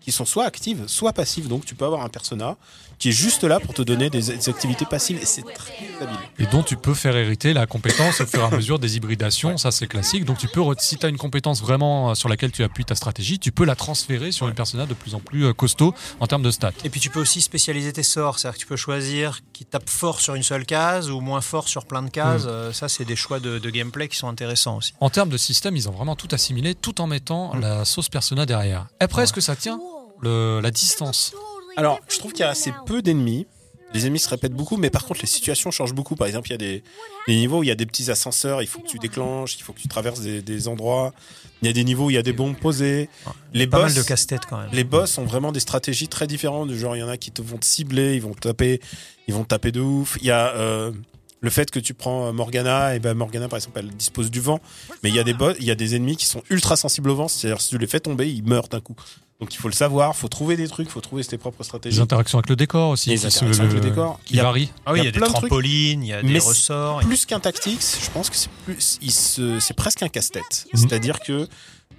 qui 0.00 0.12
sont 0.12 0.24
soit 0.24 0.44
actives, 0.44 0.84
soit 0.86 1.12
passives. 1.12 1.48
Donc, 1.48 1.64
tu 1.64 1.74
peux 1.74 1.84
avoir 1.84 2.02
un 2.02 2.08
persona 2.08 2.56
qui 2.98 3.08
est 3.10 3.12
juste 3.12 3.44
là 3.44 3.60
pour 3.60 3.74
te 3.74 3.82
donner 3.82 4.10
des, 4.10 4.20
des 4.22 4.48
activités 4.48 4.84
passives. 4.84 5.18
Et 5.22 5.26
c'est 5.26 5.42
très 5.42 5.74
habile. 6.00 6.16
Et 6.38 6.46
dont 6.46 6.62
tu 6.62 6.76
peux 6.76 6.94
faire 6.94 7.16
hériter 7.16 7.52
la 7.52 7.66
compétence 7.66 8.20
au 8.20 8.26
fur 8.26 8.40
et 8.40 8.44
à 8.44 8.50
mesure 8.50 8.78
des 8.78 8.96
hybridations. 8.96 9.56
Ça, 9.56 9.70
c'est 9.70 9.86
classique. 9.86 10.24
Donc, 10.24 10.38
tu 10.38 10.48
peux, 10.48 10.62
si 10.78 10.96
tu 10.96 11.06
as 11.06 11.08
une 11.08 11.16
compétence 11.18 11.60
vraiment 11.62 12.10
euh, 12.10 12.14
sur 12.14 12.28
laquelle 12.28 12.52
tu 12.52 12.62
appuies 12.64 12.84
ta 12.84 12.94
stratégie, 12.94 13.38
tu 13.38 13.52
peux 13.52 13.64
la 13.64 13.76
transférer 13.76 14.32
sur 14.32 14.48
une 14.48 14.54
personnage 14.54 14.88
de 14.88 14.94
plus 14.94 15.14
en 15.14 15.20
plus 15.20 15.44
euh, 15.46 15.52
costaud 15.52 15.94
en 16.20 16.26
termes 16.26 16.42
de 16.42 16.50
stats. 16.50 16.72
Et 16.84 16.90
puis 16.90 17.00
tu 17.00 17.10
peux 17.10 17.20
aussi 17.20 17.40
spécialiser 17.40 17.92
tes 17.92 18.02
sorts, 18.02 18.38
c'est-à-dire 18.38 18.56
que 18.56 18.60
tu 18.60 18.66
peux 18.66 18.76
choisir 18.76 19.40
qui 19.52 19.64
tape 19.64 19.88
fort 19.88 20.20
sur 20.20 20.34
une 20.34 20.42
seule 20.42 20.66
case 20.66 21.10
ou 21.10 21.20
moins 21.20 21.40
fort 21.40 21.68
sur 21.68 21.86
plein 21.86 22.02
de 22.02 22.10
cases. 22.10 22.44
Euh, 22.46 22.72
ça, 22.72 22.88
c'est 22.88 23.04
des 23.04 23.16
choix 23.16 23.40
de, 23.40 23.58
de 23.58 23.70
gameplay 23.70 24.08
qui 24.08 24.16
sont 24.16 24.28
intéressants 24.28 24.76
aussi. 24.78 24.92
En 25.00 25.10
termes 25.10 25.28
de 25.30 25.36
système, 25.36 25.76
ils 25.76 25.88
ont 25.88 25.92
vraiment 25.92 26.16
tout 26.16 26.28
assimilé 26.32 26.74
tout 26.74 27.00
en 27.00 27.06
mettant 27.06 27.54
Mm. 27.54 27.60
la 27.60 27.84
sauce 27.84 28.08
persona 28.08 28.46
derrière. 28.46 28.86
Après, 29.00 29.22
est-ce 29.24 29.32
que 29.32 29.40
ça 29.40 29.56
tient 29.56 29.78
le- 30.20 30.60
la 30.62 30.70
distance 30.70 31.32
Alors, 31.76 32.00
je 32.08 32.18
trouve 32.18 32.32
qu'il 32.32 32.40
y 32.40 32.44
a 32.44 32.50
assez 32.50 32.72
peu 32.86 33.02
d'ennemis. 33.02 33.46
Les 33.92 34.06
ennemis 34.06 34.18
se 34.18 34.28
répètent 34.28 34.54
beaucoup, 34.54 34.76
mais 34.76 34.90
par 34.90 35.04
contre, 35.04 35.20
les 35.20 35.28
situations 35.28 35.70
changent 35.70 35.94
beaucoup. 35.94 36.16
Par 36.16 36.26
exemple, 36.26 36.48
il 36.48 36.52
y 36.52 36.54
a 36.54 36.58
des, 36.58 36.82
des 37.28 37.36
niveaux 37.36 37.58
où 37.58 37.62
il 37.62 37.68
y 37.68 37.70
a 37.72 37.76
des 37.76 37.86
petits 37.86 38.10
ascenseurs, 38.10 38.60
il 38.60 38.66
faut 38.66 38.80
que 38.80 38.88
tu 38.88 38.98
déclenches, 38.98 39.54
il 39.56 39.62
faut 39.62 39.72
que 39.72 39.78
tu 39.78 39.86
traverses 39.86 40.20
des, 40.20 40.42
des 40.42 40.66
endroits. 40.66 41.12
Il 41.62 41.66
y 41.66 41.70
a 41.70 41.72
des 41.72 41.84
niveaux 41.84 42.06
où 42.06 42.10
il 42.10 42.14
y 42.14 42.18
a 42.18 42.22
des 42.22 42.32
bombes 42.32 42.56
posées. 42.56 43.08
Les 43.52 43.68
Pas 43.68 43.78
boss, 43.78 43.94
mal 43.94 44.02
de 44.02 44.06
casse-tête 44.06 44.46
quand 44.50 44.58
même. 44.58 44.68
les 44.72 44.82
boss 44.82 45.16
ont 45.18 45.24
vraiment 45.24 45.52
des 45.52 45.60
stratégies 45.60 46.08
très 46.08 46.26
différentes. 46.26 46.68
Du 46.68 46.78
genre, 46.78 46.96
il 46.96 47.00
y 47.00 47.02
en 47.04 47.08
a 47.08 47.16
qui 47.16 47.30
te 47.30 47.40
vont 47.40 47.56
te 47.56 47.64
cibler, 47.66 48.14
ils 48.16 48.20
vont 48.22 48.34
te 48.34 48.40
taper, 48.40 48.80
ils 49.28 49.34
vont 49.34 49.44
te 49.44 49.48
taper 49.48 49.70
de 49.70 49.80
ouf. 49.80 50.18
Il 50.20 50.26
y 50.26 50.32
a 50.32 50.54
euh, 50.56 50.90
le 51.44 51.50
fait 51.50 51.70
que 51.70 51.78
tu 51.78 51.94
prends 51.94 52.28
euh, 52.28 52.32
Morgana, 52.32 52.96
et 52.96 52.98
ben 52.98 53.14
Morgana, 53.14 53.48
par 53.48 53.58
exemple, 53.58 53.78
elle 53.78 53.88
dispose 53.88 54.30
du 54.30 54.40
vent. 54.40 54.60
Mais 55.02 55.10
il 55.10 55.14
y 55.14 55.18
a 55.18 55.24
des 55.24 55.34
boss, 55.34 55.54
il 55.60 55.66
y 55.66 55.70
a 55.70 55.74
des 55.74 55.94
ennemis 55.94 56.16
qui 56.16 56.26
sont 56.26 56.42
ultra 56.50 56.74
sensibles 56.76 57.10
au 57.10 57.14
vent. 57.14 57.28
C'est-à-dire, 57.28 57.60
si 57.60 57.68
tu 57.68 57.78
les 57.78 57.86
fais 57.86 58.00
tomber, 58.00 58.28
ils 58.32 58.42
meurent 58.44 58.68
d'un 58.68 58.80
coup. 58.80 58.96
Donc, 59.40 59.52
il 59.52 59.58
faut 59.58 59.68
le 59.68 59.74
savoir, 59.74 60.16
faut 60.16 60.28
trouver 60.28 60.56
des 60.56 60.68
trucs, 60.68 60.88
faut 60.88 61.00
trouver 61.02 61.22
ses 61.22 61.36
propres 61.38 61.62
stratégies. 61.64 61.96
Les 61.96 62.02
interactions 62.02 62.38
avec 62.38 62.48
le 62.48 62.56
décor 62.56 62.90
aussi. 62.90 63.10
Les 63.10 63.18
interactions 63.26 63.46
avec 63.62 63.72
le 63.74 63.80
décor. 63.80 64.18
Qui 64.24 64.34
Il 64.34 64.36
y 64.36 64.40
a- 64.40 64.44
varient. 64.44 64.70
Ah 64.86 64.92
oui, 64.92 65.00
il 65.00 65.02
il 65.02 65.04
y 65.04 65.06
y 65.06 65.08
a 65.08 65.12
des 65.12 65.20
trampolines, 65.32 66.02
il 66.04 66.08
y 66.08 66.12
a 66.14 66.22
des 66.22 66.28
Mais 66.32 66.38
ressorts. 66.38 67.00
plus 67.00 67.26
qu'un 67.26 67.40
tactics, 67.40 67.80
je 68.04 68.10
pense 68.10 68.30
que 68.30 68.36
c'est 68.36 68.48
plus, 68.64 68.98
il 69.02 69.10
se- 69.12 69.60
c'est 69.60 69.74
presque 69.74 70.02
un 70.02 70.08
casse-tête. 70.08 70.66
Mhm. 70.72 70.80
C'est-à-dire 70.80 71.20
que 71.20 71.46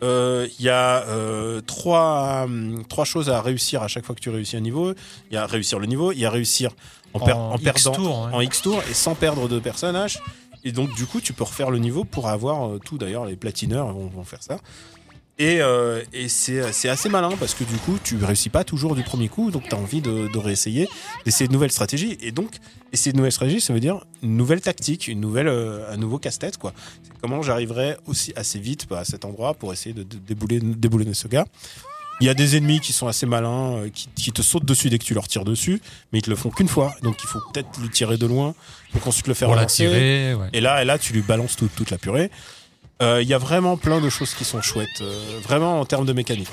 euh, 0.04 0.48
il 0.60 0.66
y 0.66 0.70
a 0.70 1.04
euh, 1.08 1.62
trois, 1.62 2.44
hum, 2.46 2.84
trois 2.88 3.06
choses 3.06 3.30
à 3.30 3.42
réussir 3.42 3.82
à 3.84 3.88
chaque 3.90 4.06
fois 4.06 4.16
que 4.16 4.22
tu 4.22 4.30
réussis 4.30 4.56
un 4.58 4.62
niveau. 4.62 4.94
Il 5.30 5.36
y 5.36 5.38
a 5.38 5.46
réussir 5.46 5.78
le 5.80 5.86
niveau, 5.88 6.12
il 6.14 6.20
y 6.20 6.26
a 6.26 6.30
réussir 6.30 6.72
en, 7.16 7.26
per- 7.26 7.34
en 7.34 7.58
perdant 7.58 8.28
ouais. 8.28 8.34
en 8.34 8.42
X 8.42 8.62
tour 8.62 8.82
et 8.90 8.94
sans 8.94 9.16
perdre 9.16 9.48
de 9.48 9.60
personnage. 9.60 10.22
Et 10.64 10.72
donc 10.72 10.94
du 10.96 11.06
coup, 11.06 11.22
tu 11.22 11.34
peux 11.34 11.44
refaire 11.44 11.70
le 11.72 11.80
niveau 11.80 12.04
pour 12.04 12.28
avoir 12.28 12.68
euh, 12.68 12.80
tout. 12.84 12.98
D'ailleurs, 12.98 13.26
les 13.26 13.36
platineurs 13.36 13.94
vont, 13.94 14.08
vont 14.08 14.24
faire 14.24 14.42
ça. 14.44 14.58
Et, 15.38 15.58
euh, 15.62 16.02
et 16.14 16.30
c'est 16.30 16.62
assez 16.88 17.10
malin 17.10 17.32
parce 17.38 17.54
que 17.56 17.66
du 17.66 17.76
coup, 17.76 17.98
tu 18.02 18.16
réussis 18.24 18.48
pas 18.50 18.64
toujours 18.64 18.96
du 18.96 19.04
premier 19.04 19.28
coup, 19.28 19.52
donc 19.52 19.64
tu 19.68 19.76
as 19.76 19.78
envie 19.78 20.00
de, 20.00 20.30
de 20.32 20.38
réessayer, 20.40 20.88
d'essayer 21.26 21.48
de 21.50 21.54
nouvelles 21.54 21.74
stratégies. 21.74 22.18
Et 22.22 22.32
donc, 22.32 22.52
essayer 22.94 23.12
de 23.12 23.18
nouvelles 23.18 23.34
stratégies, 23.34 23.60
ça 23.60 23.74
veut 23.74 23.82
dire 23.82 24.00
une 24.24 24.38
nouvelle 24.38 24.62
tactique, 24.62 25.10
une 25.10 25.20
nouvelle, 25.20 25.50
euh, 25.50 25.92
un 25.92 25.98
nouveau 25.98 26.20
casse-tête. 26.20 26.58
quoi. 26.58 26.72
Comment 27.22 27.42
j'arriverai 27.42 27.98
aussi 28.08 28.32
assez 28.38 28.60
vite 28.60 28.88
bah, 28.90 29.00
à 29.00 29.06
cet 29.06 29.26
endroit 29.26 29.56
pour 29.56 29.74
essayer 29.74 29.94
de, 29.94 30.04
de 30.04 30.16
débouler, 30.16 30.62
déboulonner 30.62 31.14
ce 31.14 31.28
gars. 31.28 31.46
Il 32.22 32.28
y 32.28 32.30
a 32.30 32.34
des 32.34 32.56
ennemis 32.56 32.80
qui 32.80 32.94
sont 32.94 33.08
assez 33.08 33.26
malins, 33.26 33.74
euh, 33.78 33.90
qui, 33.90 34.08
qui 34.16 34.32
te 34.32 34.42
sautent 34.42 34.66
dessus 34.66 34.90
dès 34.90 34.98
que 35.00 35.04
tu 35.04 35.14
leur 35.14 35.28
tires 35.28 35.44
dessus, 35.46 35.82
mais 36.14 36.20
ils 36.20 36.22
te 36.22 36.30
le 36.30 36.36
font 36.36 36.50
qu'une 36.50 36.68
fois. 36.70 36.94
Donc 37.04 37.18
il 37.24 37.28
faut 37.28 37.40
peut-être 37.54 37.68
lui 37.82 37.90
tirer 37.90 38.18
de 38.18 38.26
loin, 38.26 38.54
donc 38.94 39.06
ensuite 39.06 39.28
le 39.28 39.34
faire 39.34 39.48
Pour 39.50 39.56
la 39.56 39.62
avancer. 39.64 39.84
tirer. 39.86 40.34
ouais. 40.34 40.48
Et 40.54 40.62
là, 40.62 40.82
et 40.82 40.86
là, 40.86 40.98
tu 40.98 41.12
lui 41.14 41.22
balances 41.22 41.56
toute, 41.58 41.76
toute 41.76 41.92
la 41.92 41.98
purée. 41.98 42.32
Euh, 43.02 43.22
Il 43.22 43.28
y 43.28 43.34
a 43.34 43.38
vraiment 43.38 43.76
plein 43.76 44.00
de 44.00 44.10
choses 44.10 44.34
qui 44.34 44.46
sont 44.46 44.62
chouettes, 44.62 44.88
euh, 45.02 45.40
vraiment 45.44 45.82
en 45.82 45.86
termes 45.86 46.06
de 46.06 46.14
mécanique. 46.14 46.48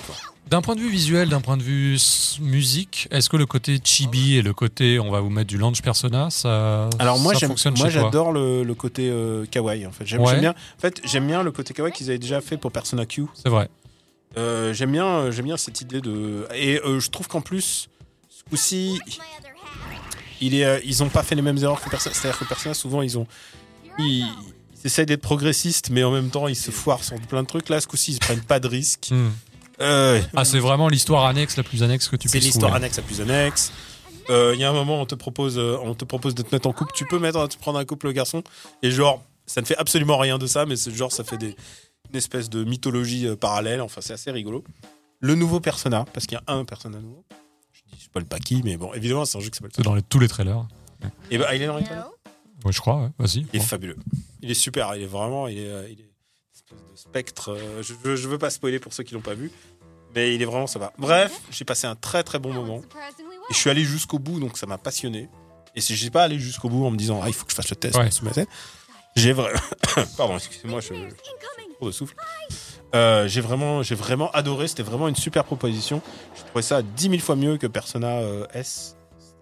D'un 0.51 0.61
point 0.61 0.75
de 0.75 0.81
vue 0.81 0.91
visuel, 0.91 1.29
d'un 1.29 1.41
point 1.41 1.57
de 1.57 1.63
vue 1.63 1.97
musique, 2.41 3.07
est-ce 3.13 3.31
que 3.31 3.37
le 3.37 3.47
côté 3.47 3.79
chibi 3.83 4.37
et 4.37 4.43
le 4.43 4.53
côté 4.53 4.99
on 4.99 5.11
va 5.11 5.21
vous 5.21 5.31
mettre 5.31 5.47
du 5.49 5.57
launch 5.57 5.81
persona, 5.83 6.31
ça, 6.31 6.91
Alors 6.99 7.19
moi, 7.21 7.35
ça 7.35 7.47
fonctionne 7.47 7.75
moi 7.79 7.89
j'adore 7.89 8.33
le, 8.33 8.65
le 8.65 8.75
côté 8.75 9.09
euh, 9.09 9.47
kawaii. 9.51 9.87
En 9.87 9.93
fait, 9.93 10.05
j'aime, 10.07 10.21
Ouais. 10.23 10.33
j'aime 10.33 10.41
bien. 10.41 10.51
En 10.51 10.81
fait, 10.81 11.01
j'aime 11.05 11.27
bien 11.29 11.43
le 11.45 11.53
côté 11.53 11.73
kawaii 11.75 11.93
qu'ils 11.93 12.09
avaient 12.11 12.19
déjà 12.19 12.41
fait 12.41 12.57
pour 12.57 12.73
Persona 12.73 13.07
Q. 13.07 13.27
C'est 13.35 13.49
vrai. 13.49 13.69
Euh, 14.37 14.73
j'aime 14.73 14.93
bien, 14.93 15.07
euh, 15.07 15.33
j'aime 15.33 15.47
bien 15.47 15.57
cette 15.57 15.81
idée 15.81 16.01
de. 16.01 16.47
Et 16.55 16.81
euh, 16.81 17.01
je 17.01 17.11
trouve 17.11 17.29
qu'en 17.29 17.41
plus, 17.41 17.89
ce 18.29 18.43
coup-ci, 18.49 19.01
il 20.41 20.55
est, 20.55 20.65
euh, 20.65 20.81
ils 20.85 21.03
ont 21.03 21.09
pas 21.09 21.23
fait 21.23 21.35
les 21.35 21.43
mêmes 21.43 21.59
erreurs 21.59 21.81
que 21.81 21.91
Persona. 21.91 22.15
C'est-à-dire 22.15 22.39
que 22.39 22.45
Persona, 22.45 22.75
souvent, 22.75 23.03
ils 23.03 23.19
ont, 23.19 23.27
ils, 23.99 24.21
ils 24.25 24.87
essayent 24.87 25.07
d'être 25.07 25.23
progressistes, 25.23 25.91
mais 25.91 26.03
en 26.03 26.11
même 26.11 26.31
temps, 26.31 26.49
ils 26.49 26.57
se 26.57 26.71
foirent 26.71 27.05
sur 27.05 27.21
plein 27.21 27.43
de 27.43 27.49
trucs. 27.49 27.69
Là, 27.69 27.81
ce 27.81 27.87
coup-ci, 27.87 28.13
ils 28.13 28.19
prennent 28.19 28.43
pas 28.43 28.61
de 28.61 28.69
risques. 28.69 29.11
Hmm. 29.11 29.31
Ah, 29.81 30.45
c'est 30.45 30.61
vraiment 30.61 30.89
l'histoire 30.89 31.25
annexe 31.25 31.57
la 31.57 31.65
plus 31.65 31.83
annexe 31.83 32.09
que 32.09 32.15
tu 32.15 32.29
c'est 32.29 32.39
puisses 32.39 32.53
l'histoire 32.53 32.75
annexe 32.75 32.99
à 32.99 33.03
plus 33.03 33.21
annexe. 33.21 33.73
Il 34.29 34.55
y 34.57 34.65
a 34.65 34.71
un 34.71 34.73
moment, 34.73 35.01
on 35.01 35.07
te 35.07 35.17
propose, 35.17 35.59
on 35.59 35.95
te 35.95 36.05
propose 36.05 36.37
de 36.37 36.43
te 36.43 36.55
mettre 36.55 36.69
en 36.69 36.73
couple. 36.73 36.93
Tu 36.95 37.05
peux 37.05 37.19
mettre, 37.19 37.49
tu 37.49 37.59
prendre 37.59 37.81
un 37.81 37.85
couple 37.85 38.13
garçon 38.13 38.45
et 38.83 38.93
genre, 38.93 39.25
ça 39.47 39.61
ne 39.61 39.67
fait 39.67 39.77
absolument 39.77 40.19
rien 40.19 40.39
de 40.39 40.47
ça, 40.47 40.67
mais 40.67 40.77
c'est 40.77 40.95
genre, 40.95 41.11
ça 41.11 41.25
fait 41.25 41.37
des, 41.37 41.57
une 42.13 42.19
espèce 42.19 42.51
de 42.51 42.65
mythologie 42.65 43.27
euh, 43.27 43.37
parallèle. 43.37 43.81
Enfin, 43.81 44.01
c'est 44.01 44.13
assez 44.13 44.31
rigolo. 44.31 44.65
Le 45.21 45.35
nouveau 45.35 45.61
persona, 45.61 46.05
parce 46.13 46.27
qu'il 46.27 46.37
y 46.37 46.41
a 46.41 46.53
un 46.53 46.65
persona 46.65 46.99
nouveau. 46.99 47.25
Je 47.73 47.81
dis, 47.87 47.97
je 47.99 48.05
sais 48.05 48.11
pas 48.13 48.21
le 48.21 48.27
pas 48.27 48.39
qui, 48.39 48.63
mais 48.65 48.77
bon, 48.77 48.93
évidemment, 48.93 49.25
c'est 49.25 49.39
un 49.39 49.41
jeu 49.41 49.51
qui 49.51 49.57
s'appelle. 49.57 49.71
C'est 49.75 49.83
dans 49.83 49.95
les- 49.95 50.03
tous 50.03 50.19
les 50.19 50.29
trailers. 50.29 50.67
Et 51.31 51.39
bah, 51.39 51.55
il 51.55 51.63
est 51.63 51.67
dans 51.67 51.77
les 51.79 51.85
toilettes. 51.85 52.05
Ouais, 52.65 52.73
je 52.73 52.81
crois, 52.81 52.97
ouais. 53.03 53.09
vas-y. 53.19 53.47
Il 53.53 53.61
est 53.61 53.65
fabuleux. 53.65 53.97
Il 54.41 54.51
est 54.51 54.55
super. 54.55 54.95
Il 54.95 55.03
est 55.03 55.07
vraiment. 55.07 55.49
Il 55.49 55.59
est, 55.59 55.69
euh, 55.69 55.89
il 55.91 56.01
est 56.01 56.05
une 56.05 56.11
espèce 56.55 56.79
de 56.91 56.97
spectre. 56.97 57.51
euh, 57.53 57.83
Je, 57.83 57.95
veux- 57.95 58.17
je 58.17 58.29
veux 58.29 58.39
pas 58.39 58.51
spoiler 58.51 58.79
pour 58.79 58.93
ceux 58.93 59.03
qui 59.05 59.15
l'ont 59.15 59.21
pas 59.21 59.35
vu, 59.35 59.51
mais 60.15 60.35
il 60.35 60.43
est 60.43 60.45
vraiment 60.45 60.67
ça 60.69 60.79
va. 60.79 60.93
Bref, 60.99 61.41
j'ai 61.51 61.65
passé 61.65 61.87
un 61.87 61.97
très 61.97 62.23
très 62.23 62.39
bon 62.39 62.53
moment. 62.53 62.79
Et 63.51 63.55
je 63.55 63.57
suis 63.59 63.71
allé 63.71 63.83
jusqu'au 63.85 64.19
bout, 64.21 64.39
donc 64.39 64.57
ça 64.59 64.67
m'a 64.67 64.79
passionné. 64.79 65.29
Et 65.75 65.81
si 65.81 65.97
j'ai 65.97 66.11
pas 66.11 66.23
allé 66.25 66.39
jusqu'au 66.39 66.69
bout 66.69 66.85
en 66.87 66.91
me 66.91 66.97
disant 66.97 67.21
ah 67.23 67.29
il 67.29 67.33
faut 67.35 67.45
que 67.47 67.51
je 67.51 67.57
fasse 67.57 67.71
le 67.71 67.77
test 67.77 67.97
Ouais. 67.97 68.11
j'ai 69.17 69.33
vraiment. 69.33 69.59
Pardon, 70.17 70.37
excusez-moi, 70.37 70.81
je, 70.81 70.89
je 70.95 71.01
cours 71.83 71.89
de 71.89 71.95
souffle. 71.95 72.15
Euh, 72.95 73.27
j'ai 73.27 73.41
vraiment, 73.41 73.83
j'ai 73.83 73.95
vraiment 73.95 74.31
adoré. 74.33 74.69
C'était 74.69 74.83
vraiment 74.83 75.09
une 75.09 75.17
super 75.17 75.45
proposition. 75.45 76.01
Je 76.37 76.43
trouvais 76.45 76.63
ça 76.63 76.83
10 76.83 77.09
000 77.09 77.19
fois 77.21 77.35
mieux 77.37 77.57
que 77.57 77.67
Persona 77.67 78.19
euh, 78.19 78.47
S. 78.55 78.97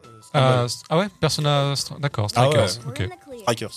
euh, 0.07 0.09
Ah, 0.35 0.67
ah 0.89 0.99
ouais, 0.99 1.09
Persona. 1.21 1.75
D'accord, 1.99 2.29
Ah 2.37 2.49
ouais. 2.49 2.69
Strikers. 2.69 2.87
ok. 2.89 3.09
Strikers. 3.43 3.71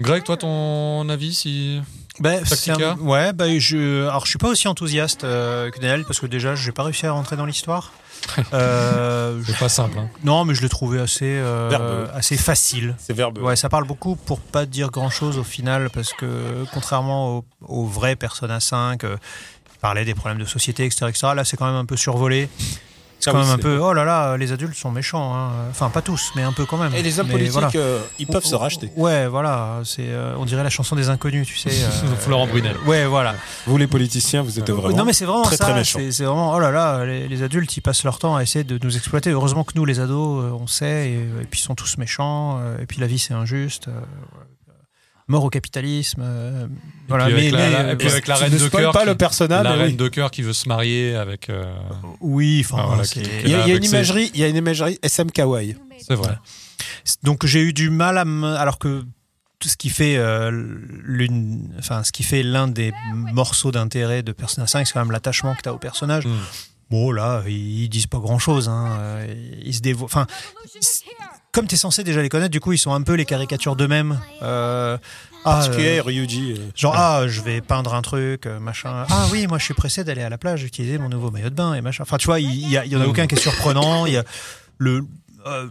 Greg, 0.00 0.22
toi, 0.24 0.36
ton 0.36 1.08
avis 1.08 1.34
si. 1.34 1.80
Ben, 2.20 2.44
un- 2.68 2.96
ouais, 2.98 3.32
bah, 3.32 3.58
je, 3.58 4.06
alors 4.06 4.24
je 4.24 4.30
suis 4.30 4.38
pas 4.38 4.48
aussi 4.48 4.68
enthousiaste 4.68 5.24
euh, 5.24 5.70
que 5.70 5.80
Daniel 5.80 6.04
parce 6.04 6.20
que 6.20 6.26
déjà 6.26 6.54
j'ai 6.54 6.70
pas 6.70 6.84
réussi 6.84 7.06
à 7.06 7.12
rentrer 7.12 7.36
dans 7.36 7.46
l'histoire. 7.46 7.92
Euh, 8.52 9.40
C'est 9.46 9.58
pas 9.58 9.68
simple. 9.68 9.98
Hein. 9.98 10.08
non, 10.24 10.44
mais 10.44 10.54
je 10.54 10.62
l'ai 10.62 10.68
trouvé 10.68 11.00
assez, 11.00 11.24
euh, 11.26 12.06
assez 12.14 12.36
facile. 12.36 12.94
C'est 12.98 13.12
verbeux. 13.14 13.42
Ouais, 13.42 13.56
ça 13.56 13.68
parle 13.68 13.86
beaucoup 13.86 14.16
pour 14.16 14.40
pas 14.40 14.66
dire 14.66 14.90
grand 14.90 15.10
chose 15.10 15.38
au 15.38 15.44
final 15.44 15.90
parce 15.90 16.12
que 16.12 16.64
contrairement 16.72 17.38
au, 17.38 17.44
au 17.66 17.86
vrai 17.86 18.16
Persona 18.16 18.60
5, 18.60 19.04
euh, 19.04 19.16
il 19.74 19.78
parlait 19.80 20.04
des 20.04 20.14
problèmes 20.14 20.38
de 20.38 20.44
société, 20.46 20.84
etc., 20.84 21.06
etc. 21.08 21.28
Là, 21.34 21.44
c'est 21.44 21.56
quand 21.56 21.66
même 21.66 21.74
un 21.74 21.84
peu 21.84 21.96
survolé. 21.96 22.48
C'est 23.24 23.30
Ah 23.30 23.32
quand 23.32 23.38
oui, 23.40 23.46
même 23.46 23.54
un 23.54 23.58
peu, 23.58 23.78
oh 23.80 23.94
là 23.94 24.04
là, 24.04 24.36
les 24.36 24.52
adultes 24.52 24.74
sont 24.74 24.90
méchants. 24.90 25.34
hein. 25.34 25.48
Enfin, 25.70 25.88
pas 25.88 26.02
tous, 26.02 26.30
mais 26.36 26.42
un 26.42 26.52
peu 26.52 26.66
quand 26.66 26.76
même. 26.76 26.94
Et 26.94 27.02
les 27.02 27.18
hommes 27.20 27.26
Mais 27.28 27.32
politiques, 27.32 27.52
voilà. 27.54 27.70
euh, 27.76 28.00
ils 28.18 28.26
peuvent 28.26 28.44
se 28.44 28.54
racheter. 28.54 28.90
Ouais, 28.96 29.26
voilà, 29.28 29.80
c'est, 29.84 30.04
euh, 30.08 30.34
on 30.38 30.44
dirait 30.44 30.62
la 30.62 30.68
chanson 30.68 30.94
des 30.94 31.08
inconnus, 31.08 31.46
tu 31.46 31.56
sais. 31.56 31.70
euh, 31.72 32.16
Florent 32.18 32.46
Brunel. 32.46 32.76
Ouais, 32.86 33.06
voilà. 33.06 33.34
Vous 33.66 33.78
les 33.78 33.86
politiciens, 33.86 34.42
vous 34.42 34.58
êtes 34.58 34.68
vraiment. 34.70 34.94
non 34.94 35.04
mais 35.06 35.14
c'est 35.14 35.24
vraiment 35.24 35.42
très, 35.44 35.56
ça. 35.56 35.64
très 35.64 35.74
méchant. 35.74 36.00
c'est, 36.10 36.24
vraiment 36.24 36.52
oh 36.52 36.60
là 36.60 36.70
là, 36.70 37.04
les, 37.06 37.26
les 37.26 37.42
adultes 37.42 37.74
ils 37.76 37.80
passent 37.80 38.04
leur 38.04 38.18
temps 38.18 38.36
à 38.36 38.42
essayer 38.42 38.62
de 38.64 38.78
nous 38.84 38.94
exploiter. 38.94 39.30
Heureusement 39.30 39.64
que 39.64 39.72
nous 39.74 39.86
les 39.86 40.00
ados, 40.00 40.44
euh, 40.44 40.50
on 40.60 40.66
sait 40.66 41.08
et, 41.10 41.14
et 41.14 41.46
puis 41.50 41.60
ils 41.60 41.64
sont 41.64 41.74
tous 41.74 41.96
méchants. 41.96 42.58
euh, 42.60 42.76
et 42.82 42.84
puis 42.86 43.00
la 43.00 43.06
vie 43.06 43.18
c'est 43.18 43.32
injuste. 43.32 43.88
euh, 43.88 43.92
mort 45.28 45.44
au 45.44 45.50
capitalisme. 45.50 46.20
euh, 46.22 46.66
voilà. 47.08 47.28
mais, 47.28 47.50
la- 47.50 47.58
mais, 47.58 47.70
la- 47.70 47.80
euh, 47.80 47.92
et 47.92 47.96
puis 47.96 48.08
avec 48.08 48.26
la 48.26 48.34
reine 48.36 48.52
ne 48.52 48.58
de 48.58 48.68
cœur. 48.68 48.92
pas 48.92 49.00
qui- 49.02 49.06
le 49.06 49.14
persona, 49.14 49.62
la 49.62 49.72
reine 49.72 49.90
oui. 49.92 49.96
de 49.96 50.08
cœur 50.08 50.30
qui 50.30 50.42
veut 50.42 50.52
se 50.52 50.68
marier 50.68 51.14
avec. 51.16 51.48
euh, 51.50 51.64
oui, 52.20 52.62
enfin 52.64 52.76
Ah, 52.80 52.86
voilà, 52.88 53.02
Il 53.44 53.50
y 53.50 53.54
a, 53.54 53.66
y 53.68 53.76
une 53.76 53.84
imagerie, 53.84 54.30
il 54.34 54.40
y 54.40 54.44
a 54.44 54.48
une 54.48 54.56
imagerie 54.56 54.98
SM 55.02 55.30
Kawaii. 55.30 55.76
C'est 56.00 56.14
vrai. 56.14 56.36
Donc 57.22 57.46
j'ai 57.46 57.60
eu 57.62 57.72
du 57.72 57.90
mal 57.90 58.18
à 58.18 58.24
me... 58.24 58.54
alors 58.56 58.78
que 58.78 59.04
tout 59.58 59.68
ce 59.70 59.76
qui 59.76 59.88
fait 59.88 60.16
euh, 60.18 60.50
l'une 61.04 61.72
enfin 61.78 62.02
ce 62.04 62.12
qui 62.12 62.22
fait 62.22 62.42
l'un 62.42 62.68
des 62.68 62.92
morceaux 63.32 63.70
d'intérêt 63.72 64.22
de 64.22 64.32
Persona 64.32 64.66
5 64.66 64.86
c'est 64.86 64.92
quand 64.92 65.00
même 65.00 65.12
l'attachement 65.12 65.54
que 65.54 65.62
tu 65.62 65.68
as 65.70 65.72
au 65.72 65.78
personnage. 65.78 66.26
Mm. 66.26 66.30
Bon 66.90 67.12
là 67.12 67.42
ils, 67.46 67.88
disent 67.88 68.06
pas 68.06 68.18
grand 68.18 68.38
chose 68.38 68.70
ils 69.64 69.74
se 69.74 69.80
dévoient 69.80 70.04
enfin 70.04 70.26
comme 71.54 71.66
tu 71.66 71.76
es 71.76 71.78
censé 71.78 72.04
déjà 72.04 72.20
les 72.20 72.28
connaître 72.28 72.50
du 72.50 72.60
coup 72.60 72.72
ils 72.72 72.78
sont 72.78 72.92
un 72.92 73.00
peu 73.02 73.14
les 73.14 73.24
caricatures 73.24 73.76
d'eux-mêmes. 73.76 74.20
Euh, 74.42 74.98
ah, 75.46 75.54
Particulier, 75.56 75.98
euh, 75.98 76.02
Ryuji. 76.02 76.52
euh, 76.52 76.70
Genre, 76.74 76.94
ah, 76.96 77.22
je 77.26 77.40
vais 77.42 77.60
peindre 77.60 77.94
un 77.94 78.02
truc, 78.02 78.46
euh, 78.46 78.58
machin. 78.60 79.06
Ah 79.10 79.26
oui, 79.30 79.46
moi 79.46 79.58
je 79.58 79.64
suis 79.64 79.74
pressé 79.74 80.02
d'aller 80.04 80.22
à 80.22 80.28
la 80.28 80.38
plage, 80.38 80.62
utiliser 80.64 80.98
mon 80.98 81.08
nouveau 81.08 81.30
maillot 81.30 81.50
de 81.50 81.54
bain 81.54 81.74
et 81.74 81.80
machin. 81.80 82.02
Enfin, 82.02 82.16
tu 82.18 82.26
vois, 82.26 82.40
il 82.40 82.50
y, 82.50 82.76
il 82.76 82.92
y 82.92 82.96
en 82.96 83.00
a 83.00 83.06
aucun 83.06 83.26
qui 83.26 83.34
est 83.34 83.38
surprenant. 83.40 84.06
Il 84.06 84.12
y 84.14 84.16
a 84.16 84.24
le. 84.78 85.02
euh, 85.46 85.66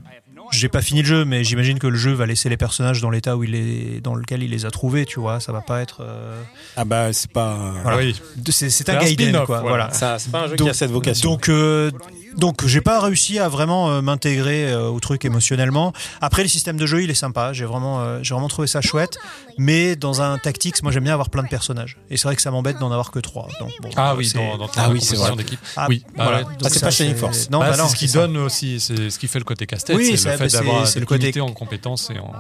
j'ai 0.51 0.67
pas 0.69 0.81
fini 0.81 1.01
le 1.01 1.07
jeu, 1.07 1.25
mais 1.25 1.43
j'imagine 1.43 1.79
que 1.79 1.88
le 1.88 1.95
jeu 1.97 2.11
va 2.11 2.25
laisser 2.27 2.49
les 2.49 2.57
personnages 2.57 3.01
dans 3.01 3.09
l'état 3.09 3.38
où 3.38 3.43
il 3.43 3.55
est, 3.55 4.01
dans 4.01 4.13
lequel 4.13 4.43
il 4.43 4.51
les 4.51 4.65
a 4.65 4.71
trouvés, 4.71 5.05
tu 5.05 5.19
vois. 5.19 5.39
Ça 5.39 5.51
va 5.51 5.61
pas 5.61 5.81
être. 5.81 6.01
euh, 6.01 6.39
Ah 6.75 6.86
bah, 6.86 7.11
c'est 7.13 7.31
pas. 7.31 7.73
Voilà. 7.81 7.97
Oui. 7.97 8.13
de- 8.36 8.51
C'est 8.51 8.69
c'est 8.69 8.84
C'est 8.86 8.91
un 8.91 8.99
un 8.99 9.03
Gaiden, 9.03 9.34
quoi. 9.45 9.61
voilà. 9.61 9.89
Voilà. 9.89 10.17
C'est 10.19 10.31
pas 10.31 10.41
un 10.41 10.47
jeu 10.49 10.55
Donc- 10.57 10.67
qui 10.67 10.69
a 10.69 10.73
cette 10.73 10.91
vocation. 10.91 11.31
Donc, 11.31 11.49
euh, 11.49 11.89
donc 12.38 12.65
j'ai 12.65 12.81
pas 12.81 12.99
réussi 12.99 13.39
à 13.39 13.47
vraiment 13.49 13.89
euh, 13.89 14.01
m'intégrer 14.01 14.71
euh, 14.71 14.88
au 14.89 14.99
truc 14.99 15.25
émotionnellement. 15.25 15.93
Après, 16.21 16.41
le 16.43 16.49
système 16.49 16.77
de 16.77 16.86
jeu, 16.86 17.03
il 17.03 17.09
est 17.09 17.13
sympa. 17.15 17.53
J'ai 17.53 17.65
vraiment, 17.65 18.01
euh, 18.01 18.19
j'ai 18.23 18.34
vraiment 18.34 18.47
trouvé 18.47 18.67
ça 18.67 18.81
chouette. 18.81 19.17
Mais 19.57 19.95
dans 19.95 20.21
un 20.21 20.38
tactics, 20.39 20.81
moi, 20.81 20.91
j'aime 20.91 21.03
bien 21.03 21.13
avoir 21.13 21.29
plein 21.29 21.43
de 21.43 21.47
personnages. 21.47 21.97
Et 22.09 22.17
c'est 22.17 22.27
vrai 22.27 22.36
que 22.36 22.41
ça 22.41 22.49
m'embête 22.49 22.79
d'en 22.79 22.91
avoir 22.91 23.11
que 23.11 23.19
trois. 23.19 23.47
Donc, 23.59 23.71
bon, 23.81 23.89
Ah 23.95 24.11
euh, 24.11 24.15
oui, 24.17 24.25
c'est- 24.25 24.38
dans, 24.39 24.57
dans 24.57 24.65
Ah 24.65 24.86
ta 24.86 24.89
oui, 24.89 24.99
c'est 25.01 25.15
vrai. 25.15 25.36
d'équipe. 25.36 25.59
Ah, 25.77 25.86
oui, 25.89 26.03
bah 26.17 26.23
voilà. 26.23 26.41
Ah, 26.63 26.69
c'est 26.69 26.79
pas 26.81 26.89
Shining 26.91 27.15
Force. 27.15 27.49
Non, 27.51 27.59
Bah, 27.59 27.67
bah 27.67 27.73
c'est 27.75 27.81
non, 27.84 27.88
ce 27.89 27.95
qui 27.95 28.07
c'est 28.07 28.13
ça. 28.17 28.27
donne 28.27 28.38
aussi, 28.38 28.79
c'est 28.79 29.09
ce 29.11 29.19
qui 29.19 29.27
fait 29.27 29.39
le 29.39 29.45
côté 29.45 29.65
casse-tête, 29.67 29.95
Oui, 29.95 30.17
c'est 30.17 30.31
le 30.31 30.38
fait 30.38 30.43
bah, 30.43 30.49
c'est- 30.49 30.57
d'avoir 30.57 30.84
le 30.95 31.05
côté- 31.05 31.39
en 31.41 31.51
compétences 31.51 32.09
et 32.09 32.19
en. 32.19 32.31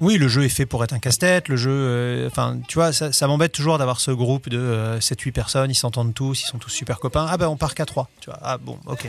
Oui, 0.00 0.16
le 0.18 0.26
jeu 0.26 0.42
est 0.44 0.48
fait 0.48 0.66
pour 0.66 0.82
être 0.82 0.92
un 0.92 0.98
casse-tête. 0.98 1.48
Le 1.48 1.54
jeu, 1.56 1.70
euh, 1.70 2.26
enfin, 2.28 2.56
tu 2.66 2.74
vois, 2.74 2.92
ça, 2.92 3.12
ça 3.12 3.28
m'embête 3.28 3.52
toujours 3.52 3.78
d'avoir 3.78 4.00
ce 4.00 4.10
groupe 4.10 4.48
de 4.48 4.58
euh, 4.58 5.00
7-8 5.00 5.30
personnes. 5.32 5.70
Ils 5.70 5.74
s'entendent 5.76 6.12
tous, 6.12 6.42
ils 6.42 6.46
sont 6.46 6.58
tous 6.58 6.68
super 6.70 6.98
copains. 6.98 7.26
Ah 7.30 7.36
ben, 7.36 7.46
on 7.46 7.56
part 7.56 7.74
qu'à 7.76 7.86
3. 7.86 8.08
Tu 8.20 8.28
vois, 8.28 8.38
ah 8.42 8.58
bon, 8.58 8.76
ok. 8.86 9.08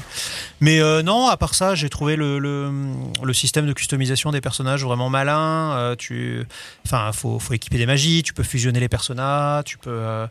Mais 0.61 0.79
euh, 0.79 1.01
non, 1.03 1.27
à 1.27 1.37
part 1.37 1.53
ça, 1.55 1.75
j'ai 1.75 1.89
trouvé 1.89 2.15
le, 2.15 2.39
le, 2.39 2.71
le 3.23 3.33
système 3.33 3.65
de 3.67 3.73
customisation 3.73 4.31
des 4.31 4.41
personnages 4.41 4.83
vraiment 4.83 5.09
malin. 5.09 5.71
Euh, 5.75 5.95
tu, 5.95 6.45
enfin, 6.85 7.11
faut, 7.13 7.39
faut 7.39 7.53
équiper 7.53 7.77
des 7.77 7.85
magies. 7.85 8.23
Tu 8.23 8.33
peux 8.33 8.43
fusionner 8.43 8.79
les 8.79 8.89
personnages. 8.89 9.63
Tu 9.65 9.77
peux. 9.77 9.89
euh, 9.91 10.27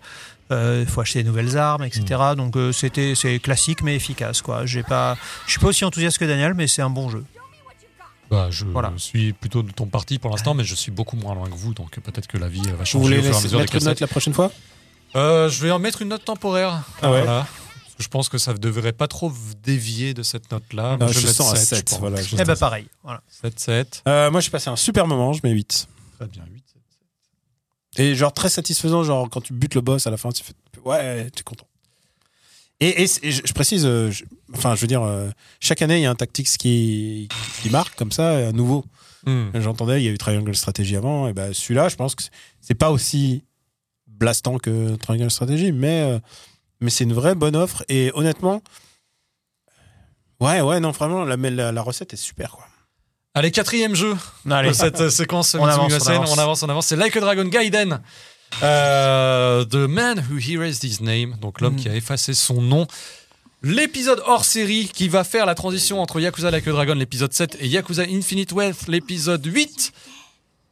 euh, 0.52 0.84
faut 0.84 1.00
acheter 1.00 1.22
des 1.22 1.28
nouvelles 1.28 1.56
armes, 1.56 1.84
etc. 1.84 2.04
Donc 2.36 2.54
euh, 2.56 2.70
c'était 2.70 3.14
c'est 3.16 3.38
classique 3.38 3.82
mais 3.82 3.96
efficace 3.96 4.42
quoi. 4.42 4.66
J'ai 4.66 4.82
pas, 4.82 5.16
je 5.46 5.52
suis 5.52 5.58
pas 5.60 5.68
aussi 5.68 5.86
enthousiaste 5.86 6.18
que 6.18 6.26
Daniel, 6.26 6.52
mais 6.52 6.66
c'est 6.66 6.82
un 6.82 6.90
bon 6.90 7.08
jeu. 7.08 7.24
Bah, 8.30 8.48
je 8.50 8.64
Voilà. 8.66 8.92
suis 8.96 9.32
plutôt 9.32 9.62
de 9.62 9.70
ton 9.72 9.86
parti 9.86 10.18
pour 10.18 10.30
l'instant, 10.30 10.52
mais 10.54 10.64
je 10.64 10.74
suis 10.74 10.90
beaucoup 10.90 11.16
moins 11.16 11.34
loin 11.34 11.48
que 11.48 11.54
vous, 11.54 11.72
donc 11.72 11.98
peut-être 11.98 12.26
que 12.26 12.36
la 12.38 12.48
vie 12.48 12.60
va 12.62 12.72
Vous 12.78 12.84
changer 12.84 12.98
voulez 13.04 13.18
au 13.18 13.22
fur 13.22 13.34
et 13.34 13.36
à 13.36 13.40
des 13.40 13.56
mettre 13.56 13.56
une 13.56 13.58
note 13.62 13.70
cassettes. 13.84 14.00
la 14.00 14.06
prochaine 14.06 14.34
fois? 14.34 14.50
Euh, 15.16 15.48
je 15.48 15.62
vais 15.62 15.70
en 15.70 15.78
mettre 15.78 16.02
une 16.02 16.08
note 16.08 16.24
temporaire. 16.24 16.82
Ah 17.02 17.10
ouais 17.10 17.22
Voilà. 17.22 17.46
Je 17.98 18.08
pense 18.08 18.28
que 18.28 18.38
ça 18.38 18.52
ne 18.52 18.58
devrait 18.58 18.92
pas 18.92 19.06
trop 19.08 19.32
dévier 19.62 20.14
de 20.14 20.22
cette 20.22 20.50
note-là. 20.50 20.96
Non, 20.96 21.08
je 21.08 21.20
Je 21.20 21.26
sens 21.28 21.52
à 21.52 21.56
7, 21.56 21.78
7. 21.78 21.90
je. 21.94 22.00
Voilà, 22.00 22.20
je 22.22 22.36
Eh 22.38 22.44
ben 22.44 22.56
pareil. 22.56 22.86
Voilà. 23.02 23.22
7, 23.28 23.58
7. 23.60 24.02
Euh, 24.08 24.30
moi, 24.30 24.40
j'ai 24.40 24.50
passé 24.50 24.68
un 24.70 24.76
super 24.76 25.06
moment, 25.06 25.32
je 25.32 25.40
mets 25.44 25.50
8. 25.52 25.86
Très 26.18 26.26
bien, 26.28 26.42
8. 26.50 26.64
Et 27.96 28.14
genre 28.16 28.32
très 28.32 28.48
satisfaisant, 28.48 29.04
genre 29.04 29.30
quand 29.30 29.40
tu 29.40 29.52
butes 29.52 29.74
le 29.76 29.80
boss 29.80 30.06
à 30.06 30.10
la 30.10 30.16
fin, 30.16 30.30
tu 30.32 30.42
fais 30.42 30.52
ouais, 30.84 31.30
tu 31.30 31.40
es 31.40 31.42
content. 31.44 31.66
Et, 32.80 32.88
et, 32.88 33.04
et 33.22 33.30
je, 33.30 33.42
je 33.44 33.52
précise, 33.52 33.86
euh, 33.86 34.10
je- 34.10 34.24
enfin, 34.52 34.74
je 34.74 34.80
veux 34.80 34.88
dire, 34.88 35.02
euh, 35.02 35.30
chaque 35.60 35.80
année, 35.80 35.98
il 35.98 36.02
y 36.02 36.06
a 36.06 36.10
un 36.10 36.16
tactics 36.16 36.48
qui, 36.58 37.28
qui 37.62 37.70
marque 37.70 37.94
comme 37.96 38.10
ça, 38.10 38.30
un 38.48 38.52
nouveau. 38.52 38.84
Hmm. 39.26 39.50
J'entendais, 39.54 40.02
il 40.02 40.04
y 40.04 40.08
a 40.08 40.10
eu 40.10 40.18
Triangle 40.18 40.54
Strategy 40.56 40.96
avant, 40.96 41.28
et 41.28 41.32
ben 41.32 41.54
celui-là, 41.54 41.88
je 41.88 41.94
pense 41.94 42.16
que 42.16 42.24
c'est- 42.24 42.30
c'est 42.60 42.74
pas 42.74 42.90
aussi 42.90 43.44
blastant 44.08 44.58
que 44.58 44.96
Triangle 44.96 45.30
Strategy, 45.30 45.70
mais, 45.70 46.00
euh, 46.02 46.18
mais 46.84 46.90
c'est 46.90 47.04
une 47.04 47.12
vraie 47.14 47.34
bonne 47.34 47.56
offre. 47.56 47.84
Et 47.88 48.12
honnêtement, 48.14 48.62
ouais, 50.40 50.60
ouais, 50.60 50.80
non, 50.80 50.90
vraiment, 50.92 51.24
la, 51.24 51.36
la, 51.36 51.72
la 51.72 51.82
recette 51.82 52.12
est 52.12 52.16
super, 52.18 52.50
quoi. 52.52 52.64
Allez, 53.36 53.50
quatrième 53.50 53.96
jeu 53.96 54.16
Allez. 54.48 54.68
de 54.68 54.74
cette 54.74 55.00
euh, 55.00 55.10
séquence 55.10 55.56
On 55.56 55.64
avance, 55.64 55.90
Mitsumi 55.92 55.94
on 55.94 55.96
Usain. 55.96 56.14
avance. 56.14 56.30
on 56.30 56.38
avance, 56.38 56.62
on 56.62 56.68
avance. 56.68 56.86
C'est 56.86 56.94
Like 56.96 57.16
a 57.16 57.20
Dragon 57.20 57.44
Gaiden. 57.46 58.00
Euh, 58.62 59.64
The 59.64 59.74
Man 59.88 60.24
Who 60.30 60.38
Erased 60.38 60.84
His 60.84 61.02
Name, 61.02 61.36
donc 61.40 61.60
l'homme 61.60 61.74
Mm. 61.74 61.78
qui 61.80 61.88
a 61.88 61.96
effacé 61.96 62.32
son 62.34 62.62
nom. 62.62 62.86
L'épisode 63.62 64.22
hors 64.26 64.44
série 64.44 64.88
qui 64.92 65.08
va 65.08 65.24
faire 65.24 65.46
la 65.46 65.54
transition 65.56 66.00
entre 66.00 66.20
Yakuza 66.20 66.50
Like 66.52 66.68
a 66.68 66.70
Dragon, 66.70 66.94
l'épisode 66.94 67.32
7, 67.32 67.56
et 67.60 67.66
Yakuza 67.66 68.02
Infinite 68.02 68.52
Wealth, 68.52 68.86
l'épisode 68.86 69.44
8, 69.44 69.92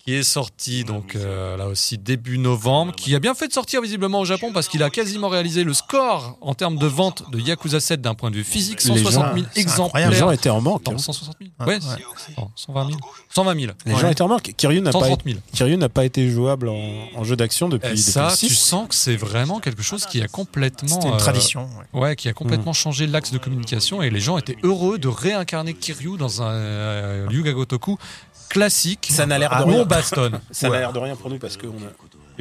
qui 0.04 0.14
est 0.14 0.22
sorti 0.24 0.82
donc 0.82 1.14
euh, 1.14 1.56
là 1.56 1.68
aussi 1.68 1.96
début 1.96 2.36
novembre, 2.38 2.92
qui 2.94 3.14
a 3.14 3.20
bien 3.20 3.34
fait 3.34 3.46
de 3.46 3.52
sortir 3.52 3.80
visiblement 3.80 4.18
au 4.20 4.24
Japon 4.24 4.50
parce 4.52 4.66
qu'il 4.66 4.82
a 4.82 4.90
quasiment 4.90 5.28
réalisé 5.28 5.62
le 5.62 5.72
score 5.74 6.36
en 6.40 6.54
termes 6.54 6.76
de 6.76 6.86
vente 6.86 7.30
de 7.30 7.38
Yakuza 7.38 7.78
7 7.78 8.00
d'un 8.00 8.14
point 8.14 8.30
de 8.32 8.36
vue 8.36 8.42
physique, 8.44 8.82
Les 8.82 8.88
160 8.98 9.12
000 9.34 9.36
gens- 9.36 9.44
c'est 9.54 9.60
exemplaires. 9.60 10.10
Les 10.10 10.16
gens 10.16 10.30
étaient 10.32 10.50
en 10.50 10.60
manque. 10.60 10.82
Hein. 10.88 10.98
160 10.98 11.36
000 11.40 11.50
Ouais, 11.60 11.66
Ouais, 11.66 11.74
ouais. 11.74 11.80
c'est- 12.16 12.36
non, 12.36 12.50
120 12.56 12.86
000 12.88 12.98
120 13.32 13.54
000 13.60 13.72
Les 13.86 13.92
Ouais. 13.94 14.00
gens 14.00 14.08
étaient 14.08 14.22
en 14.22 14.28
manque. 14.28 14.52
Kiryu 14.56 14.80
n'a 14.80 14.90
pas, 14.90 14.98
130 14.98 15.22
000 15.24 15.38
Kiryu 15.52 15.76
n'a 15.76 15.88
pas 15.88 16.04
été 16.04 16.28
jouable 16.30 16.68
en, 16.68 16.80
en 17.14 17.22
jeu 17.24 17.36
d'action 17.36 17.68
depuis, 17.68 17.86
Et 17.86 17.90
depuis 17.90 18.02
ça, 18.02 18.30
6. 18.30 18.48
tu 18.48 18.54
sens 18.54 18.88
que 18.88 18.94
c'est 18.96 19.16
vraiment 19.16 19.60
quelque 19.60 19.82
chose 19.82 20.06
qui 20.06 20.20
a 20.20 20.26
complètement. 20.26 20.88
C'était 20.88 21.08
une 21.08 21.14
euh, 21.14 21.16
tradition. 21.18 21.68
ouais. 21.94 22.00
ouais, 22.00 22.16
qui 22.16 22.28
a 22.28 22.32
complètement 22.32 22.72
changé 22.72 23.06
l'axe 23.06 23.30
de 23.30 23.38
communication 23.38 24.02
et 24.02 24.10
les 24.10 24.20
gens 24.20 24.36
étaient 24.36 24.56
heureux 24.64 24.98
de 24.98 25.06
réincarner 25.08 25.74
Kiryu 25.74 26.16
dans 26.18 26.42
un 26.42 26.50
euh, 26.50 27.26
Yuga 27.30 27.52
Gotoku 27.52 27.98
classique. 28.52 29.08
Ça 29.10 29.26
n'a 29.26 29.38
l'air 29.38 29.50
de 29.58 29.64
où 29.64 29.68
rien. 29.68 29.80
on 29.82 29.86
bastonne. 29.86 30.40
Ça 30.50 30.68
Ouais. 30.68 30.74
n'a 30.74 30.80
l'air 30.80 30.92
de 30.92 30.98
rien 30.98 31.16
pour 31.16 31.30
nous 31.30 31.38
parce 31.38 31.56
que 31.56 31.66
on 31.66 31.70
a- 31.70 31.90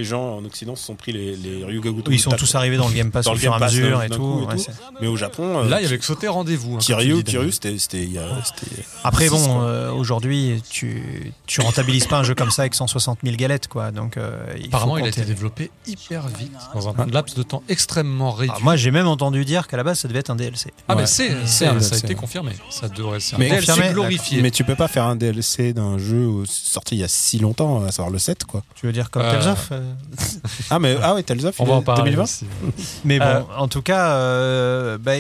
les 0.01 0.07
gens 0.07 0.37
en 0.37 0.45
Occident 0.45 0.75
se 0.75 0.83
sont 0.83 0.95
pris 0.95 1.11
les, 1.13 1.35
les 1.35 1.63
Ryuga 1.63 1.91
Gotoku. 1.91 2.11
Ils 2.11 2.19
sont 2.19 2.31
tous 2.31 2.55
arrivés 2.55 2.77
dans 2.77 2.87
le 2.87 2.93
Game 2.93 3.11
Pass 3.11 3.25
Dans 3.25 3.31
au 3.31 3.33
le 3.35 3.39
fur 3.39 3.51
et 3.53 3.55
à 3.55 3.59
mesure 3.59 4.01
et 4.03 4.09
tout. 4.09 4.17
coup 4.17 4.41
et 4.41 4.45
ouais, 4.47 4.55
tout. 4.55 4.63
c'est- 4.65 4.71
Mais 4.99 5.07
au 5.07 5.15
Japon, 5.15 5.59
euh, 5.59 5.69
Là, 5.69 5.79
il 5.79 5.83
y 5.83 5.85
avait 5.85 5.97
que 5.99 6.05
sauté 6.05 6.27
rendez-vous. 6.27 6.75
hein, 6.75 6.79
Kiryu, 6.79 7.23
Kiryu, 7.23 7.51
c'était, 7.51 7.75
Après, 9.03 9.29
bon, 9.29 9.61
euh, 9.61 9.91
aujourd'hui, 9.91 10.61
tu, 10.69 11.31
tu 11.45 11.61
rentabilises 11.61 12.07
pas 12.07 12.17
un 12.17 12.23
jeu 12.23 12.35
comme 12.35 12.51
ça 12.51 12.63
avec 12.63 12.73
160 12.75 13.19
000 13.23 13.35
galettes, 13.35 13.67
quoi. 13.67 13.91
Donc, 13.91 14.17
euh, 14.17 14.37
il 14.57 14.65
Apparemment, 14.67 14.93
faut 14.93 14.99
il 14.99 15.05
a 15.05 15.09
été 15.09 15.21
développé 15.21 15.69
hyper 15.87 16.27
vite, 16.27 16.51
dans 16.73 16.89
un 16.89 17.05
laps 17.07 17.35
de 17.35 17.43
temps 17.43 17.63
extrêmement 17.69 18.31
réduit. 18.31 18.55
Ah, 18.57 18.63
moi, 18.63 18.75
j'ai 18.75 18.91
même 18.91 19.07
entendu 19.07 19.45
dire 19.45 19.67
qu'à 19.67 19.77
la 19.77 19.83
base, 19.83 19.99
ça 19.99 20.07
devait 20.07 20.19
être 20.19 20.29
un 20.29 20.35
DLC. 20.35 20.73
Ah, 20.87 20.95
Ouais. 20.95 21.01
mais 21.01 21.07
c'est, 21.07 21.45
ça 21.47 21.71
a 21.71 21.97
été 21.97 22.15
confirmé. 22.15 22.53
Ça 22.69 22.89
devrait 22.89 23.19
Mais 23.37 23.51
un 23.51 23.61
DLC 23.61 23.93
glorifié. 23.93 24.41
Mais 24.41 24.51
tu 24.51 24.63
peux 24.63 24.75
pas 24.75 24.87
faire 24.87 25.05
un 25.05 25.15
DLC 25.15 25.73
d'un 25.73 25.97
jeu 25.97 26.29
sorti 26.45 26.95
il 26.95 26.99
y 27.01 27.03
a 27.03 27.07
si 27.07 27.39
longtemps, 27.39 27.83
à 27.83 27.91
savoir 27.91 28.11
le 28.11 28.19
7, 28.19 28.45
quoi. 28.45 28.63
Tu 28.75 28.85
veux 28.85 28.93
dire 28.93 29.09
comme 29.11 29.21
Tales 29.23 29.47
of 29.47 29.69
euh 29.71 29.90
Ah, 30.69 30.79
mais, 30.79 30.97
ah 31.01 31.13
ouais, 31.15 31.23
Tales 31.23 31.45
of, 31.45 31.59
On 31.59 31.65
va 31.65 31.73
en 31.75 31.81
parler 31.81 32.03
2020? 32.11 32.23
aussi. 32.23 32.45
Mais 33.05 33.19
bon, 33.19 33.25
Euh, 33.25 33.41
en 33.57 33.67
tout 33.67 33.81
cas, 33.81 34.11
euh, 34.11 34.97
bah, 34.97 35.13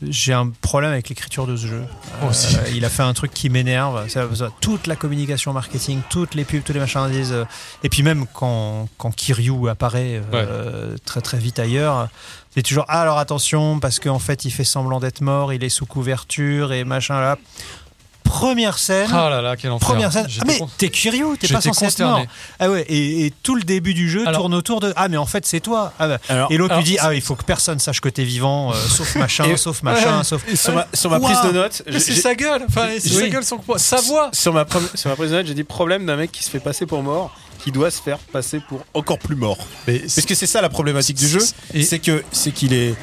j'ai 0.00 0.32
un 0.32 0.50
problème 0.60 0.92
avec 0.92 1.08
l'écriture 1.08 1.46
de 1.48 1.56
ce 1.56 1.66
jeu. 1.66 1.82
Euh, 2.22 2.70
il 2.74 2.84
a 2.84 2.88
fait 2.88 3.02
un 3.02 3.12
truc 3.14 3.32
qui 3.32 3.50
m'énerve. 3.50 4.06
Toute 4.60 4.86
la 4.86 4.94
communication 4.94 5.52
marketing, 5.52 6.00
toutes 6.08 6.34
les 6.34 6.44
pubs, 6.44 6.62
tous 6.62 6.72
les 6.72 6.78
machins 6.80 7.08
disent. 7.10 7.34
et 7.82 7.88
puis 7.88 8.02
même 8.04 8.26
quand, 8.32 8.88
quand 8.96 9.10
Kiryu 9.14 9.68
apparaît 9.68 10.22
euh, 10.32 10.96
très 11.04 11.20
très 11.20 11.38
vite 11.38 11.58
ailleurs, 11.58 12.08
c'est 12.54 12.62
toujours 12.62 12.84
ah, 12.88 13.02
alors 13.02 13.18
attention 13.18 13.80
parce 13.80 13.98
qu'en 13.98 14.18
fait 14.20 14.44
il 14.44 14.50
fait 14.52 14.62
semblant 14.64 15.00
d'être 15.00 15.20
mort, 15.20 15.52
il 15.52 15.62
est 15.64 15.68
sous 15.68 15.86
couverture 15.86 16.72
et 16.72 16.84
machin 16.84 17.20
là. 17.20 17.36
Première 18.28 18.78
scène. 18.78 19.08
Ah 19.12 19.28
là 19.30 19.40
là, 19.42 19.56
quel 19.56 19.70
enfer. 19.70 19.88
Première 19.88 20.12
scène. 20.12 20.26
Ah, 20.40 20.44
mais 20.46 20.58
con- 20.58 20.68
t'es 20.78 20.90
Kiryu, 20.90 21.36
t'es 21.38 21.48
pas 21.48 21.60
censé 21.60 21.86
être 21.86 21.98
mort. 22.00 22.22
Ah 22.60 22.70
ouais, 22.70 22.82
et, 22.88 23.26
et 23.26 23.32
tout 23.42 23.54
le 23.54 23.62
début 23.62 23.94
du 23.94 24.08
jeu 24.08 24.26
Alors- 24.28 24.42
tourne 24.42 24.54
autour 24.54 24.80
de 24.80 24.92
Ah, 24.96 25.08
mais 25.08 25.16
en 25.16 25.26
fait, 25.26 25.46
c'est 25.46 25.60
toi. 25.60 25.92
Ah 25.98 26.08
bah. 26.08 26.18
Alors, 26.28 26.52
Et 26.52 26.56
l'autre 26.56 26.76
lui 26.76 26.84
dit 26.84 26.98
Ah, 27.00 27.14
il 27.14 27.20
faut 27.22 27.34
que 27.34 27.44
personne 27.44 27.78
sache 27.78 28.00
que 28.00 28.08
t'es 28.08 28.24
vivant, 28.24 28.70
euh, 28.72 28.74
sauf 28.88 29.16
machin, 29.16 29.44
Et- 29.44 29.56
sauf 29.56 29.82
machin, 29.82 30.18
Ouais. 30.18 30.24
sauf. 30.24 30.42
sur 30.54 30.74
ma, 30.74 30.86
sur 30.92 31.10
ma 31.10 31.20
prise 31.20 31.40
de 31.42 31.52
notes, 31.52 31.82
Mais 31.86 31.92
j'ai- 31.94 32.00
c'est 32.00 32.14
sa 32.16 32.34
gueule. 32.34 32.62
Enfin, 32.68 32.88
c'est 32.98 33.10
Oui. 33.10 33.20
sa 33.22 33.28
gueule, 33.28 33.44
son 33.44 33.60
sa 33.76 34.00
voix. 34.02 34.30
sur 34.32 34.52
ma, 34.52 34.64
prom- 34.64 34.88
sur 34.94 35.10
ma 35.10 35.16
prise 35.16 35.30
de 35.30 35.36
notes, 35.36 35.46
j'ai 35.46 35.54
dit 35.54 35.64
problème 35.64 36.04
d'un 36.06 36.16
mec 36.16 36.30
qui 36.30 36.42
se 36.44 36.50
fait 36.50 36.60
passer 36.60 36.86
pour 36.86 37.02
mort, 37.02 37.34
qui 37.64 37.72
doit 37.72 37.90
se 37.90 38.00
faire 38.00 38.18
passer 38.18 38.60
pour 38.68 38.80
encore 38.94 39.18
plus 39.18 39.36
mort. 39.36 39.58
Mais 39.86 39.98
Parce 40.00 40.26
que 40.26 40.34
c'est 40.34 40.46
ça 40.46 40.60
la 40.60 40.68
problématique 40.68 41.16
du 41.16 41.28
jeu, 41.28 41.40
c'est 41.82 41.98
que 41.98 42.22
c'est 42.30 42.52
qu'il 42.52 42.72
est 42.72 42.94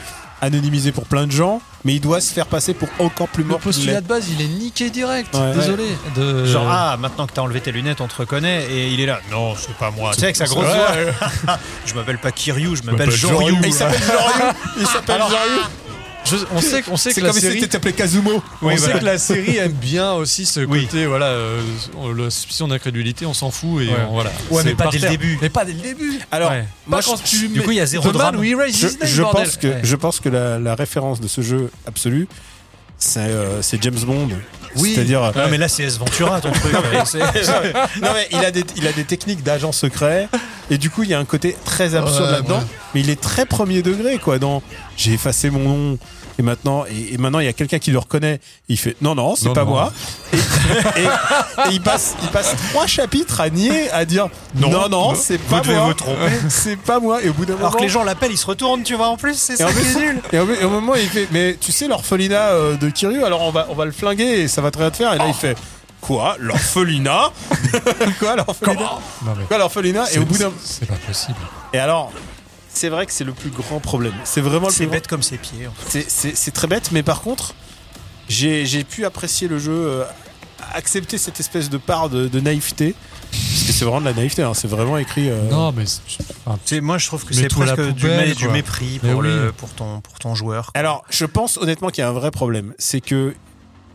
anonymisé 0.42 0.92
pour 0.92 1.06
plein 1.06 1.28
de 1.28 1.32
gens, 1.32 1.62
mais 1.84 1.96
il 1.96 2.00
doit 2.00 2.22
se 2.22 2.34
faire 2.34 2.48
passer 2.48 2.74
pour 2.74 2.90
encore 3.00 3.28
plus 3.28 3.44
le 3.44 3.50
mort. 3.50 3.60
qu'il 3.60 3.66
postulat 3.66 4.02
de 4.02 4.08
base, 4.08 4.28
il 4.30 4.42
est 4.42 4.48
niqué 4.48 4.90
direct. 4.90 5.34
Ouais. 5.34 5.54
Désolé. 5.54 5.86
De... 6.16 6.46
Genre, 6.46 6.68
ah, 6.70 6.98
maintenant 7.00 7.28
que 7.28 7.34
t'as 7.34 7.42
enlevé 7.42 7.62
tes 7.62 7.72
lunettes, 7.72 8.02
on 8.02 8.08
te 8.08 8.16
reconnaît. 8.16 8.66
Et 8.72 8.90
il 8.90 9.00
est 9.00 9.06
là. 9.06 9.20
Non, 9.32 9.56
c'est 9.56 9.76
pas 9.76 9.92
moi. 9.92 10.12
Tu 10.14 10.20
sais, 10.20 10.26
avec 10.26 10.36
sa 10.36 10.46
grosse 10.46 10.66
voix. 10.66 11.58
je 11.86 11.94
m'appelle 11.94 12.18
pas 12.18 12.32
Kiryu, 12.32 12.76
je 12.76 12.84
m'appelle 12.84 13.12
Joryu. 13.12 13.56
Il 13.64 13.74
s'appelle 13.74 14.02
Joryu 14.04 14.54
Il 14.80 14.88
s'appelle 14.88 15.22
Joryu 15.22 15.62
Je- 16.26 16.36
on 16.56 16.62
sait, 16.62 16.84
on 16.92 16.98
sait 16.98 17.14
que 17.14 17.22
la 17.22 17.28
comme 17.30 17.36
si 17.36 17.42
série. 17.42 17.64
appelé 17.72 17.94
Kazumo 17.94 18.42
On 18.62 18.68
Oui, 18.68 18.74
sait 18.76 18.86
voilà. 18.86 19.00
que 19.00 19.06
la 19.06 19.18
série 19.18 19.58
aime 19.58 19.72
bien 19.72 20.14
aussi 20.14 20.46
ce 20.46 20.62
Oui. 20.62 20.86
côté, 20.86 21.06
voilà, 21.06 21.28
euh, 21.28 21.62
la 22.18 22.30
suspicion 22.30 22.68
d'incrédulité, 22.68 23.26
on 23.26 23.34
s'en 23.34 23.52
fout 23.52 23.84
et 23.84 23.88
Ouais. 23.88 23.94
on- 24.10 24.14
voilà. 24.14 24.32
Ouais, 24.50 24.64
C'est 24.64 24.70
mais 24.70 24.76
pas 24.76 24.88
dès 24.88 24.98
le 25.00 25.10
début. 25.10 25.38
Mais 25.42 25.50
pas 25.50 25.66
dès 25.66 25.74
le 25.74 25.80
début. 25.82 26.20
Alors, 26.32 26.52
Ouais. 26.52 26.66
moi, 26.88 27.00
Pas 27.00 27.06
quand 27.06 27.18
je- 27.18 27.24
tu 27.24 27.48
du 27.50 27.62
coup, 27.62 27.72
il 27.72 27.78
y 27.78 27.82
a 27.82 27.86
zéro 27.86 28.06
Man 28.06 28.14
drame. 28.14 28.44
Erased 28.44 28.98
je, 29.04 29.22
pense 29.22 29.58
que, 29.58 29.68
Ouais. 29.68 29.80
je 29.84 29.96
pense 29.96 30.20
que 30.20 30.30
la, 30.30 30.58
la 30.60 30.76
référence 30.76 31.20
de 31.22 31.28
ce 31.28 31.42
jeu 31.42 31.70
absolu, 31.88 32.28
c'est 32.98 33.20
euh, 33.20 33.62
James 33.82 33.94
Bond. 34.06 34.30
Oui. 34.78 34.92
C'est-à-dire. 34.94 35.22
Non, 35.22 35.44
mais 35.50 35.58
là, 35.58 35.70
c'est 35.70 35.84
S 35.84 35.98
Ventura, 35.98 36.42
ton 36.42 36.52
truc. 36.52 36.74
Non 38.02 38.10
mais 38.14 38.28
il 38.32 38.44
a 38.44 38.52
des, 38.52 38.64
il 38.76 38.86
a 38.88 38.92
des 38.92 39.04
techniques 39.06 39.42
d'agent 39.44 39.72
secret 39.72 40.28
et 40.70 40.78
du 40.78 40.90
coup 40.90 41.04
il 41.04 41.10
y 41.10 41.14
a 41.14 41.20
un 41.20 41.26
côté 41.26 41.56
très 41.66 41.96
absurde 41.96 42.30
là-dedans 42.32 42.60
ouais. 42.60 42.66
mais 42.94 43.02
il 43.02 43.10
est 43.10 43.20
très 43.20 43.46
premier 43.46 43.82
degré 43.82 44.18
quoi 44.18 44.38
dans 44.40 44.62
j'ai 44.98 45.14
effacé 45.14 45.50
mon 45.50 45.60
nom. 45.60 45.98
Et 46.38 46.42
maintenant 46.42 46.84
et, 46.86 47.14
et 47.14 47.18
maintenant 47.18 47.40
il 47.40 47.46
y 47.46 47.48
a 47.48 47.54
quelqu'un 47.54 47.80
qui 47.80 47.92
le 47.92 47.98
reconnaît. 47.98 48.36
Et 48.36 48.74
il 48.74 48.78
fait 48.78 48.98
non 49.02 49.16
non 49.16 49.36
c'est 49.38 49.46
Non, 49.46 49.54
pas 49.54 49.64
non. 49.64 49.70
moi. 49.70 49.94
Et, 50.34 50.38
et- 50.38 50.40
et 51.06 51.72
il 51.72 51.82
passe 51.82 52.16
il 52.24 52.28
passe 52.30 52.54
trois 52.72 52.88
chapitres 52.88 53.40
à 53.40 53.50
nier 53.50 53.90
à 53.92 54.04
dire 54.04 54.28
non 54.56 54.70
non, 54.70 54.90
non, 54.90 55.16
c'est 55.16 55.38
vous 55.38 55.56
pas 55.56 55.62
devez 55.62 55.76
moi. 55.76 55.86
vous 55.86 55.94
tromper. 55.94 56.32
c'est 56.50 56.76
pas 56.76 57.00
moi. 57.00 57.24
Et 57.24 57.30
au 57.30 57.34
bout 57.34 57.46
d'un 57.46 57.54
moment 57.54 57.68
Alors 57.68 57.78
que 57.78 57.84
les 57.84 57.90
gens 57.90 58.04
l'appellent, 58.04 58.34
ils 58.34 58.38
se 58.38 58.46
retournent, 58.48 58.84
tu 58.84 58.96
vois, 58.96 59.08
en 59.08 59.16
plus, 59.16 59.36
c'est 59.38 59.56
ça 59.56 59.72
qui 59.72 59.80
est 59.80 59.96
nul. 59.96 60.22
et 60.34 60.40
au, 60.40 60.54
et 60.54 60.64
au 60.66 60.70
moment 60.70 60.96
il 60.96 61.08
fait 61.08 61.28
mais 61.32 61.56
tu 61.60 61.72
sais 61.72 61.88
l'orphelinat 61.88 62.50
euh, 62.50 62.76
de 62.76 62.90
Kiryu 62.90 63.24
alors 63.24 63.42
on 63.44 63.52
va 63.52 63.68
on 63.70 63.74
va 63.76 63.86
le 63.86 63.92
flinguer 63.94 64.42
et 64.42 64.48
ça 64.50 64.62
va 64.62 64.72
très 64.72 64.82
bien 64.84 64.92
te 64.92 64.98
faire. 64.98 65.14
Et 65.14 65.18
là 65.18 65.26
il 65.30 65.34
fait 65.34 65.56
quoi? 66.02 66.36
L'orphelinat? 66.40 67.32
Quoi 68.20 68.36
l'orphelinat? 68.36 69.00
Non, 69.26 69.34
mais 69.38 69.46
quoi 69.46 69.58
l'orphelinat? 69.58 70.12
Et 70.14 70.20
au 70.20 70.26
bout 70.26 70.38
d'un 70.38 70.52
c'est 70.64 70.86
pas 70.86 70.96
possible. 71.08 71.40
et 71.74 71.80
alors, 71.80 72.12
c'est 72.78 72.90
vrai 72.90 73.06
que 73.06 73.12
c'est 73.12 73.24
le 73.24 73.34
plus 73.34 73.50
grand 73.50 73.80
problème. 73.80 74.14
C'est 74.24 74.42
vraiment 74.42 74.68
le 74.68 74.74
C'est 74.74 74.86
grand- 74.86 74.94
bête 74.94 75.08
comme 75.08 75.24
ses 75.24 75.38
pieds. 75.38 75.68
en 75.68 75.72
fait. 75.72 76.06
C'est- 76.10 76.52
très 76.52 76.68
bête, 76.68 76.92
mais 76.92 77.04
par 77.04 77.22
contre, 77.22 77.54
j'ai 78.30 78.66
j'ai 78.66 78.84
pu 78.84 79.06
apprécier 79.06 79.48
le 79.48 79.60
jeu, 79.60 79.72
euh, 79.74 80.04
accepter 80.74 81.18
cette 81.18 81.40
espèce 81.40 81.70
de 81.70 81.78
part 81.78 82.10
de, 82.10 82.28
de 82.28 82.40
naïveté. 82.40 82.96
Parce 83.32 83.64
que 83.68 83.74
c'est 83.74 83.84
vraiment 83.86 84.00
de 84.02 84.06
la 84.06 84.14
naïveté, 84.14 84.44
hein, 84.44 84.54
c'est 84.54 84.68
vraiment 84.68 84.98
écrit. 84.98 85.30
euh, 85.30 85.50
Non, 85.50 85.72
mais 85.74 85.84
enfin, 86.46 86.80
Moi, 86.82 86.98
je 86.98 87.08
trouve 87.08 87.26
que 87.26 87.34
c'est 87.34 87.48
presque 87.50 87.82
du, 87.94 88.08
mépris 88.50 89.00
pour, 89.00 89.10
oui. 89.20 89.28
le, 89.28 89.52
pour, 89.52 89.70
ton, 89.70 90.00
pour 90.02 90.20
ton 90.20 90.36
joueur. 90.36 90.72
Alors, 90.74 91.04
je 91.10 91.26
pense 91.26 91.58
honnêtement 91.58 91.90
qu'il 91.90 92.02
y 92.02 92.06
a 92.06 92.10
un 92.10 92.14
vrai 92.14 92.32
problème. 92.32 92.74
C'est 92.78 93.02
que 93.02 93.36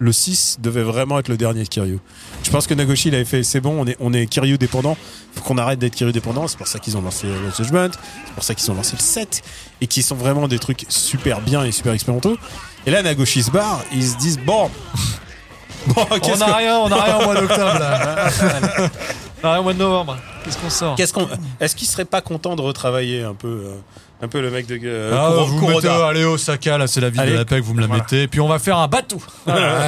le 0.01 0.13
6 0.13 0.57
devait 0.61 0.83
vraiment 0.83 1.19
être 1.19 1.29
le 1.29 1.37
dernier 1.37 1.63
de 1.63 1.69
Kiryu. 1.69 1.99
Je 2.43 2.51
pense 2.51 2.67
que 2.67 2.75
Nagoshi, 2.75 3.09
il 3.09 3.15
avait 3.15 3.25
fait 3.27 3.43
c'est 3.43 3.61
bon, 3.61 3.77
on 3.81 3.87
est, 3.87 3.97
on 4.01 4.13
est 4.13 4.27
Kiryu 4.27 4.57
dépendant. 4.59 4.97
faut 5.35 5.43
qu'on 5.45 5.59
arrête 5.59 5.79
d'être 5.79 5.95
Kiryu 5.95 6.13
dépendant. 6.13 6.49
C'est 6.49 6.57
pour 6.59 6.67
ça 6.69 6.79
qu'ils 6.79 6.97
ont 6.97 7.03
lancé 7.03 7.27
le 7.27 7.51
Judgment. 7.57 7.91
C'est 7.93 8.35
pour 8.35 8.43
ça 8.43 8.55
qu'ils 8.55 8.71
ont 8.71 8.75
lancé 8.75 8.97
le 8.97 9.03
7. 9.03 9.43
Et 9.83 9.87
qui 9.87 10.03
sont 10.03 10.17
vraiment 10.17 10.49
des 10.49 10.59
trucs 10.59 10.87
super 10.89 11.41
bien 11.43 11.65
et 11.65 11.71
super 11.73 11.93
expérimentaux. 11.93 12.37
Et 12.87 12.91
là, 12.91 13.03
Nagoshi 13.03 13.43
se 13.43 13.51
barre. 13.51 13.83
Ils 13.93 14.07
se 14.09 14.17
disent 14.17 14.39
bon. 14.41 14.71
Bon, 15.87 16.07
on 16.11 16.19
qu'est-ce 16.21 16.43
a 16.43 16.47
qu'on- 16.47 16.57
rien, 16.57 16.77
on 16.79 16.93
a 16.93 17.03
rien 17.03 17.19
au 17.21 17.25
mois 17.25 17.35
d'octobre 17.41 17.79
là. 17.79 18.29
on 19.43 19.47
a 19.49 19.53
rien 19.53 19.61
au 19.61 19.63
mois 19.63 19.73
de 19.73 19.79
novembre. 19.79 20.19
Qu'est-ce 20.45 20.59
qu'on 20.59 20.69
sort? 20.69 20.95
Qu'est-ce 20.95 21.13
qu'on- 21.15 21.27
Est-ce 21.59 21.75
qu'ils 21.75 21.89
seraient 21.89 22.05
pas 22.05 22.21
contents 22.21 22.55
de 22.55 22.61
retravailler 22.61 23.23
un 23.23 23.33
peu, 23.33 23.49
euh, 23.49 23.75
un 24.23 24.29
peu 24.29 24.41
le 24.41 24.51
mec 24.51 24.67
de 24.67 24.79
euh, 24.85 25.11
Ah, 25.15 25.31
Kuro- 25.33 25.47
vous 25.47 25.69
mettez, 25.69 25.89
allez 25.89 26.25
Osaka, 26.25 26.77
là 26.79 26.87
c'est 26.87 27.01
la 27.01 27.11
ville 27.11 27.21
Allez. 27.21 27.33
de 27.33 27.37
la 27.39 27.45
paix 27.45 27.57
que 27.61 27.65
vous 27.65 27.75
me 27.75 27.81
la 27.81 27.87
Voilà. 27.87 28.03
mettez, 28.03 28.23
et 28.25 28.29
puis 28.29 28.41
on 28.41 28.49
va 28.49 28.59
faire 28.59 28.77
un 28.79 28.89
bateau. 28.89 29.19
Voilà. 29.47 29.87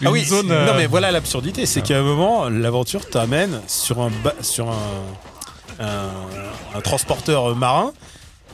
Une 0.00 0.06
Ah 0.06 0.10
oui, 0.10 0.24
zone, 0.24 0.46
non 0.46 0.54
euh, 0.54 0.74
mais 0.76 0.86
voilà 0.86 1.10
l'absurdité, 1.10 1.66
c'est 1.66 1.82
qu'à 1.82 1.98
un 1.98 2.02
moment, 2.02 2.48
l'aventure 2.48 3.08
t'amène 3.08 3.60
sur 3.66 4.00
un 4.00 4.10
ba- 4.22 4.34
sur 4.42 4.68
un, 4.70 5.84
un, 5.84 6.76
un 6.76 6.80
transporteur 6.80 7.54
marin 7.56 7.92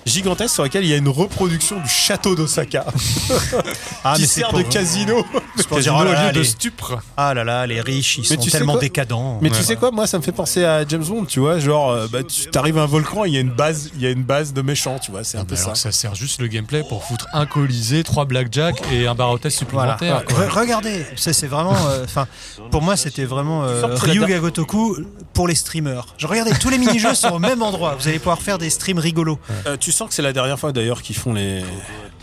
gigantesque 0.08 0.54
sur 0.54 0.64
lequel 0.64 0.84
il 0.84 0.90
y 0.90 0.94
a 0.94 0.96
une 0.96 1.08
reproduction 1.08 1.80
du 1.80 1.88
château 1.88 2.34
d'Osaka 2.34 2.84
Ah, 4.04 4.14
qui 4.14 4.22
mais 4.22 4.26
c'est 4.26 4.40
sert 4.40 4.52
de 4.52 4.62
casino. 4.62 5.24
Casino 5.70 5.96
oh 6.00 6.04
là 6.04 6.32
de 6.32 6.38
les- 6.40 6.44
stupre. 6.44 6.98
Ah 7.16 7.34
là 7.34 7.44
là, 7.44 7.66
les 7.66 7.80
riches, 7.80 8.18
ils 8.18 8.26
Mais 8.30 8.36
sont 8.42 8.50
tellement 8.50 8.76
décadents. 8.76 9.38
Mais 9.42 9.50
tu 9.50 9.56
Ouais. 9.56 9.62
sais 9.62 9.76
quoi, 9.76 9.90
moi 9.90 10.06
ça 10.06 10.18
me 10.18 10.22
fait 10.22 10.32
penser 10.32 10.64
à 10.64 10.86
James 10.86 11.04
Bond, 11.04 11.24
tu 11.24 11.40
vois, 11.40 11.58
genre 11.58 11.90
euh, 11.90 12.06
bah, 12.10 12.20
tu 12.22 12.48
arrives 12.56 12.78
à 12.78 12.82
un 12.82 12.86
volcan, 12.86 13.24
il 13.24 13.34
y 13.34 13.36
a 13.36 13.40
une 13.40 13.50
base, 13.50 13.90
il 13.94 14.02
y 14.02 14.06
a 14.06 14.10
une 14.10 14.22
base 14.22 14.52
de 14.52 14.62
méchants, 14.62 14.98
tu 14.98 15.10
vois, 15.10 15.24
c'est 15.24 15.38
un 15.38 15.42
Ah, 15.42 15.44
peu 15.44 15.50
mais 15.52 15.56
ça. 15.56 15.62
alors 15.64 15.72
que 15.74 15.78
ça 15.80 15.92
sert 15.92 16.14
juste 16.14 16.40
le 16.40 16.46
gameplay 16.48 16.82
pour 16.88 17.04
foutre 17.04 17.26
un 17.32 17.46
colisée, 17.46 18.02
trois 18.04 18.24
blackjack 18.24 18.80
et 18.92 19.06
un 19.06 19.14
Voilà. 19.14 19.50
supplémentaire. 19.50 20.24
quoi. 20.24 20.46
Re- 20.46 20.48
regardez, 20.60 21.04
ça 21.16 21.32
c'est 21.32 21.46
vraiment. 21.46 21.74
euh, 21.88 22.04
Enfin, 22.04 22.26
pour 22.70 22.80
moi, 22.82 22.96
c'était 22.96 23.24
vraiment 23.24 23.64
euh, 23.64 23.86
Ryu 23.96 24.24
Gagotoku 24.24 24.96
pour 25.34 25.48
les 25.48 25.54
streamers. 25.54 26.06
Je 26.16 26.26
regardez, 26.26 26.52
tous 26.60 26.70
les 26.70 26.78
mini-jeux 26.78 27.14
sont 27.14 27.28
au 27.32 27.38
même 27.38 27.62
endroit. 27.62 27.96
Vous 27.98 28.08
allez 28.08 28.18
pouvoir 28.18 28.40
faire 28.40 28.58
des 28.58 28.70
streams 28.70 28.98
rigolos. 28.98 29.38
Euh, 29.66 29.76
tu 29.78 29.92
sens 29.98 30.08
que 30.08 30.14
c'est 30.14 30.22
la 30.22 30.32
dernière 30.32 30.58
fois 30.58 30.72
d'ailleurs 30.72 31.02
qu'ils 31.02 31.16
font 31.16 31.32
les 31.34 31.62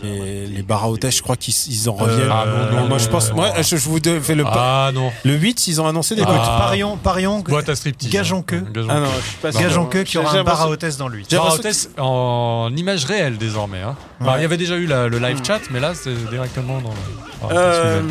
les, 0.02 0.46
les 0.46 0.62
bars 0.62 0.84
à 0.84 0.90
hôtesse, 0.90 1.16
je 1.16 1.22
crois 1.22 1.36
qu'ils 1.36 1.54
ils 1.70 1.88
en 1.88 1.94
reviennent. 1.94 2.28
ah 2.30 2.44
non, 2.70 2.80
non, 2.82 2.86
moi 2.88 2.98
je 2.98 3.08
pense, 3.08 3.32
moi 3.32 3.50
je, 3.62 3.62
je 3.62 3.88
vous 3.88 3.98
fais 4.20 4.34
le 4.34 4.44
Ah 4.46 4.90
non, 4.92 5.10
le 5.24 5.32
8, 5.34 5.68
ils 5.68 5.80
ont 5.80 5.86
annoncé 5.86 6.14
des 6.14 6.22
Ah. 6.26 6.56
Parions, 6.58 6.96
parions. 6.98 7.40
boîte 7.40 7.68
à 7.70 7.74
striptease. 7.76 8.10
Gageons 8.10 8.40
hein. 8.40 8.44
que. 8.46 8.56
Gageons 8.56 8.88
Ah 8.90 8.94
que. 8.96 9.00
non, 9.00 9.10
je 9.22 9.26
suis 9.28 9.36
pas 9.38 9.52
sûr. 9.52 9.60
Gageons 9.62 9.86
que 9.86 9.98
qu'il 9.98 10.16
y 10.20 10.22
aura 10.22 10.32
J'ai 10.32 10.38
un 10.40 10.44
bar 10.44 10.54
à 10.54 10.56
l'impression- 10.64 10.72
hôtesse 10.72 10.96
dans 10.98 11.08
lui. 11.08 11.24
J'ai 11.30 11.36
l'impression 11.36 11.90
en 11.98 12.76
image 12.76 13.04
réelle 13.06 13.38
désormais. 13.38 13.80
Hein. 13.80 13.96
Ouais. 14.20 14.32
il 14.36 14.42
y 14.42 14.44
avait 14.44 14.58
déjà 14.58 14.76
eu 14.76 14.84
la- 14.86 15.08
le 15.08 15.18
live 15.18 15.40
chat, 15.46 15.60
mais 15.70 15.80
là 15.80 15.94
c'est 15.94 16.14
directement 16.30 16.80
dans 16.82 16.90
le. 16.90 17.48
que- 17.48 17.54
Euh, 17.54 18.02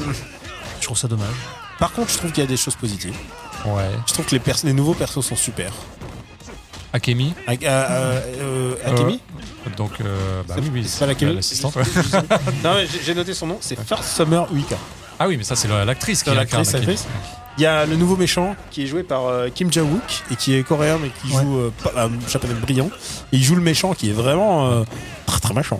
Je 0.79 0.85
trouve 0.85 0.97
ça 0.97 1.07
dommage. 1.07 1.27
par 1.77 1.91
contre, 1.91 2.11
je 2.11 2.17
trouve 2.17 2.31
qu'il 2.31 2.43
y 2.43 2.47
a 2.47 2.49
des 2.49 2.57
choses 2.57 2.75
positives. 2.75 3.15
Ouais. 3.65 3.89
Je 4.07 4.13
trouve 4.13 4.25
que 4.25 4.31
les, 4.31 4.39
pers- 4.39 4.57
les 4.63 4.73
nouveaux 4.73 4.93
persos 4.95 5.21
sont 5.25 5.35
super. 5.35 5.71
Akemi. 6.95 7.33
Ak- 7.47 7.63
euh, 7.63 7.67
euh, 7.67 8.21
euh, 8.85 8.89
Akemi 8.91 9.19
Donc, 9.77 9.91
euh, 10.01 10.41
bah 10.47 10.55
C'est- 10.57 10.69
oui, 10.71 10.83
c'est 10.87 10.99
pas 10.99 11.05
l'Akemi 11.07 11.35
l'assistante. 11.35 11.75
Non, 12.63 12.73
mais 12.75 12.87
j'ai- 13.05 13.13
noté 13.13 13.33
son 13.33 13.47
nom, 13.47 13.57
c'est 13.59 13.77
First 13.83 14.15
Summer 14.15 14.47
Uika. 14.53 14.77
Ah 15.19 15.27
oui, 15.27 15.37
mais 15.37 15.43
ça 15.43 15.55
c'est 15.55 15.67
la- 15.67 15.85
l'actrice 15.85 16.23
qui 16.23 16.29
incarne 16.29 16.43
l'actrice, 16.43 16.69
Akemi. 16.75 16.85
l'actrice. 16.87 17.07
Il 17.57 17.61
y 17.63 17.65
a 17.65 17.85
le 17.85 17.95
nouveau 17.95 18.17
méchant 18.17 18.55
qui 18.69 18.83
est 18.83 18.87
joué 18.87 19.03
par 19.03 19.27
euh, 19.27 19.47
Kim 19.53 19.71
Ja-wook 19.71 20.23
et 20.31 20.35
qui 20.35 20.55
est 20.55 20.63
coréen 20.63 20.97
mais 21.01 21.09
qui 21.21 21.33
Ouais. 21.35 21.41
joue 21.41 21.57
euh, 21.59 21.71
pas- 21.83 22.03
un 22.05 22.09
japonais 22.29 22.53
brillant. 22.53 22.89
Et 23.31 23.37
il 23.37 23.43
joue 23.43 23.55
le 23.55 23.61
méchant 23.61 23.93
qui 23.93 24.09
est 24.09 24.13
vraiment 24.13 24.67
euh, 24.71 24.83
très 25.25 25.39
très 25.39 25.53
méchant. 25.53 25.79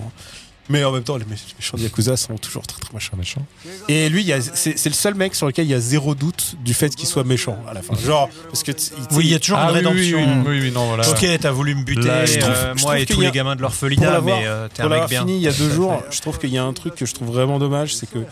Mais 0.68 0.82
en 0.82 0.90
même 0.90 1.04
temps, 1.04 1.16
les 1.16 1.24
mé- 1.24 1.28
les 1.30 1.54
méchants 1.58 1.76
de 1.76 1.82
Yakuza 1.82 2.16
sont 2.16 2.36
toujours 2.38 2.66
très 2.66 2.80
très 2.80 2.92
méchants. 2.92 3.16
Méchant. 3.16 3.46
Et 3.88 4.08
lui, 4.08 4.22
il 4.22 4.26
y 4.26 4.32
a- 4.32 4.40
c'est 4.40 4.76
c'est 4.76 4.88
le 4.88 4.94
seul 4.94 5.14
mec 5.14 5.34
sur 5.36 5.46
lequel 5.46 5.64
il 5.66 5.70
y 5.70 5.74
a 5.74 5.80
zéro 5.80 6.14
doute 6.16 6.56
du 6.64 6.74
fait 6.74 6.94
qu'il 6.94 7.06
soit 7.08 7.22
méchant 7.24 7.56
à 7.68 7.72
la 7.74 7.82
fin. 7.82 7.94
Genre, 7.94 8.28
parce 8.48 8.62
que. 8.64 8.72
Oui, 9.12 9.26
il 9.26 9.30
y 9.30 9.34
a 9.34 9.38
toujours 9.38 9.58
Ah 9.58 9.68
une 9.68 9.74
rédemption. 9.76 10.18
oui, 10.18 10.44
oui, 10.48 10.60
oui, 10.62 10.70
non, 10.72 10.86
voilà. 10.88 11.08
Ok, 11.08 11.24
t'as 11.40 11.50
voulu 11.52 11.74
me 11.76 11.84
buter, 11.84 12.02
Là, 12.08 12.26
je 12.26 12.36
euh, 12.36 12.40
trouve- 12.40 12.78
je 12.78 12.82
moi 12.82 12.98
et 12.98 13.06
tous 13.06 13.20
les 13.20 13.30
gamins 13.30 13.54
de 13.54 13.62
l'orphelinat, 13.62 14.20
mais 14.22 14.42
euh, 14.46 14.66
t'es 14.72 14.82
un 14.82 14.88
mec 14.88 15.08
bien. 15.08 15.20
fini 15.20 15.36
il 15.36 15.42
y 15.42 15.48
a 15.48 15.52
deux 15.52 15.70
jours, 15.70 16.02
je 16.10 16.20
trouve 16.20 16.38
qu'il 16.38 16.50
y 16.50 16.58
a 16.58 16.64
un 16.64 16.72
truc 16.72 16.94
que 16.96 17.06
je 17.06 17.14
trouve 17.14 17.28
vraiment 17.28 17.58
dommage, 17.60 17.94
c'est 17.94 18.10
que 18.10 18.24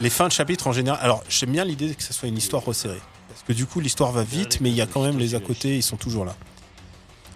les 0.00 0.10
fins 0.10 0.28
de 0.28 0.32
chapitre 0.32 0.66
en 0.68 0.72
général. 0.72 0.98
Alors, 1.02 1.22
j'aime 1.28 1.50
bien 1.52 1.64
l'idée 1.66 1.94
que 1.94 2.02
ce 2.02 2.12
soit 2.14 2.28
une 2.28 2.38
histoire 2.38 2.64
resserrée. 2.64 3.00
Parce 3.28 3.42
que 3.46 3.52
du 3.52 3.66
coup, 3.66 3.80
l'histoire 3.80 4.10
va 4.12 4.22
vite, 4.24 4.58
mais 4.62 4.70
il 4.70 4.74
y 4.74 4.80
a 4.80 4.86
quand 4.86 5.02
même 5.02 5.18
les 5.18 5.34
à 5.34 5.40
côté, 5.40 5.76
ils 5.76 5.82
sont 5.82 5.96
toujours 5.96 6.24
là. 6.24 6.34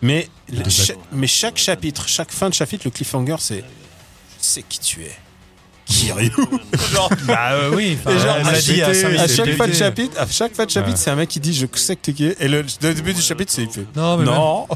Mais, 0.03 0.29
cha- 0.69 0.93
mais 1.13 1.27
chaque 1.27 1.57
chapitre, 1.59 2.07
chaque 2.09 2.31
fin 2.31 2.49
de 2.49 2.55
chapitre, 2.55 2.83
le 2.87 2.91
cliffhanger, 2.91 3.37
c'est 3.41 3.65
sais 4.47 4.63
qui 4.63 4.79
tu 4.79 5.03
es. 5.03 5.26
Kiryu. 5.87 6.31
Genre, 6.93 7.11
Bah 7.27 7.53
euh, 7.53 7.71
oui, 7.75 7.97
enfin, 7.99 8.17
Et 8.17 8.19
genre, 8.21 8.37
elle 8.41 8.45
l'a 8.47 8.61
dit 8.61 8.83
à 8.83 8.87
chaque- 8.87 8.95
5 8.97 9.07
à 9.07 9.11
minutes. 9.13 9.31
chaque 9.37 9.51
fin 9.57 9.69
de 9.69 9.73
chapitre, 9.73 10.21
à 10.21 10.27
chaque 10.27 10.55
fin 10.55 10.65
de 10.67 10.71
chapitre, 10.71 10.97
Ouais. 10.97 11.03
c'est 11.03 11.11
un 11.11 11.15
mec 11.17 11.29
qui 11.29 11.41
dit 11.41 11.55
je 11.55 11.67
sais 11.75 11.97
que 11.97 12.01
t'es 12.03 12.13
qui. 12.13 12.25
Et 12.39 12.49
le, 12.49 12.65
le 12.83 12.95
début 12.95 13.15
du 13.15 13.21
chapitre, 13.23 13.53
c'est 13.53 13.63
il 13.63 13.71
fait 13.71 13.87
Non, 13.97 14.17
mais 14.17 14.25
non. 14.25 14.67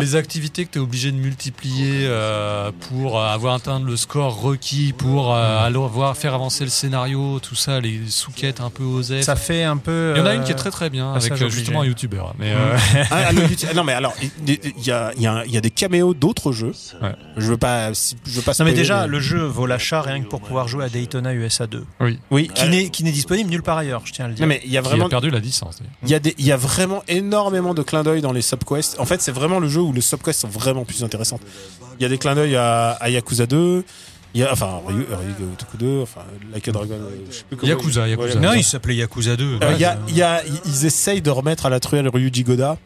les 0.00 0.16
activités 0.16 0.64
que 0.64 0.70
tu 0.72 0.78
es 0.78 0.80
obligé 0.82 1.10
de 1.12 1.16
multiplier 1.16 2.04
euh, 2.06 2.70
pour 2.88 3.18
euh, 3.20 3.26
avoir 3.26 3.54
atteint 3.54 3.80
le 3.80 3.96
score 3.96 4.40
requis, 4.40 4.92
pour 4.96 5.34
euh, 5.34 5.66
aller 5.66 5.78
voir, 5.78 6.16
faire 6.16 6.34
avancer 6.34 6.64
le 6.64 6.70
scénario, 6.70 7.40
tout 7.40 7.54
ça, 7.56 7.80
les 7.80 8.00
sous-quêtes 8.08 8.60
un 8.60 8.70
peu 8.70 8.84
osées. 8.84 9.22
Ça 9.22 9.36
fait 9.36 9.64
un 9.64 9.76
peu. 9.76 10.12
Il 10.14 10.18
y 10.20 10.22
en 10.22 10.26
a 10.26 10.30
euh, 10.30 10.34
une 10.36 10.44
qui 10.44 10.52
est 10.52 10.56
très 10.56 10.70
très 10.70 10.90
bien, 10.90 11.12
ah, 11.12 11.16
avec 11.16 11.32
euh, 11.32 11.48
justement 11.48 11.78
un 11.78 11.80
obligé. 11.80 11.88
youtubeur. 11.90 12.34
Mais 12.38 12.52
euh, 12.54 12.76
Ah, 13.10 13.16
ah, 13.28 13.32
le 13.32 13.42
YouTube- 13.48 13.70
non 13.74 13.84
mais 13.84 13.92
alors 13.94 14.14
il 14.22 14.30
il 14.46 14.84
y 14.86 14.90
a, 14.90 15.12
il 15.16 15.22
y, 15.22 15.26
a, 15.26 15.42
il 15.46 15.52
y 15.52 15.56
a 15.56 15.60
des 15.60 15.70
caméos 15.70 16.14
d'autres 16.14 16.52
jeux. 16.52 16.72
Ouais. 17.02 17.14
Je 17.36 17.46
veux 17.46 17.56
pas 17.56 17.92
si- 17.94 18.16
je 18.26 18.32
veux 18.36 18.42
pas 18.42 18.52
Non 18.52 18.64
mais 18.64 18.70
spoiler, 18.70 18.76
déjà, 18.76 19.06
le 19.06 19.18
jeu 19.20 19.42
vaut 19.44 19.66
l'achat 19.66 20.02
rien 20.02 20.20
que 20.22 20.28
pour 20.28 20.40
pouvoir 20.52 20.68
jouer 20.68 20.84
à 20.84 20.88
Daytona 20.88 21.34
USA 21.34 21.66
2, 21.66 21.84
oui, 22.00 22.18
oui 22.30 22.50
qui 22.54 22.64
euh, 22.64 22.68
n'est 22.68 22.88
qui 22.90 23.04
n'est 23.04 23.12
disponible 23.12 23.50
nulle 23.50 23.62
part 23.62 23.78
ailleurs, 23.78 24.02
je 24.04 24.12
tiens 24.12 24.26
à 24.26 24.28
le 24.28 24.34
dire. 24.34 24.44
non 24.44 24.48
mais 24.48 24.60
il 24.64 24.70
y 24.70 24.78
a 24.78 24.82
qui 24.82 24.88
vraiment 24.88 25.06
a 25.06 25.08
perdu 25.08 25.30
la 25.30 25.38
licence. 25.38 25.78
il 26.02 26.08
y 26.08 26.14
a 26.14 26.18
des 26.18 26.34
il 26.38 26.44
y 26.46 26.52
a 26.52 26.56
vraiment 26.56 27.02
énormément 27.08 27.74
de 27.74 27.82
clins 27.82 28.02
d'œil 28.02 28.20
dans 28.22 28.32
les 28.32 28.42
subquests. 28.42 28.98
En 29.00 29.04
fait, 29.04 29.20
c'est 29.22 29.32
vraiment 29.32 29.58
le 29.60 29.68
jeu 29.68 29.80
où 29.80 29.92
les 29.92 30.00
subquests 30.00 30.40
sont 30.40 30.48
vraiment 30.48 30.84
plus 30.84 31.02
intéressantes. 31.04 31.40
Il 31.98 32.02
y 32.02 32.06
a 32.06 32.08
des 32.08 32.18
clins 32.18 32.34
d'œil 32.34 32.56
à, 32.56 32.90
à 32.92 33.08
Yakuza 33.10 33.46
2, 33.46 33.84
il 34.34 34.40
y 34.40 34.44
a 34.44 34.52
enfin 34.52 34.80
Ryu, 34.86 35.04
Ryu 35.10 35.34
Gotoku 35.50 35.76
2, 35.76 36.00
enfin 36.02 36.22
Like 36.52 36.66
a 36.68 36.72
Dragon, 36.72 36.94
je 37.30 37.36
sais 37.36 37.44
plus 37.48 37.56
comment 37.56 37.70
Yakuza, 37.72 38.08
Yakuza. 38.08 38.40
non, 38.40 38.54
il 38.54 38.64
s'appelait 38.64 38.96
Yakuza 38.96 39.36
2. 39.36 39.44
Euh, 39.62 39.72
il 39.74 39.80
y 39.80 39.84
a, 39.84 39.98
il 40.08 40.16
y 40.16 40.22
a- 40.22 40.42
ils 40.64 40.86
essayent 40.86 41.20
de 41.22 41.30
remettre 41.30 41.66
à 41.66 41.70
la 41.70 41.80
truelle 41.80 42.08
Ryuji 42.08 42.42
Goda, 42.44 42.78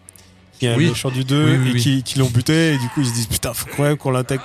qui 0.59 0.67
est 0.67 0.71
un 0.71 0.77
Oui. 0.77 0.89
méchant 0.89 1.11
du 1.11 1.23
2, 1.25 1.45
Oui, 1.45 1.57
oui, 1.63 1.69
et 1.69 1.73
oui. 1.75 1.81
qui, 1.83 2.03
qui 2.03 2.19
l'ont 2.19 2.29
buté, 2.31 2.75
et 2.75 2.79
du 2.79 2.89
coup 2.89 3.01
ils 3.01 3.07
se 3.07 3.15
disent 3.15 3.27
putain, 3.29 3.55
faut 3.55 3.69
quand 3.77 3.85
même 3.85 3.97
qu'on 3.97 4.11
l'intègre. 4.11 4.43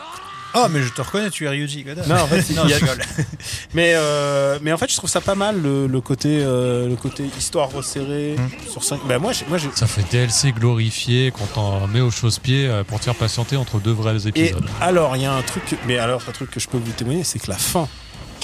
Ah 0.54 0.68
mais 0.70 0.82
je 0.82 0.90
te 0.90 1.02
reconnais, 1.02 1.30
tu 1.30 1.46
es 1.46 1.50
Ryuji 1.50 1.84
Goda. 1.84 2.06
Non, 2.08 2.16
en 2.22 2.28
fait, 2.28 2.54
non, 2.54 2.64
il 2.66 2.72
y 2.72 2.74
je 2.74 2.76
a- 2.76 2.78
rigole. 2.92 3.02
Mais, 3.74 3.94
euh, 3.96 4.60
mais 4.62 4.74
en 4.74 4.78
fait, 4.78 4.92
je 4.92 4.98
trouve 4.98 5.10
ça 5.10 5.22
pas 5.22 5.36
mal 5.36 5.62
le, 5.62 5.88
le 5.88 6.02
côté, 6.02 6.42
euh, 6.44 6.90
le 6.90 6.96
côté 6.98 7.24
histoire 7.38 7.72
resserrée 7.72 8.36
Hmm. 8.38 8.70
sur 8.70 8.84
5. 8.84 9.00
Bah, 9.08 9.18
moi, 9.20 9.32
moi, 9.48 9.58
Ça 9.76 9.88
fait 9.88 10.04
DLC 10.12 10.52
glorifié 10.52 11.32
qu'on 11.32 11.46
t'en 11.46 11.88
met 11.88 12.02
au 12.02 12.12
chausse-pied 12.12 12.68
euh, 12.68 12.84
pour 12.84 13.00
te 13.00 13.06
faire 13.06 13.16
patienter 13.16 13.56
entre 13.56 13.80
deux 13.80 13.92
vrais 13.94 14.16
Et 14.26 14.28
épisodes. 14.30 14.66
alors, 14.82 15.16
il 15.16 15.22
y 15.22 15.26
a 15.26 15.34
un 15.34 15.42
truc, 15.42 15.64
mais 15.88 15.98
alors, 15.98 16.22
un 16.28 16.32
truc 16.34 16.52
que 16.52 16.60
je 16.60 16.68
peux 16.68 16.78
vous 16.78 16.92
témoigner, 16.92 17.24
c'est 17.24 17.40
que 17.40 17.50
la 17.50 17.58
fin, 17.58 17.88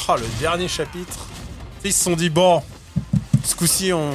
oh, 0.08 0.16
le 0.16 0.26
dernier 0.40 0.68
chapitre, 0.70 1.28
ils 1.84 1.92
se 1.94 2.04
sont 2.06 2.16
dit, 2.16 2.30
bon, 2.30 2.62
ce 3.48 3.56
coup-ci, 3.56 3.92
on. 3.94 4.12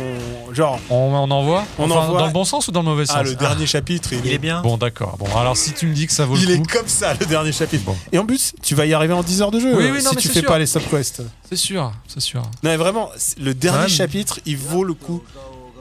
Genre, 0.52 0.78
On, 0.90 0.94
on 0.94 1.30
envoie 1.30 1.64
On 1.78 1.90
Enfin, 1.90 2.00
envoie- 2.02 2.20
Dans 2.20 2.26
le 2.26 2.32
bon 2.32 2.44
sens 2.44 2.68
ou 2.68 2.72
dans 2.72 2.80
le 2.82 2.86
mauvais 2.88 3.06
sens 3.06 3.16
ah, 3.18 3.22
le 3.22 3.34
dernier 3.34 3.66
chapitre, 3.66 4.12
il, 4.12 4.24
Il 4.26 4.32
est 4.32 4.38
bien. 4.38 4.60
Bon, 4.62 4.76
d'accord. 4.76 5.16
Bon, 5.18 5.26
alors 5.36 5.56
si 5.56 5.72
tu 5.72 5.86
me 5.86 5.94
dis 5.94 6.06
que 6.06 6.12
ça 6.12 6.24
vaut 6.26 6.36
Il 6.36 6.46
le 6.48 6.54
est 6.54 6.58
coup, 6.58 6.64
comme 6.78 6.86
ça, 6.88 7.14
le 7.18 7.26
dernier 7.26 7.52
chapitre. 7.52 7.84
Bon. 7.84 7.96
Et 8.12 8.18
en 8.18 8.26
plus, 8.26 8.52
tu 8.62 8.74
vas 8.74 8.86
y 8.86 8.94
arriver 8.94 9.14
en 9.14 9.22
10 9.22 9.42
heures 9.42 9.50
de 9.50 9.58
jeu 9.60 9.74
Oui, 9.76 9.90
oui, 9.92 10.02
non, 10.04 10.10
si 10.10 10.16
tu 10.16 10.28
fais 10.28 10.40
sûr. 10.40 10.48
pas 10.48 10.58
les 10.58 10.66
subquests. 10.66 11.22
c'est 11.48 11.56
sûr, 11.56 11.92
c'est 12.06 12.20
sûr. 12.20 12.42
Non, 12.42 12.48
mais 12.70 12.76
vraiment, 12.76 13.10
le 13.40 13.54
dernier 13.54 13.78
Ouais, 13.78 13.84
mais- 13.84 13.90
chapitre, 13.90 14.40
il 14.46 14.56
vaut 14.56 14.84
le 14.84 14.94
coup. 14.94 15.22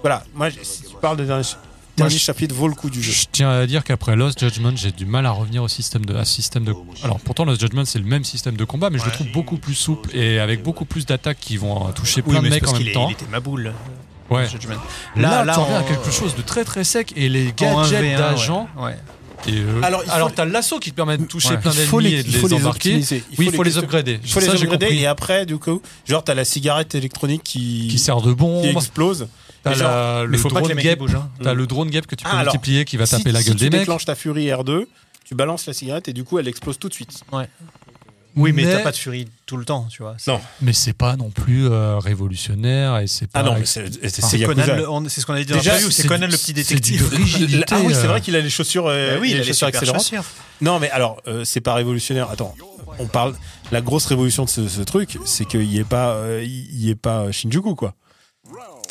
Voilà, 0.02 0.24
moi, 0.34 0.50
si 0.64 0.82
tu 0.84 0.96
parles 1.02 1.18
de 1.18 1.26
dernier, 1.26 1.44
dernier 2.02 2.18
je- 2.18 2.24
chapitre, 2.24 2.54
vaut 2.56 2.68
le 2.68 2.76
coup 2.76 2.90
du 2.90 3.02
jeu. 3.02 3.12
Je 3.12 3.26
tiens 3.32 3.50
à 3.50 3.66
dire 3.68 3.84
qu'après 3.84 4.16
Lost 4.16 4.40
Judgment, 4.40 4.74
j'ai 4.76 4.92
du 4.92 5.06
mal 5.06 5.26
à 5.26 5.32
revenir 5.32 5.64
au 5.64 5.68
système 5.68 6.06
de, 6.06 6.16
à 6.16 6.26
système 6.26 6.64
de. 6.64 6.74
Alors 7.04 7.20
pourtant 7.20 7.46
Lost 7.46 7.62
Judgment 7.62 7.86
c'est 7.86 8.00
le 8.00 8.06
même 8.06 8.24
système 8.24 8.56
de 8.58 8.64
combat, 8.66 8.90
mais 8.90 8.98
je 9.00 9.04
le 9.06 9.10
Ouais. 9.10 9.16
trouve 9.16 9.32
beaucoup 9.32 9.58
plus 9.58 9.76
souple 9.76 10.16
et 10.16 10.40
avec 10.40 10.64
beaucoup 10.64 10.86
plus 10.86 11.06
d'attaques 11.06 11.40
qui 11.40 11.58
vont 11.58 11.88
euh, 11.88 11.92
toucher 11.92 12.22
plein 12.22 12.42
de 12.42 12.50
mecs 12.50 12.68
en 12.68 12.74
même 12.74 12.88
est- 12.88 12.92
temps. 12.92 13.08
il 13.10 13.14
était 13.14 13.26
ma 13.32 13.40
boule. 13.40 13.74
Ouais. 14.30 14.48
Judgment. 14.48 14.76
Là, 15.18 15.44
là, 15.44 15.54
tu 15.54 15.60
reviens 15.60 15.80
à 15.80 15.84
quelque 15.84 16.10
chose 16.12 16.36
de 16.36 16.42
très 16.42 16.64
très 16.64 16.84
sec 16.86 17.12
et 17.18 17.28
les 17.28 17.54
gadgets 17.56 18.02
1v1, 18.02 18.18
d'agents. 18.18 18.70
ouais. 18.78 18.84
Ouais. 18.86 18.98
Et 19.48 19.58
euh, 19.58 19.82
Alors, 19.82 20.02
il 20.04 20.08
faut- 20.10 20.16
alors 20.16 20.32
t'as 20.32 20.46
l'assaut 20.46 20.78
qui 20.80 20.92
te 20.92 20.96
permet 20.96 21.18
de 21.18 21.26
toucher 21.26 21.50
Ouais. 21.50 21.58
plein 21.58 21.72
Il 21.72 21.78
d'ennemis 21.90 22.14
et 22.14 22.24
de 22.24 22.28
il 22.30 22.36
faut 22.36 22.48
les 22.48 22.56
les 22.58 22.62
embarquer. 22.62 22.90
optimiser. 22.90 23.24
Oui, 23.40 23.48
il 23.50 23.56
faut 23.56 23.64
les 23.64 23.78
upgrader. 23.80 24.20
Il 24.24 24.30
faut 24.32 24.40
les 24.40 24.46
Ça, 24.46 24.56
j'ai 24.56 24.64
upgrader 24.66 24.86
compris. 24.86 25.02
et 25.02 25.08
après, 25.08 25.46
du 25.48 25.58
coup, 25.58 25.82
genre, 26.08 26.24
t'as 26.24 26.36
la 26.36 26.46
cigarette 26.46 26.94
électronique 26.94 27.42
qui, 27.44 27.88
Qui 27.90 27.98
sert 27.98 28.22
de 28.22 28.30
qui 28.30 28.36
bombe. 28.36 28.64
explose. 28.66 29.28
T'as 29.64 29.76
la- 29.76 30.24
le 30.26 30.38
faut 30.38 30.50
pas 30.50 30.56
que 30.62 30.68
les 30.68 30.74
drone 30.74 30.76
mecs 30.76 30.86
ils 30.86 30.90
gap. 30.90 31.00
bougent. 31.00 31.16
hein. 31.16 31.30
T'as 31.44 31.54
le 31.54 31.68
drone 31.68 31.90
gap 31.90 32.08
que 32.08 32.16
tu 32.16 32.24
peux 32.24 32.30
Ah, 32.34 32.40
alors, 32.40 32.54
multiplier 32.54 32.86
qui 32.86 32.98
va 32.98 33.06
Si- 33.06 33.18
taper 33.18 33.32
la 33.32 33.40
si 33.42 33.46
gueule 33.48 33.56
tu 33.58 33.60
des 33.66 33.70
mecs. 33.70 33.82
déclenches 33.82 34.06
ta 34.06 34.16
furie 34.16 34.48
R2, 34.48 34.86
tu 35.24 35.36
balances 35.36 35.66
la 35.68 35.74
cigarette 35.74 36.08
et 36.08 36.14
du 36.14 36.24
coup, 36.24 36.40
elle 36.40 36.48
explose 36.48 36.80
tout 36.80 36.90
de 36.90 36.94
suite. 36.94 37.22
Oui, 38.38 38.54
mais, 38.54 38.64
Mais- 38.64 38.72
t'as 38.72 38.80
pas 38.80 38.92
de 38.92 38.96
furie 38.96 39.28
tout 39.46 39.58
le 39.58 39.66
temps, 39.66 39.88
tu 39.92 40.04
vois. 40.04 40.16
Non. 40.26 40.40
Mais 40.62 40.72
c'est 40.72 40.94
pas 40.94 41.18
non 41.18 41.30
plus 41.32 41.68
euh, 41.68 41.98
révolutionnaire 42.00 43.00
et 43.00 43.08
c'est 43.08 43.28
pas. 43.30 43.42
Ah 43.42 43.44
non, 43.44 43.56
mais 43.60 43.66
c'est. 43.66 43.84
Conan, 44.46 44.64
le- 44.78 44.90
on- 44.90 45.10
c'est 45.10 45.20
ce 45.20 45.26
qu'on 45.26 45.34
a 45.34 45.40
dit 45.40 45.46
dans 45.46 45.58
Déjà, 45.58 45.78
c'est 45.78 46.08
Conan 46.08 46.28
du- 46.28 46.32
le 46.32 46.38
petit 46.38 46.54
détective. 46.54 47.10
rigidité, 47.10 47.66
Ah 47.72 47.80
oui, 47.84 47.94
c'est 47.94 48.08
vrai 48.08 48.22
qu'il 48.22 48.36
a 48.38 48.40
les 48.40 48.50
chaussures, 48.50 48.88
euh, 48.88 49.16
Bah 49.16 49.18
oui, 49.22 49.32
il 49.32 49.34
a 49.34 49.36
il 49.36 49.42
a 49.42 49.44
les 49.44 49.48
chaussures 49.50 49.68
accélérantes. 49.68 50.14
Non, 50.62 50.80
mais 50.80 50.90
alors, 50.92 51.22
euh, 51.28 51.44
c'est 51.44 51.60
pas 51.60 51.74
révolutionnaire. 51.74 52.30
Attends, 52.30 52.56
on 53.00 53.06
parle. 53.08 53.36
La 53.74 53.82
grosse 53.82 54.06
révolution 54.06 54.46
de 54.46 54.50
ce, 54.50 54.66
ce 54.70 54.82
truc, 54.82 55.18
c'est 55.26 55.44
qu'il 55.46 55.68
n'y 55.68 55.80
ait 55.80 55.84
pas, 55.84 56.12
euh, 56.14 56.42
il 56.42 56.80
y 56.80 56.90
ait 56.90 56.96
pas 56.96 57.32
Shinjuku, 57.34 57.76
quoi. 57.76 57.96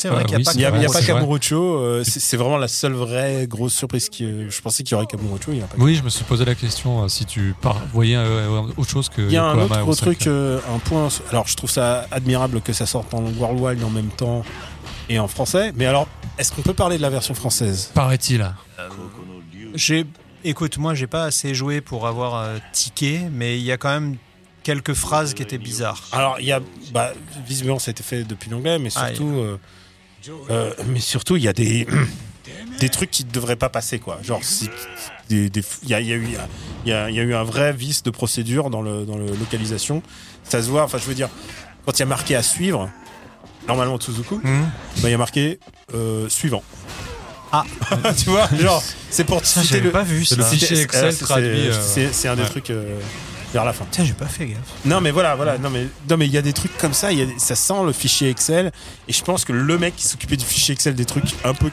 C'est 0.00 0.08
vrai 0.08 0.22
Ah 0.22 0.26
qu'il 0.26 0.38
n'y 0.38 0.44
oui, 0.44 0.64
a 0.64 0.70
Kamurocho. 0.70 0.92
pas. 0.92 1.02
Kamurocho. 1.02 1.74
euh, 1.78 2.02
c'est 2.04 2.36
vraiment 2.38 2.56
la 2.56 2.68
seule 2.68 2.94
vraie 2.94 3.46
grosse 3.46 3.74
surprise. 3.74 4.08
Qui, 4.08 4.24
euh, 4.24 4.48
je 4.48 4.60
pensais 4.62 4.82
qu'il 4.82 4.92
y 4.92 4.94
aurait 4.94 5.06
Kamurocho. 5.06 5.52
Il 5.52 5.58
y 5.58 5.62
a 5.62 5.66
pas. 5.66 5.76
Oui, 5.78 5.94
je 5.94 6.02
me 6.02 6.08
suis 6.08 6.24
posé 6.24 6.44
la 6.46 6.54
question 6.54 7.02
euh, 7.04 7.08
si 7.08 7.26
tu 7.26 7.54
par- 7.60 7.80
voyais 7.92 8.16
euh, 8.16 8.62
autre 8.78 8.88
chose 8.90 9.08
que. 9.10 9.20
Il 9.22 9.32
y 9.32 9.36
a 9.36 9.44
un 9.44 9.56
Yokohama 9.60 9.84
autre 9.84 10.00
truc, 10.00 10.26
euh, 10.26 10.58
un 10.74 10.78
point. 10.78 11.08
Alors, 11.30 11.46
je 11.46 11.54
trouve 11.56 11.70
ça 11.70 12.06
admirable 12.10 12.62
que 12.62 12.72
ça 12.72 12.86
sorte 12.86 13.12
en 13.12 13.22
Worldwide 13.22 13.84
en 13.84 13.90
même 13.90 14.08
temps 14.08 14.42
et 15.10 15.18
en 15.18 15.28
français. 15.28 15.72
Mais 15.76 15.84
alors, 15.86 16.08
est-ce 16.38 16.52
qu'on 16.52 16.62
peut 16.62 16.72
parler 16.74 16.96
de 16.96 17.02
la 17.02 17.10
version 17.10 17.34
française? 17.34 17.90
Paraît-il. 17.92 18.50
J'ai, 19.74 20.04
écoute, 20.44 20.78
moi, 20.78 20.94
j'ai 20.94 21.06
pas 21.06 21.24
assez 21.24 21.54
joué 21.54 21.80
pour 21.80 22.06
avoir 22.06 22.36
euh, 22.36 22.56
tiqué, 22.72 23.20
mais 23.30 23.58
il 23.58 23.64
y 23.64 23.72
a 23.72 23.76
quand 23.76 23.90
même 23.90 24.16
quelques 24.62 24.94
phrases 24.94 25.34
qui 25.34 25.42
étaient 25.42 25.58
bizarres. 25.58 26.02
Alors, 26.12 26.36
il 26.40 26.46
y 26.46 26.52
a, 26.52 26.60
bah, 26.92 27.12
visiblement, 27.46 27.78
ça 27.78 27.90
a 27.90 27.92
été 27.92 28.02
fait 28.02 28.24
depuis 28.24 28.50
l'anglais, 28.50 28.78
mais 28.78 28.90
Ah, 28.96 29.08
surtout, 29.08 29.28
euh, 29.36 29.58
euh, 30.50 30.72
mais 30.86 31.00
surtout, 31.00 31.36
il 31.36 31.42
y 31.42 31.48
a 31.48 31.52
des, 31.52 31.86
des 32.80 32.88
trucs 32.88 33.10
qui 33.10 33.24
ne 33.24 33.30
devraient 33.30 33.56
pas 33.56 33.68
passer, 33.68 33.98
quoi. 33.98 34.18
Genre, 34.22 34.42
si, 34.42 34.68
des, 35.28 35.48
des- 35.50 35.62
il 35.82 35.88
y 35.90 35.94
a, 35.94 36.00
il 36.00 36.06
y 36.08 36.12
a 36.12 36.16
eu, 36.16 36.28
il 36.84 36.88
y 36.90 36.92
a, 36.92 37.10
il 37.10 37.16
y 37.16 37.20
a 37.20 37.22
eu 37.22 37.34
un 37.34 37.44
vrai 37.44 37.72
vice 37.72 38.02
de 38.02 38.10
procédure 38.10 38.70
dans 38.70 38.82
le, 38.82 39.04
dans 39.04 39.16
le 39.16 39.26
localisation. 39.26 40.02
Ça 40.44 40.62
se 40.62 40.68
voit. 40.68 40.82
Enfin, 40.84 40.98
je 40.98 41.04
veux 41.04 41.14
dire, 41.14 41.28
quand 41.86 41.92
il 41.96 42.00
y 42.00 42.02
a 42.02 42.06
marqué 42.06 42.34
à 42.36 42.42
suivre, 42.42 42.90
normalement 43.68 43.98
Tsuzuku, 43.98 44.36
Hmm. 44.36 44.62
bah, 44.98 45.08
il 45.08 45.10
y 45.10 45.14
a 45.14 45.18
marqué 45.18 45.58
euh, 45.94 46.28
suivant. 46.28 46.62
Ah. 47.52 47.64
tu 48.16 48.30
vois, 48.30 48.48
genre, 48.60 48.82
c'est 49.10 49.24
pour 49.24 49.44
Ça, 49.44 49.62
citer 49.62 49.80
le. 49.80 49.90
pas 49.90 50.04
vu 50.04 50.20
le 50.36 50.44
fichier 50.44 50.80
Excel 50.82 51.12
c'est- 51.12 51.24
traduit, 51.24 51.68
euh, 51.68 52.08
C'est 52.12 52.28
un 52.28 52.36
des 52.36 52.44
trucs 52.44 52.70
euh, 52.70 52.98
vers 53.52 53.64
la 53.64 53.72
fin. 53.72 53.84
Tiens, 53.90 54.04
j'ai 54.04 54.12
pas 54.12 54.26
fait 54.26 54.46
gaffe. 54.46 54.58
Non 54.84 55.00
mais 55.00 55.10
voilà, 55.10 55.34
voilà, 55.34 55.58
non 55.58 55.70
mais 55.70 55.86
non 56.08 56.16
mais 56.16 56.26
il 56.26 56.32
y 56.32 56.38
a 56.38 56.42
des 56.42 56.52
trucs 56.52 56.76
comme 56.78 56.92
ça, 56.94 57.12
il 57.12 57.18
y 57.18 57.22
a 57.22 57.26
ça 57.38 57.54
sent 57.56 57.82
le 57.84 57.92
fichier 57.92 58.30
Excel 58.30 58.70
et 59.08 59.12
je 59.12 59.22
pense 59.24 59.44
que 59.44 59.52
le 59.52 59.78
mec 59.78 59.96
qui 59.96 60.06
s'occupait 60.06 60.36
du 60.36 60.44
fichier 60.44 60.72
Excel 60.74 60.94
des 60.94 61.04
trucs 61.04 61.24
un 61.44 61.54
peu 61.54 61.70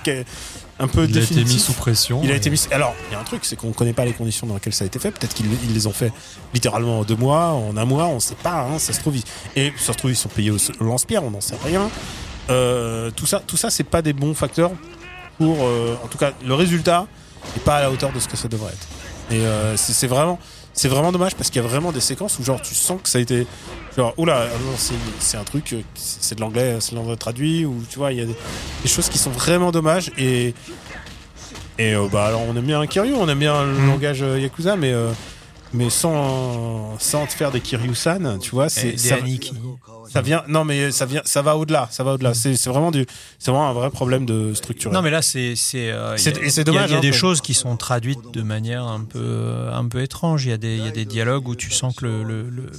un 0.79 0.87
peu 0.87 1.05
Il 1.09 1.17
a 1.17 1.21
été 1.21 1.43
mis 1.43 1.57
sous 1.59 1.73
pression. 1.73 2.21
il 2.23 2.29
a 2.31 2.33
et- 2.35 2.37
été 2.37 2.49
mis. 2.51 2.61
Alors 2.71 2.93
il 3.09 3.13
y 3.13 3.15
a 3.15 3.19
un 3.19 3.23
truc, 3.23 3.45
c'est 3.45 3.55
qu'on 3.55 3.71
connaît 3.73 3.93
pas 3.93 4.05
les 4.05 4.13
conditions 4.13 4.45
dans 4.47 4.53
lesquelles 4.55 4.73
ça 4.73 4.83
a 4.83 4.87
été 4.87 4.99
fait. 4.99 5.09
Peut-être 5.11 5.33
qu'ils 5.33 5.47
ils 5.63 5.73
les 5.73 5.87
ont 5.87 5.91
fait 5.91 6.11
littéralement 6.53 6.99
en 6.99 7.03
deux 7.03 7.15
mois, 7.15 7.47
en 7.49 7.75
un 7.77 7.85
mois, 7.85 8.05
on 8.05 8.19
sait 8.19 8.35
pas. 8.35 8.61
Hein, 8.61 8.77
ça 8.79 8.93
se 8.93 8.99
trouve 8.99 9.15
ils- 9.17 9.23
et 9.55 9.73
ça 9.77 9.93
se 9.93 9.97
trouve 9.97 10.11
ils 10.11 10.15
sont 10.15 10.29
payés 10.29 10.51
au 10.51 10.57
lance-pierre, 10.83 11.23
on 11.23 11.31
n'en 11.31 11.41
sait 11.41 11.57
rien. 11.65 11.89
Euh, 12.49 13.11
tout 13.11 13.25
ça, 13.25 13.41
tout 13.45 13.57
ça, 13.57 13.69
c'est 13.69 13.83
pas 13.83 14.01
des 14.01 14.13
bons 14.13 14.33
facteurs 14.33 14.71
pour, 15.37 15.57
euh, 15.63 15.95
en 16.03 16.07
tout 16.07 16.17
cas, 16.17 16.31
le 16.45 16.53
résultat 16.53 17.07
n'est 17.55 17.61
pas 17.63 17.77
à 17.77 17.81
la 17.81 17.91
hauteur 17.91 18.11
de 18.13 18.19
ce 18.19 18.27
que 18.27 18.37
ça 18.37 18.47
devrait 18.47 18.71
être. 18.71 18.87
Et 19.31 19.39
euh, 19.45 19.75
c'est 19.77 20.07
vraiment, 20.07 20.39
c'est 20.77 20.87
vraiment 20.87 21.11
dommage 21.11 21.35
parce 21.35 21.49
qu'il 21.49 21.61
y 21.61 21.65
a 21.65 21.67
vraiment 21.67 21.91
des 21.91 21.99
séquences 21.99 22.37
où 22.39 22.43
genre 22.43 22.61
tu 22.61 22.73
sens 22.75 23.01
que 23.01 23.09
ça 23.09 23.17
a 23.17 23.21
été, 23.21 23.45
genre 23.97 24.13
oula, 24.17 24.45
non, 24.45 24.75
c'est 24.77 24.93
c'est 25.19 25.35
un 25.37 25.43
truc, 25.43 25.73
euh, 25.73 25.81
c'est 25.95 26.21
c'est 26.23 26.35
de 26.35 26.41
l'anglais, 26.41 26.77
c'est 26.79 26.91
de 26.91 26.97
l'anglais 26.97 27.15
traduit 27.17 27.65
ou 27.65 27.83
tu 27.89 27.97
vois, 27.97 28.13
il 28.13 28.19
y 28.19 28.21
a 28.21 28.25
des, 28.25 28.35
des 28.83 28.87
choses 28.89 29.09
qui 29.09 29.17
sont 29.17 29.31
vraiment 29.31 29.71
dommages 29.71 30.11
et 30.17 30.53
et 31.79 31.93
euh, 31.93 32.07
bah 32.11 32.25
alors 32.27 32.41
on 32.47 32.55
aime 32.55 32.65
bien 32.65 32.85
Kiryu, 32.87 33.13
on 33.15 33.27
aime 33.27 33.39
bien 33.39 33.63
le 33.65 33.73
Mm. 33.73 33.87
langage 33.87 34.21
euh, 34.23 34.39
yakuza, 34.39 34.75
mais 34.75 34.91
euh, 34.93 35.11
mais 35.73 35.89
sans 35.89 36.97
sans 36.99 37.25
te 37.25 37.31
faire 37.33 37.51
des 37.51 37.61
Kiryu-san, 37.61 38.39
tu 38.39 38.51
vois, 38.51 38.69
c'est 38.69 38.89
Et 38.89 38.97
ça, 38.97 39.17
ça 40.09 40.21
vient 40.21 40.43
non 40.47 40.63
mais 40.63 40.91
ça 40.91 41.05
vient 41.05 41.21
ça 41.25 41.41
va 41.41 41.57
au-delà, 41.57 41.87
ça 41.91 42.03
va 42.03 42.13
au-delà. 42.13 42.33
C'est 42.33 42.55
c'est 42.55 42.69
vraiment 42.69 42.91
du 42.91 43.05
c'est 43.39 43.51
vraiment 43.51 43.69
un 43.69 43.73
vrai 43.73 43.89
problème 43.89 44.25
de 44.25 44.53
structure. 44.53 44.91
Non 44.91 45.01
mais 45.01 45.11
là 45.11 45.21
c'est 45.21 45.55
c'est 45.55 45.91
euh, 45.91 46.15
C'est- 46.17 46.37
et 46.37 46.49
c'est 46.49 46.61
il 46.61 46.67
y 46.67 46.69
a- 46.69 46.73
dommage, 46.73 46.89
Il 46.89 46.93
y 46.93 46.95
a 46.95 46.97
hein, 46.99 47.01
des 47.01 47.11
choses 47.13 47.41
qui 47.41 47.53
sont 47.53 47.75
traduites 47.77 48.33
de 48.33 48.41
manière 48.41 48.83
un 48.85 49.03
peu 49.03 49.67
un 49.71 49.85
peu 49.87 50.01
étrange. 50.01 50.45
Il 50.45 50.49
y 50.49 50.53
a 50.53 50.57
des 50.57 50.77
il 50.77 50.85
y 50.85 50.87
a 50.87 50.91
des 50.91 51.05
dialogues 51.05 51.47
où 51.47 51.55
tu 51.55 51.71
sens 51.71 51.95
que 51.95 52.05
le 52.05 52.23
le, 52.23 52.49
le, 52.49 52.71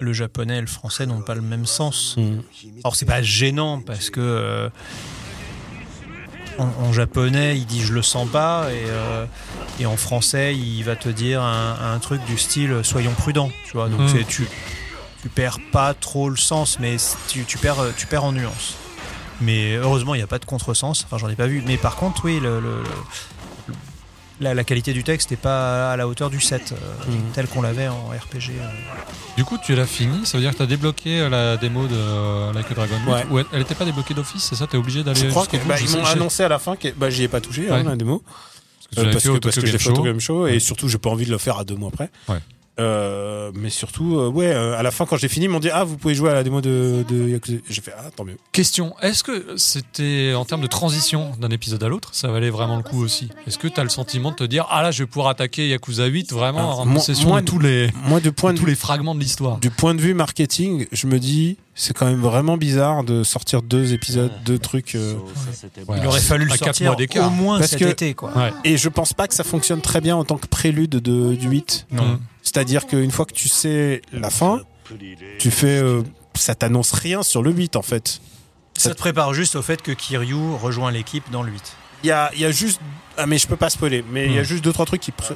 le 0.00 0.12
japonais 0.12 0.58
et 0.58 0.60
le 0.60 0.66
français 0.66 1.06
n'ont 1.06 1.22
pas 1.22 1.34
le 1.36 1.42
même 1.42 1.66
sens. 1.66 2.16
Mm. 2.16 2.40
Alors 2.82 2.96
c'est 2.96 3.06
pas 3.06 3.22
gênant 3.22 3.80
parce 3.80 4.10
que 4.10 4.20
euh, 4.20 4.68
en, 6.58 6.68
en 6.84 6.92
japonais 6.92 7.56
il 7.56 7.66
dit 7.66 7.82
je 7.82 7.92
le 7.92 8.02
sens 8.02 8.28
pas 8.28 8.68
et, 8.70 8.84
euh, 8.88 9.26
et 9.80 9.86
en 9.86 9.96
français 9.96 10.54
il 10.54 10.82
va 10.82 10.96
te 10.96 11.08
dire 11.08 11.42
un, 11.42 11.76
un 11.94 11.98
truc 11.98 12.24
du 12.26 12.38
style 12.38 12.80
soyons 12.82 13.12
prudents. 13.12 13.50
Tu 13.66 13.72
vois 13.72 13.88
donc 13.88 14.00
Mm. 14.00 14.08
c'est- 14.08 14.24
tu 14.26 14.46
tu 15.22 15.28
perds 15.30 15.58
pas 15.72 15.94
trop 15.94 16.28
le 16.28 16.36
sens 16.36 16.78
mais 16.80 16.96
tu, 17.28 17.44
tu 17.44 17.58
perds 17.58 17.82
tu 17.96 18.06
perds 18.06 18.24
en 18.24 18.32
nuance. 18.32 18.74
Mais 19.40 19.74
heureusement, 19.74 20.14
il 20.14 20.18
n'y 20.18 20.22
a 20.24 20.28
pas 20.28 20.38
de 20.38 20.44
contresens. 20.44 21.04
Enfin, 21.04 21.18
j'en 21.18 21.28
ai 21.28 21.34
pas 21.34 21.48
vu. 21.48 21.60
Mais 21.66 21.76
par 21.76 21.96
contre, 21.96 22.24
oui, 22.24 22.38
le, 22.40 22.60
le- 22.60 22.82
le- 22.82 22.84
la, 24.40 24.52
la 24.54 24.64
qualité 24.64 24.92
du 24.92 25.04
texte 25.04 25.30
n'est 25.30 25.36
pas 25.36 25.92
à 25.92 25.96
la 25.96 26.08
hauteur 26.08 26.28
du 26.30 26.40
7, 26.40 26.72
euh, 26.72 27.10
Mhm. 27.10 27.20
tel 27.34 27.46
qu'on 27.46 27.62
l'avait 27.62 27.88
en 27.88 28.08
RPG. 28.08 28.50
euh. 28.60 28.68
Du 29.36 29.44
coup, 29.44 29.58
tu 29.64 29.74
l'as 29.74 29.86
fini, 29.86 30.26
ça 30.26 30.36
veut 30.38 30.42
dire 30.42 30.52
que 30.52 30.56
tu 30.58 30.62
as 30.62 30.66
débloqué 30.66 31.20
euh, 31.20 31.28
la 31.28 31.56
démo 31.56 31.86
de 31.86 31.94
euh, 31.94 32.52
Like 32.52 32.70
a 32.70 32.74
Dragon 32.74 32.96
Ouais. 33.06 33.24
Ou 33.30 33.38
elle- 33.38 33.46
elle 33.52 33.62
était 33.62 33.74
pas 33.74 33.84
débloquée 33.84 34.14
d'office, 34.14 34.42
c'est 34.44 34.54
ça 34.56 34.66
T'es 34.66 34.76
obligé 34.76 35.02
d'aller 35.04 35.20
Je 35.20 35.26
crois 35.28 35.42
jusqu'au 35.42 35.56
que 35.58 35.62
bout 35.62 35.68
bah, 35.68 35.76
Je 35.76 35.84
ils 35.84 35.90
m'ont 35.96 36.04
annoncé 36.04 36.42
à 36.42 36.48
la 36.48 36.58
fin 36.58 36.76
que 36.76 36.88
bah, 36.96 37.10
j'y 37.10 37.22
ai 37.24 37.28
pas 37.28 37.40
touché 37.40 37.68
hein, 37.70 37.76
Ouais. 37.76 37.82
la 37.84 37.96
démo 37.96 38.22
Parce 38.24 38.86
que 38.88 38.94
tu 38.94 39.00
Euh, 39.00 39.12
parce 39.12 39.22
fait 39.24 39.28
que, 39.30 39.38
parce 39.38 39.54
fait 39.60 39.88
au. 39.90 39.92
Tokyo 39.92 40.02
Game 40.04 40.20
Show 40.20 40.46
et 40.46 40.52
Ouais. 40.52 40.60
surtout 40.60 40.88
j'ai 40.88 40.98
pas 40.98 41.10
envie 41.10 41.26
de 41.26 41.30
le 41.30 41.38
faire 41.38 41.58
à 41.58 41.64
deux 41.64 41.74
mois 41.76 41.90
après. 41.92 42.10
Euh, 42.80 43.52
mais 43.54 43.70
surtout 43.70 44.18
euh, 44.18 44.28
ouais 44.28 44.52
euh, 44.52 44.76
à 44.76 44.82
la 44.82 44.90
fin 44.90 45.06
quand 45.06 45.16
j'ai 45.16 45.28
fini 45.28 45.44
ils 45.46 45.48
m'ont 45.48 45.60
dit 45.60 45.70
ah 45.70 45.84
vous 45.84 45.96
pouvez 45.96 46.16
jouer 46.16 46.30
à 46.30 46.34
la 46.34 46.42
démo 46.42 46.60
de, 46.60 47.04
de 47.08 47.28
Yakuza. 47.28 47.58
J'ai 47.70 47.80
fait 47.80 47.92
ah 47.96 48.10
tant 48.14 48.24
mieux. 48.24 48.36
Question, 48.50 48.96
est-ce 49.00 49.22
que 49.22 49.56
c'était 49.56 50.32
en 50.34 50.44
termes 50.44 50.60
de 50.60 50.66
transition 50.66 51.32
d'un 51.38 51.50
épisode 51.50 51.84
à 51.84 51.88
l'autre, 51.88 52.08
ça 52.12 52.26
valait 52.28 52.50
vraiment 52.50 52.76
le 52.76 52.82
coup 52.82 53.00
aussi? 53.00 53.28
Est-ce 53.46 53.58
que 53.58 53.68
tu 53.68 53.78
as 53.78 53.84
le 53.84 53.90
sentiment 53.90 54.32
de 54.32 54.36
te 54.36 54.44
dire 54.44 54.66
ah 54.70 54.82
là 54.82 54.90
je 54.90 55.04
vais 55.04 55.06
pouvoir 55.06 55.28
attaquer 55.28 55.68
Yakuza 55.68 56.06
8 56.06 56.32
vraiment 56.32 56.80
en 56.80 56.86
possession 56.92 57.36
de 57.36 57.40
tous 57.42 57.60
les 57.60 57.90
Moi 58.08 58.18
du 58.18 58.32
point 58.32 58.50
de 58.52 58.56
de 58.56 58.60
tous 58.60 58.66
les 58.66 58.74
fragments 58.74 59.14
de 59.14 59.20
l'histoire? 59.20 59.58
du 59.58 59.70
point 59.70 59.94
de 59.94 60.00
vue 60.00 60.14
marketing 60.14 60.86
je 60.90 61.06
me 61.06 61.20
dis 61.20 61.56
c'est 61.74 61.92
quand 61.96 62.06
même 62.06 62.20
vraiment 62.20 62.56
bizarre 62.56 63.02
de 63.04 63.22
sortir 63.24 63.62
deux 63.62 63.92
épisodes 63.94 64.30
deux 64.44 64.58
trucs 64.58 64.94
euh, 64.94 65.14
Ouais, 65.88 65.98
Il 66.00 66.06
aurait 66.06 66.20
fallu 66.20 66.44
le 66.44 66.52
à 66.52 66.56
quatre 66.56 66.66
sortir 66.66 66.86
mois 66.86 66.96
d'écart. 66.96 67.26
au 67.26 67.30
moins 67.30 67.58
Parce 67.58 67.70
cet 67.72 67.80
que- 67.80 67.84
été. 67.86 68.14
Quoi. 68.14 68.30
Ouais. 68.36 68.52
et 68.64 68.76
je 68.76 68.88
pense 68.88 69.12
pas 69.12 69.26
que 69.28 69.34
ça 69.34 69.44
fonctionne 69.44 69.80
très 69.80 70.00
bien 70.00 70.14
en 70.16 70.24
tant 70.24 70.36
que 70.38 70.46
prélude 70.46 70.90
de, 70.90 71.34
du 71.34 71.48
8 71.48 71.86
Non. 71.90 72.20
c'est-à-dire 72.42 72.86
qu'une 72.86 73.10
fois 73.10 73.24
que 73.26 73.32
tu 73.34 73.48
sais 73.48 74.02
la 74.12 74.30
fin 74.30 74.60
tu 75.38 75.50
fais 75.50 75.78
euh, 75.82 76.02
ça 76.34 76.54
t'annonce 76.54 76.92
rien 76.92 77.22
sur 77.22 77.42
le 77.42 77.50
8 77.52 77.76
en 77.76 77.82
fait 77.82 78.20
Ça 78.76 78.90
te 78.90 78.98
prépare 78.98 79.34
juste 79.34 79.56
au 79.56 79.62
fait 79.62 79.80
que 79.82 79.92
Kiryu 79.92 80.34
rejoint 80.60 80.90
l'équipe 80.90 81.24
dans 81.32 81.42
le 81.42 81.50
8. 81.52 81.76
Il 82.04 82.08
y 82.08 82.12
a, 82.12 82.30
il 82.34 82.40
y 82.40 82.44
a 82.44 82.50
juste. 82.52 82.80
Ah, 83.16 83.26
mais 83.26 83.38
je 83.38 83.46
peux 83.48 83.56
pas 83.56 83.70
spoiler. 83.70 84.04
Mais 84.10 84.26
il 84.26 84.32
y 84.32 84.38
a 84.38 84.42
Hmm. 84.42 84.44
juste 84.44 84.62
deux, 84.62 84.72
trois 84.72 84.84
trucs 84.86 85.00
qui, 85.00 85.10
pr- 85.10 85.34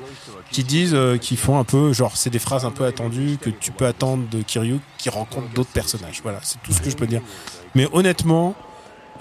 qui 0.50 0.62
disent, 0.64 0.94
euh, 0.94 1.16
qui 1.16 1.36
font 1.36 1.58
un 1.58 1.64
peu. 1.64 1.92
Genre, 1.92 2.16
c'est 2.16 2.30
des 2.30 2.38
phrases 2.38 2.64
un 2.64 2.70
peu 2.70 2.84
attendues 2.84 3.38
que 3.40 3.50
tu 3.50 3.72
peux 3.72 3.86
attendre 3.86 4.28
de 4.28 4.42
Kiryu 4.42 4.78
qui 4.98 5.08
rencontre 5.10 5.48
d'autres 5.54 5.70
personnages. 5.72 6.20
Voilà, 6.22 6.40
c'est 6.42 6.60
tout 6.62 6.72
ce 6.72 6.80
que 6.80 6.90
je 6.90 6.96
peux 6.96 7.06
dire. 7.06 7.22
Mais 7.74 7.88
honnêtement, 7.92 8.54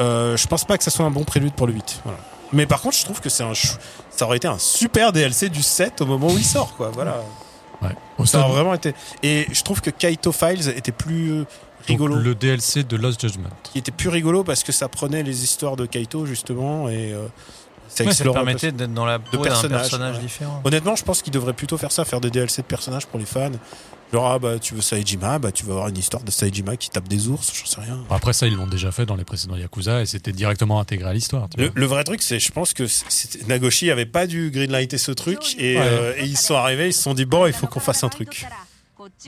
euh, 0.02 0.36
je 0.38 0.48
pense 0.48 0.66
pas 0.66 0.78
que 0.78 0.84
ça 0.84 0.92
soit 0.92 1.06
un 1.06 1.12
bon 1.12 1.24
prélude 1.24 1.54
pour 1.54 1.68
le 1.68 1.74
8. 1.74 2.02
Voilà. 2.04 2.20
Mais 2.54 2.66
par 2.66 2.82
contre, 2.82 2.98
je 2.98 3.04
trouve 3.06 3.22
que 3.22 3.30
c'est 3.30 3.44
un. 3.44 3.54
chou- 3.54 3.78
Ça 4.10 4.26
aurait 4.26 4.38
été 4.38 4.48
un 4.48 4.58
super 4.58 5.12
DLC 5.14 5.48
du 5.50 5.62
7 5.64 6.02
au 6.02 6.06
moment 6.06 6.28
où 6.28 6.38
il 6.38 6.44
sort, 6.46 6.76
quoi. 6.76 6.90
Voilà. 6.94 7.22
Ouais. 7.82 8.26
Ça 8.26 8.44
a 8.44 8.48
vraiment 8.48 8.74
été. 8.74 8.94
Et 9.22 9.46
je 9.52 9.62
trouve 9.62 9.80
que 9.82 9.92
Kaito 9.92 10.32
Files 10.32 10.68
était 10.76 10.92
plus 10.92 11.44
donc, 11.96 12.10
le 12.10 12.36
DLC 12.36 12.84
de 12.84 12.96
Lost 12.98 13.22
Judgment. 13.22 13.50
Qui 13.72 13.78
était 13.80 13.92
plus 13.92 14.10
rigolo 14.10 14.44
parce 14.44 14.64
que 14.64 14.72
ça 14.72 14.90
prenait 14.90 15.24
les 15.24 15.44
histoires 15.44 15.76
de 15.78 15.86
Kaito, 15.86 16.26
justement, 16.26 16.90
et. 16.90 17.14
euh, 17.14 17.28
ça 17.90 18.04
Ouais, 18.04 18.12
ça 18.14 18.26
permettait 18.26 18.74
d'être 18.74 18.94
dans 18.94 19.06
la 19.06 19.18
peau 19.18 19.38
d'un 19.38 19.44
personnages, 19.44 19.82
personnage 19.84 20.16
ouais. 20.18 20.22
différent. 20.22 20.62
Honnêtement, 20.66 20.96
je 20.98 21.04
pense 21.06 21.22
qu'ils 21.22 21.32
devraient 21.32 21.54
plutôt 21.54 21.78
faire 21.78 21.92
ça, 21.94 22.04
faire 22.04 22.20
des 22.20 22.30
DLC 22.30 22.62
de 22.62 22.68
personnages 22.68 23.06
pour 23.08 23.18
les 23.18 23.26
fans. 23.26 23.50
Genre, 24.12 24.26
ah 24.26 24.40
bah 24.40 24.60
tu 24.60 24.74
veux 24.74 24.82
Saejima, 24.82 25.40
bah 25.40 25.52
tu 25.54 25.66
vas 25.66 25.74
avoir 25.74 25.88
une 25.90 25.98
histoire 25.98 26.22
de 26.24 26.30
Saejima 26.32 26.76
qui 26.78 26.90
tape 26.90 27.08
des 27.10 27.28
ours, 27.30 27.52
j'en 27.58 27.66
sais 27.66 27.82
rien. 27.82 27.98
Après 28.10 28.32
ça, 28.34 28.46
ils 28.48 28.56
l'ont 28.56 28.68
déjà 28.68 28.92
fait 28.92 29.06
dans 29.06 29.16
les 29.16 29.24
précédents 29.26 29.56
Yakuza 29.58 30.02
et 30.02 30.06
c'était 30.06 30.32
directement 30.34 30.80
intégré 30.80 31.10
à 31.10 31.14
l'histoire. 31.14 31.48
Le, 31.58 31.86
vrai 31.86 32.04
truc, 32.06 32.22
c'est, 32.22 32.40
je 32.40 32.52
pense 32.52 32.74
que 32.74 32.84
Nagoshi 33.48 33.90
avait 33.92 34.06
pas 34.06 34.28
dû 34.28 34.50
greenlighter 34.52 34.98
ce 34.98 35.12
truc 35.12 35.56
et, 35.58 35.78
Ouais. 35.78 35.82
euh, 35.86 36.14
et 36.18 36.26
ils 36.26 36.38
sont 36.38 36.56
arrivés, 36.56 36.88
ils 36.88 36.94
se 36.94 37.02
sont 37.04 37.14
dit 37.14 37.26
bon, 37.26 37.48
il 37.48 37.54
faut 37.54 37.68
qu'on 37.68 37.80
fasse 37.82 38.04
un 38.04 38.10
truc. 38.10 38.46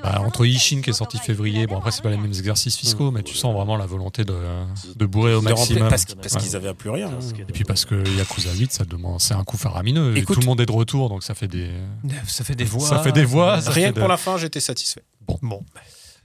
Bah, 0.03 0.21
entre 0.25 0.45
Ishin 0.45 0.81
qui 0.81 0.89
est 0.89 0.93
sorti 0.93 1.17
février, 1.17 1.67
bon 1.67 1.77
après 1.77 1.91
c'est 1.91 2.01
pas 2.01 2.09
les 2.09 2.17
mêmes 2.17 2.31
exercices 2.31 2.75
fiscaux, 2.75 3.11
mais 3.11 3.23
tu 3.23 3.35
sens 3.35 3.53
vraiment 3.55 3.77
la 3.77 3.85
volonté 3.85 4.23
de, 4.25 4.35
de 4.95 5.05
bourrer 5.05 5.33
au 5.33 5.41
maximum. 5.41 5.89
parce, 5.89 6.05
parce 6.05 6.33
Ouais. 6.35 6.41
qu'ils 6.41 6.55
avaient 6.55 6.73
plus 6.73 6.89
rien. 6.89 7.07
hein. 7.09 7.19
Et 7.47 7.51
puis 7.51 7.63
parce 7.63 7.85
que 7.85 7.95
Yakuza 8.17 8.53
8, 8.53 8.71
ça 8.71 8.85
demande, 8.85 9.19
c'est 9.21 9.33
un 9.33 9.43
coup 9.43 9.57
faramineux. 9.57 10.15
Et 10.17 10.23
tout 10.23 10.39
le 10.39 10.45
monde 10.45 10.61
est 10.61 10.65
de 10.65 10.71
retour, 10.71 11.09
donc 11.09 11.23
ça 11.23 11.33
fait 11.35 11.47
des. 11.47 11.69
Ça 12.27 12.43
fait 12.43 12.55
des 12.55 12.65
voix. 12.65 12.87
Ça 12.87 12.99
fait 12.99 13.11
des 13.11 13.25
voix. 13.25 13.57
Rien 13.57 13.89
que 13.89 13.95
pour 13.99 14.03
de- 14.03 14.09
la 14.09 14.17
fin, 14.17 14.37
j'étais 14.37 14.59
satisfait. 14.59 15.03
Bon. 15.41 15.63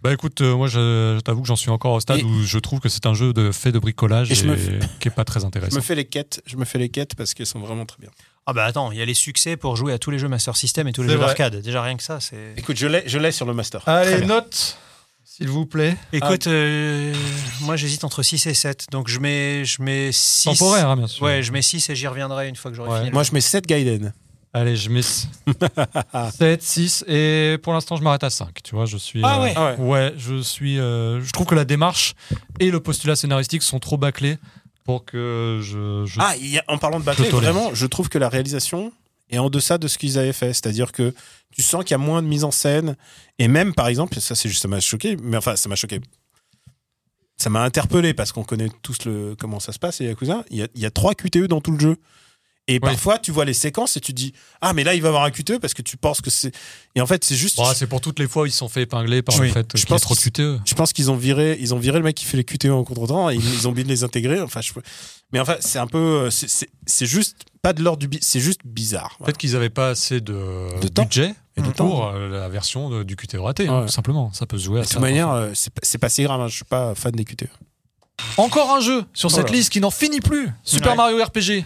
Bah 0.04 0.12
écoute, 0.12 0.42
euh, 0.42 0.54
moi 0.54 0.68
je, 0.68 1.14
je 1.16 1.20
t'avoue 1.20 1.40
que 1.40 1.48
j'en 1.48 1.56
suis 1.56 1.70
encore 1.70 1.94
au 1.94 2.00
stade 2.00 2.18
Et- 2.18 2.22
où 2.24 2.42
je 2.44 2.58
trouve 2.58 2.78
que 2.78 2.90
c'est 2.90 3.06
un 3.06 3.14
jeu 3.14 3.32
de 3.32 3.50
fait 3.52 3.72
de 3.72 3.78
bricolage 3.78 4.28
Et 4.30 4.32
et, 4.34 4.36
je 4.36 4.44
me 4.46 4.54
qui 5.00 5.08
est 5.08 5.10
pas 5.10 5.24
très 5.24 5.40
Je 5.40 5.46
intéressant. 5.46 5.74
me 5.76 5.80
fais 5.80 5.94
les 5.94 6.04
quêtes, 6.04 6.42
je 6.44 6.56
me 6.58 6.66
fais 6.66 6.78
les 6.78 6.90
quêtes 6.90 7.14
parce 7.14 7.32
qu'elles 7.32 7.46
sont 7.46 7.58
vraiment 7.60 7.86
très 7.86 7.96
bien. 8.00 8.10
Ah 8.46 8.52
bah 8.52 8.66
attends, 8.66 8.92
il 8.92 8.98
y 8.98 9.02
a 9.02 9.06
les 9.06 9.14
succès 9.14 9.56
pour 9.56 9.76
jouer 9.76 9.94
à 9.94 9.98
tous 9.98 10.10
les 10.10 10.18
jeux 10.18 10.28
Master 10.28 10.54
System 10.58 10.86
et 10.88 10.92
tous 10.92 11.02
les 11.02 11.08
jeux 11.14 11.18
d'arcade. 11.18 11.56
Déjà 11.62 11.82
rien 11.82 11.96
que 11.96 12.02
ça, 12.02 12.20
c'est. 12.20 12.52
Écoute, 12.58 12.76
je 12.76 12.86
l'ai, 12.86 13.02
je 13.06 13.18
l'ai 13.18 13.32
sur 13.32 13.46
le 13.46 13.54
master. 13.54 13.82
Allez, 13.88 14.26
note, 14.26 14.76
s'il 15.24 15.48
vous 15.48 15.64
plaît. 15.64 15.96
Écoute, 16.12 16.48
euh, 16.48 17.14
moi 17.62 17.76
j'hésite 17.76 18.04
entre 18.04 18.22
6 18.22 18.46
et 18.46 18.52
7. 18.52 18.88
Donc 18.90 19.08
je 19.08 19.18
mets, 19.20 19.64
je 19.64 19.80
mets 19.80 20.10
6. 20.12 20.44
Temporaire, 20.50 20.90
hein, 20.90 20.96
bien 20.98 21.06
sûr. 21.06 21.22
Ouais, 21.24 21.42
je 21.42 21.50
mets 21.50 21.62
6 21.62 21.88
et 21.88 21.96
j'y 21.96 22.06
reviendrai 22.06 22.50
une 22.50 22.56
fois 22.56 22.70
que 22.70 22.76
j'aurai 22.76 22.90
Ouais. 22.90 22.98
fini. 22.98 23.10
Moi, 23.10 23.22
je 23.22 23.32
mets 23.32 23.40
7 23.40 23.66
Gaiden. 23.66 24.12
Allez, 24.56 24.76
je 24.76 24.88
mets 24.88 25.02
7, 26.38 26.62
6 26.62 27.04
et 27.08 27.58
pour 27.62 27.72
l'instant 27.72 27.96
je 27.96 28.02
m'arrête 28.02 28.22
à 28.22 28.30
5. 28.30 28.62
Tu 28.62 28.74
vois, 28.74 28.86
je 28.86 28.96
suis. 28.96 29.20
Ah 29.24 29.38
euh, 29.38 29.42
ouais. 29.42 29.52
Ah 29.56 29.74
ouais. 29.82 30.14
Je 30.16 30.40
suis. 30.40 30.78
euh, 30.78 31.20
je 31.20 31.30
trouve 31.32 31.46
que 31.46 31.56
la 31.56 31.64
démarche 31.64 32.14
et 32.60 32.70
le 32.70 32.78
postulat 32.80 33.16
scénaristique 33.16 33.62
sont 33.62 33.80
trop 33.80 33.96
bâclés 33.96 34.38
pour 34.84 35.04
que 35.04 35.58
je. 35.60 36.04
je- 36.06 36.20
Ah, 36.20 36.34
il 36.38 36.46
y 36.48 36.58
a- 36.58 36.64
en 36.68 36.78
parlant 36.78 37.00
de 37.00 37.04
bâclé, 37.04 37.24
Je 37.26 37.30
tolère. 37.30 37.52
vraiment, 37.52 37.74
je 37.74 37.86
trouve 37.86 38.08
que 38.08 38.18
la 38.18 38.28
réalisation 38.28 38.92
est 39.28 39.38
en 39.38 39.50
deçà 39.50 39.76
de 39.76 39.88
ce 39.88 39.98
qu'ils 39.98 40.18
avaient 40.18 40.32
fait. 40.32 40.52
C'est-à-dire 40.52 40.92
que 40.92 41.12
tu 41.50 41.62
sens 41.62 41.82
qu'il 41.82 41.90
y 41.90 41.94
a 41.94 41.98
moins 41.98 42.22
de 42.22 42.28
mise 42.28 42.44
en 42.44 42.50
scène. 42.52 42.96
Et 43.40 43.48
même, 43.48 43.74
par 43.74 43.88
exemple, 43.88 44.20
ça, 44.20 44.36
c'est 44.36 44.48
juste, 44.48 44.62
ça 44.62 44.68
m'a 44.68 44.78
choqué, 44.80 45.16
mais 45.20 45.36
enfin, 45.36 45.56
ça 45.56 45.68
m'a 45.68 45.74
choqué. 45.76 46.00
Ça 47.38 47.50
m'a 47.50 47.64
interpellé 47.64 48.14
parce 48.14 48.30
qu'on 48.30 48.44
connaît 48.44 48.70
tous 48.82 49.04
le, 49.06 49.34
comment 49.36 49.58
ça 49.58 49.72
se 49.72 49.78
passe, 49.80 49.98
les 49.98 50.06
Yakuza. 50.06 50.44
Il 50.50 50.58
y 50.58 50.62
a, 50.62 50.68
il 50.76 50.80
y 50.80 50.86
a 50.86 50.90
trois 50.92 51.14
QTE 51.14 51.48
dans 51.48 51.60
tout 51.60 51.72
le 51.72 51.80
jeu. 51.80 51.96
Et 52.66 52.80
parfois, 52.80 53.18
tu 53.18 53.30
vois 53.30 53.44
les 53.44 53.52
séquences 53.52 53.98
et 53.98 54.00
tu 54.00 54.14
dis 54.14 54.32
Ah, 54.62 54.72
mais 54.72 54.84
là, 54.84 54.94
il 54.94 55.02
va 55.02 55.08
avoir 55.08 55.24
un 55.24 55.30
QTE 55.30 55.58
parce 55.58 55.74
que 55.74 55.82
tu 55.82 55.98
penses 55.98 56.22
que 56.22 56.30
c'est. 56.30 56.50
Et 56.94 57.02
en 57.02 57.06
fait, 57.06 57.22
c'est 57.22 57.34
juste. 57.34 57.56
Bon, 57.58 57.66
c'est 57.74 57.86
pour 57.86 58.00
toutes 58.00 58.18
les 58.18 58.26
fois 58.26 58.44
où 58.44 58.46
ils 58.46 58.52
se 58.52 58.56
sont 58.56 58.70
fait 58.70 58.82
épingler 58.82 59.20
par 59.20 59.38
Oui. 59.38 59.48
le 59.48 59.52
fait 59.52 59.66
Je 59.76 59.84
pense 59.84 60.00
trop 60.00 60.14
de 60.14 60.20
E. 60.20 60.22
QTE. 60.56 60.62
Je 60.64 60.74
pense 60.74 60.94
qu'ils 60.94 61.10
ont 61.10 61.16
viré, 61.16 61.58
ils 61.60 61.74
ont 61.74 61.78
viré 61.78 61.98
le 61.98 62.04
mec 62.04 62.16
qui 62.16 62.24
fait 62.24 62.38
les 62.38 62.44
QTE 62.44 62.70
en 62.70 62.82
contre-temps 62.82 63.28
et 63.28 63.34
ils, 63.36 63.68
ont 63.68 63.70
oublié 63.72 63.84
de 63.84 63.90
les 63.90 64.02
intégrer. 64.02 64.40
Enfin, 64.40 64.62
je... 64.62 64.72
mais 65.30 65.40
enfin, 65.40 65.56
c'est 65.60 65.78
un 65.78 65.86
peu, 65.86 66.30
c'est- 66.30 66.68
juste 67.06 67.36
pas 67.60 67.74
de 67.74 67.82
l'ordre 67.82 67.98
du, 67.98 68.08
bi- 68.08 68.18
c'est 68.22 68.40
juste 68.40 68.60
bizarre. 68.64 69.14
Voilà. 69.18 69.26
Peut-être 69.26 69.38
qu'ils 69.38 69.52
n'avaient 69.52 69.68
pas 69.68 69.90
assez 69.90 70.22
de, 70.22 70.68
budget 71.02 71.34
Et 71.58 71.60
de 71.60 71.66
pour 71.66 71.74
temps. 71.74 72.14
euh, 72.14 72.28
la 72.30 72.48
version 72.48 72.88
de- 72.88 73.02
du 73.02 73.14
QTE 73.16 73.34
raté, 73.40 73.68
Ouais. 73.68 73.82
tout 73.82 73.88
simplement. 73.92 74.32
Ça 74.32 74.46
peut 74.46 74.56
se 74.56 74.64
jouer 74.64 74.80
à 74.80 74.84
De 74.84 74.88
toute 74.88 75.00
manière, 75.00 75.30
euh, 75.30 75.50
c'est 75.52 75.98
pas- 75.98 76.08
si 76.08 76.22
grave. 76.22 76.40
hein, 76.40 76.48
Je 76.48 76.54
suis 76.56 76.64
pas 76.64 76.94
fan 76.94 77.12
des 77.12 77.24
QTE. 77.26 77.48
Encore 78.38 78.74
un 78.74 78.80
jeu 78.80 79.04
sur 79.12 79.30
cette 79.30 79.50
liste 79.50 79.70
qui 79.70 79.80
n'en 79.80 79.90
finit 79.90 80.20
plus. 80.20 80.48
Super 80.62 80.92
Ouais. 80.92 80.96
Mario 80.96 81.22
RPG. 81.22 81.64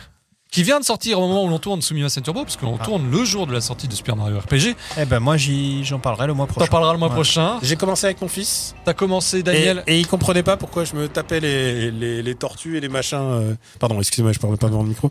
Qui 0.51 0.63
vient 0.63 0.81
de 0.81 0.85
sortir 0.85 1.21
au 1.21 1.29
moment 1.29 1.45
où 1.45 1.49
l'on 1.49 1.59
tourne 1.59 1.83
Sumimasen 1.83 2.23
Turbo, 2.23 2.43
parce 2.43 2.57
qu'on 2.57 2.79
Ah. 2.81 2.85
tourne 2.85 3.11
le 3.11 3.23
jour 3.25 3.47
de 3.47 3.53
la 3.53 3.61
sortie 3.61 3.87
de 3.87 3.95
Super 3.95 4.17
Mario 4.17 4.39
RPG. 4.39 4.75
Eh 4.99 5.05
ben 5.05 5.21
moi 5.21 5.37
j'y- 5.37 5.85
j'en 5.85 5.99
parlerai 5.99 6.27
le 6.27 6.33
mois 6.35 6.47
T'en 6.47 6.55
prochain. 6.55 6.71
parleras 6.71 6.93
le 6.95 6.99
mois 6.99 7.09
Ouais. 7.09 7.15
prochain. 7.15 7.59
J'ai 7.63 7.77
commencé 7.77 8.07
avec 8.07 8.21
mon 8.23 8.29
fils. 8.29 8.75
T'as 8.87 8.95
commencé, 8.95 9.41
Et, 9.41 9.43
Daniel. 9.43 9.85
et 9.87 9.99
il 10.01 10.07
comprenait 10.07 10.43
pas 10.43 10.57
pourquoi 10.57 10.85
je 10.85 10.95
me 10.97 11.07
tapais 11.09 11.41
les, 11.41 11.91
les, 11.91 12.23
les 12.23 12.35
tortues 12.35 12.79
et 12.79 12.81
les 12.81 12.89
machins. 12.89 13.19
euh, 13.21 13.55
Pardon, 13.79 13.99
excusez-moi, 13.99 14.33
je 14.33 14.39
parlais 14.39 14.57
pas 14.57 14.69
devant 14.69 14.83
le 14.83 14.89
micro. 14.89 15.11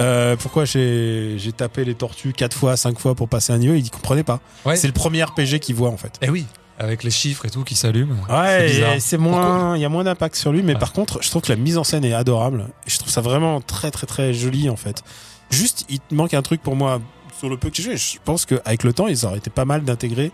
Euh, 0.00 0.36
pourquoi 0.36 0.64
j'ai 0.64 1.34
j'ai 1.36 1.52
tapé 1.52 1.84
les 1.84 1.94
tortues 1.94 2.32
4 2.32 2.56
fois, 2.56 2.76
5 2.76 2.98
fois 2.98 3.14
pour 3.14 3.28
passer 3.28 3.52
un 3.52 3.58
niveau 3.58 3.74
Il 3.74 3.90
comprenait 3.90 4.22
pas. 4.22 4.40
Ouais. 4.64 4.76
C'est 4.76 4.86
le 4.86 4.94
premier 4.94 5.22
RPG 5.24 5.58
qu'il 5.60 5.74
voit 5.74 5.90
en 5.90 5.96
fait. 5.98 6.12
Eh 6.22 6.30
oui, 6.30 6.46
avec 6.80 7.02
les 7.04 7.10
chiffres 7.10 7.44
et 7.46 7.50
tout 7.50 7.62
qui 7.62 7.74
s'allument. 7.74 8.16
Ouais, 8.28 8.98
C'est 8.98 9.18
moins, 9.18 9.76
il 9.76 9.80
y 9.80 9.84
a 9.84 9.88
moins 9.88 10.02
d'impact 10.04 10.34
sur 10.34 10.50
lui, 10.50 10.62
mais 10.62 10.72
Ouais. 10.72 10.78
par 10.80 10.92
contre, 10.92 11.22
je 11.22 11.28
trouve 11.30 11.42
que 11.42 11.50
la 11.52 11.56
mise 11.56 11.76
en 11.78 11.84
scène 11.84 12.04
est 12.04 12.14
adorable. 12.14 12.66
Et 12.86 12.90
je 12.90 12.98
trouve 12.98 13.10
ça 13.10 13.20
vraiment 13.20 13.60
très 13.60 13.90
très 13.90 14.06
très 14.06 14.32
joli 14.34 14.68
en 14.70 14.76
fait. 14.76 15.04
Juste, 15.50 15.84
il 15.90 16.00
manque 16.16 16.32
un 16.34 16.42
truc 16.42 16.62
pour 16.62 16.76
moi 16.76 17.00
sur 17.38 17.48
le 17.48 17.56
peu 17.56 17.68
que 17.70 17.76
j'ai 17.76 17.82
joué. 17.82 17.96
Je 17.96 18.18
pense 18.24 18.46
qu'avec 18.46 18.82
le 18.82 18.92
temps, 18.92 19.08
ils 19.08 19.26
auraient 19.26 19.38
été 19.38 19.50
pas 19.50 19.64
mal 19.64 19.82
d'intégrer 19.84 20.32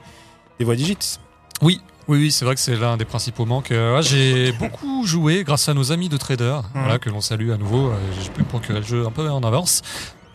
des 0.58 0.64
voix 0.64 0.76
digits. 0.76 1.18
Oui, 1.62 1.80
oui, 2.06 2.18
oui, 2.18 2.30
c'est 2.30 2.44
vrai 2.44 2.54
que 2.54 2.60
c'est 2.60 2.76
l'un 2.76 2.96
des 2.96 3.04
principaux 3.06 3.44
manques. 3.46 3.72
Euh, 3.72 3.96
ouais, 3.96 4.02
j'ai 4.02 4.52
beaucoup 4.60 5.04
joué 5.06 5.42
grâce 5.42 5.68
à 5.68 5.74
nos 5.74 5.90
amis 5.90 6.08
de 6.08 6.16
traders, 6.16 6.62
Mhm. 6.62 6.68
voilà, 6.82 6.98
que 6.98 7.08
l'on 7.10 7.20
salue 7.20 7.50
à 7.50 7.56
nouveau. 7.56 7.88
Euh, 7.88 7.96
J'ai 8.22 8.30
pu 8.30 8.44
procurer 8.44 8.80
le 8.80 8.86
jeu 8.86 9.06
un 9.06 9.10
peu 9.10 9.28
en 9.28 9.42
avance. 9.42 9.82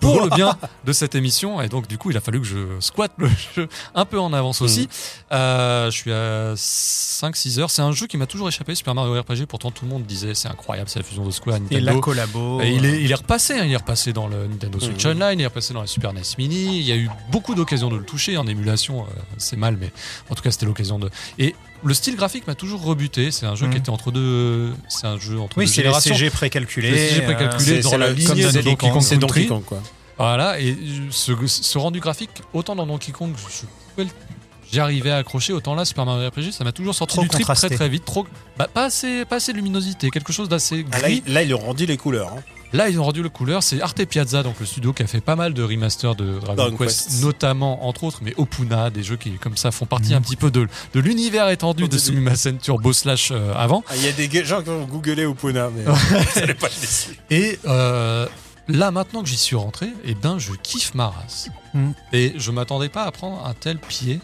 Pour 0.02 0.22
le 0.22 0.30
bien 0.30 0.58
de 0.86 0.91
cette 0.91 1.16
émission. 1.16 1.62
Et 1.62 1.70
donc, 1.70 1.88
du 1.88 1.97
coup, 1.97 2.12
il 2.12 2.18
a 2.18 2.22
fallu 2.22 2.41
que 2.41 2.45
je 2.47 2.80
squatte 2.82 3.14
le 3.18 3.30
jeu 3.56 3.70
un 3.95 4.04
peu 4.06 4.20
en 4.20 4.34
avance 4.34 4.62
aussi. 4.62 4.89
Euh, 5.32 5.89
je 5.89 5.95
suis 5.95 6.12
à 6.12 6.54
5-6 6.56 7.60
heures. 7.60 7.70
C'est 7.70 7.82
un 7.82 7.91
jeu 7.91 8.08
qui 8.08 8.18
m'a 8.18 8.26
toujours 8.26 8.47
échappé, 8.49 8.76
Super 8.76 8.95
Mario 8.95 9.20
RPG. 9.22 9.45
Pourtant, 9.47 9.72
tout 9.72 9.86
le 9.86 9.91
monde 9.91 10.04
disait 10.06 10.34
c'est 10.36 10.47
incroyable, 10.49 10.89
c'est 10.89 10.99
la 10.99 11.06
fusion 11.06 11.26
de 11.26 11.32
Square 11.32 11.58
Et 11.70 11.80
la 11.80 11.91
Nintendo. 11.91 12.02
collabo. 12.02 12.62
Et 12.62 12.72
il, 12.72 12.86
est, 12.86 13.02
il 13.02 13.12
est 13.12 13.16
repassé, 13.16 13.54
hein, 13.54 13.64
il 13.66 13.72
est 13.72 13.78
repassé 13.78 14.11
dans 14.14 14.28
le 14.28 14.48
Nintendo 14.48 14.80
Switch 14.80 15.06
Mhm. 15.06 15.11
Online, 15.22 15.40
il 15.40 15.44
est 15.44 15.48
repassé 15.48 15.73
dans 15.73 15.82
la 15.82 15.88
Super 15.88 16.14
NES 16.14 16.22
Mini. 16.38 16.78
Il 16.80 16.84
y 16.84 16.91
a 16.91 16.95
eu 16.98 17.10
beaucoup 17.32 17.56
d'occasions 17.56 17.90
de 17.90 17.98
le 17.98 18.03
toucher 18.03 18.38
en 18.38 18.48
émulation, 18.48 19.03
euh, 19.03 19.06
c'est 19.38 19.57
mal, 19.57 19.78
mais 19.80 19.91
en 20.30 20.36
tout 20.36 20.41
cas 20.44 20.52
c'était 20.52 20.65
l'occasion 20.65 20.99
de. 20.99 21.10
Et 21.38 21.56
le 21.84 21.94
style 21.94 22.16
graphique 22.16 22.48
m'a 22.48 22.56
toujours 22.56 22.84
rebuté. 22.84 23.32
C'est 23.32 23.45
un 23.45 23.56
jeu 23.56 23.66
Mhm. 23.68 23.72
qui 23.74 23.78
était 23.80 23.90
entre 23.90 24.12
deux, 24.12 24.72
c'est 24.90 25.08
un 25.08 25.18
jeu 25.20 25.40
entre 25.40 25.58
Oui, 25.58 25.66
deux 25.66 25.72
c'est 25.72 25.84
les. 25.84 25.94
CG 25.99 26.30
précalculés. 26.30 26.91
Les 26.91 27.10
CG 27.10 27.22
précalculés. 27.22 27.80
euh, 27.80 27.82
dans 27.84 27.90
c'est 27.90 27.98
la 27.98 28.12
lignée 28.12 28.44
de 28.52 28.62
Donkey 28.62 28.90
Kong, 28.90 29.02
c'est 29.02 29.18
Donkey. 29.18 29.45
Kong, 29.48 29.64
quoi. 29.66 29.82
Voilà, 30.18 30.60
et 30.60 30.78
ce, 31.10 31.32
ce 31.48 31.78
rendu 31.78 31.99
graphique, 31.99 32.30
autant 32.53 32.76
dans 32.76 32.86
Donkey 32.86 33.12
Kong, 33.12 33.34
je 33.36 33.66
pouvais 33.95 34.03
le- 34.03 34.10
j'y 34.72 34.80
arrivais 34.80 35.10
à 35.12 35.18
accrocher, 35.18 35.52
autant 35.53 35.74
là, 35.74 35.84
Super 35.84 36.06
Mario 36.06 36.30
RPG, 36.30 36.52
ça 36.52 36.64
m'a 36.64 36.72
toujours 36.72 36.94
sorti 36.94 37.16
Trop 37.16 37.24
du 37.24 37.30
trip 37.30 37.45
très 37.48 37.70
très 37.70 37.90
vite. 37.90 38.06
Trop, 38.06 38.28
bah, 38.58 38.68
pas, 38.72 38.86
assez, 38.86 39.26
pas 39.26 39.38
assez 39.38 39.52
de 39.52 39.58
luminosité, 39.58 40.10
quelque 40.12 40.32
chose 40.32 40.48
d'assez 40.49 40.86
Ah, 40.91 40.98
là, 40.99 41.08
gris. 41.10 41.24
il- 41.26 41.34
là, 41.34 41.41
ils 41.44 41.53
ont 41.56 41.60
rendu 41.60 41.86
les 41.88 41.98
couleurs. 41.98 42.34
hein. 42.38 42.41
Là, 42.73 42.89
ils 42.89 42.99
ont 42.99 43.03
rendu 43.03 43.22
le 43.22 43.30
couleur. 43.30 43.64
C'est 43.64 43.81
Arte 43.81 44.06
Piazza, 44.06 44.43
donc 44.43 44.60
le 44.60 44.65
studio 44.65 44.93
qui 44.93 45.03
a 45.03 45.07
fait 45.07 45.19
pas 45.22 45.35
mal 45.35 45.53
de 45.53 45.61
remasters 45.64 46.15
de 46.15 46.39
Dragon 46.39 46.56
Dragon 46.56 46.77
Quest, 46.77 47.07
Quest. 47.10 47.22
notamment, 47.23 47.85
entre 47.88 48.03
autres, 48.06 48.19
mais 48.22 48.34
Opuna, 48.38 48.89
des 48.89 49.03
jeux 49.03 49.18
qui, 49.18 49.31
comme 49.34 49.57
ça, 49.57 49.72
font 49.72 49.85
partie 49.85 50.11
Mhm. 50.11 50.18
un 50.18 50.22
petit 50.22 50.35
peu 50.38 50.52
de, 50.52 50.68
de 50.93 50.99
l'univers 50.99 51.49
étendu 51.49 51.88
de. 51.88 51.98
Sumimasen 51.98 52.57
Turbo 52.57 52.93
Slash 52.93 53.31
euh, 53.31 53.53
avant. 53.56 53.84
Ah, 53.89 53.93
Il 53.98 54.03
y 54.03 54.07
a 54.07 54.11
des 54.14 54.45
gens 54.45 54.60
qui 54.61 54.69
vont 54.69 54.85
googler 54.85 55.26
Opuna, 55.26 55.69
mais 55.69 55.84
ça 56.34 56.45
n'est 56.45 56.53
pas 56.56 56.69
déçu. 56.69 57.18
Et 57.30 57.60
euh, 57.68 58.26
là, 58.68 58.91
maintenant 58.91 59.22
que 59.23 59.27
j'y 59.30 59.38
suis 59.38 59.56
rentré, 59.57 59.88
eh 60.06 60.14
ben, 60.15 60.38
je 60.39 60.53
kiffe 60.53 60.93
ma 60.95 61.07
race. 61.10 61.49
Mhm. 61.73 61.93
Et 62.14 62.34
je 62.38 62.52
m'attendais 62.52 62.89
pas 62.89 63.03
à 63.03 63.11
prendre 63.11 63.45
un 63.45 63.53
tel 63.53 63.77
pied. 63.80 64.19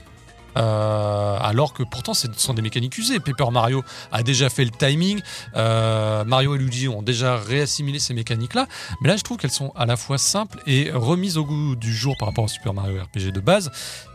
Euh, 0.57 1.37
alors 1.39 1.73
que 1.73 1.83
pourtant 1.83 2.13
ce 2.13 2.27
sont 2.35 2.53
des 2.53 2.61
mécaniques 2.61 2.97
usées. 2.97 3.19
Paper 3.19 3.51
Mario 3.51 3.83
a 4.11 4.23
déjà 4.23 4.49
fait 4.49 4.65
le 4.65 4.71
timing, 4.71 5.21
euh, 5.55 6.23
Mario 6.25 6.55
et 6.55 6.57
Luigi 6.57 6.87
ont 6.87 7.01
déjà 7.01 7.37
réassimilé 7.37 7.99
ces 7.99 8.13
mécaniques-là, 8.13 8.67
mais 9.01 9.09
là 9.09 9.17
je 9.17 9.23
trouve 9.23 9.37
qu'elles 9.37 9.51
sont 9.51 9.71
à 9.75 9.85
la 9.85 9.97
fois 9.97 10.17
simples 10.17 10.59
et 10.65 10.91
remises 10.91 11.37
au 11.37 11.45
goût 11.45 11.75
du 11.75 11.93
jour 11.93 12.15
par 12.17 12.29
rapport 12.29 12.45
au 12.45 12.49
Super 12.49 12.73
Mario 12.73 13.01
RPG 13.03 13.31
de 13.31 13.39
base, 13.39 13.71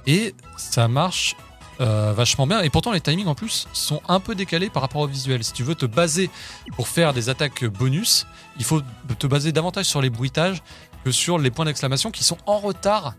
et 0.06 0.35
ça 0.56 0.89
marche 0.89 1.36
euh, 1.81 2.12
vachement 2.12 2.47
bien. 2.47 2.60
Et 2.60 2.70
pourtant 2.70 2.93
les 2.93 3.01
timings 3.01 3.27
en 3.27 3.35
plus 3.35 3.66
sont 3.73 4.02
un 4.09 4.20
peu 4.20 4.35
décalés 4.35 4.69
par 4.69 4.82
rapport 4.82 5.01
au 5.01 5.06
visuel. 5.06 5.43
Si 5.43 5.52
tu 5.52 5.62
veux 5.62 5.74
te 5.74 5.86
baser 5.86 6.31
pour 6.77 6.86
faire 6.86 7.12
des 7.12 7.28
attaques 7.28 7.64
bonus, 7.64 8.27
il 8.59 8.64
faut 8.64 8.82
te 9.19 9.27
baser 9.27 9.52
davantage 9.52 9.86
sur 9.86 10.02
les 10.02 10.10
bruitages 10.10 10.62
que 11.05 11.10
sur 11.10 11.39
les 11.39 11.51
points 11.51 11.64
d'exclamation 11.64 12.10
qui 12.10 12.24
sont 12.24 12.39
en 12.47 12.59
retard 12.59 13.14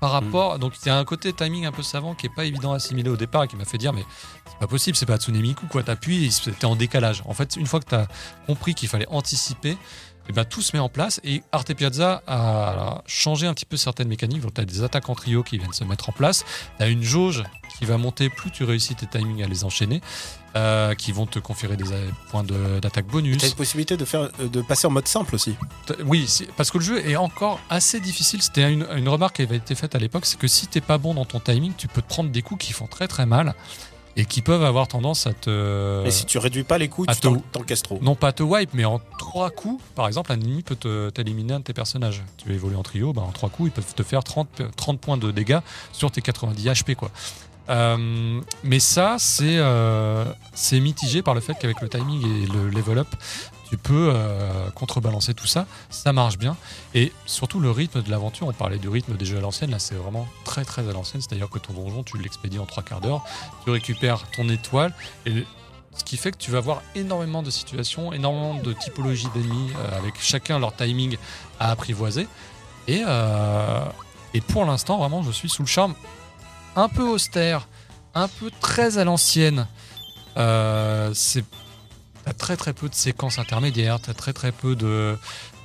par 0.00 0.12
rapport. 0.12 0.58
Donc 0.58 0.74
il 0.82 0.88
y 0.88 0.90
a 0.90 0.96
un 0.96 1.04
côté 1.04 1.32
timing 1.32 1.66
un 1.66 1.72
peu 1.72 1.82
savant 1.82 2.14
qui 2.14 2.26
est 2.26 2.34
pas 2.34 2.44
évident 2.44 2.72
à 2.72 2.76
assimiler 2.76 3.10
au 3.10 3.16
départ 3.16 3.44
et 3.44 3.48
qui 3.48 3.56
m'a 3.56 3.64
fait 3.64 3.78
dire 3.78 3.92
mais 3.92 4.04
c'est 4.46 4.58
pas 4.58 4.66
possible, 4.66 4.96
c'est 4.96 5.06
pas 5.06 5.14
Hatsune 5.14 5.40
Miku 5.40 5.66
quoi, 5.66 5.82
t'appuies 5.82 6.30
c'était 6.30 6.64
en 6.64 6.76
décalage. 6.76 7.22
En 7.26 7.34
fait, 7.34 7.56
une 7.56 7.66
fois 7.66 7.80
que 7.80 7.86
t'as 7.86 8.06
compris 8.46 8.74
qu'il 8.74 8.88
fallait 8.88 9.08
anticiper, 9.08 9.76
et 10.28 10.32
ben 10.32 10.44
tout 10.44 10.60
se 10.60 10.76
met 10.76 10.80
en 10.80 10.88
place 10.88 11.20
et 11.24 11.42
Arte 11.52 11.72
Piazza 11.74 12.22
a 12.26 13.02
changé 13.06 13.46
un 13.46 13.54
petit 13.54 13.64
peu 13.64 13.76
certaines 13.76 14.08
mécaniques. 14.08 14.42
Donc 14.42 14.54
tu 14.54 14.60
as 14.60 14.64
des 14.64 14.82
attaques 14.82 15.08
en 15.08 15.14
trio 15.14 15.42
qui 15.42 15.58
viennent 15.58 15.72
se 15.72 15.84
mettre 15.84 16.10
en 16.10 16.12
place, 16.12 16.44
tu 16.76 16.84
as 16.84 16.88
une 16.88 17.02
jauge 17.02 17.44
qui 17.78 17.84
va 17.86 17.96
monter 17.96 18.28
plus 18.28 18.50
tu 18.50 18.64
réussis 18.64 18.94
tes 18.94 19.06
timings 19.06 19.42
à 19.42 19.46
les 19.46 19.64
enchaîner, 19.64 20.02
euh, 20.56 20.94
qui 20.94 21.12
vont 21.12 21.26
te 21.26 21.38
conférer 21.38 21.76
des 21.76 21.92
euh, 21.92 22.08
points 22.30 22.42
de- 22.42 22.80
d'attaque 22.80 23.06
bonus. 23.06 23.38
T'as 23.38 23.48
une 23.48 23.54
possibilité 23.54 23.96
de, 23.96 24.04
faire, 24.04 24.30
euh, 24.40 24.48
de 24.48 24.62
passer 24.62 24.86
en 24.86 24.90
mode 24.90 25.06
simple 25.08 25.34
aussi. 25.34 25.54
Oui, 26.04 26.26
parce 26.56 26.70
que 26.70 26.78
le 26.78 26.84
jeu 26.84 27.06
est 27.08 27.16
encore 27.16 27.60
assez 27.70 28.00
difficile. 28.00 28.42
C'était 28.42 28.72
une, 28.72 28.86
une 28.96 29.08
remarque 29.08 29.36
qui 29.36 29.42
avait 29.42 29.56
été 29.56 29.74
faite 29.74 29.94
à 29.94 29.98
l'époque, 29.98 30.26
c'est 30.26 30.38
que 30.38 30.48
si 30.48 30.66
t'es 30.66 30.80
pas 30.80 30.98
bon 30.98 31.14
dans 31.14 31.24
ton 31.24 31.40
timing, 31.40 31.72
tu 31.76 31.86
peux 31.88 32.02
te 32.02 32.08
prendre 32.08 32.30
des 32.30 32.42
coups 32.42 32.64
qui 32.66 32.72
font 32.72 32.86
très 32.86 33.08
très 33.08 33.26
mal 33.26 33.54
et 34.16 34.24
qui 34.24 34.42
peuvent 34.42 34.64
avoir 34.64 34.88
tendance 34.88 35.28
à 35.28 35.32
te... 35.32 36.04
Et 36.04 36.10
si 36.10 36.26
tu 36.26 36.38
réduis 36.38 36.64
pas 36.64 36.76
les 36.76 36.88
coups, 36.88 37.06
tu 37.20 37.28
t'encaisses 37.52 37.82
trop. 37.82 38.00
Non 38.02 38.16
pas 38.16 38.32
te 38.32 38.42
wipe, 38.42 38.70
mais 38.74 38.84
en 38.84 39.00
trois 39.16 39.50
coups, 39.50 39.80
par 39.94 40.08
exemple, 40.08 40.32
un 40.32 40.40
ennemi 40.40 40.64
peut 40.64 41.10
t'éliminer 41.14 41.54
un 41.54 41.58
de 41.60 41.64
tes 41.64 41.72
personnages. 41.72 42.24
Tu 42.36 42.52
évolues 42.52 42.74
en 42.74 42.82
trio, 42.82 43.12
bah, 43.12 43.22
en 43.22 43.30
trois 43.30 43.48
coups, 43.48 43.68
ils 43.68 43.72
peuvent 43.72 43.94
te 43.94 44.02
faire 44.02 44.24
30, 44.24 44.62
30 44.76 44.98
points 45.00 45.18
de 45.18 45.30
dégâts 45.30 45.60
sur 45.92 46.10
tes 46.10 46.20
90 46.20 46.66
HP. 46.66 46.96
Quoi. 46.96 47.12
Euh, 47.68 48.40
mais 48.64 48.80
ça, 48.80 49.16
c'est 49.18 49.58
euh, 49.58 50.24
c'est 50.54 50.80
mitigé 50.80 51.22
par 51.22 51.34
le 51.34 51.40
fait 51.40 51.54
qu'avec 51.54 51.80
le 51.80 51.88
timing 51.88 52.22
et 52.22 52.46
le 52.46 52.70
level 52.70 52.98
up, 52.98 53.08
tu 53.68 53.76
peux 53.76 54.10
euh, 54.14 54.70
contrebalancer 54.70 55.34
tout 55.34 55.46
ça. 55.46 55.66
Ça 55.90 56.12
marche 56.12 56.38
bien. 56.38 56.56
Et 56.94 57.12
surtout 57.26 57.60
le 57.60 57.70
rythme 57.70 58.02
de 58.02 58.10
l'aventure, 58.10 58.46
on 58.46 58.52
parlait 58.52 58.78
du 58.78 58.88
rythme 58.88 59.16
des 59.16 59.24
jeux 59.24 59.38
à 59.38 59.40
l'ancienne, 59.40 59.70
là 59.70 59.78
c'est 59.78 59.94
vraiment 59.94 60.26
très 60.44 60.64
très 60.64 60.88
à 60.88 60.92
l'ancienne. 60.92 61.20
C'est-à-dire 61.20 61.50
que 61.50 61.58
ton 61.58 61.74
donjon, 61.74 62.02
tu 62.02 62.16
l'expédies 62.18 62.58
en 62.58 62.66
trois 62.66 62.82
quarts 62.82 63.00
d'heure, 63.00 63.22
tu 63.64 63.70
récupères 63.70 64.24
ton 64.30 64.48
étoile 64.48 64.94
et 65.26 65.44
ce 65.94 66.04
qui 66.04 66.16
fait 66.16 66.30
que 66.30 66.38
tu 66.38 66.52
vas 66.52 66.60
voir 66.60 66.82
énormément 66.94 67.42
de 67.42 67.50
situations, 67.50 68.12
énormément 68.12 68.54
de 68.54 68.72
typologies 68.72 69.28
d'ennemis, 69.34 69.72
avec 69.96 70.14
chacun 70.20 70.60
leur 70.60 70.72
timing 70.76 71.16
à 71.58 71.72
apprivoiser. 71.72 72.28
Et 72.86 73.02
pour 74.46 74.64
l'instant, 74.64 74.98
vraiment, 74.98 75.24
je 75.24 75.32
suis 75.32 75.48
sous 75.48 75.62
le 75.62 75.68
charme 75.68 75.94
un 76.78 76.88
peu 76.88 77.02
austère, 77.02 77.68
un 78.14 78.28
peu 78.28 78.50
très 78.60 78.98
à 78.98 79.04
l'ancienne. 79.04 79.66
Euh, 80.36 81.10
c'est 81.14 81.44
T'as 82.24 82.34
très 82.34 82.56
très 82.58 82.74
peu 82.74 82.90
de 82.90 82.94
séquences 82.94 83.38
intermédiaires, 83.38 84.00
t'as 84.00 84.12
très 84.12 84.34
très 84.34 84.52
peu 84.52 84.76
de 84.76 85.16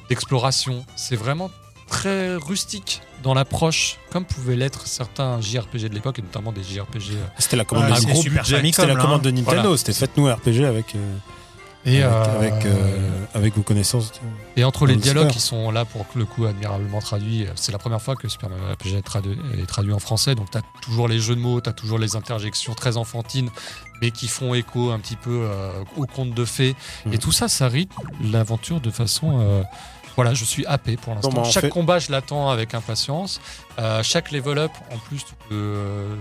d'exploration. 0.07 0.85
C'est 0.95 1.17
vraiment 1.17 1.51
très 1.87 2.37
rustique 2.37 3.01
dans 3.21 3.33
l'approche, 3.33 3.97
comme 4.11 4.23
pouvaient 4.23 4.55
l'être 4.55 4.87
certains 4.87 5.41
JRPG 5.41 5.89
de 5.89 5.93
l'époque, 5.93 6.19
et 6.19 6.21
notamment 6.21 6.53
des 6.53 6.63
JRPG 6.63 7.15
euh, 7.15 7.25
C'était 7.37 7.57
la 7.57 7.65
commande, 7.65 7.91
un 7.91 7.99
de, 7.99 8.05
gros 8.05 8.21
Super 8.21 8.43
budget, 8.43 8.55
Famicom, 8.55 8.87
la 8.87 8.95
commande 8.95 9.21
de 9.23 9.31
Nintendo. 9.31 9.61
Voilà. 9.61 9.77
C'était 9.77 9.91
faites-nous 9.91 10.33
RPG 10.33 10.63
avec, 10.65 10.95
euh, 10.95 11.15
et, 11.85 12.01
avec, 12.01 12.05
euh, 12.05 12.37
avec, 12.37 12.65
euh, 12.65 13.25
avec 13.33 13.55
vos 13.55 13.61
connaissances. 13.61 14.11
Et 14.55 14.63
entre 14.63 14.85
les 14.85 14.95
dialogues 14.95 15.29
qui 15.29 15.39
sont 15.39 15.71
là 15.71 15.85
pour 15.85 16.05
le 16.15 16.25
coup 16.25 16.45
admirablement 16.45 16.99
traduits, 16.99 17.45
c'est 17.55 17.71
la 17.71 17.77
première 17.77 18.01
fois 18.01 18.15
que 18.15 18.27
Super 18.27 18.49
Mario 18.49 18.65
RPG 18.73 18.97
est 18.97 19.01
traduit, 19.01 19.37
est 19.61 19.65
traduit 19.65 19.93
en 19.93 19.99
français, 19.99 20.35
donc 20.35 20.49
tu 20.51 20.57
as 20.57 20.61
toujours 20.81 21.07
les 21.07 21.19
jeux 21.19 21.35
de 21.35 21.41
mots, 21.41 21.61
tu 21.61 21.69
as 21.69 21.73
toujours 21.73 21.99
les 21.99 22.15
interjections 22.15 22.73
très 22.73 22.97
enfantines, 22.97 23.49
mais 24.01 24.11
qui 24.11 24.27
font 24.27 24.53
écho 24.53 24.91
un 24.91 24.99
petit 24.99 25.15
peu 25.15 25.41
euh, 25.43 25.71
au 25.97 26.05
conte 26.05 26.33
de 26.33 26.45
fées. 26.45 26.75
Et 27.11 27.17
tout 27.17 27.31
ça, 27.31 27.47
ça 27.47 27.67
rythme 27.67 27.95
l'aventure 28.21 28.79
de 28.79 28.91
façon... 28.91 29.63
voilà, 30.15 30.33
je 30.33 30.43
suis 30.45 30.65
happé 30.65 30.95
pour 30.97 31.15
l'instant. 31.15 31.35
En 31.37 31.43
chaque 31.43 31.63
fait- 31.65 31.69
combat, 31.69 31.99
je 31.99 32.11
l'attends 32.11 32.49
avec 32.49 32.73
impatience. 32.73 33.41
Euh, 33.79 34.03
chaque 34.03 34.31
level 34.31 34.57
up, 34.59 34.71
en 34.93 34.97
plus, 34.97 35.25
tu 35.25 35.33
peux 35.49 35.55
euh, 35.55 36.15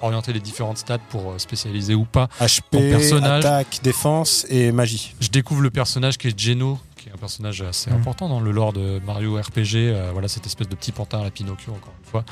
orienter 0.00 0.32
les 0.32 0.40
différentes 0.40 0.78
stats 0.78 0.98
pour 1.10 1.32
euh, 1.32 1.38
spécialiser 1.38 1.94
ou 1.94 2.04
pas. 2.04 2.28
Ton 2.38 2.44
HP, 2.46 2.90
personnage. 2.90 3.44
attaque, 3.44 3.80
défense 3.82 4.44
et 4.50 4.72
magie. 4.72 5.14
Je 5.20 5.28
découvre 5.28 5.62
le 5.62 5.70
personnage 5.70 6.18
qui 6.18 6.28
est 6.28 6.38
Geno, 6.38 6.78
qui 6.96 7.08
est 7.08 7.12
un 7.12 7.16
personnage 7.18 7.62
assez 7.62 7.90
Mm. 7.90 7.94
important 7.94 8.28
dans 8.28 8.40
le 8.40 8.50
lore 8.50 8.72
de 8.72 9.00
Mario 9.06 9.36
RPG. 9.40 9.74
euh, 9.76 10.10
voilà, 10.12 10.28
cette 10.28 10.46
espèce 10.46 10.68
de 10.68 10.74
petit 10.74 10.92
pantin 10.92 11.20
à 11.20 11.24
la 11.24 11.30
Pinocchio, 11.30 11.72
encore 11.72 11.94
une 12.04 12.10
fois, 12.10 12.24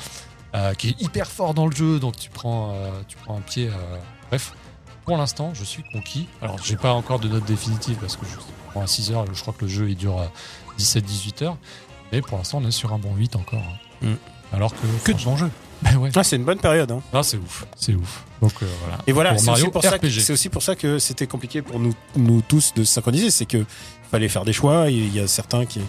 euh, 0.55 0.73
qui 0.75 0.89
est 0.89 1.01
hyper 1.01 1.27
fort 1.27 1.53
dans 1.53 1.65
le 1.67 1.75
jeu. 1.75 1.99
Donc 1.99 2.15
tu 2.17 2.29
prends, 2.29 2.73
euh, 2.75 2.91
tu 3.07 3.17
prends 3.17 3.37
un 3.37 3.41
pied. 3.41 3.67
euh, 3.69 3.97
bref, 4.29 4.53
pour 5.05 5.17
l'instant, 5.17 5.51
je 5.53 5.63
suis 5.63 5.83
conquis. 5.91 6.27
Alors, 6.41 6.57
j'ai 6.63 6.75
pas 6.75 6.91
encore 6.93 7.19
de 7.19 7.27
note 7.29 7.45
définitive 7.45 7.95
parce 7.99 8.17
que 8.17 8.25
je 8.25 8.35
prends 8.71 8.81
à 8.81 8.87
6 8.87 9.11
heures. 9.11 9.25
Je 9.33 9.41
crois 9.41 9.53
que 9.53 9.61
le 9.65 9.69
jeu 9.71 9.89
il 9.89 9.95
dure 9.95 10.19
17-18 10.77 11.43
heures. 11.43 11.57
Mais 12.11 12.21
pour 12.21 12.37
l'instant, 12.37 12.59
on 12.63 12.67
est 12.67 12.71
sur 12.71 12.93
un 12.93 12.97
bon 12.99 13.13
8 13.15 13.35
encore. 13.35 13.59
hein. 14.03 14.07
Mm. 14.07 14.15
Alors 14.53 14.73
que. 14.73 14.87
Que 15.03 15.11
de 15.17 15.23
bons 15.23 15.37
jeux. 15.37 15.51
Ben 15.81 15.95
ouais. 15.97 16.09
Ah, 16.15 16.23
c'est 16.23 16.35
une 16.37 16.45
bonne 16.45 16.59
période. 16.59 16.89
hein. 16.91 17.01
Ah, 17.13 17.21
c'est 17.23 17.37
ouf. 17.37 17.65
C'est 17.75 17.93
ouf. 17.93 18.23
Donc 18.41 18.53
euh, 18.61 18.65
voilà. 18.81 18.97
Et 19.07 19.11
voilà, 19.11 19.37
c'est 19.37 19.49
aussi, 19.51 19.67
pour 19.69 19.83
ça 19.83 19.97
que- 19.99 20.07
RPG. 20.07 20.21
c'est 20.21 20.33
aussi 20.33 20.49
pour 20.49 20.63
ça 20.63 20.75
que 20.75 20.99
c'était 20.99 21.27
compliqué 21.27 21.61
pour 21.61 21.79
nous, 21.79 21.93
nous 22.15 22.41
tous 22.41 22.73
de 22.75 22.83
se 22.83 22.93
synchroniser. 22.93 23.29
C'est 23.31 23.45
que 23.45 23.65
fallait 24.11 24.29
faire 24.29 24.45
des 24.45 24.53
choix. 24.53 24.89
Il 24.89 25.13
y 25.15 25.19
a 25.19 25.27
certains 25.27 25.65
qui, 25.65 25.81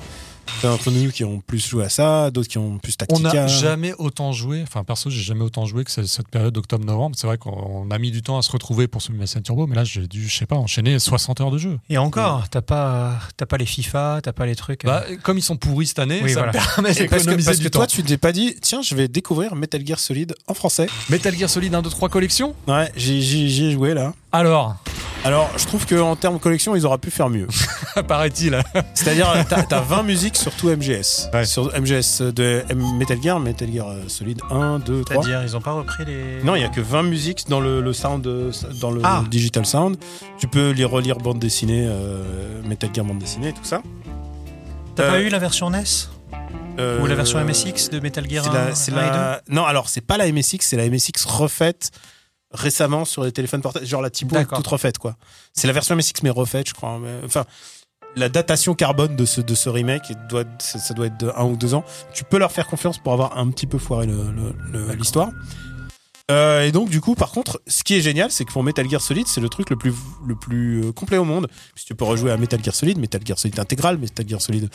d'entre 0.63 0.91
nous 0.91 1.11
qui 1.11 1.25
ont 1.25 1.41
plus 1.41 1.67
joué 1.67 1.85
à 1.85 1.89
ça, 1.89 2.31
d'autres 2.31 2.49
qui 2.49 2.59
ont 2.59 2.79
plus 2.79 2.97
On 3.11 3.21
n'a 3.21 3.47
jamais 3.47 3.93
autant 3.99 4.33
joué, 4.33 4.63
enfin 4.63 4.85
perso, 4.85 5.11
j'ai 5.11 5.23
jamais 5.23 5.43
autant 5.43 5.67
joué 5.67 5.85
que 5.85 5.91
cette- 5.91 6.29
période 6.29 6.53
d'octobre-novembre. 6.53 7.17
C'est 7.19 7.27
vrai 7.27 7.39
qu'on 7.39 7.91
a 7.91 7.99
mis 7.99 8.11
du 8.11 8.23
temps 8.23 8.39
à 8.39 8.43
se 8.43 8.51
retrouver 8.53 8.87
pour 8.89 9.01
Sumimasen 9.03 9.43
Turbo, 9.43 9.67
mais 9.67 9.77
là 9.77 9.85
j'ai 9.85 10.07
dû, 10.07 10.29
je 10.29 10.37
sais 10.37 10.47
pas, 10.47 10.57
enchaîner 10.57 10.99
60 10.99 11.41
heures 11.41 11.51
de 11.51 11.59
jeu. 11.59 11.79
Et 11.89 11.97
encore, 11.99 12.49
t'as 12.51 12.61
pas, 12.61 13.15
t'as 13.37 13.47
pas 13.47 13.57
les 13.57 13.67
FIFA, 13.67 14.21
t'as 14.23 14.33
pas 14.33 14.47
les 14.47 14.57
trucs. 14.57 14.85
Bah, 14.85 15.05
euh, 15.09 15.17
comme 15.23 15.39
ils 15.39 15.43
sont 15.43 15.57
pourris 15.57 15.87
cette 15.87 15.99
année, 16.01 16.21
Oui, 16.23 16.31
ça 16.33 16.43
voilà. 16.45 16.53
me 16.53 16.65
permet 16.75 16.91
Et 16.91 16.95
parce 16.95 16.99
que, 16.99 17.17
d'économiser 17.19 17.47
parce 17.47 17.59
du 17.59 17.65
que 17.65 17.69
temps. 17.71 17.79
toi, 17.81 17.87
tu 17.87 18.03
t'es 18.03 18.17
pas 18.19 18.33
dit, 18.33 18.57
tiens, 18.61 18.83
je 18.83 18.95
vais 18.95 19.09
découvrir 19.09 19.55
Metal 19.55 19.85
Gear 19.87 19.99
Solid 19.99 20.35
en 20.47 20.55
français. 20.55 20.87
Metal 21.09 21.35
Gear 21.37 21.49
Solid 21.49 21.75
1, 21.75 21.83
2, 21.83 21.91
3 21.91 22.09
collection 22.09 22.55
Ouais, 22.67 22.93
j'y 22.97 23.65
ai 23.65 23.73
joué 23.73 23.95
là. 23.95 24.13
Alors, 24.33 24.77
Alors, 25.25 25.51
je 25.59 25.67
trouve 25.67 25.85
qu'en 25.85 26.17
termes 26.17 26.39
collection, 26.39 26.75
ils 26.77 26.87
auraient 26.87 26.97
pu 26.99 27.11
faire 27.11 27.29
mieux. 27.29 27.49
paraît-il. 28.09 28.59
C'est-à-dire, 28.95 29.27
t'as 29.49 29.63
t'as 29.65 29.81
20 29.81 30.05
musiques 30.05 30.37
sur 30.37 30.55
tout 30.55 30.69
MGS. 30.69 31.29
Ouais. 31.35 31.45
Sur 31.45 31.67
MGS 31.79 32.23
de 32.33 32.63
M- 32.71 32.97
Metal 32.97 33.21
Gear, 33.21 33.39
Metal 33.41 33.71
Gear 33.71 33.89
euh, 33.89 34.03
Solid 34.09 34.41
1, 34.51 34.79
2, 34.79 35.05
3. 35.05 35.23
C'est-à-dire, 35.23 35.43
ils 35.43 35.57
ont 35.57 35.61
pas 35.61 35.73
repris 35.73 36.05
les. 36.07 36.43
Non, 36.45 36.55
il 36.55 36.63
y 36.63 36.65
a 36.65 36.69
que 36.69 36.81
20 36.81 37.03
musiques 37.03 37.45
dans 37.49 37.61
le, 37.61 37.81
le 37.83 37.93
sound, 37.93 38.27
euh, 38.27 38.53
dans 38.81 38.91
le 38.91 39.01
Ah. 39.05 39.23
digital 39.29 39.67
sound. 39.67 39.97
Tu 40.39 40.47
peux 40.47 40.71
les 40.71 40.85
relire 40.85 41.19
bande 41.19 41.39
dessinée, 41.41 41.85
euh, 41.87 42.63
Metal 42.67 42.89
Gear 42.95 43.05
bande 43.05 43.19
dessinée, 43.19 43.53
tout 43.53 43.65
ça. 43.65 43.83
T'as 44.95 45.03
Euh, 45.05 45.11
pas 45.11 45.21
eu 45.21 45.29
la 45.29 45.39
version 45.39 45.69
NES 45.71 45.83
Euh, 46.79 47.01
Ou 47.03 47.07
la 47.07 47.17
version 47.17 47.39
MSX 47.45 47.91
de 47.91 47.99
Metal 48.01 48.25
Gear 48.31 48.45
C'est 48.45 48.51
1, 48.51 48.55
la, 48.55 48.75
c'est 48.75 48.93
1 48.93 48.97
la- 48.97 49.43
Non, 49.51 49.65
alors 49.67 49.89
c'est 49.89 50.01
pas 50.01 50.17
la 50.17 50.27
MSX, 50.31 50.59
c'est 50.61 50.77
la 50.77 50.89
MSX 50.89 51.25
refaite 51.27 51.91
récemment 52.53 53.05
sur 53.05 53.25
les 53.25 53.33
téléphones 53.33 53.61
portables. 53.63 53.87
Genre 53.87 54.03
la 54.03 54.11
typo 54.11 54.35
toute 54.57 54.67
refaite, 54.67 54.99
quoi. 54.99 55.17
C'est 55.53 55.67
la 55.67 55.73
version 55.73 55.95
MSX, 55.97 56.23
mais 56.23 56.31
refaite, 56.31 56.69
je 56.69 56.75
crois. 56.75 56.99
Mais- 56.99 57.21
Enfin, 57.25 57.45
la 58.17 58.29
datation 58.29 58.75
carbone 58.75 59.17
de 59.17 59.25
ce, 59.25 59.41
de 59.41 59.55
ce 59.55 59.69
remake, 59.69 60.13
doit, 60.29 60.45
ça, 60.59 60.79
ça 60.79 60.95
doit 60.95 61.07
être 61.07 61.19
de 61.21 61.31
un 61.37 61.45
ou 61.45 61.57
deux 61.57 61.75
ans. 61.75 61.85
Tu 62.15 62.25
peux 62.25 62.39
leur 62.39 62.51
faire 62.53 62.67
confiance 62.67 62.99
pour 62.99 63.13
avoir 63.13 63.37
un 63.39 63.51
petit 63.51 63.67
peu 63.67 63.79
foiré 63.79 64.07
le- 64.07 64.31
le- 64.33 64.55
le- 64.73 64.95
l'histoire. 64.95 65.31
Euh, 66.31 66.63
et 66.67 66.73
donc, 66.73 66.91
du 66.91 67.01
coup, 67.01 67.15
par 67.15 67.31
contre, 67.31 67.63
ce 67.67 67.83
qui 67.83 67.95
est 67.95 68.03
génial, 68.03 68.31
c'est 68.31 68.45
que 68.45 68.53
pour 68.53 68.63
Metal 68.63 68.87
Gear 68.89 69.01
Solid, 69.01 69.27
c'est 69.27 69.41
le 69.41 69.49
truc 69.49 69.71
le 69.71 69.77
plus, 69.77 69.95
le 70.27 70.35
plus 70.35 70.85
euh, 70.85 70.93
complet 70.93 71.17
au 71.17 71.25
monde. 71.25 71.49
Puis 71.75 71.85
tu 71.87 71.95
peux 71.95 72.05
rejouer 72.05 72.31
à 72.31 72.37
Metal 72.37 72.63
Gear 72.63 72.75
Solid, 72.75 72.99
Metal 72.99 73.21
Gear 73.25 73.39
Solid 73.39 73.59
intégral, 73.59 73.97
Metal 73.97 74.29
Gear 74.29 74.41
Solid 74.43 74.69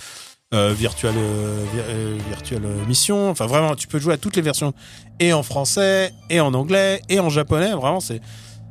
euh, 0.53 0.73
Virtual, 0.73 1.13
euh, 1.17 1.65
euh, 1.89 2.85
Mission. 2.87 3.29
Enfin, 3.29 3.47
vraiment, 3.47 3.75
tu 3.75 3.87
peux 3.87 3.99
jouer 3.99 4.13
à 4.13 4.17
toutes 4.17 4.35
les 4.35 4.41
versions, 4.41 4.73
et 5.19 5.33
en 5.33 5.43
français, 5.43 6.11
et 6.29 6.39
en 6.39 6.53
anglais, 6.53 7.01
et 7.09 7.19
en 7.19 7.29
japonais. 7.29 7.71
Vraiment, 7.71 7.99
c'est. 7.99 8.21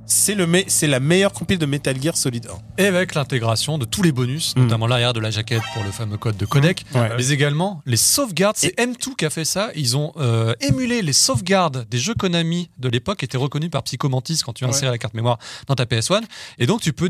C'est 0.05 0.35
le 0.35 0.47
c'est 0.67 0.89
la 0.89 1.01
meilleure 1.01 1.33
compile 1.33 1.59
de 1.59 1.65
Metal 1.65 1.97
Gear 2.01 2.17
Solid 2.17 2.47
1. 2.79 2.83
Et 2.83 2.87
avec 2.87 3.15
l'intégration 3.15 3.79
de 3.79 3.85
tous 3.85 4.03
les 4.03 4.13
bonus, 4.13 4.55
Mm. 4.57 4.63
notamment 4.65 4.87
l'arrière 4.87 5.13
de 5.13 5.21
la 5.21 5.31
jaquette 5.31 5.63
pour 5.73 5.85
le 5.85 5.91
fameux 5.91 6.19
code 6.19 6.37
de 6.37 6.45
codec, 6.45 6.85
Ouais. 6.95 7.09
mais 7.17 7.29
également 7.31 7.81
les 7.87 7.97
sauvegardes. 7.97 8.57
C'est 8.59 8.75
M2 8.79 9.15
qui 9.17 9.25
a 9.25 9.31
fait 9.31 9.45
ça. 9.47 9.71
Ils 9.75 9.97
ont 9.97 10.13
euh, 10.19 10.55
émulé 10.61 11.01
les 11.03 11.13
sauvegardes 11.15 11.87
des 11.89 11.99
jeux 11.99 12.15
Konami 12.15 12.69
de 12.79 12.89
l'époque 12.89 13.19
qui 13.21 13.25
étaient 13.25 13.39
reconnus 13.39 13.71
par 13.71 13.85
Psychomantis 13.85 14.41
quand 14.45 14.53
tu 14.53 14.65
insérais 14.65 14.91
la 14.91 14.99
carte 14.99 15.15
mémoire 15.15 15.39
dans 15.67 15.75
ta 15.77 15.87
PS1. 15.87 16.21
Et 16.59 16.67
donc 16.67 16.81
tu 16.83 16.93
peux 16.93 17.09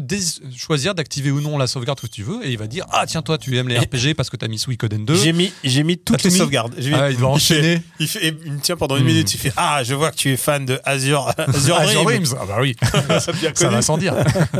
choisir 0.56 0.94
d'activer 0.94 1.30
ou 1.30 1.40
non 1.40 1.58
la 1.58 1.66
sauvegarde 1.66 1.98
que 2.00 2.06
tu 2.06 2.22
veux. 2.22 2.44
Et 2.46 2.52
il 2.52 2.58
va 2.58 2.66
dire 2.68 2.86
Ah, 2.92 3.04
tiens, 3.06 3.22
toi, 3.22 3.36
tu 3.38 3.56
aimes 3.56 3.68
les 3.68 3.78
RPG 3.78 4.14
parce 4.14 4.30
que 4.30 4.36
tu 4.36 4.44
as 4.44 4.48
mis 4.48 4.58
Suikoden 4.58 5.04
2. 5.04 5.14
J'ai 5.16 5.32
mis, 5.32 5.52
j'ai 5.64 5.82
mis 5.82 5.98
toutes 5.98 6.22
les 6.22 6.30
mis 6.30 6.36
sauvegardes. 6.38 6.76
Mis- 6.78 6.92
Ah, 6.94 7.10
il 7.10 7.16
doit 7.16 7.30
enchaîner. 7.30 7.82
Il, 7.98 8.06
fait, 8.06 8.26
et 8.28 8.36
il 8.44 8.52
me 8.52 8.60
tient 8.60 8.76
pendant 8.76 8.96
une 8.96 9.02
Hmm. 9.04 9.06
minute. 9.06 9.34
Il 9.34 9.38
fait 9.40 9.52
Ah, 9.56 9.82
je 9.82 9.94
vois 9.94 10.10
que 10.12 10.16
tu 10.16 10.30
es 10.30 10.36
fan 10.36 10.64
de 10.66 10.78
Azure, 10.84 11.32
Azure. 11.38 12.04
Dreams. 12.04 12.26
Ah 12.40 12.44
bah 12.46 12.58
oui, 12.60 12.76
Ça, 13.54 13.68
va 13.68 13.82
sans 13.82 13.96
dire. 13.98 14.14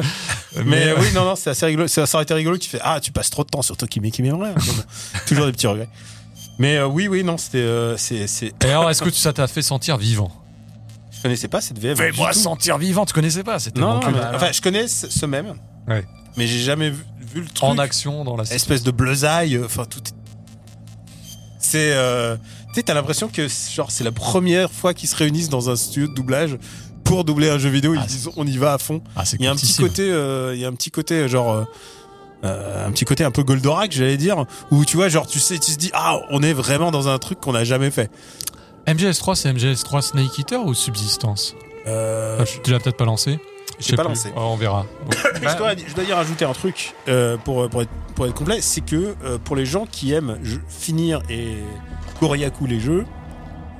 Mais 0.64 0.88
euh, 0.88 0.96
oui, 1.00 1.06
non, 1.14 1.24
non, 1.24 1.34
c'est 1.36 1.50
assez 1.50 1.66
rigolo. 1.66 1.88
Ça, 1.88 2.04
aurait 2.14 2.22
été 2.22 2.34
rigolo. 2.34 2.58
Tu 2.58 2.68
fais 2.68 2.78
Ah, 2.82 3.00
tu 3.00 3.12
passes 3.12 3.30
trop 3.30 3.44
de 3.44 3.48
temps 3.48 3.62
sur 3.62 3.76
Tokime 3.76 4.10
qui 4.10 4.22
m'aimerait. 4.22 4.54
Toujours 5.26 5.46
des 5.46 5.52
petits 5.52 5.66
regrets. 5.66 5.88
Mais 6.58 6.76
euh, 6.76 6.86
oui, 6.86 7.08
oui, 7.08 7.24
non, 7.24 7.38
c'était. 7.38 7.58
euh, 7.58 7.96
c'est, 7.96 8.26
c'est... 8.26 8.52
Et 8.64 8.70
alors, 8.70 8.90
est-ce 8.90 9.02
que 9.02 9.10
ça 9.10 9.32
t'a 9.32 9.46
fait 9.46 9.62
sentir 9.62 9.96
vivant? 9.96 10.30
Je 11.10 11.22
connaissais 11.22 11.48
pas 11.48 11.60
cette 11.60 11.78
VF. 11.78 11.96
Fais-moi 11.98 12.32
sentir 12.32 12.78
vivant, 12.78 13.06
tu 13.06 13.12
connaissais 13.14 13.44
pas 13.44 13.58
C'était 13.58 13.80
Non, 13.80 14.00
non, 14.00 14.10
mais- 14.10 14.18
enfin, 14.34 14.50
je 14.52 14.60
connais 14.60 14.88
ce, 14.88 15.24
même. 15.26 15.54
Ouais. 15.88 16.04
Mais 16.36 16.46
j'ai 16.46 16.58
jamais 16.58 16.90
vu, 16.90 17.04
vu 17.34 17.40
le 17.42 17.46
truc. 17.46 17.62
en 17.62 17.78
action 17.78 18.24
dans 18.24 18.36
la 18.36 18.44
espèce 18.44 18.82
de 18.82 18.90
bleusaille. 18.90 19.60
Enfin, 19.64 19.84
tout. 19.84 20.00
est- 20.00 20.14
C'est. 21.58 21.92
euh, 21.94 22.36
Tu 22.68 22.74
sais, 22.76 22.82
t'as 22.82 22.94
l'impression 22.94 23.28
que 23.28 23.46
genre 23.74 23.90
c'est 23.90 24.04
la 24.04 24.12
première 24.12 24.70
fois 24.72 24.94
qu'ils 24.94 25.08
se 25.08 25.14
réunissent 25.16 25.48
dans 25.50 25.70
un 25.70 25.76
studio 25.76 26.08
de 26.08 26.14
doublage 26.14 26.58
pour 27.04 27.24
doubler 27.24 27.48
un 27.50 27.58
jeu 27.58 27.68
vidéo. 27.70 27.94
Ils 27.94 28.00
Ah, 28.02 28.06
disent 28.06 28.28
on 28.36 28.46
y 28.46 28.56
va 28.58 28.74
à 28.74 28.78
fond. 28.78 29.02
Ah, 29.16 29.24
c'est 29.24 29.36
Il 29.38 29.44
y 29.44 29.48
a 29.48 29.52
un 29.52 29.56
petit 29.56 29.74
côté, 29.76 30.10
euh, 30.10 30.54
il 30.54 30.60
y 30.60 30.64
a 30.64 30.68
un 30.68 30.72
petit 30.74 30.90
côté 30.90 31.14
euh, 31.14 31.28
genre. 31.28 31.52
euh, 31.52 31.64
euh, 32.44 32.86
un 32.88 32.90
petit 32.90 33.04
côté 33.04 33.22
un 33.22 33.30
peu 33.30 33.44
Goldorak, 33.44 33.92
j'allais 33.92 34.16
dire, 34.16 34.46
où 34.72 34.84
tu 34.84 34.96
vois, 34.96 35.08
genre, 35.08 35.28
tu 35.28 35.38
sais, 35.38 35.58
tu 35.60 35.72
te 35.74 35.78
dis, 35.78 35.90
ah, 35.94 36.18
on 36.30 36.42
est 36.42 36.52
vraiment 36.52 36.90
dans 36.90 37.06
un 37.08 37.16
truc 37.18 37.38
qu'on 37.38 37.52
n'a 37.52 37.62
jamais 37.62 37.92
fait. 37.92 38.10
MGS3, 38.88 39.36
c'est 39.36 39.52
MGS3 39.52 40.00
Snake 40.02 40.38
Eater 40.40 40.64
ou 40.66 40.74
Subsistance? 40.74 41.54
Euh, 41.86 42.38
Ah, 42.40 42.44
Tu 42.64 42.70
l'as 42.72 42.80
peut-être 42.80 42.96
pas 42.96 43.04
lancé 43.04 43.38
l'ai 43.90 43.96
pas 43.96 44.02
plus. 44.02 44.08
lancé. 44.10 44.32
Oh, 44.36 44.40
on 44.40 44.56
verra. 44.56 44.86
Bon. 45.04 45.10
je, 45.36 45.56
dois, 45.56 45.74
je 45.76 45.94
dois 45.94 46.04
y 46.04 46.12
rajouter 46.12 46.44
un 46.44 46.52
truc 46.52 46.94
euh, 47.08 47.36
pour, 47.36 47.68
pour, 47.68 47.82
être, 47.82 47.90
pour 48.16 48.26
être 48.26 48.34
complet, 48.34 48.60
c'est 48.60 48.80
que 48.80 49.14
euh, 49.24 49.38
pour 49.38 49.54
les 49.56 49.64
gens 49.66 49.86
qui 49.90 50.12
aiment 50.12 50.36
finir 50.68 51.20
et 51.30 51.54
Koriaku 52.18 52.66
les 52.66 52.80
jeux, 52.80 53.04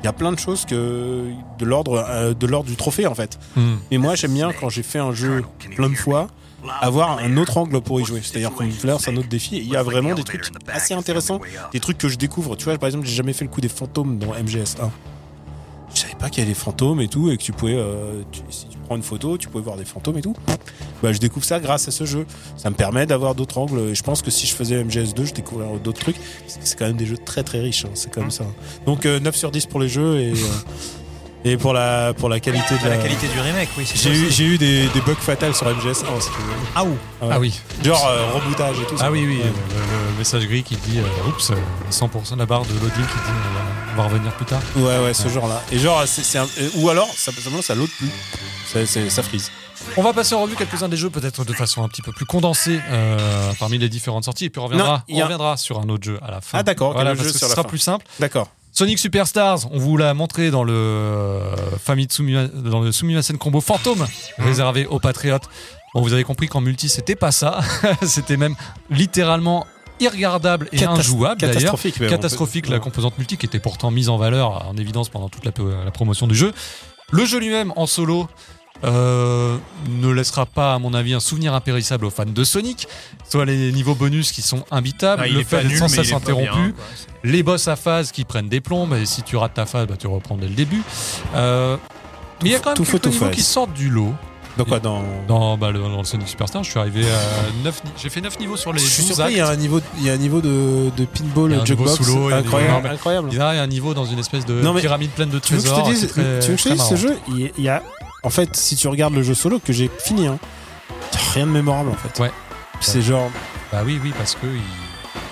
il 0.03 0.07
y 0.07 0.09
a 0.09 0.13
plein 0.13 0.33
de 0.33 0.39
choses 0.39 0.65
que 0.65 1.31
de 1.59 1.65
l'ordre 1.65 2.05
euh, 2.09 2.35
de 2.35 2.47
l'ordre 2.47 2.69
du 2.69 2.77
trophée 2.77 3.07
en 3.07 3.15
fait. 3.15 3.39
Hmm. 3.57 3.77
Mais 3.91 3.99
moi 3.99 4.15
j'aime 4.15 4.35
bien 4.35 4.53
quand 4.53 4.69
j'ai 4.69 4.83
fait 4.83 4.99
un 4.99 5.13
jeu 5.13 5.43
plein 5.77 5.89
de 5.89 5.95
fois 5.95 6.29
avoir 6.81 7.19
un 7.19 7.37
autre 7.37 7.57
angle 7.57 7.81
pour 7.81 8.01
y 8.01 8.05
jouer. 8.05 8.21
C'est-à-dire 8.23 8.53
qu'on 8.53 8.65
me 8.65 8.87
lance 8.87 9.09
un 9.09 9.17
autre 9.17 9.29
défi. 9.29 9.57
Et 9.57 9.61
il 9.61 9.69
y 9.69 9.77
a 9.77 9.83
vraiment 9.83 10.15
des 10.15 10.23
trucs 10.23 10.51
assez 10.69 10.95
intéressants, 10.95 11.41
des 11.73 11.81
trucs 11.81 11.99
que 11.99 12.09
je 12.09 12.17
découvre. 12.17 12.57
Tu 12.57 12.65
vois, 12.65 12.79
par 12.79 12.87
exemple, 12.87 13.07
j'ai 13.07 13.15
jamais 13.15 13.33
fait 13.33 13.45
le 13.45 13.51
coup 13.51 13.61
des 13.61 13.69
fantômes 13.69 14.19
dans 14.19 14.33
MGS1. 14.33 14.43
Je 14.45 14.81
savais 14.81 14.91
pas 16.23 16.31
qu'il 16.31 16.39
y 16.39 16.47
avait 16.47 16.53
des 16.55 16.59
fantômes 16.59 17.01
et 17.01 17.09
tout, 17.09 17.31
et 17.31 17.37
que 17.37 17.43
tu 17.43 17.53
pouvais, 17.53 17.75
euh, 17.77 18.23
tu- 18.33 18.41
si 18.49 18.67
tu 18.67 18.79
prends 18.87 18.97
une 18.97 19.03
photo, 19.03 19.37
tu 19.37 19.49
pouvais 19.49 19.65
voir 19.65 19.77
des 19.77 19.85
fantômes 19.85 20.17
et 20.19 20.23
tout. 20.23 20.35
Bah, 21.03 21.13
je 21.13 21.19
découvre 21.19 21.45
ça 21.45 21.59
grâce 21.61 21.89
à 21.89 21.91
ce 21.91 22.05
jeu. 22.07 22.25
Ça 22.57 22.71
me 22.71 22.77
permet 22.77 23.05
d'avoir 23.07 23.35
d'autres 23.35 23.59
angles. 23.59 23.81
Et 23.91 23.95
je 23.95 24.03
pense 24.03 24.23
que 24.23 24.31
si 24.31 24.47
je 24.47 24.55
faisais 24.55 24.83
MGS2, 24.85 25.25
je 25.27 25.35
découvrirais 25.35 25.79
d'autres 25.83 26.01
trucs. 26.01 26.17
Parce 26.17 26.55
que 26.59 26.61
C'est 26.65 26.79
quand 26.79 26.87
même 26.87 26.97
des 26.97 27.07
jeux 27.07 27.19
très 27.19 27.43
très 27.43 27.59
riches. 27.61 27.85
hein. 27.85 27.91
C'est 27.95 28.13
comme 28.13 28.31
ça. 28.31 28.45
Donc 28.87 29.05
euh, 29.05 29.19
9 29.21 29.35
sur 29.37 29.51
10 29.51 29.67
pour 29.67 29.81
les 29.81 29.89
jeux 29.89 30.21
et, 30.21 30.31
euh, 30.33 30.37
et 31.45 31.57
pour 31.57 31.73
la 31.73 32.15
pour 32.15 32.29
la 32.29 32.39
qualité 32.39 32.79
de 32.79 32.85
La, 32.85 32.97
la, 32.97 33.03
qualité 33.03 33.27
du 33.27 33.41
remake, 33.41 33.69
oui. 33.77 33.85
J'ai 33.93 34.11
eu, 34.11 34.27
aussi. 34.27 34.31
j'ai 34.37 34.45
eu 34.45 34.59
des, 34.59 34.87
des 34.95 35.01
bugs 35.01 35.15
fatals 35.19 35.55
sur 35.57 35.67
MGS1 35.67 36.21
si 36.21 36.29
tu 36.29 36.37
veux. 36.37 36.55
Ah 36.77 36.85
ou 36.85 36.97
Ah 37.21 37.41
oui. 37.41 37.53
Genre 37.83 38.07
euh, 38.07 38.33
rebootage 38.35 38.77
et 38.81 38.87
tout 38.87 38.97
ça. 38.97 39.07
Ah 39.07 39.11
oui, 39.11 39.25
oui. 39.27 39.39
Ouais. 39.39 39.43
Le, 39.45 40.13
le 40.13 40.19
message 40.19 40.47
gris 40.47 40.63
qui 40.63 40.77
dit 40.77 41.01
euh, 41.01 41.29
Oups, 41.29 41.51
euh, 41.51 41.55
100% 41.91 42.35
de 42.35 42.39
la 42.39 42.47
barre 42.47 42.63
de 42.65 42.75
loading 42.75 42.91
qui 42.91 43.01
dit 43.01 43.82
on 43.93 43.97
va, 43.97 44.05
revenir 44.05 44.33
plus 44.33 44.45
tard. 44.47 44.61
Ouais, 44.77 44.99
ouais, 44.99 45.15
ce 45.15 45.29
genre-là. 45.29 45.63
Et 45.71 45.79
genre, 45.79 46.03
c'est, 46.07 46.39
un- 46.39 46.47
ou 46.77 46.89
alors, 46.89 47.09
ça, 47.15 47.33
simplement, 47.33 47.63
ça 47.63 47.75
plus. 47.75 48.11
Ça, 48.67 48.87
ça 49.11 49.23
frise. 49.23 49.51
On 49.97 50.03
va 50.03 50.13
passer 50.13 50.35
en 50.35 50.43
revue 50.43 50.55
quelques-uns 50.55 50.89
des 50.89 50.97
jeux, 50.97 51.11
peut-être 51.11 51.45
de 51.45 51.53
façon 51.53 51.83
un 51.83 51.89
petit 51.89 52.03
peu 52.03 52.13
plus 52.13 52.25
condensée 52.25 52.79
euh, 52.91 53.53
parmi 53.59 53.79
les 53.79 53.89
différentes 53.89 54.25
sorties. 54.25 54.47
Et 54.47 54.51
puis 54.51 54.61
on 54.61 54.65
reviendra, 54.65 54.89
Non, 54.99 55.03
il 55.09 55.17
y 55.17 55.21
a- 55.21 55.25
on 55.25 55.27
reviendra 55.27 55.57
sur 55.57 55.81
un 55.81 55.89
autre 55.89 56.05
jeu 56.05 56.19
à 56.23 56.31
la 56.31 56.41
fin. 56.41 56.59
Ah, 56.59 56.63
d'accord, 56.63 56.93
Voilà, 56.93 57.11
le 57.11 57.17
parce 57.17 57.27
jeu 57.29 57.33
que 57.33 57.39
sur 57.39 57.47
ce 57.49 57.51
la 57.53 57.57
sera 57.57 57.63
fin. 57.65 57.69
plus 57.69 57.79
simple. 57.79 58.07
D'accord. 58.21 58.49
Sonic 58.75 58.99
Superstars, 58.99 59.71
on 59.71 59.79
vous 59.79 59.97
l'a 59.99 60.15
montré 60.15 60.51
dans 60.51 60.65
le 60.65 60.73
euh, 60.73 61.55
Famitsu 61.85 62.23
dans 62.55 62.81
le 62.81 62.91
Sumimasen 62.93 63.37
Combo 63.37 63.61
Fantôme 63.61 64.07
réservé 64.39 64.87
aux 64.87 64.99
patriotes. 65.01 65.45
Bon, 65.95 66.01
vous 66.01 66.15
avez 66.15 66.25
compris 66.25 66.49
qu'en 66.49 66.63
multi, 66.63 66.89
c'était 66.89 67.17
pas 67.17 67.33
ça. 67.33 67.61
c'était 68.03 68.39
même 68.39 68.55
littéralement 68.89 69.67
irregardable 70.03 70.69
et 70.73 70.77
Catas- 70.79 70.99
injouable 71.01 71.41
d'ailleurs. 71.41 71.55
Catastrophique, 71.55 72.01
même, 72.01 72.11
Catastrophique, 72.11 72.69
la 72.69 72.79
composante 72.79 73.17
multi 73.19 73.37
qui 73.37 73.47
était 73.47 73.61
pourtant 73.61 73.91
mise 73.91 74.09
en 74.09 74.17
valeur, 74.19 74.69
en 74.69 74.77
évidence 74.77 75.09
pendant 75.09 75.29
toute 75.29 75.45
la, 75.45 75.53
la 75.85 75.91
promotion 75.91 76.27
du 76.27 76.35
jeu. 76.35 76.53
Le 77.11 77.25
jeu 77.25 77.39
lui-même 77.39 77.73
en 77.77 77.87
solo 77.87 78.29
euh, 78.85 79.57
ne 79.91 80.09
laissera 80.11 80.45
pas, 80.47 80.75
à 80.75 80.79
mon 80.79 80.93
avis, 80.95 81.15
un 81.15 81.21
souvenir 81.21 81.55
impérissable 81.55 82.05
aux 82.05 82.11
fans 82.11 82.25
de 82.27 82.45
Sonic. 82.45 82.89
Soit 83.29 83.45
les 83.45 83.71
niveaux 83.71 83.95
bonus 83.95 84.33
qui 84.33 84.43
sont 84.43 84.65
imbitables, 84.71 85.23
Ah, 85.25 85.29
le 85.29 85.45
fait 85.45 85.63
d'être 85.63 85.79
sans 85.79 85.89
cesse 85.89 86.13
interrompu, 86.13 86.75
les 87.23 87.43
boss 87.43 87.69
à 87.69 87.77
phase 87.77 88.11
qui 88.11 88.25
prennent 88.25 88.49
des 88.49 88.61
plombes, 88.61 88.95
et 88.95 89.07
si 89.07 89.23
tu 89.23 89.37
rates 89.37 89.55
ta 89.55 89.67
phase, 89.67 89.87
bah, 89.87 89.95
tu 89.99 90.07
reprends 90.09 90.37
dès 90.37 90.49
le 90.49 90.55
début. 90.55 90.83
Euh, 91.35 91.77
mais 92.43 92.49
il 92.49 92.53
y 92.53 92.55
a 92.57 92.59
quand 92.59 92.71
même 92.71 92.77
Tout 92.77 92.85
quelques 92.85 93.07
niveaux 93.07 93.31
qui 93.31 93.43
sortent 93.43 93.73
du 93.75 93.89
lot. 93.89 94.15
Donc 94.59 94.69
quoi, 94.69 94.81
dans. 94.81 95.03
Dans, 95.29 95.57
bah, 95.57 95.71
le, 95.71 95.79
dans 95.79 95.99
le 95.99 96.05
Sonic 96.05 96.29
Superstar, 96.29 96.63
je 96.63 96.71
suis 96.71 96.79
arrivé 96.79 97.05
à 97.11 97.65
9 97.65 97.83
J'ai 97.97 98.11
fait 98.11 98.21
9 98.21 98.39
niveaux 98.39 98.57
sur 98.57 98.73
les 98.73 98.79
Je 98.81 98.85
12 98.85 98.93
suis 98.93 99.03
surpris, 99.05 99.33
il 99.33 99.39
y 99.39 99.41
a 99.41 99.49
un 99.49 99.57
niveau, 99.57 99.81
il 99.99 100.05
y 100.05 100.11
a 100.11 100.13
un 100.13 100.17
niveau 100.19 100.41
de, 100.43 100.91
de 100.91 100.91
Il 100.97 101.01
y 101.01 101.03
a 101.03 101.07
pinball 101.07 101.53
un 101.55 101.65
jukebox 101.65 101.91
niveau 101.93 102.05
sous 102.05 102.15
l'eau, 102.17 102.29
il 102.29 102.33
y 102.33 102.35
a 102.35 102.41
des 102.43 102.47
incroyable, 102.47 102.89
incroyable. 102.89 103.29
Il 103.33 103.39
y 103.39 103.41
a 103.41 103.49
un 103.49 103.67
niveau 103.67 103.95
dans 103.95 104.05
une 104.05 104.19
espèce 104.19 104.45
de 104.45 104.61
Non, 104.61 104.75
pyramide 104.75 105.11
pleine 105.13 105.31
de 105.31 105.39
Tu 105.39 105.55
veux 105.55 105.63
que 105.63 105.69
je 105.69 105.73
te 105.75 105.89
dise, 105.89 106.01
c'est 106.01 106.07
très- 106.09 106.41
tu 106.41 106.49
veux 106.51 106.57
que 106.57 106.63
je 106.63 106.69
te 106.69 106.75
dise, 106.75 106.83
ce 106.83 106.97
jeu, 106.97 107.17
il 107.29 107.51
y- 107.59 107.69
a, 107.69 107.83
en 108.25 108.31
fait, 108.31 108.55
si 108.57 108.77
tu 108.77 108.89
regardes 108.89 109.15
le 109.15 109.23
jeu 109.23 109.35
solo 109.35 109.59
que 109.59 109.73
j'ai 109.73 109.91
fini, 110.05 110.27
hein, 110.27 110.39
rien 111.35 111.47
de 111.47 111.53
mémorable 111.53 111.91
en 111.91 111.95
fait. 111.95 112.21
Ouais. 112.23 112.31
C'est 112.81 113.01
genre, 113.03 113.31
Bah 113.73 113.83
oui, 113.87 113.99
oui, 114.03 114.13
parce 114.19 114.35
que 114.35 114.47
il, 114.47 114.61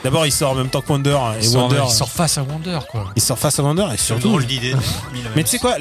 d'abord 0.03 0.25
il 0.25 0.33
sort 0.33 0.53
en 0.53 0.55
même 0.55 0.69
temps 0.71 0.81
que 0.81 0.91
Wonder 0.91 1.11
et 1.11 1.43
il 1.43 1.49
sort, 1.49 1.65
Wonder, 1.65 1.83
il 1.87 1.91
sort 1.93 2.09
face 2.11 2.39
à 2.39 2.43
Wonder, 2.43 2.79
quoi. 2.91 3.11
il 3.17 3.21
sort 3.23 3.39
face 3.39 3.59
à 3.59 3.63
Wonder 3.63 3.87
et 3.93 3.97
surtout. 3.99 4.29
drôle 4.29 4.47
d'idée. 4.47 4.75
Mais 5.37 5.43
tu 5.45 5.51
sais 5.51 5.59
quoi, 5.59 5.75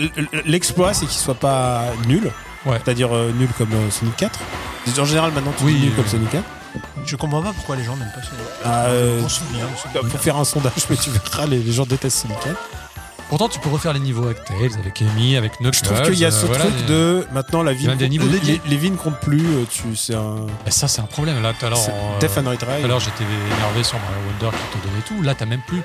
l'exploit 0.45 0.93
c'est 0.93 1.05
qu'il 1.05 1.19
soit 1.19 1.35
pas 1.35 1.83
nul, 2.07 2.31
Ouais. 2.65 2.79
c'est-à-dire 2.83 3.15
euh, 3.15 3.31
nul 3.31 3.49
comme 3.57 3.71
euh, 3.73 3.89
Sonic 3.91 4.15
4. 4.17 4.39
En 4.99 5.05
général 5.05 5.31
maintenant 5.31 5.53
tu 5.57 5.63
Oui, 5.63 5.75
dis 5.75 5.81
nul 5.83 5.91
euh, 5.91 5.95
comme 5.95 6.07
Sonic 6.07 6.29
4. 6.31 6.43
Je 7.05 7.15
comprends 7.15 7.41
pas 7.41 7.53
pourquoi 7.53 7.75
les 7.75 7.83
gens 7.83 7.95
n'aiment 7.97 8.11
pas 8.13 8.21
Sonic. 8.21 8.45
Ah, 8.65 8.85
euh, 8.87 9.21
On 9.23 9.29
se 9.29 9.39
souvient. 9.39 9.65
on 9.73 9.75
se 9.77 9.81
souvient. 9.83 10.09
faut 10.09 10.17
faire 10.17 10.37
un 10.37 10.43
sondage, 10.45 10.73
mais 10.89 10.95
tu 10.97 11.09
verras, 11.09 11.45
les, 11.47 11.59
les 11.59 11.71
gens 11.71 11.85
détestent 11.85 12.21
Sonic 12.23 12.39
4. 12.41 12.55
Pourtant, 13.29 13.47
tu 13.47 13.59
peux 13.59 13.69
refaire 13.69 13.93
les 13.93 13.99
niveaux 13.99 14.23
avec 14.25 14.43
Tails, 14.43 14.71
avec 14.79 15.03
Amy, 15.03 15.37
avec 15.37 15.59
Knuckles. 15.61 15.77
Je 15.77 15.83
trouve 15.83 16.01
qu'il 16.01 16.17
y 16.17 16.25
a 16.25 16.29
euh, 16.29 16.31
ce 16.31 16.47
voilà, 16.47 16.65
truc 16.65 16.73
les- 16.79 16.85
de 16.87 17.27
maintenant 17.31 17.61
la 17.61 17.73
vie. 17.73 17.87
Des 17.95 18.09
niveaux 18.09 18.25
les, 18.25 18.39
dédiés. 18.39 18.61
les 18.65 18.75
vies 18.77 18.89
ne 18.89 18.95
comptent 18.97 19.19
plus. 19.19 19.45
euh, 19.45 19.65
Tu, 19.69 19.95
c'est 19.95 20.15
un. 20.15 20.47
Et 20.65 20.71
ça, 20.71 20.87
c'est 20.87 20.99
un 21.01 21.05
problème. 21.05 21.39
Là, 21.43 21.53
tout 21.57 21.63
à 21.67 21.69
l'heure, 21.69 21.77
c'est 21.77 21.91
on- 21.91 22.17
Death 22.17 22.37
and 22.39 22.43
tout 22.43 22.49
Retry. 22.49 22.83
à 22.83 22.87
l'heure, 22.87 22.99
j'étais 22.99 23.23
énervé 23.55 23.83
sur 23.83 23.99
Mario 23.99 24.17
Wonder 24.41 24.57
qui 24.57 24.79
te 24.79 24.83
donnait 24.87 25.01
tout. 25.07 25.21
Là, 25.21 25.35
t'as 25.35 25.45
même 25.45 25.61
plus. 25.67 25.83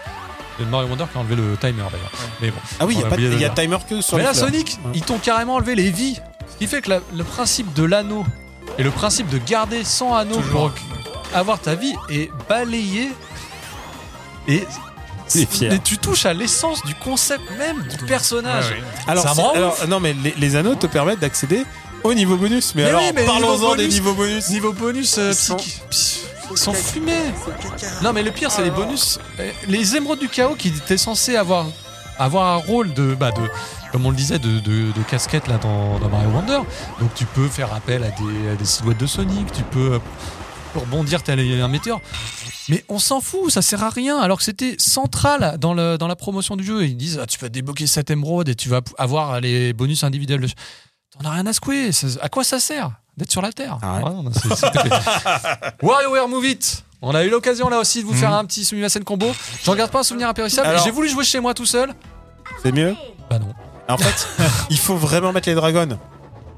de 0.58 0.64
Mario 0.64 0.88
Wonder 0.88 1.04
qui 1.12 1.18
a 1.18 1.20
enlevé 1.20 1.36
le 1.36 1.56
timer 1.58 1.82
d'ailleurs. 1.92 2.12
Mais 2.40 2.50
bon. 2.50 2.60
Ah 2.80 2.86
oui, 2.86 2.94
il 2.96 3.00
y 3.00 3.04
a 3.04 3.08
pas 3.08 3.16
de- 3.16 3.22
oublié 3.26 3.28
de 3.30 3.34
il 3.34 3.40
y 3.42 3.44
a 3.44 3.48
le 3.48 3.54
timer 3.54 3.76
que 3.88 4.00
sur 4.00 4.16
Mais 4.16 4.22
les 4.22 4.28
là, 4.28 4.34
fleurs. 4.34 4.46
Sonic, 4.48 4.78
Ouais. 4.84 4.92
ils 4.94 5.02
t'ont 5.02 5.18
carrément 5.18 5.56
enlevé 5.56 5.74
les 5.74 5.90
vies. 5.90 6.20
Ce 6.52 6.56
qui 6.58 6.66
fait 6.66 6.82
que 6.82 6.90
la- 6.90 7.00
le 7.14 7.24
principe 7.24 7.72
de 7.74 7.82
l'anneau 7.84 8.24
et 8.78 8.82
le 8.82 8.90
principe 8.90 9.28
de 9.28 9.38
garder 9.38 9.84
sans 9.84 10.14
anneau 10.14 10.36
Toujours. 10.36 10.70
pour 10.70 10.72
avoir 11.34 11.58
ta 11.60 11.74
vie 11.74 11.94
est 12.10 12.30
balayé. 12.48 13.10
Et, 14.46 14.64
Il 15.34 15.42
est 15.42 15.46
fier. 15.50 15.72
et 15.72 15.78
tu 15.78 15.98
touches 15.98 16.26
à 16.26 16.34
l'essence 16.34 16.82
du 16.84 16.94
concept 16.94 17.42
même 17.58 17.82
du 17.82 17.96
personnage. 18.04 18.66
Ouais, 18.70 18.76
ouais. 18.76 18.82
Alors, 19.08 19.24
Ça 19.24 19.30
me 19.30 19.34
c'est- 19.36 19.40
rend 19.42 19.52
alors, 19.52 19.76
non, 19.88 20.00
mais 20.00 20.12
les, 20.22 20.34
les 20.36 20.56
anneaux 20.56 20.74
te 20.74 20.86
permettent 20.86 21.20
d'accéder 21.20 21.64
au 22.02 22.12
niveau 22.14 22.36
bonus. 22.36 22.74
Mais, 22.74 22.82
Mais 22.82 22.88
alors, 22.90 23.00
oui, 23.02 23.10
mais 23.14 23.20
les 23.22 23.26
parlons-en 23.26 23.70
des 23.74 23.82
bonus- 23.84 23.94
niveaux 23.94 24.12
bonus. 24.14 24.48
Niveau 24.50 24.72
bonus, 24.72 25.16
euh, 25.18 25.30
Ils 25.30 25.34
sont- 25.34 25.56
psych- 25.56 25.80
psy- 25.90 26.20
Ils 26.50 26.58
sont 26.58 26.74
fumés. 26.74 27.32
Non, 28.02 28.12
mais 28.12 28.22
le 28.22 28.30
pire, 28.30 28.50
c'est 28.50 28.62
les 28.62 28.70
bonus. 28.70 29.18
Euh, 29.40 29.50
Les 29.66 29.96
émeraudes 29.96 30.18
du 30.20 30.28
chaos 30.28 30.54
qui 30.56 30.68
étaient 30.68 30.98
censés 30.98 31.36
avoir, 31.36 31.66
avoir 32.18 32.46
un 32.46 32.56
rôle 32.56 32.92
de, 32.92 33.14
bah, 33.14 33.30
de, 33.32 33.40
comme 33.94 34.06
on 34.06 34.10
le 34.10 34.16
disait, 34.16 34.40
de, 34.40 34.58
de, 34.58 34.90
de 34.90 35.02
casquette 35.08 35.46
là 35.46 35.56
dans, 35.58 36.00
dans 36.00 36.08
Mario 36.08 36.28
Wonder. 36.30 36.58
Donc 36.98 37.14
tu 37.14 37.26
peux 37.26 37.46
faire 37.46 37.72
appel 37.72 38.02
à 38.02 38.10
des, 38.10 38.48
à 38.52 38.56
des 38.56 38.64
silhouettes 38.64 38.98
de 38.98 39.06
Sonic, 39.06 39.52
tu 39.52 39.62
peux 39.62 39.92
euh, 39.92 39.98
rebondir 40.74 41.22
tel 41.22 41.38
un 41.38 41.68
météore. 41.68 42.00
Mais 42.68 42.84
on 42.88 42.98
s'en 42.98 43.20
fout, 43.20 43.52
ça 43.52 43.62
sert 43.62 43.84
à 43.84 43.90
rien. 43.90 44.18
Alors 44.18 44.38
que 44.38 44.42
c'était 44.42 44.74
central 44.78 45.58
dans, 45.60 45.74
le, 45.74 45.96
dans 45.96 46.08
la 46.08 46.16
promotion 46.16 46.56
du 46.56 46.64
jeu. 46.64 46.84
Ils 46.84 46.96
disent 46.96 47.20
ah, 47.22 47.26
tu 47.26 47.38
vas 47.38 47.48
débloquer 47.48 47.86
cette 47.86 48.10
émeraude 48.10 48.48
et 48.48 48.56
tu 48.56 48.68
vas 48.68 48.80
avoir 48.98 49.40
les 49.40 49.72
bonus 49.72 50.02
individuels. 50.02 50.40
de- 50.40 50.48
T'en 51.22 51.28
as 51.28 51.32
rien 51.34 51.46
à 51.46 51.52
secouer. 51.52 51.92
Ça- 51.92 52.08
À 52.20 52.28
quoi 52.28 52.42
ça 52.42 52.58
sert 52.58 52.90
d'être 53.16 53.30
sur 53.30 53.42
la 53.42 53.52
Terre? 53.52 53.78
Ah 53.80 53.98
ouais. 53.98 54.02
Ouais, 54.10 54.30
WarioWare 55.82 56.26
Move 56.28 56.46
It 56.46 56.84
On 57.00 57.14
a 57.14 57.22
eu 57.22 57.30
l'occasion 57.30 57.68
là 57.68 57.78
aussi 57.78 58.00
de 58.02 58.06
vous 58.08 58.14
faire 58.14 58.32
un 58.32 58.44
petit 58.44 58.64
Sumimasen 58.64 59.04
combo. 59.04 59.30
Je 59.62 59.70
regarde 59.70 59.92
pas 59.92 60.00
un 60.00 60.04
souvenir 60.04 60.28
impérissable. 60.28 60.76
J'ai 60.82 60.90
voulu 60.90 61.08
jouer 61.08 61.22
chez 61.24 61.38
moi 61.38 61.54
tout 61.54 61.66
seul. 61.66 61.94
C'est 62.60 62.72
mieux? 62.72 62.96
Bah 63.30 63.38
non. 63.38 63.54
En 63.88 63.98
fait, 63.98 64.28
il 64.70 64.78
faut 64.78 64.96
vraiment 64.96 65.32
mettre 65.32 65.48
les 65.48 65.54
dragons. 65.54 65.98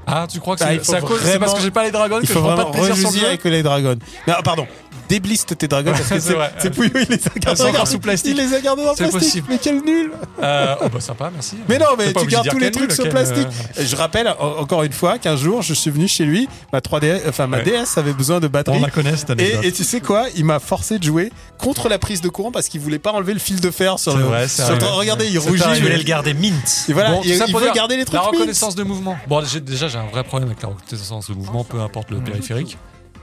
Ah, 0.06 0.26
tu 0.30 0.38
crois 0.38 0.54
que 0.54 0.60
Bah, 0.60 0.68
c'est 0.70 0.84
faut 0.84 0.94
à 0.94 1.00
cause- 1.00 1.18
c'est 1.18 1.24
vraiment- 1.30 1.40
parce 1.46 1.54
que 1.54 1.60
j'ai 1.62 1.70
pas 1.72 1.82
les 1.82 1.90
dragons 1.90 2.18
que 2.18 2.22
Il 2.22 2.28
je 2.28 2.32
faut 2.32 2.38
prends 2.40 2.50
pas 2.50 2.54
vraiment 2.62 2.70
de 2.70 2.74
plaisir 2.76 2.94
sur 2.94 3.02
le 3.02 3.06
rejuger 3.08 3.20
jeu 3.22 3.26
avec 3.28 3.44
les 3.44 3.62
dragons. 3.64 3.96
Non, 4.28 4.34
pardon. 4.44 4.66
Débliste 5.08 5.56
tes 5.58 5.68
dragons 5.68 5.92
parce 5.92 6.02
que 6.02 6.08
c'est 6.14 6.20
c'est 6.20 6.32
vrai. 6.34 6.52
c'est 6.58 6.74
Pouillou, 6.74 6.90
il 6.94 7.08
les 7.08 7.14
a 7.26 7.38
gardés 7.38 7.62
encore 7.62 7.72
dans- 7.72 7.86
sous 7.86 7.98
plastique. 7.98 8.32
Il 8.36 8.44
les 8.44 8.54
a 8.54 8.60
gardés 8.60 8.82
C'est 8.96 9.08
plastique. 9.08 9.18
possible. 9.20 9.46
Mais 9.50 9.58
quel 9.58 9.82
nul 9.84 10.10
Euh, 10.42 10.74
oh 10.82 10.86
bah 10.92 11.00
sympa, 11.00 11.30
merci. 11.32 11.56
Mais 11.68 11.78
non, 11.78 11.86
mais 11.98 12.12
tu 12.12 12.26
gardes 12.26 12.48
tous 12.48 12.58
les 12.58 12.70
trucs 12.70 12.88
nul, 12.88 12.92
sur 12.94 13.08
plastique. 13.08 13.48
euh, 13.78 13.84
Je 13.86 13.96
rappelle 13.96 14.28
en- 14.28 14.58
encore 14.60 14.82
une 14.82 14.92
fois 14.92 15.18
qu'un 15.18 15.36
jour, 15.36 15.62
je 15.62 15.74
suis 15.74 15.90
venu 15.90 16.08
chez 16.08 16.24
lui, 16.24 16.48
ma 16.72 16.80
3DS, 16.80 17.22
enfin 17.28 17.46
ma 17.46 17.58
Ouais. 17.58 17.62
DS 17.64 17.96
avait 17.98 18.12
besoin 18.12 18.40
de 18.40 18.48
batterie. 18.48 18.76
On 18.78 18.82
la 18.82 18.90
connaît 18.90 19.16
cette 19.16 19.30
anecdote. 19.30 19.64
Et, 19.64 19.68
et 19.68 19.72
tu 19.72 19.84
sais 19.84 20.00
quoi? 20.00 20.26
Il 20.36 20.44
m'a 20.44 20.58
forcé 20.58 20.98
de 20.98 21.04
jouer 21.04 21.32
contre 21.58 21.88
la 21.88 21.98
prise 21.98 22.20
de 22.20 22.28
courant 22.28 22.52
parce 22.52 22.68
qu'il 22.68 22.80
voulait 22.80 22.98
pas 22.98 23.12
enlever 23.12 23.32
le 23.32 23.40
fil 23.40 23.60
de 23.60 23.70
fer 23.70 23.98
sur 23.98 24.16
le. 24.16 24.24
vrai, 24.24 24.48
c'est 24.48 24.64
sur 24.64 24.76
vrai. 24.76 24.88
Regardez, 24.90 25.26
il 25.28 25.38
rougit. 25.38 25.62
Je 25.74 25.82
voulais 25.82 25.96
le 25.98 26.02
garder 26.02 26.34
mint. 26.34 26.86
Et 26.88 26.92
voilà, 26.92 27.10
Bon, 27.12 27.20
il, 27.24 27.36
ça 27.36 27.44
il 27.48 27.54
veut 27.56 27.72
garder 27.72 27.96
les 27.96 28.04
trucs. 28.04 28.14
La 28.20 28.26
reconnaissance 28.26 28.74
de 28.74 28.82
mouvement. 28.82 29.16
Bon, 29.28 29.42
déjà, 29.62 29.88
j'ai 29.88 29.98
un 29.98 30.06
vrai 30.06 30.24
problème 30.24 30.48
avec 30.50 30.62
la 30.62 30.68
reconnaissance 30.68 31.28
de 31.28 31.34
mouvement, 31.34 31.64
peu 31.64 31.80
importe 31.80 32.10
le 32.10 32.18
périphérique. 32.20 32.76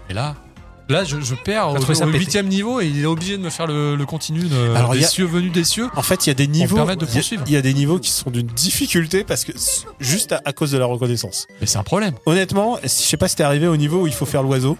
Et 0.09 0.13
là, 0.13 0.35
là, 0.93 1.03
je, 1.03 1.19
je 1.19 1.35
perds 1.35 1.69
au, 1.69 1.75
au 1.77 2.07
huitième 2.11 2.47
niveau 2.47 2.79
et 2.79 2.87
il 2.87 3.01
est 3.01 3.05
obligé 3.05 3.37
de 3.37 3.41
me 3.43 3.49
faire 3.49 3.67
le, 3.67 3.95
le 3.95 4.05
continu 4.05 4.43
de, 4.43 4.75
Alors, 4.75 4.91
des 4.93 5.03
a- 5.03 5.07
cieux 5.07 5.25
venus 5.25 5.51
des 5.51 5.63
cieux. 5.63 5.89
En 5.95 6.01
fait, 6.01 6.25
il 6.25 6.29
y 6.29 6.31
a 6.31 6.33
des 6.35 6.47
niveaux. 6.47 6.75
permettre 6.77 7.01
de 7.01 7.05
il 7.05 7.09
y 7.09 7.11
a- 7.11 7.15
poursuivre. 7.15 7.43
Il 7.47 7.53
y, 7.53 7.57
a 7.57 7.61
des 7.61 7.73
niveaux 7.73 7.99
qui 7.99 8.09
sont 8.11 8.29
d'une 8.29 8.47
difficulté 8.47 9.23
parce 9.23 9.43
que 9.43 9.51
juste 9.99 10.31
à, 10.31 10.41
à 10.45 10.53
cause 10.53 10.71
de 10.71 10.77
la 10.77 10.85
reconnaissance. 10.85 11.47
Mais 11.59 11.67
c'est 11.67 11.77
un 11.77 11.83
problème. 11.83 12.13
Honnêtement, 12.25 12.77
je 12.83 12.87
sais 12.87 13.17
pas 13.17 13.27
si 13.27 13.35
t'es 13.35 13.43
arrivé 13.43 13.67
au 13.67 13.77
niveau 13.77 14.03
où 14.03 14.07
il 14.07 14.13
faut 14.13 14.25
faire 14.25 14.43
l'oiseau. 14.43 14.77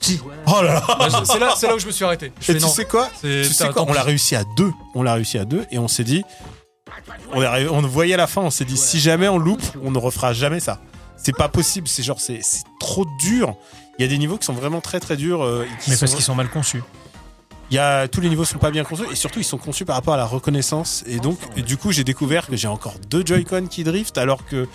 Si. 0.00 0.18
Oh 0.46 0.62
là 0.62 0.74
là. 0.74 0.84
Bah, 0.98 1.08
c'est 1.24 1.38
là, 1.38 1.52
c'est 1.56 1.66
là 1.66 1.76
où 1.76 1.78
je 1.78 1.86
me 1.86 1.92
suis 1.92 2.04
arrêté. 2.04 2.32
Je 2.40 2.44
Et 2.52 2.54
fais 2.54 2.58
tu 2.58 2.64
non. 2.64 2.70
sais 2.70 2.86
quoi? 2.86 3.10
C'est- 3.20 3.42
Tu 3.46 3.52
sais 3.52 3.64
tant 3.66 3.72
quoi? 3.72 3.86
On 3.88 3.92
l'a 3.92 4.02
réussi 4.02 4.34
à 4.34 4.44
deux. 4.56 4.70
On 4.94 5.02
l'a 5.02 5.12
réussi 5.14 5.36
à 5.38 5.44
deux 5.44 5.64
et 5.70 5.78
on 5.78 5.88
s'est 5.88 6.04
dit. 6.04 6.22
On, 7.34 7.40
arrivé- 7.42 7.68
on 7.70 7.82
voyait 7.82 8.16
la 8.16 8.26
fin. 8.26 8.40
On 8.40 8.50
s'est 8.50 8.64
dit 8.64 8.76
si 8.78 8.98
jamais 8.98 9.28
on 9.28 9.38
loupe, 9.38 9.62
on 9.84 9.90
ne 9.90 9.98
refera 9.98 10.32
jamais 10.32 10.58
ça. 10.60 10.80
C'est 11.22 11.36
pas 11.36 11.48
possible. 11.50 11.86
C'est 11.86 12.02
genre 12.02 12.18
c'est 12.18 12.40
trop 12.80 13.04
dur. 13.22 13.56
Il 14.00 14.04
y 14.04 14.06
a 14.06 14.08
des 14.08 14.16
niveaux 14.16 14.38
qui 14.38 14.46
sont 14.46 14.54
vraiment 14.54 14.80
très 14.80 14.98
très 14.98 15.14
durs. 15.18 15.42
euh, 15.44 15.66
Mais 15.86 15.94
parce 15.98 16.14
qu'ils 16.14 16.24
sont 16.24 16.34
mal 16.34 16.48
conçus. 16.48 16.82
Il 17.70 17.74
y 17.76 17.78
a 17.78 18.08
tous 18.08 18.22
les 18.22 18.30
niveaux 18.30 18.46
sont 18.46 18.58
pas 18.58 18.70
bien 18.70 18.82
conçus 18.82 19.02
et 19.12 19.14
surtout 19.14 19.38
ils 19.40 19.44
sont 19.44 19.58
conçus 19.58 19.84
par 19.84 19.94
rapport 19.94 20.14
à 20.14 20.16
la 20.16 20.24
reconnaissance 20.24 21.04
et 21.06 21.18
donc 21.20 21.38
et 21.56 21.62
du 21.62 21.76
coup 21.76 21.92
j'ai 21.92 22.02
découvert 22.02 22.46
que 22.48 22.56
j'ai 22.56 22.66
encore 22.66 22.94
deux 23.10 23.22
Joy-Con 23.24 23.66
qui 23.70 23.84
driftent 23.84 24.16
alors 24.18 24.44
que 24.46 24.66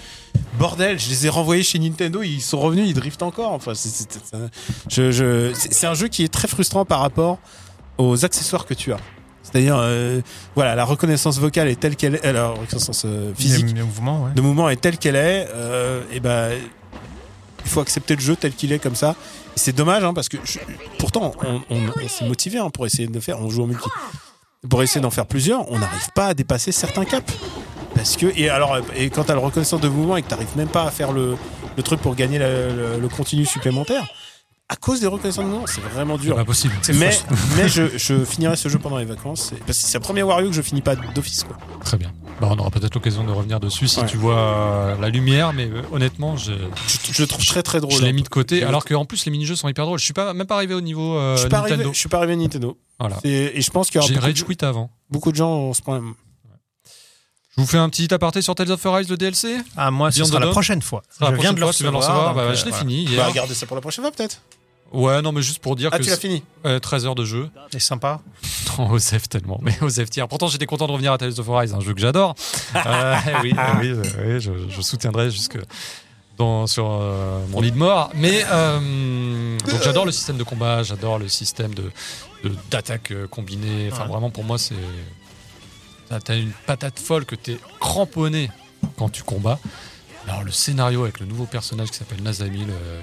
bordel 0.59 0.97
je 0.99 1.09
les 1.09 1.25
ai 1.25 1.29
renvoyés 1.29 1.63
chez 1.63 1.77
Nintendo 1.79 2.21
ils 2.21 2.39
sont 2.39 2.57
revenus 2.59 2.87
ils 2.87 2.93
driftent 2.93 3.23
encore 3.23 3.51
enfin 3.51 3.73
c'est 3.75 4.07
un- 4.33 4.49
je, 4.89 5.11
je- 5.11 5.51
c'est- 5.53 5.73
c'est 5.73 5.87
un 5.87 5.93
jeu 5.93 6.07
qui 6.07 6.23
est 6.23 6.31
très 6.31 6.47
frustrant 6.47 6.85
par 6.85 7.01
rapport 7.01 7.39
aux 7.97 8.23
accessoires 8.23 8.65
que 8.65 8.73
tu 8.73 8.93
as 8.93 8.99
c'est-à-dire 9.43 9.75
euh, 9.77 10.21
voilà 10.55 10.75
la 10.75 10.85
reconnaissance 10.85 11.37
vocale 11.37 11.67
est 11.67 11.79
telle 11.79 11.97
qu'elle 11.97 12.19
est 12.23 12.31
la 12.31 12.47
reconnaissance 12.47 13.03
euh, 13.05 13.33
physique 13.35 13.65
ouais. 14.25 14.31
de 14.33 14.41
mouvement 14.41 14.69
est 14.69 14.77
telle 14.77 14.97
qu'elle 14.97 15.17
est, 15.17 15.49
euh, 15.53 16.01
et 16.13 16.21
ben 16.21 16.51
il 17.65 17.71
faut 17.71 17.81
accepter 17.81 18.15
le 18.15 18.21
jeu 18.21 18.35
tel 18.35 18.53
qu'il 18.53 18.71
est 18.71 18.79
comme 18.79 18.95
ça. 18.95 19.15
C'est 19.55 19.75
dommage 19.75 20.03
hein, 20.03 20.13
parce 20.13 20.29
que 20.29 20.37
pourtant 20.99 21.33
on, 21.69 22.07
s'est 22.07 22.27
motivé 22.27 22.59
hein, 22.59 22.69
pour 22.69 22.85
essayer 22.85 23.07
de 23.07 23.19
faire. 23.19 23.41
On 23.41 23.49
joue 23.49 23.63
en 23.63 23.67
multi 23.67 23.89
pour 24.69 24.81
essayer 24.81 25.01
d'en 25.01 25.11
faire 25.11 25.25
plusieurs. 25.25 25.69
On 25.71 25.79
n'arrive 25.79 26.09
pas 26.13 26.27
à 26.27 26.33
dépasser 26.33 26.71
certains 26.71 27.05
caps 27.05 27.33
parce 27.93 28.17
que 28.17 28.27
et 28.35 28.49
alors 28.49 28.77
et 28.95 29.09
quand 29.09 29.25
t'as 29.25 29.33
le 29.33 29.39
reconnaissance 29.39 29.81
de 29.81 29.87
mouvement 29.87 30.17
et 30.17 30.21
que 30.21 30.27
t'arrives 30.27 30.55
même 30.55 30.67
pas 30.69 30.83
à 30.83 30.91
faire 30.91 31.11
le, 31.11 31.35
truc 31.83 31.99
pour 31.99 32.15
gagner 32.15 32.39
le 32.39 33.07
continu 33.09 33.45
supplémentaire. 33.45 34.05
À 34.67 34.75
cause 34.77 34.99
des 34.99 35.05
reconnaissances 35.05 35.45
de 35.45 35.49
mouvement, 35.49 35.67
c'est 35.67 35.81
vraiment 35.81 36.17
C'est 36.17 36.23
dur. 36.23 36.35
pas 36.35 36.43
possible. 36.43 36.73
Mais, 36.95 37.11
mais 37.55 37.69
je, 37.69 37.97
je 37.99 38.25
finirai 38.25 38.55
ce 38.55 38.67
jeu 38.67 38.79
pendant 38.79 38.97
les 38.97 39.05
vacances. 39.05 39.49
C'est- 39.49 39.63
Parce 39.63 39.77
que 39.79 39.87
c'est 39.87 39.97
le 39.99 40.03
premier 40.03 40.23
Wario 40.23 40.49
que 40.49 40.55
je 40.55 40.61
finis 40.63 40.81
pas 40.81 40.95
d'office. 40.95 41.43
quoi. 41.43 41.55
Très 41.83 41.97
bien. 41.97 42.11
Bah, 42.41 42.47
on 42.51 42.57
aura 42.57 42.71
peut-être 42.71 42.95
l'occasion 42.95 43.23
de 43.23 43.31
revenir 43.31 43.59
dessus 43.59 43.87
si 43.87 43.99
Ouais. 43.99 44.07
tu 44.07 44.17
vois 44.17 44.37
euh, 44.39 44.95
la 44.99 45.09
lumière, 45.09 45.53
mais 45.53 45.67
euh, 45.67 45.83
honnêtement, 45.91 46.35
je, 46.35 46.53
Je, 46.87 47.13
je 47.13 47.21
le 47.21 47.27
trouve 47.27 47.45
très 47.45 47.61
très 47.61 47.79
drôle. 47.79 47.93
je 47.93 48.01
l'ai 48.01 48.11
mis 48.11 48.23
de 48.23 48.27
côté. 48.27 48.63
Alors 48.63 48.85
qu'en 48.85 49.05
plus, 49.05 49.23
les 49.25 49.31
mini-jeux 49.31 49.55
sont 49.55 49.69
hyper 49.69 49.85
drôles. 49.85 49.99
Je 49.99 50.03
suis 50.03 50.13
pas, 50.13 50.33
même 50.33 50.47
pas 50.47 50.55
arrivé 50.55 50.73
au 50.73 50.81
niveau 50.81 51.15
euh, 51.15 51.35
je 51.35 51.41
suis 51.41 51.49
pas 51.49 51.57
Nintendo. 51.61 51.75
arrivé, 51.81 51.93
je 51.93 51.99
suis 51.99 52.09
pas 52.09 52.17
arrivé 52.17 52.33
à 52.33 52.35
Nintendo. 52.37 52.77
Voilà. 52.99 53.17
Et, 53.23 53.59
et 53.59 53.61
je 53.61 53.69
pense 53.69 53.87
qu'il 53.91 54.01
y 54.01 54.03
aura 54.03 54.11
J'ai 54.11 54.19
rage 54.19 54.43
quit 54.45 54.57
avant. 54.65 54.89
beaucoup 55.11 55.31
de 55.31 55.37
gens 55.37 55.51
ont 55.51 55.73
ce 55.73 55.81
problème. 55.83 56.13
Je 57.57 57.61
vous 57.61 57.67
fais 57.67 57.77
un 57.77 57.87
petit 57.89 58.13
aparté 58.13 58.41
sur 58.41 58.53
Tales 58.53 58.69
of 58.71 58.85
Arise, 58.85 59.07
le 59.09 59.15
DLC. 59.15 59.57
Ah, 59.77 59.89
moi, 59.89 60.11
ce 60.11 60.17
Beyond 60.17 60.27
sera 60.27 60.39
la 60.41 60.47
prochaine 60.47 60.81
fois. 60.81 61.03
La 61.21 61.31
je 61.31 61.35
viens 61.39 61.51
de 61.53 61.55
le 61.57 61.61
de 61.61 61.65
recevoir. 61.67 62.33
Bah, 62.35 62.53
je 62.53 62.65
l'ai 62.65 62.73
euh, 62.73 62.75
fini 62.75 63.05
Bah, 63.05 63.11
hier. 63.11 63.27
regardez 63.27 63.53
ça 63.53 63.65
pour 63.65 63.75
la 63.77 63.81
prochaine 63.81 64.03
fois 64.03 64.11
peut-être. 64.11 64.41
Ouais, 64.91 65.21
non, 65.21 65.31
mais 65.31 65.41
juste 65.41 65.59
pour 65.59 65.75
dire 65.77 65.89
Ah, 65.93 65.97
que 65.97 66.03
tu 66.03 66.09
l'as 66.09 66.17
fini. 66.17 66.43
euh, 66.65 66.79
13 66.79 67.05
heures 67.05 67.15
de 67.15 67.23
jeu. 67.25 67.49
C'est 67.71 67.79
sympa. 67.79 68.19
Non, 68.77 68.91
Osef 68.91 69.29
tellement, 69.29 69.57
mais 69.61 69.73
Osef 69.81 70.09
tiers. 70.09 70.27
Pourtant, 70.27 70.47
j'étais 70.47 70.65
content 70.65 70.85
de 70.87 70.91
revenir 70.91 71.13
à 71.13 71.17
Tales 71.17 71.39
of 71.39 71.49
Arise, 71.49 71.73
un 71.73 71.79
jeu 71.79 71.93
que 71.93 72.01
j'adore. 72.01 72.35
Euh, 72.85 73.15
oui, 73.41 73.53
euh, 73.57 73.61
oui, 73.79 73.87
euh, 73.91 74.03
oui, 74.35 74.41
je, 74.41 74.51
je 74.69 74.81
soutiendrai 74.81 75.31
jusque 75.31 75.57
dans, 76.37 76.67
sur 76.67 76.85
euh, 76.91 77.39
mon 77.51 77.61
lit 77.61 77.71
de 77.71 77.77
mort. 77.77 78.09
Mais 78.15 78.43
euh, 78.51 79.57
donc 79.59 79.81
j'adore 79.81 80.05
le 80.05 80.11
système 80.11 80.35
de 80.35 80.43
combat, 80.43 80.83
j'adore 80.83 81.19
le 81.19 81.29
système 81.29 81.73
de 81.73 81.83
de- 82.43 82.51
d'attaque 82.69 83.11
euh, 83.11 83.27
combinée. 83.27 83.87
Enfin, 83.93 84.03
Ouais. 84.03 84.09
vraiment, 84.09 84.29
pour 84.29 84.43
moi, 84.43 84.57
c'est 84.57 84.75
t'as- 86.09 86.19
t'as 86.19 86.37
une 86.37 86.51
patate 86.65 86.99
folle 86.99 87.25
que 87.25 87.35
t'es 87.35 87.57
cramponné 87.79 88.49
quand 88.97 89.09
tu 89.09 89.23
combats. 89.23 89.59
Alors 90.27 90.43
le 90.43 90.51
scénario 90.51 91.03
avec 91.03 91.19
le 91.19 91.25
nouveau 91.25 91.45
personnage 91.45 91.91
qui 91.91 91.97
s'appelle 91.97 92.21
Nazamil, 92.23 92.67
euh, 92.69 93.01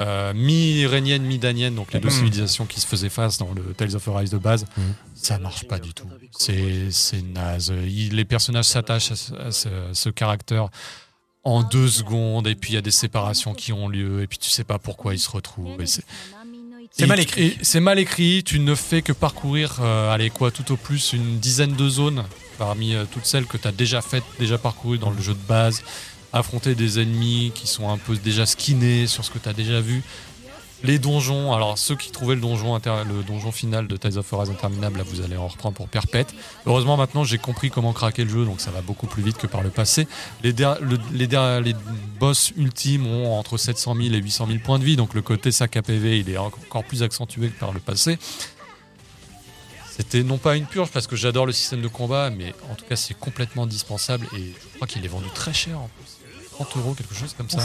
euh, 0.00 0.32
mi-iranienne, 0.32 1.22
mi-danienne, 1.24 1.74
donc 1.74 1.92
les 1.92 1.98
deux 2.00 2.08
Mhm. 2.08 2.14
civilisations 2.14 2.66
qui 2.66 2.80
se 2.80 2.86
faisaient 2.86 3.08
face 3.08 3.36
dans 3.38 3.52
le 3.52 3.74
Tales 3.74 3.96
of 3.96 4.06
Arise 4.08 4.30
de 4.30 4.38
base, 4.38 4.64
Mhm. 4.76 4.94
ça 5.14 5.38
marche 5.38 5.64
pas 5.66 5.78
du 5.80 5.92
tout. 5.92 6.06
C'est 6.30 7.22
naze. 7.22 7.72
Il- 7.84 8.14
les 8.14 8.24
personnages 8.24 8.66
s'attachent 8.66 9.10
à, 9.12 9.16
ce- 9.16 9.34
à 9.34 9.50
ce, 9.50 9.68
à 9.68 9.94
ce 9.94 10.08
caractère 10.08 10.68
en 11.44 11.62
deux 11.62 11.88
secondes, 11.88 12.46
et 12.46 12.54
puis 12.54 12.72
il 12.72 12.74
y 12.74 12.78
a 12.78 12.82
des 12.82 12.90
séparations 12.92 13.54
qui 13.54 13.72
ont 13.72 13.88
lieu, 13.88 14.22
et 14.22 14.26
puis 14.26 14.38
tu 14.38 14.50
sais 14.50 14.64
pas 14.64 14.78
pourquoi 14.78 15.14
ils 15.14 15.18
se 15.18 15.30
retrouvent. 15.30 15.80
et 15.80 15.86
c'est- 16.90 17.06
mal 17.06 17.20
écrit. 17.20 17.56
C'est 17.62 17.80
mal 17.80 17.98
écrit. 17.98 18.42
Tu 18.44 18.58
ne 18.60 18.74
fais 18.74 19.02
que 19.02 19.12
parcourir, 19.12 19.78
euh, 19.80 20.10
allez 20.12 20.30
quoi, 20.30 20.50
tout 20.50 20.70
au 20.72 20.76
plus 20.76 21.12
une 21.12 21.38
dizaine 21.38 21.74
de 21.74 21.88
zones 21.88 22.24
parmi 22.58 22.94
euh, 22.94 23.04
toutes 23.10 23.26
celles 23.26 23.46
que 23.46 23.56
tu 23.56 23.68
as 23.68 23.72
déjà 23.72 24.00
faites, 24.02 24.24
déjà 24.38 24.58
parcourues 24.58 24.98
dans 24.98 25.10
le 25.10 25.20
jeu 25.22 25.34
de 25.34 25.46
base. 25.48 25.82
Affronter 26.32 26.74
des 26.74 27.00
ennemis 27.00 27.52
qui 27.54 27.66
sont 27.66 27.88
un 27.88 27.96
peu 27.96 28.14
déjà 28.16 28.44
skinés 28.44 29.06
sur 29.06 29.24
ce 29.24 29.30
que 29.30 29.38
tu 29.38 29.48
as 29.48 29.54
déjà 29.54 29.80
vu. 29.80 30.02
Les 30.84 31.00
donjons, 31.00 31.52
alors 31.52 31.76
ceux 31.76 31.96
qui 31.96 32.12
trouvaient 32.12 32.36
le 32.36 32.40
donjon, 32.40 32.76
le 32.76 33.22
donjon 33.24 33.50
final 33.50 33.88
de 33.88 33.96
Tales 33.96 34.16
of 34.16 34.32
Arise 34.32 34.48
interminable, 34.50 34.98
là 34.98 35.04
vous 35.04 35.22
allez 35.22 35.36
en 35.36 35.48
reprendre 35.48 35.74
pour 35.74 35.88
perpète. 35.88 36.32
Heureusement 36.66 36.96
maintenant 36.96 37.24
j'ai 37.24 37.38
compris 37.38 37.68
comment 37.70 37.92
craquer 37.92 38.22
le 38.22 38.30
jeu, 38.30 38.44
donc 38.44 38.60
ça 38.60 38.70
va 38.70 38.80
beaucoup 38.80 39.08
plus 39.08 39.22
vite 39.24 39.38
que 39.38 39.48
par 39.48 39.62
le 39.62 39.70
passé. 39.70 40.06
Les, 40.44 40.54
boss 42.20 42.52
ultimes 42.56 43.06
ont 43.08 43.36
entre 43.36 43.56
700 43.56 43.96
000 43.96 44.14
et 44.14 44.18
800 44.18 44.46
000 44.46 44.58
points 44.60 44.78
de 44.78 44.84
vie, 44.84 44.94
donc 44.94 45.14
le 45.14 45.22
côté 45.22 45.50
sac 45.50 45.76
à 45.76 45.82
PV 45.82 46.20
il 46.20 46.30
est 46.30 46.38
en- 46.38 46.46
encore 46.46 46.84
plus 46.84 47.02
accentué 47.02 47.48
que 47.48 47.58
par 47.58 47.72
le 47.72 47.80
passé. 47.80 48.16
C'était 49.90 50.22
non 50.22 50.38
pas 50.38 50.54
une 50.56 50.66
purge 50.66 50.90
parce 50.92 51.08
que 51.08 51.16
j'adore 51.16 51.44
le 51.44 51.52
système 51.52 51.82
de 51.82 51.88
combat, 51.88 52.30
mais 52.30 52.54
en 52.70 52.76
tout 52.76 52.84
cas 52.88 52.94
c'est 52.94 53.18
complètement 53.18 53.64
indispensable 53.64 54.28
et 54.36 54.52
je 54.54 54.74
crois 54.76 54.86
qu'il 54.86 55.04
est 55.04 55.08
vendu 55.08 55.26
très 55.34 55.52
cher 55.52 55.76
en 55.80 55.88
plus. 55.98 56.18
30 56.52 56.76
euros, 56.76 56.94
quelque 56.94 57.14
chose 57.14 57.34
comme 57.36 57.50
ça. 57.50 57.58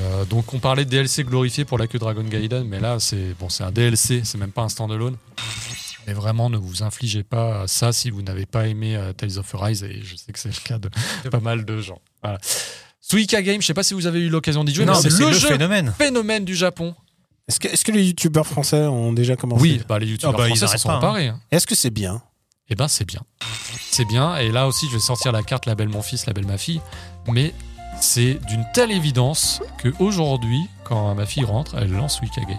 Euh, 0.00 0.24
donc 0.24 0.54
on 0.54 0.58
parlait 0.60 0.84
de 0.84 0.90
DLC 0.90 1.24
glorifié 1.24 1.64
pour 1.64 1.76
la 1.78 1.86
queue 1.88 1.98
Dragon 1.98 2.22
Gaiden, 2.22 2.64
mais 2.68 2.78
là 2.80 2.98
c'est 3.00 3.34
bon, 3.38 3.48
c'est 3.48 3.64
un 3.64 3.72
DLC, 3.72 4.22
c'est 4.24 4.38
même 4.38 4.52
pas 4.52 4.62
un 4.62 4.68
standalone. 4.68 5.16
Mais 6.06 6.12
vraiment, 6.14 6.48
ne 6.48 6.56
vous 6.56 6.82
infligez 6.82 7.22
pas 7.22 7.66
ça 7.66 7.92
si 7.92 8.10
vous 8.10 8.22
n'avez 8.22 8.46
pas 8.46 8.66
aimé 8.68 8.96
euh, 8.96 9.12
Tales 9.12 9.38
of 9.38 9.54
Arise, 9.56 9.82
et 9.82 10.00
je 10.02 10.16
sais 10.16 10.32
que 10.32 10.38
c'est 10.38 10.48
le 10.48 10.62
cas 10.66 10.78
de 10.78 10.88
pas 11.28 11.40
mal 11.40 11.64
de 11.64 11.80
gens. 11.80 12.00
Voilà. 12.22 12.38
Suika 13.00 13.42
Game, 13.42 13.60
je 13.60 13.66
sais 13.66 13.74
pas 13.74 13.82
si 13.82 13.94
vous 13.94 14.06
avez 14.06 14.20
eu 14.20 14.28
l'occasion 14.28 14.64
d'y 14.64 14.74
jouer, 14.74 14.84
Non, 14.84 14.92
mais 14.92 14.98
mais 15.04 15.10
c'est 15.10 15.16
c'est 15.16 15.22
le 15.24 15.30
le 15.30 15.38
jeu 15.38 15.48
phénomène. 15.48 15.92
phénomène 15.98 16.44
du 16.44 16.54
Japon. 16.54 16.94
Est-ce 17.48 17.58
que, 17.60 17.68
est-ce 17.68 17.84
que 17.84 17.92
les 17.92 18.04
youtubeurs 18.06 18.46
français 18.46 18.82
ont 18.82 19.12
déjà 19.12 19.34
commencé? 19.36 19.62
Oui, 19.62 19.80
bah, 19.88 19.98
les 19.98 20.06
youtubeurs 20.06 20.34
Ah 20.34 20.38
bah, 20.38 20.48
ils 20.48 20.56
français 20.56 20.60
s'en 20.60 20.66
arrêtent 20.68 20.80
sont 20.80 20.88
pas, 20.88 20.94
hein. 20.94 20.98
emparés. 20.98 21.28
hein. 21.28 21.40
Est-ce 21.50 21.66
que 21.66 21.74
c'est 21.74 21.90
bien? 21.90 22.22
Eh 22.70 22.74
ben 22.74 22.86
c'est 22.88 23.06
bien. 23.06 23.22
C'est 23.90 24.04
bien. 24.04 24.36
Et 24.36 24.50
là 24.52 24.66
aussi, 24.68 24.86
je 24.88 24.92
vais 24.94 25.00
sortir 25.00 25.32
la 25.32 25.42
carte 25.42 25.64
label 25.64 25.88
mon 25.88 26.02
fils, 26.02 26.26
label 26.26 26.44
ma 26.46 26.58
fille. 26.58 26.82
Mais 27.26 27.54
c'est 28.00 28.34
d'une 28.46 28.64
telle 28.74 28.90
évidence 28.90 29.62
que 29.78 29.92
aujourd'hui, 29.98 30.68
quand 30.84 31.14
ma 31.14 31.26
fille 31.26 31.44
rentre, 31.44 31.76
elle 31.76 31.92
lance 31.92 32.20
Wika 32.20 32.42
Game. 32.42 32.58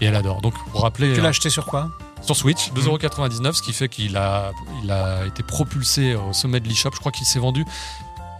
Et 0.00 0.06
elle 0.06 0.16
adore. 0.16 0.40
Donc, 0.40 0.54
pour 0.72 0.82
rappeler. 0.82 1.12
Tu 1.12 1.20
euh, 1.20 1.22
l'as 1.22 1.28
acheté 1.28 1.50
sur 1.50 1.66
quoi? 1.66 1.90
sur 2.22 2.36
Switch, 2.36 2.70
2,99€, 2.72 3.52
ce 3.52 3.62
qui 3.62 3.72
fait 3.72 3.88
qu'il 3.88 4.16
a, 4.16 4.52
il 4.82 4.90
a 4.90 5.26
été 5.26 5.42
propulsé 5.42 6.14
au 6.14 6.32
sommet 6.32 6.60
de 6.60 6.68
l'eShop. 6.68 6.90
Je 6.94 7.00
crois 7.00 7.12
qu'il 7.12 7.26
s'est 7.26 7.38
vendu. 7.38 7.64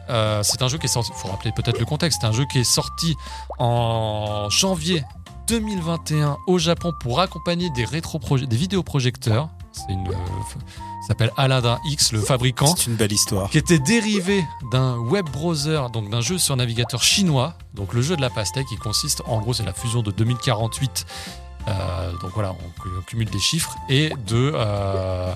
euh, 0.09 0.42
c'est 0.42 0.62
un 0.62 0.68
jeu 0.68 0.78
qui 0.78 0.86
est 0.86 0.88
sorti, 0.88 1.10
il 1.14 1.20
faut 1.20 1.28
rappeler 1.28 1.52
peut-être 1.52 1.78
le 1.78 1.84
contexte, 1.84 2.20
c'est 2.20 2.26
un 2.26 2.32
jeu 2.32 2.44
qui 2.50 2.60
est 2.60 2.64
sorti 2.64 3.16
en 3.59 4.48
janvier 4.50 5.04
2021 5.48 6.38
au 6.46 6.59
Japon 6.59 6.92
pour 7.00 7.20
accompagner 7.20 7.70
des 7.70 7.84
rétro 7.84 8.20
des 8.38 8.56
vidéoprojecteurs. 8.56 9.48
C'est 9.72 9.92
une, 9.92 10.08
euh, 10.08 10.12
s'appelle 11.06 11.32
Aladdin 11.36 11.78
X, 11.84 12.12
le 12.12 12.20
fabricant 12.20 12.74
C'est 12.76 12.86
une 12.86 12.96
belle 12.96 13.12
histoire. 13.12 13.50
qui 13.50 13.58
était 13.58 13.78
dérivé 13.78 14.44
d'un 14.70 14.98
web 14.98 15.28
browser, 15.30 15.80
donc 15.92 16.10
d'un 16.10 16.20
jeu 16.20 16.38
sur 16.38 16.56
navigateur 16.56 17.02
chinois, 17.02 17.54
donc 17.74 17.92
le 17.94 18.02
jeu 18.02 18.16
de 18.16 18.20
la 18.20 18.30
pastèque, 18.30 18.66
qui 18.66 18.76
consiste, 18.76 19.22
en 19.26 19.40
gros, 19.40 19.52
c'est 19.52 19.64
la 19.64 19.72
fusion 19.72 20.02
de 20.02 20.10
2048, 20.10 21.06
euh, 21.68 22.12
donc 22.20 22.32
voilà, 22.34 22.52
on, 22.52 22.98
on 22.98 23.02
cumule 23.02 23.30
des 23.30 23.38
chiffres, 23.40 23.76
et 23.88 24.10
de 24.26 24.52
euh, 24.54 25.34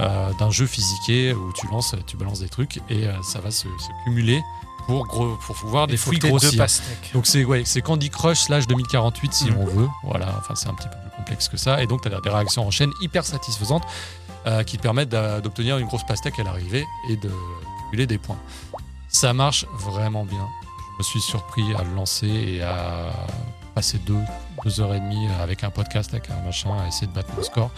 euh, 0.00 0.32
d'un 0.38 0.50
jeu 0.50 0.66
physiqué 0.66 1.32
où 1.34 1.52
tu 1.52 1.66
lances, 1.68 1.94
tu 2.06 2.16
balances 2.16 2.40
des 2.40 2.48
trucs, 2.48 2.80
et 2.88 3.06
ça 3.22 3.40
va 3.40 3.50
se, 3.50 3.64
se 3.68 4.04
cumuler 4.04 4.42
pour, 4.86 5.06
gros, 5.06 5.36
pour 5.36 5.56
pouvoir 5.56 5.86
des 5.86 5.96
fruits 5.96 6.18
pastèques. 6.18 7.10
Donc 7.14 7.26
c'est 7.26 7.44
ouais, 7.44 7.62
c'est 7.64 7.80
Candy 7.82 8.10
Crush 8.10 8.40
slash 8.40 8.66
2048 8.66 9.32
si 9.32 9.50
Mm. 9.50 9.56
on 9.58 9.64
veut. 9.66 9.88
Voilà, 10.04 10.34
enfin 10.38 10.54
c'est 10.54 10.68
un 10.68 10.74
petit 10.74 10.88
peu 10.88 10.94
plus 10.96 11.16
complexe 11.16 11.48
que 11.48 11.56
ça. 11.56 11.82
Et 11.82 11.86
donc 11.86 12.02
tu 12.02 12.08
as 12.08 12.20
des 12.20 12.30
réactions 12.30 12.66
en 12.66 12.70
chaîne 12.70 12.90
hyper 13.00 13.24
satisfaisantes 13.24 13.84
euh, 14.46 14.62
qui 14.62 14.76
te 14.76 14.82
permettent 14.82 15.10
d'obtenir 15.10 15.78
une 15.78 15.86
grosse 15.86 16.04
pastèque 16.04 16.38
à 16.38 16.42
l'arrivée 16.42 16.84
et 17.08 17.16
de 17.16 17.30
cumuler 17.90 18.06
des 18.06 18.18
points. 18.18 18.38
Ça 19.08 19.32
marche 19.32 19.64
vraiment 19.78 20.24
bien. 20.24 20.46
Je 20.94 20.98
me 20.98 21.02
suis 21.04 21.20
surpris 21.20 21.64
à 21.78 21.82
le 21.82 21.94
lancer 21.94 22.26
et 22.28 22.62
à 22.62 23.10
passer 23.74 23.98
deux, 23.98 24.18
deux 24.64 24.80
heures 24.80 24.94
et 24.94 25.00
demie 25.00 25.26
avec 25.42 25.64
un 25.64 25.70
podcast, 25.70 26.12
avec 26.12 26.30
un 26.30 26.40
machin, 26.44 26.70
à 26.84 26.86
essayer 26.88 27.06
de 27.08 27.12
battre 27.12 27.30
mon 27.36 27.42
score. 27.42 27.70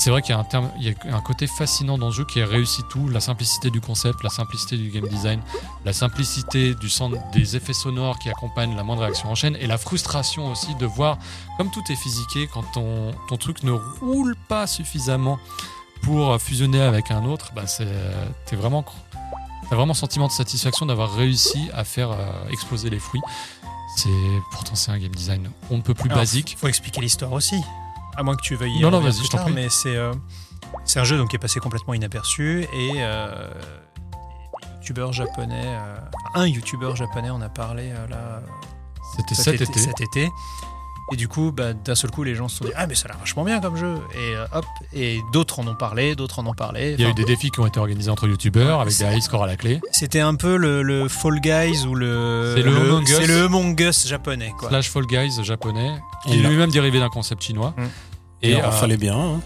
C'est 0.00 0.10
vrai 0.10 0.22
qu'il 0.22 0.32
y, 0.32 0.38
a 0.38 0.40
un 0.40 0.44
terme- 0.44 0.70
il 0.78 0.84
y 0.88 0.90
a 1.10 1.16
un 1.16 1.20
côté 1.20 1.46
fascinant 1.48 1.98
dans 1.98 2.06
le 2.06 2.12
jeu 2.12 2.24
qui 2.24 2.40
réussit 2.42 2.86
tout, 2.88 3.08
la 3.08 3.18
simplicité 3.20 3.68
du 3.70 3.80
concept, 3.80 4.22
la 4.22 4.30
simplicité 4.30 4.76
du 4.76 4.90
game 4.90 5.08
design, 5.08 5.40
la 5.84 5.92
simplicité 5.92 6.74
du 6.76 6.88
son, 6.88 7.10
des 7.32 7.56
effets 7.56 7.72
sonores 7.72 8.18
qui 8.20 8.28
accompagnent 8.30 8.76
la 8.76 8.84
moindre 8.84 9.02
réaction 9.02 9.28
en 9.28 9.34
chaîne 9.34 9.56
et 9.56 9.66
la 9.66 9.76
frustration 9.76 10.52
aussi 10.52 10.74
de 10.76 10.86
voir, 10.86 11.18
comme 11.56 11.70
tout 11.72 11.82
est 11.90 11.96
physiqué, 11.96 12.48
quand 12.54 12.62
ton, 12.72 13.10
ton 13.28 13.36
truc 13.36 13.64
ne 13.64 13.72
roule 13.72 14.36
pas 14.48 14.68
suffisamment 14.68 15.38
pour 16.02 16.40
fusionner 16.40 16.80
avec 16.80 17.10
un 17.10 17.24
autre, 17.24 17.50
bah 17.56 17.66
c'est, 17.66 17.88
t'es 18.46 18.54
vraiment, 18.54 18.84
t'as 19.68 19.74
vraiment 19.74 19.94
sentiment 19.94 20.28
de 20.28 20.32
satisfaction 20.32 20.86
d'avoir 20.86 21.12
réussi 21.12 21.68
à 21.74 21.82
faire 21.82 22.12
euh, 22.12 22.48
exploser 22.52 22.88
les 22.88 23.00
fruits. 23.00 23.20
C'est, 23.96 24.08
pourtant 24.52 24.76
c'est 24.76 24.92
un 24.92 24.98
game 24.98 25.10
design 25.14 25.50
on 25.70 25.78
ne 25.78 25.82
peut 25.82 25.94
plus 25.94 26.08
Alors, 26.08 26.20
basique. 26.20 26.56
Faut 26.60 26.68
expliquer 26.68 27.00
l'histoire 27.00 27.32
aussi. 27.32 27.56
À 28.16 28.22
moins 28.22 28.36
que 28.36 28.42
tu 28.42 28.56
veuilles 28.56 28.78
y 28.78 28.80
Non, 28.80 28.90
non, 28.90 29.00
vas-y, 29.00 29.16
plus 29.16 29.24
je 29.24 29.30
t'en 29.30 29.36
tard, 29.38 29.46
prie. 29.46 29.54
Mais 29.54 29.68
c'est 29.68 29.96
euh, 29.96 30.12
un 30.96 31.04
jeu 31.04 31.16
donc, 31.16 31.30
qui 31.30 31.36
est 31.36 31.40
passé 31.40 31.60
complètement 31.60 31.94
inaperçu 31.94 32.66
et 32.72 32.92
euh, 32.96 33.50
japonais, 35.12 35.64
euh, 35.66 35.96
un 36.34 36.46
youtubeur 36.46 36.96
japonais 36.96 37.30
en 37.30 37.40
a 37.40 37.48
parlé 37.48 37.90
euh, 37.90 38.06
là 38.08 38.40
C'était 39.16 39.34
cet 39.34 39.60
été. 39.60 39.78
cet 39.78 40.00
été. 40.00 40.28
Et 41.12 41.16
du 41.16 41.26
coup, 41.28 41.52
bah, 41.52 41.72
d'un 41.72 41.94
seul 41.94 42.10
coup, 42.10 42.22
les 42.22 42.34
gens 42.34 42.48
se 42.48 42.58
sont 42.58 42.64
dit 42.64 42.70
Ah, 42.76 42.86
mais 42.86 42.94
ça 42.94 43.06
a 43.06 43.08
l'air 43.08 43.18
vachement 43.18 43.44
bien 43.44 43.60
comme 43.60 43.76
jeu. 43.76 43.94
Et 44.14 44.34
euh, 44.36 44.44
hop, 44.52 44.64
et 44.92 45.20
d'autres 45.32 45.58
en 45.60 45.66
ont 45.66 45.74
parlé, 45.74 46.14
d'autres 46.14 46.38
en 46.40 46.46
ont 46.46 46.54
parlé. 46.54 46.94
Il 46.98 47.02
y 47.02 47.06
a 47.06 47.10
eu 47.10 47.14
des 47.14 47.24
défis 47.24 47.50
qui 47.50 47.60
ont 47.60 47.66
été 47.66 47.80
organisés 47.80 48.10
entre 48.10 48.26
youtubeurs 48.28 48.80
avec 48.80 48.96
des 48.98 49.04
high 49.04 49.22
scores 49.22 49.44
à 49.44 49.46
la 49.46 49.56
clé. 49.56 49.80
C'était 49.90 50.20
un 50.20 50.34
peu 50.34 50.56
le, 50.56 50.82
le 50.82 51.08
Fall 51.08 51.40
Guys 51.40 51.86
ou 51.86 51.94
le. 51.94 52.54
C'est 52.56 52.62
le 52.62 52.76
Among 52.76 53.02
Us. 53.08 53.16
C'est 53.16 53.26
le 53.26 53.44
Among 53.44 53.80
Us 53.80 54.06
japonais, 54.06 54.52
quoi. 54.58 54.68
Slash 54.68 54.90
Fall 54.90 55.06
Guys 55.06 55.42
japonais, 55.42 55.94
qui 56.26 56.34
Et 56.34 56.38
est 56.38 56.42
lui-même 56.48 56.70
dérivé 56.70 56.98
d'un 57.00 57.08
concept 57.08 57.42
chinois. 57.42 57.74
Mm. 57.76 57.82
Et 58.42 58.50
Et 58.50 58.52
il 58.52 58.60
euh, 58.60 58.70
fallait 58.70 58.96
bien. 58.96 59.16
hein. 59.18 59.40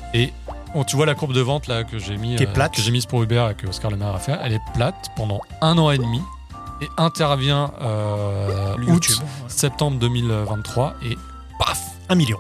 Bon, 0.75 0.85
tu 0.85 0.97
vois 0.97 1.05
la 1.07 1.15
courbe 1.15 1.33
de 1.35 1.41
vente 1.41 1.67
là 1.67 1.85
que 1.85 1.99
j'ai 1.99 2.17
mis, 2.17 2.35
euh, 2.43 2.47
plate. 2.47 2.75
que 2.75 2.81
j'ai 2.83 2.91
mise 2.91 3.05
pour 3.07 3.23
Uber 3.23 3.49
et 3.51 3.55
que 3.55 3.67
Oscar 3.67 3.91
Le 3.91 3.97
Maire 3.99 4.15
a 4.15 4.19
fait. 4.19 4.37
Elle 4.43 4.55
est 4.55 4.61
plate 4.75 5.11
pendant 5.17 5.41
un 5.61 5.77
an 5.79 5.91
et 5.91 5.99
demi 5.99 6.21
et 6.81 6.89
intervient 6.97 7.73
euh, 7.83 8.75
Le 8.79 8.85
août, 8.87 9.07
YouTube. 9.07 9.17
ouais. 9.23 9.49
septembre 9.49 9.99
2023 9.99 10.95
et 11.05 11.17
paf, 11.65 11.81
Un 12.09 12.15
million. 12.15 12.39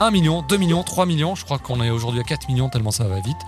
1 0.00 0.10
million, 0.10 0.42
2 0.42 0.56
millions, 0.56 0.82
3 0.82 1.06
millions. 1.06 1.34
Je 1.34 1.44
crois 1.44 1.58
qu'on 1.58 1.82
est 1.82 1.90
aujourd'hui 1.90 2.20
à 2.20 2.24
4 2.24 2.48
millions 2.48 2.68
tellement 2.68 2.90
ça 2.90 3.04
va 3.04 3.20
vite. 3.20 3.38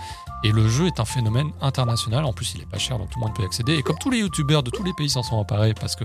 Et 0.44 0.50
le 0.50 0.68
jeu 0.68 0.86
est 0.86 0.98
un 0.98 1.04
phénomène 1.04 1.52
international. 1.60 2.24
En 2.24 2.32
plus, 2.32 2.54
il 2.54 2.62
est 2.62 2.66
pas 2.66 2.78
cher, 2.78 2.98
donc 2.98 3.10
tout 3.10 3.20
le 3.20 3.26
monde 3.26 3.34
peut 3.34 3.42
y 3.42 3.46
accéder. 3.46 3.74
Et 3.74 3.82
comme 3.82 3.98
tous 3.98 4.10
les 4.10 4.18
youtubeurs 4.18 4.62
de 4.62 4.70
tous 4.70 4.82
les 4.82 4.92
pays 4.92 5.08
s'en 5.08 5.22
sont 5.22 5.36
emparés 5.36 5.74
parce 5.74 5.94
que 5.94 6.04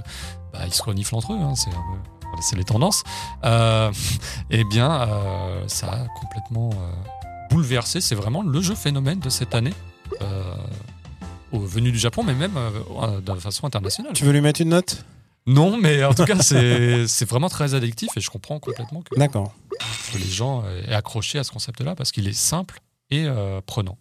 bah, 0.53 0.59
ils 0.65 0.73
se 0.73 0.83
reniflent 0.83 1.15
entre 1.15 1.33
eux, 1.33 1.39
hein, 1.41 1.53
c'est 1.55 2.55
les 2.55 2.63
tendances. 2.63 3.03
Euh, 3.45 3.91
eh 4.51 4.63
bien, 4.65 4.91
euh, 4.91 5.63
ça 5.67 5.87
a 5.87 6.07
complètement 6.19 6.69
euh, 6.73 6.91
bouleversé. 7.49 8.01
C'est 8.01 8.15
vraiment 8.15 8.43
le 8.43 8.61
jeu 8.61 8.75
phénomène 8.75 9.19
de 9.19 9.29
cette 9.29 9.55
année. 9.55 9.73
Euh, 10.21 10.53
au, 11.51 11.59
venu 11.59 11.91
du 11.91 11.97
Japon, 11.97 12.23
mais 12.23 12.33
même 12.33 12.57
euh, 12.57 13.21
de 13.21 13.33
façon 13.35 13.65
internationale. 13.65 14.13
Tu 14.13 14.25
veux 14.25 14.31
lui 14.31 14.41
mettre 14.41 14.61
une 14.61 14.69
note? 14.69 15.05
Non, 15.47 15.77
mais 15.77 16.03
en 16.03 16.13
tout 16.13 16.25
cas, 16.25 16.37
c'est 16.41 17.25
vraiment 17.27 17.49
très 17.49 17.73
addictif 17.73 18.09
et 18.15 18.19
je 18.21 18.29
comprends 18.29 18.59
complètement 18.59 19.01
que 19.01 19.15
les 20.17 20.29
gens 20.29 20.63
euh, 20.65 20.81
aient 20.87 20.93
accroché 20.93 21.39
à 21.39 21.43
ce 21.43 21.51
concept-là 21.51 21.95
parce 21.95 22.11
qu'il 22.11 22.27
est 22.27 22.33
simple 22.33 22.79
et 23.09 23.25
euh, 23.25 23.61
prenant. 23.65 23.97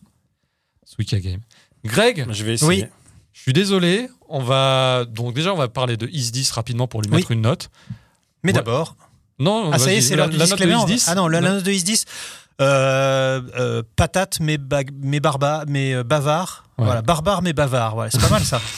Suika 0.84 1.18
Game. 1.20 1.40
Greg, 1.84 2.26
Je 2.30 2.44
vais 2.44 2.54
essayer. 2.54 2.68
Oui. 2.68 2.84
je 3.32 3.40
suis 3.42 3.52
désolé. 3.52 4.08
On 4.28 4.42
va 4.42 5.04
donc 5.04 5.34
déjà 5.34 5.52
on 5.52 5.56
va 5.56 5.68
parler 5.68 5.96
de 5.96 6.08
Is 6.08 6.30
10 6.32 6.50
rapidement 6.52 6.88
pour 6.88 7.02
lui 7.02 7.10
Oui. 7.10 7.16
mettre 7.18 7.30
une 7.30 7.42
note. 7.42 7.70
Mais 8.42 8.50
Ouais. 8.50 8.54
d'abord. 8.54 8.96
Non, 9.38 9.70
Ah, 9.72 9.78
ça 9.78 9.92
y 9.92 9.96
est, 9.96 10.00
c'est 10.00 10.16
la, 10.16 10.26
note 10.28 10.36
de. 10.58 10.82
Is 10.82 10.84
10. 10.86 11.08
Ah 11.08 11.14
non, 11.14 11.28
la 11.28 11.40
Non. 11.40 11.54
note 11.54 11.64
de 11.64 11.70
Is 11.70 11.82
10. 11.84 12.04
Euh, 12.60 13.42
euh, 13.58 13.82
patate 13.96 14.40
mais, 14.40 14.56
barba, 14.56 15.64
mais 15.68 16.02
bavard. 16.02 16.64
Ouais. 16.78 16.86
Voilà, 16.86 17.02
barbare 17.02 17.42
mais 17.42 17.52
bavard. 17.52 17.94
Voilà, 17.94 18.10
c'est 18.10 18.20
pas 18.20 18.30
mal 18.30 18.42
ça. 18.44 18.60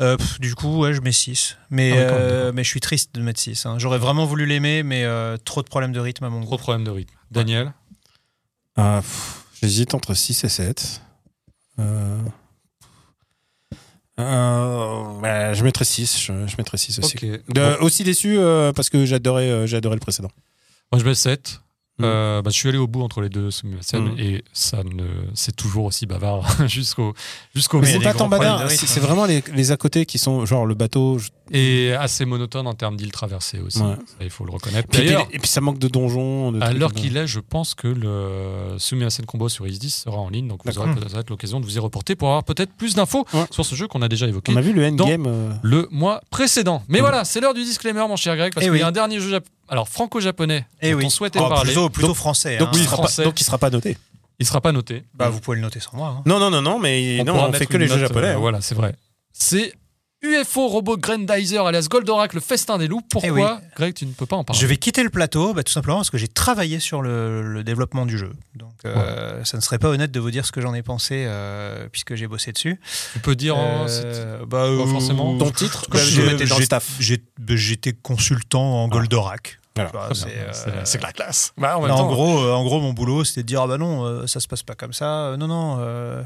Euh, 0.00 0.16
pff, 0.16 0.40
du 0.40 0.54
coup, 0.54 0.78
ouais, 0.80 0.94
je 0.94 1.00
mets 1.02 1.12
6. 1.12 1.56
Mais, 1.70 1.92
Ah 1.92 2.12
euh, 2.14 2.52
mais 2.54 2.64
je 2.64 2.68
suis 2.70 2.80
triste 2.80 3.14
de 3.14 3.20
mettre 3.20 3.38
6. 3.40 3.66
hein. 3.66 3.78
J'aurais 3.78 3.98
vraiment 3.98 4.24
voulu 4.24 4.46
l'aimer, 4.46 4.82
mais 4.82 5.04
euh, 5.04 5.36
trop 5.36 5.62
de 5.62 5.68
problèmes 5.68 5.92
de 5.92 6.00
rythme 6.00 6.24
à 6.24 6.30
mon 6.30 6.38
Gros 6.40 6.56
gros. 6.56 6.58
problème 6.58 6.84
de 6.84 6.90
rythme. 6.90 7.14
Daniel, 7.30 7.72
Ah, 8.76 9.00
pff, 9.02 9.44
J'hésite 9.60 9.92
entre 9.94 10.14
6 10.14 10.42
et 10.44 10.48
7. 10.48 11.02
Euh... 11.80 12.18
euh, 14.18 15.20
bah, 15.20 15.52
je 15.54 15.64
mettrais 15.64 15.84
6. 15.84 16.18
Je, 16.20 16.46
je 16.46 16.56
mettrais 16.56 16.78
6 16.78 16.98
aussi. 16.98 17.16
ok. 17.16 17.52
De- 17.54 17.76
aussi 17.82 18.04
déçu 18.04 18.38
euh, 18.38 18.72
parce 18.72 18.88
que 18.90 19.04
j'adorais 19.04 19.48
euh, 19.50 19.66
j'ai 19.66 19.76
adoré 19.76 19.96
le 19.96 20.00
précédent. 20.00 20.30
Moi 20.92 20.98
je 21.00 21.04
mets 21.06 21.14
7. 21.14 21.60
Mm. 22.00 22.04
Euh, 22.04 22.42
bah, 22.42 22.50
je 22.50 22.56
suis 22.56 22.68
allé 22.68 22.78
au 22.78 22.86
bout 22.86 23.02
entre 23.02 23.20
les 23.20 23.28
deux 23.28 23.50
Sumimasen 23.50 24.14
Mm. 24.14 24.18
et 24.18 24.44
ça 24.52 24.82
ne 24.84 25.04
c'est 25.34 25.54
toujours 25.54 25.84
aussi 25.84 26.06
bavard 26.06 26.44
jusqu'au 26.68 27.14
jusqu'au 27.54 27.82
c'est 27.84 28.00
pas 28.00 28.14
tant 28.14 28.28
badin, 28.28 28.64
de 28.64 28.68
c'est 28.68 29.00
vraiment 29.00 29.26
les, 29.26 29.42
les 29.54 29.72
à 29.72 29.76
côté 29.76 30.06
qui 30.06 30.18
sont 30.18 30.44
genre 30.46 30.66
le 30.66 30.74
bateau. 30.74 31.18
je- 31.18 31.28
et 31.52 31.92
assez 31.94 32.24
monotone 32.26 32.68
en 32.68 32.74
termes 32.74 32.96
d'île 32.96 33.10
traversée 33.10 33.58
aussi. 33.58 33.80
Ouais. 33.80 33.96
Ça, 34.06 34.14
il 34.20 34.30
faut 34.30 34.44
le 34.44 34.52
reconnaître. 34.52 34.86
Puis- 34.88 35.08
et 35.32 35.38
puis 35.40 35.48
ça 35.48 35.60
manque 35.60 35.80
de 35.80 35.88
donjons. 35.88 36.52
de 36.52 36.60
À 36.62 36.72
l'heure 36.72 36.92
qu'il 36.92 37.16
est, 37.16 37.26
je 37.26 37.40
pense 37.40 37.74
que 37.74 37.88
le 37.88 38.78
Sumimasen 38.78 39.26
Combo 39.26 39.48
sur 39.48 39.66
Is10 39.66 39.90
sera 40.04 40.16
en 40.18 40.28
ligne, 40.30 40.46
donc 40.46 40.60
vous 40.64 40.78
aurez 40.78 40.94
peut-être 40.94 41.28
l'occasion 41.28 41.58
de 41.58 41.64
vous 41.64 41.74
y 41.74 41.78
reporter 41.80 42.14
pour 42.14 42.28
avoir 42.28 42.44
peut-être 42.44 42.72
plus 42.74 42.94
d'infos 42.94 43.26
Ouais. 43.34 43.44
sur 43.50 43.64
ce 43.66 43.74
jeu 43.74 43.88
qu'on 43.88 44.00
a 44.02 44.08
déjà 44.08 44.28
évoqué 44.28 44.52
On 44.52 44.56
a 44.56 44.60
vu 44.60 44.72
le 44.72 44.86
endgame. 44.86 45.26
euh, 45.26 45.50
le 45.62 45.88
mois 45.90 46.20
précédent. 46.30 46.84
Mais 46.88 46.98
Mm. 46.98 47.02
voilà, 47.02 47.24
c'est 47.24 47.40
l'heure 47.40 47.54
du 47.54 47.64
disclaimer, 47.64 48.06
mon 48.08 48.14
cher 48.16 48.36
Greg, 48.36 48.54
parce 48.54 48.62
Eh 48.64 48.68
qu'il 48.68 48.72
oui. 48.74 48.78
y 48.78 48.82
a 48.82 48.86
un 48.86 48.92
dernier 48.92 49.18
jeu 49.18 49.36
alors 49.70 49.88
franco-japonais 49.88 50.66
Eh 50.82 50.90
dont 50.92 50.98
oui. 50.98 51.04
on 51.06 51.10
souhaitait 51.10 51.38
Oh, 51.42 51.48
parler. 51.48 51.64
plutôt, 51.72 51.88
plutôt 51.88 52.08
Donc- 52.08 52.16
français. 52.16 52.58
donc, 52.58 52.68
hein. 52.68 52.72
oui, 52.74 52.80
il 52.80 52.84
sera 52.84 52.96
pas, 52.96 53.02
français. 53.04 53.24
donc 53.24 53.40
il 53.40 53.44
sera 53.44 53.56
pas 53.58 53.70
noté. 53.70 53.96
Il 54.38 54.46
sera 54.46 54.60
pas 54.60 54.72
noté. 54.72 55.04
Bah, 55.14 55.28
vous 55.30 55.40
pouvez 55.40 55.56
le 55.56 55.62
noter 55.62 55.80
sans 55.80 55.96
moi. 55.96 56.14
hein. 56.18 56.22
Non, 56.26 56.38
non, 56.38 56.50
non, 56.50 56.60
non, 56.62 56.78
mais 56.78 57.18
On 57.20 57.24
non, 57.24 57.34
on 57.48 57.52
fait 57.52 57.66
que 57.66 57.76
les 57.76 57.86
une 57.86 57.92
jeux 57.92 57.98
note, 58.00 58.08
japonais. 58.08 58.28
euh, 58.28 58.34
hein. 58.36 58.38
voilà, 58.38 58.60
c'est 58.60 58.74
vrai. 58.74 58.94
C'est 59.32 59.72
UFO 60.22 60.68
Robot 60.68 60.98
Grandizer 60.98 61.64
alias 61.64 61.86
Goldorak, 61.90 62.34
le 62.34 62.40
festin 62.40 62.76
des 62.76 62.88
loups. 62.88 63.00
Pourquoi, 63.10 63.28
Eh 63.28 63.32
oui. 63.32 63.42
Greg, 63.76 63.94
tu 63.94 64.04
ne 64.04 64.12
peux 64.12 64.26
pas 64.26 64.36
en 64.36 64.44
parler 64.44 64.60
Je 64.60 64.66
vais 64.66 64.76
quitter 64.76 65.02
le 65.02 65.08
plateau 65.08 65.54
bah, 65.54 65.62
tout 65.62 65.72
simplement 65.72 65.96
parce 65.96 66.10
que 66.10 66.18
j'ai 66.18 66.28
travaillé 66.28 66.78
sur 66.78 67.00
le, 67.00 67.40
le 67.42 67.64
développement 67.64 68.04
du 68.04 68.18
jeu. 68.18 68.32
Donc 68.54 68.72
euh, 68.84 69.42
ça 69.44 69.56
ne 69.56 69.62
serait 69.62 69.78
pas 69.78 69.88
honnête 69.88 70.10
de 70.10 70.20
vous 70.20 70.30
dire 70.30 70.44
ce 70.44 70.52
que 70.52 70.60
j'en 70.60 70.74
ai 70.74 70.82
pensé 70.82 71.24
euh, 71.26 71.88
puisque 71.90 72.14
j'ai 72.16 72.26
bossé 72.26 72.52
dessus. 72.52 72.78
Tu 73.14 73.18
peux 73.20 73.34
dire 73.34 73.56
en- 73.56 73.86
Euh, 73.88 74.44
bah, 74.46 74.66
forcément. 74.90 75.38
Ton 75.38 75.50
titre, 75.50 75.86
Bah, 75.90 75.98
J'étais 77.56 77.92
consultant 77.92 78.84
en 78.84 78.88
Goldorak. 78.88 79.59
Voilà. 79.76 79.90
Très 79.90 80.14
c'est, 80.14 80.26
euh, 80.66 81.00
la 81.00 81.12
classe. 81.12 81.52
Bah, 81.56 81.76
en 81.78 81.80
même 81.80 81.88
Là, 81.88 81.94
en 81.94 81.98
temps, 81.98 82.08
gros, 82.12 82.40
euh, 82.42 82.52
en 82.52 82.64
gros, 82.64 82.80
mon 82.80 82.92
boulot, 82.92 83.22
c'était 83.24 83.42
de 83.42 83.46
dire 83.46 83.62
ah 83.62 83.66
bah 83.68 83.78
non, 83.78 84.04
euh, 84.04 84.26
ça 84.26 84.40
se 84.40 84.48
passe 84.48 84.62
pas 84.64 84.74
comme 84.74 84.92
ça. 84.92 85.26
Euh, 85.26 85.36
non, 85.36 85.46
non, 85.46 85.76
euh, 85.78 86.22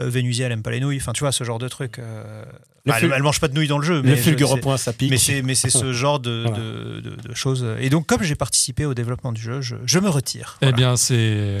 Vénusia, 0.00 0.46
elle 0.46 0.52
aime 0.52 0.62
pas 0.62 0.72
les 0.72 0.80
nouilles. 0.80 0.96
Enfin, 0.98 1.12
tu 1.12 1.20
vois, 1.20 1.32
ce 1.32 1.44
genre 1.44 1.58
de 1.58 1.68
truc. 1.68 1.98
euh, 1.98 2.42
Le 2.84 2.92
bah, 2.92 2.98
elle, 3.00 3.12
elle 3.14 3.22
mange 3.22 3.38
pas 3.40 3.48
de 3.48 3.54
nouilles 3.54 3.68
dans 3.68 3.78
le 3.78 3.84
jeu. 3.84 3.96
Le 3.96 4.02
mais 4.02 4.16
je- 4.16 4.22
fulgure 4.22 4.48
c'est- 4.54 4.60
point, 4.60 4.76
ça 4.76 4.92
pique. 4.92 5.10
mais 5.10 5.54
c'est 5.54 5.70
ce 5.70 5.92
genre 5.92 6.18
de, 6.20 6.44
Voilà. 6.46 6.58
de, 6.58 7.00
de- 7.00 7.28
de 7.28 7.34
choses. 7.34 7.64
Et 7.80 7.88
donc, 7.88 8.06
comme 8.06 8.22
j'ai 8.22 8.34
participé 8.34 8.84
au 8.84 8.94
développement 8.94 9.32
du 9.32 9.40
jeu, 9.40 9.60
je, 9.60 9.76
je 9.86 9.98
me 10.00 10.08
retire. 10.08 10.58
eh 10.60 10.72
bien, 10.72 10.96
c'est. 10.96 11.58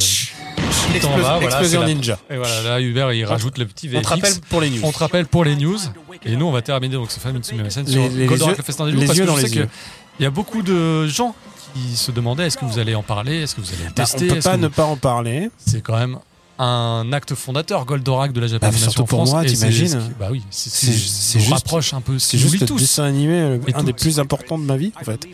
Voilà, 1.02 1.40
Explosion 1.42 1.84
Ninja. 1.84 2.18
Et 2.30 2.36
voilà, 2.36 2.62
là, 2.62 2.80
Hubert, 2.80 3.12
il 3.12 3.24
rajoute 3.24 3.58
le 3.58 3.66
petit 3.66 3.88
On 3.94 4.00
te 4.02 4.08
VFX. 4.08 4.08
rappelle 4.08 4.34
pour 4.48 4.60
les 4.60 4.70
news. 4.70 4.80
On 4.82 4.92
te 4.92 4.98
rappelle 4.98 5.26
pour 5.26 5.44
les 5.44 5.56
news. 5.56 5.78
Et 6.24 6.36
nous, 6.36 6.46
on 6.46 6.52
va 6.52 6.62
terminer 6.62 6.94
donc 6.94 7.10
ce 7.10 7.20
fameux 7.20 7.40
sur 7.42 7.56
Les- 7.56 7.62
les 7.62 7.68
yeux- 7.68 8.08
le 8.08 8.16
les 8.18 8.26
parce 9.06 9.18
yeux 9.18 9.24
que 9.24 9.26
dans 9.28 9.36
je 9.36 9.42
les 9.42 9.48
sais 9.48 9.54
que 9.54 9.60
yeux. 9.60 9.68
Il 10.18 10.22
y 10.22 10.26
a 10.26 10.30
beaucoup 10.30 10.62
de 10.62 11.06
gens 11.06 11.34
qui 11.74 11.96
se 11.96 12.10
demandaient 12.10 12.46
est-ce 12.46 12.56
que 12.58 12.64
vous 12.64 12.78
allez 12.78 12.94
en 12.94 13.02
parler, 13.02 13.42
est-ce 13.42 13.54
que 13.54 13.60
vous 13.60 13.68
allez 13.72 13.84
le 13.84 13.88
Bah, 13.90 13.94
tester? 14.04 14.30
on 14.30 14.34
peut 14.34 14.40
pas 14.40 14.56
ne 14.56 14.68
pas 14.68 14.84
en 14.84 14.96
parler. 14.96 15.50
C'est 15.58 15.80
quand 15.82 15.96
même 15.96 16.18
un 16.58 17.12
acte 17.12 17.34
fondateur, 17.36 17.84
Goldorak 17.84 18.32
de 18.32 18.40
la 18.40 18.48
Japanisation 18.48 18.90
surtout 18.90 19.02
en 19.02 19.06
pour 19.06 19.18
France. 19.18 19.30
moi, 19.30 19.44
t'imagines 19.44 20.02
Bah 20.18 20.28
oui, 20.32 20.42
c'est 20.50 20.92
juste- 20.92 21.36
rapproche 21.52 21.94
un 21.94 22.00
peu. 22.00 22.18
C'est 22.18 22.36
juste 22.38 22.58
le 22.60 22.66
tous. 22.66 22.78
dessin 22.80 23.04
animé, 23.04 23.58
Et 23.68 23.74
un 23.74 23.84
des 23.84 23.92
plus 23.92 24.18
importants 24.18 24.58
de 24.58 24.64
ma 24.64 24.76
vie, 24.76 24.92
en 25.00 25.04
fait. 25.04 25.24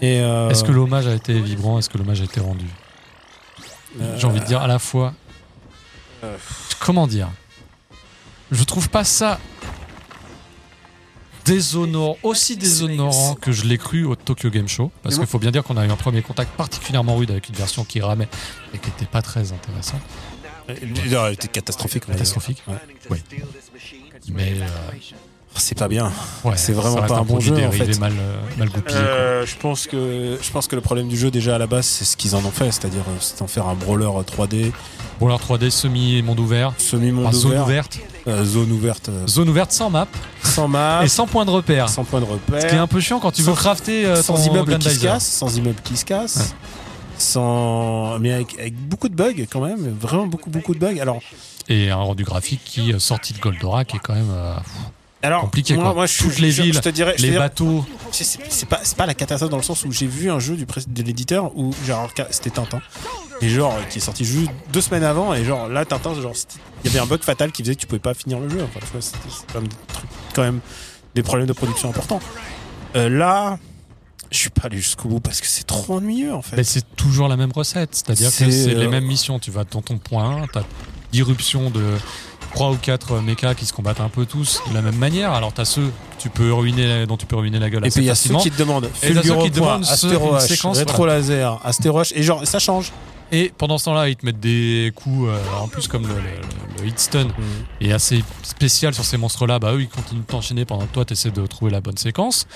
Et 0.00 0.20
euh, 0.20 0.48
Est-ce 0.48 0.64
que 0.64 0.72
l'hommage 0.72 1.06
a 1.06 1.14
été 1.14 1.38
vibrant? 1.38 1.78
Est-ce 1.78 1.90
que 1.90 1.98
l'hommage 1.98 2.20
a 2.22 2.24
été 2.24 2.40
rendu? 2.40 2.64
Euh, 4.00 4.16
J'ai 4.18 4.26
envie 4.26 4.40
de 4.40 4.46
dire 4.46 4.62
à 4.62 4.66
la 4.66 4.78
fois. 4.78 5.12
Euh. 6.24 6.34
Comment 6.80 7.06
dire? 7.06 7.28
Je 8.50 8.64
trouve 8.64 8.88
pas 8.88 9.04
ça 9.04 9.38
déshonorant, 11.44 12.16
aussi 12.22 12.56
déshonorant 12.56 13.34
que 13.34 13.52
je 13.52 13.64
l'ai 13.64 13.78
cru 13.78 14.04
au 14.04 14.16
Tokyo 14.16 14.50
Game 14.50 14.68
Show. 14.68 14.90
Parce 15.02 15.16
qu'il 15.16 15.26
faut 15.26 15.38
bien 15.38 15.50
dire 15.50 15.62
qu'on 15.64 15.76
a 15.76 15.86
eu 15.86 15.90
un 15.90 15.96
premier 15.96 16.22
contact 16.22 16.52
particulièrement 16.56 17.16
rude 17.16 17.30
avec 17.30 17.48
une 17.48 17.54
version 17.54 17.84
qui 17.84 18.00
ramait 18.00 18.28
et 18.74 18.78
qui 18.78 18.88
n'était 18.88 19.06
pas 19.06 19.22
très 19.22 19.52
intéressante. 19.52 20.00
euh, 20.68 21.26
elle 21.26 21.34
était 21.34 21.48
catastrophique. 21.48 22.06
Catastrophique. 22.06 22.62
Ouais. 22.68 22.74
Oui. 23.10 23.18
Mais 24.28 24.52
euh, 24.60 24.66
C'est 25.54 25.76
pas 25.78 25.88
bien. 25.88 26.10
ouais, 26.44 26.56
C'est 26.56 26.72
vraiment 26.72 27.02
pas 27.02 27.16
un 27.16 27.18
bon 27.18 27.24
produit 27.34 27.48
jeu, 27.48 27.54
en 27.54 27.58
dérivé 27.58 27.92
fait. 27.92 27.98
mal, 28.00 28.12
euh, 28.18 28.36
mal 28.58 28.68
goupillé. 28.70 28.98
Euh, 28.98 29.44
je 29.46 29.54
pense 29.56 29.86
que 29.86 30.38
je 30.40 30.50
pense 30.50 30.66
que 30.66 30.74
le 30.76 30.80
problème 30.82 31.08
du 31.08 31.16
jeu 31.16 31.30
déjà 31.30 31.54
à 31.56 31.58
la 31.58 31.66
base 31.66 31.84
c'est 31.86 32.04
ce 32.04 32.16
qu'ils 32.16 32.34
en 32.34 32.38
ont 32.44 32.50
fait, 32.50 32.72
c'est-à-dire 32.72 33.02
euh, 33.08 33.16
c'est 33.20 33.38
d'en 33.38 33.46
faire 33.46 33.66
un 33.68 33.74
brawler 33.74 34.06
3D, 34.26 34.72
Bon, 35.20 35.26
alors 35.26 35.40
3D 35.40 35.70
semi-monde 35.70 36.40
ouvert. 36.40 36.72
semi 36.78 37.12
monde 37.12 37.26
Enfin, 37.26 37.36
zone 37.36 37.50
ouvert, 37.52 37.64
ouverte. 37.64 37.98
euh, 38.26 38.44
zone 38.44 38.72
ouverte, 38.72 39.08
euh, 39.10 39.26
Zone 39.28 39.48
ouverte 39.50 39.72
sans 39.72 39.90
map 39.90 40.06
sans 40.42 40.68
map, 40.68 41.02
et 41.04 41.08
sans 41.08 41.26
point 41.26 41.44
de 41.44 41.50
repère. 41.50 41.88
sans 41.88 42.04
point 42.04 42.20
de 42.20 42.24
repère, 42.24 42.60
Ce 42.62 42.66
qui 42.66 42.74
est 42.74 42.78
un 42.78 42.86
peu 42.86 43.00
chiant 43.00 43.20
quand 43.20 43.30
tu 43.30 43.42
veux 43.42 43.52
Sans- 43.52 43.58
crafter 43.58 44.16
sans 44.16 44.34
ton 44.34 44.42
immeuble 44.42 44.78
qui 44.78 44.90
se 44.90 45.00
casse, 45.00 45.26
sans 45.26 45.56
immeuble 45.56 45.80
qui 45.84 45.96
se 45.96 46.04
casse, 46.06 46.54
sans 47.18 48.18
mais 48.18 48.32
avec, 48.32 48.58
avec 48.58 48.74
beaucoup 48.88 49.08
de 49.08 49.14
bugs 49.14 49.34
quand 49.50 49.60
même, 49.60 49.94
vraiment 50.00 50.26
beaucoup 50.26 50.50
beaucoup 50.50 50.74
de 50.74 50.80
bugs. 50.80 50.98
Alors 51.00 51.20
Et 51.68 51.90
un 51.90 51.96
rendu 51.96 52.24
graphique 52.24 52.62
qui, 52.64 52.92
sorti 52.98 53.32
de 53.34 53.38
Goldorak, 53.38 53.94
est 53.94 53.98
quand 53.98 54.14
même. 54.14 54.32
Euh, 55.22 55.26
alors 55.26 55.42
Compliqué, 55.42 55.74
moi, 55.74 55.84
quoi. 55.84 55.94
moi, 55.94 56.06
je 56.06 56.12
suis- 56.14 56.24
Toutes 56.24 56.38
les 56.38 56.50
je- 56.50 56.62
villes, 56.62 56.74
je 56.74 56.80
te 56.80 56.88
dirais, 56.88 57.12
je 57.12 57.18
te 57.18 57.22
les 57.22 57.28
dirais- 57.30 57.38
bateaux. 57.38 57.84
C'est- 58.10 58.66
pas, 58.66 58.80
pas 58.96 59.06
la 59.06 59.14
catastrophe 59.14 59.50
dans 59.50 59.56
le 59.56 59.62
sens 59.62 59.84
où 59.84 59.92
j'ai 59.92 60.06
vu 60.06 60.30
un 60.30 60.38
jeu 60.38 60.56
du 60.56 60.66
de 60.88 61.02
l'éditeur 61.02 61.56
où 61.56 61.72
genre 61.86 62.10
c'était 62.30 62.50
Tintin 62.50 62.80
et 63.40 63.48
genre 63.48 63.74
qui 63.88 63.98
est 63.98 64.00
sorti 64.02 64.24
juste 64.24 64.50
deux 64.72 64.80
semaines 64.82 65.04
avant 65.04 65.32
et 65.34 65.44
genre 65.44 65.68
là 65.68 65.84
Tintin 65.84 66.14
genre 66.20 66.34
il 66.84 66.90
y 66.90 66.94
avait 66.94 67.00
un 67.02 67.06
bug 67.06 67.22
fatal 67.22 67.50
qui 67.52 67.62
faisait 67.62 67.74
que 67.74 67.80
tu 67.80 67.86
pouvais 67.86 67.98
pas 68.00 68.12
finir 68.14 68.38
le 68.38 68.48
jeu 68.50 68.62
enfin 68.62 68.80
tu 68.84 68.92
vois 68.92 69.00
c'était 69.00 69.18
c'est 69.30 69.46
quand 69.52 69.60
même 69.60 69.68
des 69.68 69.76
trucs 69.94 70.10
quand 70.34 70.42
même 70.42 70.60
des 71.14 71.22
problèmes 71.22 71.46
de 71.48 71.52
production 71.54 71.88
importants 71.88 72.20
Euh, 72.96 73.08
là 73.08 73.58
je 74.30 74.36
suis 74.38 74.50
pas 74.50 74.66
allé 74.66 74.76
jusqu'au 74.76 75.08
bout 75.08 75.20
parce 75.20 75.40
que 75.40 75.46
c'est 75.46 75.64
trop 75.66 75.94
ennuyeux 75.96 76.34
en 76.34 76.42
fait 76.42 76.56
Mais 76.56 76.64
c'est 76.64 76.84
toujours 76.96 77.28
la 77.28 77.36
même 77.36 77.52
recette. 77.52 77.94
C'est-à-dire 77.94 78.28
que 78.28 78.34
C'est, 78.34 78.50
c'est 78.50 78.74
les 78.74 78.86
euh, 78.86 78.90
mêmes 78.90 79.04
missions. 79.04 79.38
Tu 79.38 79.50
vas 79.50 79.64
dans 79.64 79.82
ton 79.82 79.98
point 79.98 80.42
1, 80.42 80.46
t'as 80.52 80.62
l'irruption 81.12 81.68
de 81.70 81.82
3 82.54 82.70
ou 82.70 82.76
4 82.76 83.20
mechas 83.20 83.54
qui 83.54 83.64
se 83.66 83.72
combattent 83.72 84.00
un 84.00 84.08
peu 84.08 84.26
tous 84.26 84.60
de 84.68 84.74
la 84.74 84.82
même 84.82 84.96
manière. 84.96 85.32
Alors 85.32 85.52
t'as 85.52 85.64
ceux 85.64 85.86
que 85.86 85.92
tu 86.22 86.28
peux 86.30 86.52
ruiner, 86.52 87.06
dont 87.06 87.16
tu 87.16 87.26
peux 87.26 87.36
ruiner 87.36 87.58
la 87.58 87.70
gueule 87.70 87.84
et 87.84 87.88
assez 87.88 88.00
puis 88.00 88.04
il 88.04 88.08
y 88.08 88.10
a 88.10 88.14
ceux 88.14 88.28
qui 88.42 88.50
te 88.50 88.58
demandent 88.58 88.88
Fulguro 89.22 89.44
qui 89.44 89.50
te 89.50 89.58
point, 89.58 89.80
Astéro 89.92 90.36
H, 90.36 90.38
rétro 90.78 91.06
laser 91.06 91.60
Astéro 91.64 92.02
H 92.02 92.12
et 92.14 92.22
genre 92.22 92.46
ça 92.46 92.58
change. 92.58 92.92
Et 93.34 93.50
pendant 93.56 93.78
ce 93.78 93.86
temps-là, 93.86 94.10
ils 94.10 94.16
te 94.16 94.26
mettent 94.26 94.40
des 94.40 94.92
coups, 94.94 95.30
euh, 95.30 95.38
en 95.58 95.66
plus 95.66 95.88
comme 95.88 96.02
le, 96.06 96.14
le- 96.14 96.82
le 96.82 96.86
hit 96.88 96.98
stun 96.98 97.28
est 97.80 97.90
assez 97.92 98.22
spécial 98.42 98.92
sur 98.92 99.04
ces 99.06 99.16
monstres-là, 99.16 99.58
bah 99.58 99.72
eux 99.72 99.80
ils 99.80 99.88
continuent 99.88 100.20
de 100.20 100.26
t'enchaîner 100.26 100.66
pendant 100.66 100.84
que 100.86 100.92
toi 100.92 101.04
tu 101.06 101.14
essaies 101.14 101.30
de 101.30 101.46
trouver 101.46 101.70
la 101.70 101.80
bonne 101.80 101.96
séquence. 101.96 102.46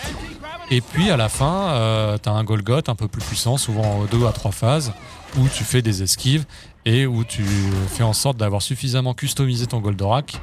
Et 0.70 0.82
puis 0.82 1.08
à 1.10 1.16
la 1.16 1.28
fin, 1.30 1.68
euh, 1.70 2.18
t'as 2.20 2.32
un 2.32 2.44
Golgoth 2.44 2.88
un 2.90 2.94
peu 2.94 3.08
plus 3.08 3.22
puissant, 3.22 3.56
souvent 3.56 4.00
en 4.00 4.04
deux 4.04 4.26
à 4.26 4.32
trois 4.32 4.50
phases, 4.52 4.92
où 5.38 5.48
tu 5.48 5.64
fais 5.64 5.80
des 5.80 6.02
esquives 6.02 6.44
et 6.86 7.04
où 7.04 7.24
tu 7.24 7.44
fais 7.88 8.02
en 8.04 8.12
sorte 8.14 8.38
d'avoir 8.38 8.62
suffisamment 8.62 9.12
customisé 9.12 9.66
ton 9.66 9.80
Goldorak 9.80 10.38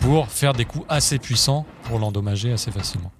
pour 0.00 0.28
faire 0.28 0.54
des 0.54 0.64
coups 0.64 0.86
assez 0.88 1.18
puissants 1.18 1.66
pour 1.84 1.98
l'endommager 1.98 2.52
assez 2.52 2.70
facilement. 2.70 3.12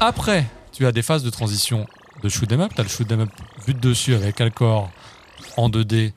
Après, 0.00 0.46
tu 0.72 0.86
as 0.86 0.92
des 0.92 1.02
phases 1.02 1.22
de 1.22 1.30
transition 1.30 1.86
de 2.22 2.28
shoot 2.28 2.50
'em 2.52 2.60
up. 2.60 2.72
Tu 2.74 2.80
as 2.80 2.84
le 2.84 2.88
shoot 2.88 3.10
'em 3.12 3.20
up 3.20 3.30
de 3.66 3.72
dessus 3.72 4.14
avec 4.14 4.40
Alcor 4.40 4.90
en 5.56 5.68
2D 5.68 6.12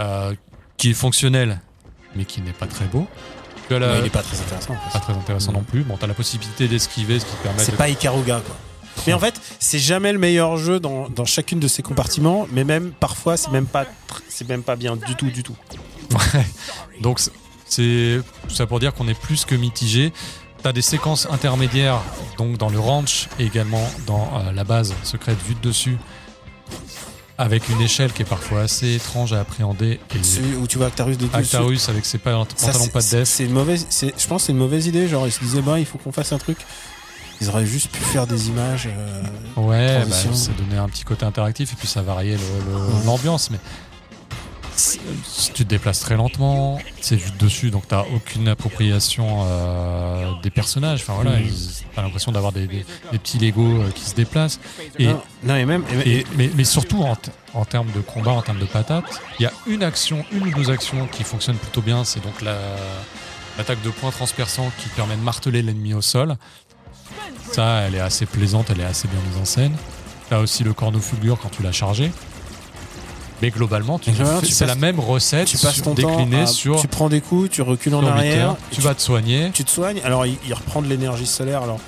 euh, 0.00 0.34
qui 0.76 0.90
est 0.90 0.94
fonctionnel 0.94 1.60
mais 2.16 2.24
qui 2.24 2.40
n'est 2.40 2.52
pas 2.52 2.66
très 2.66 2.84
beau. 2.86 3.06
Tu 3.68 3.74
as 3.74 3.78
la- 3.80 3.94
Mais 3.94 3.98
il 4.00 4.06
est 4.06 4.10
pas 4.10 4.22
très 4.22 4.40
intéressant 4.40 4.74
en 4.74 4.76
fait. 4.76 4.92
pas 4.92 5.00
très 5.00 5.12
intéressant 5.14 5.52
non 5.52 5.62
plus. 5.64 5.82
Bon, 5.82 5.96
tu 5.96 6.04
as 6.04 6.06
la 6.06 6.14
possibilité 6.14 6.68
d'esquiver, 6.68 7.18
ce 7.18 7.24
qui 7.26 7.32
te 7.32 7.42
permet 7.42 7.58
C'est 7.58 7.72
de... 7.72 7.76
pas 7.76 7.88
Ikaruga 7.88 8.40
quoi. 8.40 8.56
Mais 9.06 9.12
en 9.12 9.18
fait, 9.18 9.40
c'est 9.58 9.78
jamais 9.78 10.12
le 10.12 10.18
meilleur 10.18 10.56
jeu 10.56 10.80
dans, 10.80 11.08
dans 11.08 11.24
chacune 11.24 11.60
de 11.60 11.68
ces 11.68 11.82
compartiments, 11.82 12.46
mais 12.52 12.64
même 12.64 12.92
parfois 12.92 13.36
c'est 13.36 13.50
même 13.50 13.66
pas 13.66 13.84
c'est 14.28 14.48
même 14.48 14.62
pas 14.62 14.76
bien 14.76 14.96
du 14.96 15.14
tout 15.16 15.30
du 15.30 15.42
tout. 15.42 15.56
Ouais. 16.12 16.44
Donc 17.00 17.20
c'est- 17.66 18.20
ça 18.48 18.66
pour 18.66 18.78
dire 18.80 18.94
qu'on 18.94 19.08
est 19.08 19.18
plus 19.18 19.44
que 19.44 19.54
mitigé. 19.54 20.12
T'as 20.62 20.72
des 20.72 20.80
séquences 20.82 21.26
intermédiaires, 21.30 22.00
donc 22.38 22.56
dans 22.56 22.70
le 22.70 22.78
ranch 22.78 23.28
et 23.38 23.44
également 23.44 23.86
dans 24.06 24.30
euh, 24.38 24.52
la 24.52 24.64
base 24.64 24.94
secrète 25.02 25.36
vue 25.46 25.54
de 25.54 25.60
dessus, 25.60 25.98
avec 27.36 27.68
une 27.68 27.80
échelle 27.82 28.12
qui 28.12 28.22
est 28.22 28.26
parfois 28.26 28.60
assez 28.62 28.94
étrange 28.94 29.32
à 29.32 29.40
appréhender. 29.40 29.98
Et 30.14 30.22
Celui 30.22 30.54
où 30.56 30.66
tu 30.66 30.78
vois 30.78 30.86
Actarus 30.86 31.18
de 31.18 31.26
dessus. 31.26 31.36
Actarus 31.36 31.88
avec 31.88 32.06
ses 32.06 32.18
pantalons 32.18 32.88
pas 32.88 33.02
de 33.02 33.10
def. 33.10 33.28
C'est 33.28 33.44
une 33.44 33.52
mauvaise 33.52 33.86
je 33.90 34.26
pense 34.26 34.42
que 34.42 34.46
c'est 34.46 34.52
une 34.52 34.58
mauvaise 34.58 34.86
idée, 34.86 35.08
genre 35.08 35.26
ils 35.26 35.32
se 35.32 35.40
disaient 35.40 35.62
bah 35.62 35.78
il 35.78 35.86
faut 35.86 35.98
qu'on 35.98 36.12
fasse 36.12 36.32
un 36.32 36.38
truc. 36.38 36.58
Ils 37.44 37.48
auraient 37.50 37.66
juste 37.66 37.90
pu 37.90 38.00
faire 38.00 38.26
des 38.26 38.48
images 38.48 38.88
euh, 38.88 39.22
Ouais, 39.56 40.04
bah, 40.08 40.14
ça 40.34 40.50
donnait 40.58 40.78
un 40.78 40.88
petit 40.88 41.04
côté 41.04 41.24
interactif 41.26 41.72
et 41.72 41.76
puis 41.76 41.86
ça 41.88 42.00
variait 42.02 42.36
Ouais. 42.36 43.04
l'ambiance. 43.06 43.50
Mais 43.50 43.58
si 44.76 44.98
tu 45.52 45.62
te 45.64 45.68
déplaces 45.68 46.00
très 46.00 46.16
lentement, 46.16 46.80
c'est 47.00 47.16
de 47.16 47.38
dessus, 47.38 47.70
donc 47.70 47.86
t'as 47.86 48.02
aucune 48.14 48.48
appropriation 48.48 49.42
euh, 49.44 50.32
des 50.42 50.50
personnages. 50.50 51.02
Enfin 51.02 51.12
voilà, 51.14 51.38
ils- 51.38 51.84
t'as 51.94 52.02
l'impression 52.02 52.32
d'avoir 52.32 52.50
des, 52.50 52.66
des- 52.66 52.84
des 53.12 53.18
petits 53.18 53.38
Lego 53.38 53.62
euh, 53.82 53.90
qui 53.94 54.04
se 54.04 54.14
déplacent. 54.14 54.58
Et, 54.98 55.06
non, 55.06 55.22
non, 55.44 55.54
et 55.56 55.64
même 55.64 55.84
et- 56.04 56.18
et- 56.20 56.26
mais, 56.36 56.50
mais 56.56 56.64
surtout 56.64 57.04
en, 57.52 57.64
termes 57.64 57.90
de 57.94 58.00
combat, 58.00 58.32
en 58.32 58.42
termes 58.42 58.58
de 58.58 58.64
patates, 58.66 59.20
il 59.38 59.44
y 59.44 59.46
a 59.46 59.52
une 59.68 59.84
action, 59.84 60.24
une 60.32 60.48
ou 60.48 60.50
deux 60.54 60.70
actions 60.70 61.06
qui 61.06 61.22
fonctionnent 61.22 61.56
plutôt 61.58 61.82
bien. 61.82 62.02
C'est 62.04 62.20
donc 62.22 62.40
la 62.42 62.56
l'attaque 63.56 63.80
de 63.82 63.90
poing 63.90 64.10
transperçant 64.10 64.72
qui 64.78 64.88
permet 64.88 65.14
de 65.14 65.20
marteler 65.20 65.62
l'ennemi 65.62 65.94
au 65.94 66.00
sol. 66.02 66.36
Ça, 67.54 67.80
elle 67.86 67.94
est 67.94 68.00
assez 68.00 68.26
plaisante, 68.26 68.66
elle 68.70 68.80
est 68.80 68.84
assez 68.84 69.08
bien 69.08 69.18
mise 69.28 69.40
en 69.40 69.44
scène. 69.44 69.72
T'as 70.30 70.38
aussi 70.40 70.64
le 70.64 70.72
corneau 70.72 71.00
fulgure 71.00 71.38
quand 71.40 71.50
tu 71.50 71.62
l'as 71.62 71.72
chargé. 71.72 72.10
Mais 73.42 73.50
globalement, 73.50 73.98
tu 73.98 74.10
globalement, 74.12 74.40
tu 74.40 74.52
c'est 74.52 74.64
la 74.66 74.74
même 74.76 75.00
recette 75.00 75.48
tu 75.48 75.58
passes 75.58 75.82
ton 75.82 75.94
temps 75.94 76.08
déclinée 76.08 76.42
à- 76.42 76.46
sur, 76.46 76.80
tu 76.80 76.88
prends 76.88 77.08
des 77.08 77.20
coups, 77.20 77.50
tu 77.50 77.62
recules 77.62 77.94
en 77.94 78.06
arrière, 78.06 78.56
Tu 78.70 78.80
vas 78.80 78.94
te 78.94 79.02
soigner. 79.02 79.50
tu 79.52 79.64
te 79.64 79.70
soignes. 79.70 80.00
Alors, 80.04 80.24
il, 80.24 80.36
il 80.46 80.54
reprend 80.54 80.80
de 80.80 80.86
l'énergie 80.86 81.26
solaire. 81.26 81.62
Alors, 81.62 81.78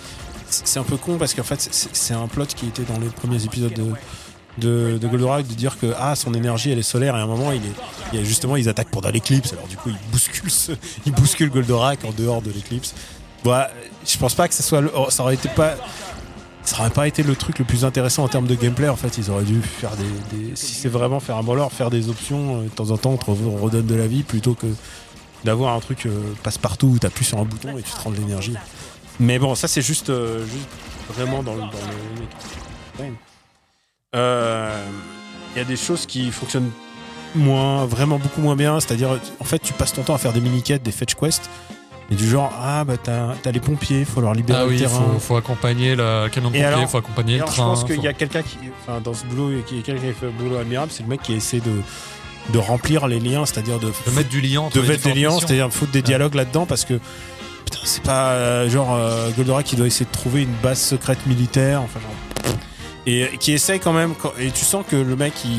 c'est 0.48 0.78
un 0.78 0.82
peu 0.82 0.97
con 0.97 1.16
parce 1.18 1.34
qu'en 1.34 1.44
fait, 1.44 1.66
c'est- 1.70 2.14
un 2.14 2.26
plot 2.28 2.47
qui 2.47 2.66
était 2.66 2.82
dans 2.82 2.98
les 2.98 3.06
premiers 3.06 3.43
épisodes 3.44 3.72
de, 3.72 3.86
de, 4.59 4.98
de 4.98 5.09
Goldorak 5.09 5.47
de 5.47 5.55
dire 5.55 5.78
que 5.78 5.94
ah, 5.98 6.14
son 6.16 6.34
énergie 6.34 6.70
elle 6.72 6.78
est 6.78 6.82
solaire 6.82 7.16
et 7.16 7.20
à 7.20 7.22
un 7.22 7.26
moment, 7.26 7.52
il 7.52 7.62
est, 7.62 8.18
il 8.20 8.24
justement, 8.24 8.56
ils 8.56 8.68
attaquent 8.68 8.90
pendant 8.90 9.10
l'éclipse. 9.10 9.52
Alors, 9.52 9.66
du 9.68 9.76
coup, 9.76 9.88
ils 9.90 10.10
bousculent, 10.10 10.51
ce- 10.51 10.72
ils 11.06 11.12
bousculent 11.12 11.51
Goldorak 11.51 12.05
en 12.05 12.10
dehors 12.10 12.43
de 12.43 12.51
l'éclipse. 12.51 12.93
Bah, 13.44 13.70
je 14.06 14.18
pense 14.18 14.34
pas 14.34 14.48
que 14.48 14.54
ça 14.54 14.62
soit. 14.62 14.82
oh, 14.94 15.10
ça 15.10 15.22
aurait 15.22 15.34
été 15.34 15.48
pas. 15.48 15.74
Ça 16.62 16.80
aurait 16.80 16.90
pas 16.90 17.06
été 17.06 17.22
le 17.22 17.36
truc 17.36 17.60
le 17.60 17.64
plus 17.64 17.84
intéressant 17.84 18.24
en 18.24 18.28
termes 18.28 18.48
de 18.48 18.56
gameplay. 18.56 18.88
En 18.88 18.96
fait, 18.96 19.18
ils 19.18 19.30
auraient 19.30 19.44
dû 19.44 19.62
faire 19.62 19.92
des. 19.96 20.56
si 20.56 20.74
c'est 20.74 20.88
vraiment 20.88 21.20
faire 21.20 21.36
un 21.36 21.42
brawler, 21.42 21.66
faire 21.70 21.90
des 21.90 22.08
options 22.08 22.60
euh, 22.60 22.64
de 22.64 22.68
temps 22.68 22.90
en 22.90 22.96
temps, 22.96 23.16
on 23.28 23.56
redonne 23.56 23.86
de 23.86 23.94
la 23.94 24.06
vie 24.06 24.22
plutôt 24.22 24.54
que 24.54 24.66
d'avoir 25.44 25.74
un 25.74 25.80
truc 25.80 26.06
euh, 26.06 26.34
passe-partout 26.42 26.88
où 26.88 26.98
t'appuies 26.98 27.24
sur 27.24 27.38
un 27.38 27.44
bouton 27.44 27.78
et 27.78 27.82
tu 27.82 27.90
te 27.90 28.00
rends 28.00 28.10
de 28.10 28.16
l'énergie. 28.16 28.54
Mais 29.20 29.38
bon, 29.38 29.54
ça 29.54 29.68
c'est 29.68 29.82
juste, 29.82 30.10
euh, 30.10 30.44
vraiment 31.08 31.42
dans 31.42 31.54
le. 31.54 31.60
Dans 31.60 31.68
le... 32.98 33.12
Y 35.56 35.60
a 35.60 35.64
des 35.64 35.76
choses 35.76 36.04
qui 36.04 36.30
fonctionnent 36.32 36.70
moins, 37.34 37.86
vraiment 37.86 38.18
beaucoup 38.18 38.40
moins 38.40 38.56
bien. 38.56 38.80
C'est-à-dire, 38.80 39.20
en 39.40 39.44
fait, 39.44 39.58
tu 39.58 39.72
passes 39.72 39.92
ton 39.92 40.02
temps 40.02 40.14
à 40.14 40.18
faire 40.18 40.32
des 40.32 40.40
mini-quêtes, 40.40 40.82
des 40.82 40.92
fetch 40.92 41.14
quests. 41.14 41.48
Et 42.10 42.14
du 42.14 42.28
genre, 42.28 42.52
ah 42.60 42.84
bah 42.84 42.94
t'as 43.02 43.34
as 43.44 43.50
les 43.50 43.58
pompiers, 43.58 44.04
faut 44.04 44.20
leur 44.20 44.32
libérer 44.32 44.60
Ah 44.60 44.64
le 44.64 44.70
oui, 44.70 44.78
terrain. 44.78 44.90
faut, 45.14 45.18
faut 45.18 45.36
accompagner 45.36 45.96
le 45.96 46.28
camion 46.28 46.50
de 46.50 46.54
Et 46.56 46.58
pompier, 46.60 46.64
alors- 46.64 46.80
il 46.82 46.86
faut 46.88 46.98
accompagner 46.98 47.32
le 47.34 47.38
alors, 47.42 47.50
je 47.50 47.56
train. 47.56 47.64
pense 47.66 47.84
qu'il 47.84 48.00
y 48.00 48.06
a 48.06 48.12
quelqu'un 48.12 48.42
qui, 48.42 48.58
enfin, 48.86 49.00
dans 49.02 49.12
ce 49.12 49.24
boulot, 49.26 49.50
qui, 49.66 49.82
quelqu'un 49.82 50.06
qui 50.08 50.12
fait 50.14 50.26
un 50.26 50.30
boulot 50.42 50.56
admirable, 50.58 50.92
c'est 50.94 51.02
le 51.02 51.08
mec 51.08 51.20
qui 51.22 51.34
essaie 51.34 51.58
de, 51.60 51.72
de 52.52 52.58
remplir 52.58 53.08
les 53.08 53.18
liens, 53.18 53.44
c'est-à-dire 53.44 53.80
de, 53.80 53.86
de 53.88 54.10
mettre 54.14 54.28
du 54.28 54.40
lien 54.40 54.68
de 54.72 54.80
mettre 54.82 55.02
des 55.02 55.14
liens, 55.14 55.36
c'est-à-dire 55.40 55.68
foutre 55.72 55.90
des 55.90 56.02
dialogues 56.02 56.34
là-dedans 56.34 56.64
parce 56.64 56.84
que 56.84 56.94
putain, 57.64 57.80
c'est 57.82 58.04
pas 58.04 58.30
euh, 58.34 58.70
genre 58.70 58.94
euh, 58.94 59.30
Goldorak 59.36 59.64
qui 59.64 59.74
doit 59.74 59.88
essayer 59.88 60.06
de 60.06 60.12
trouver 60.16 60.42
une 60.42 60.54
base 60.62 60.78
secrète 60.80 61.26
militaire, 61.26 61.82
enfin 61.82 61.98
genre 61.98 62.54
et 63.06 63.30
qui 63.38 63.52
essaye 63.52 63.78
quand 63.78 63.92
même 63.92 64.14
et 64.38 64.50
tu 64.50 64.64
sens 64.64 64.84
que 64.88 64.96
le 64.96 65.14
mec 65.16 65.32
il, 65.44 65.50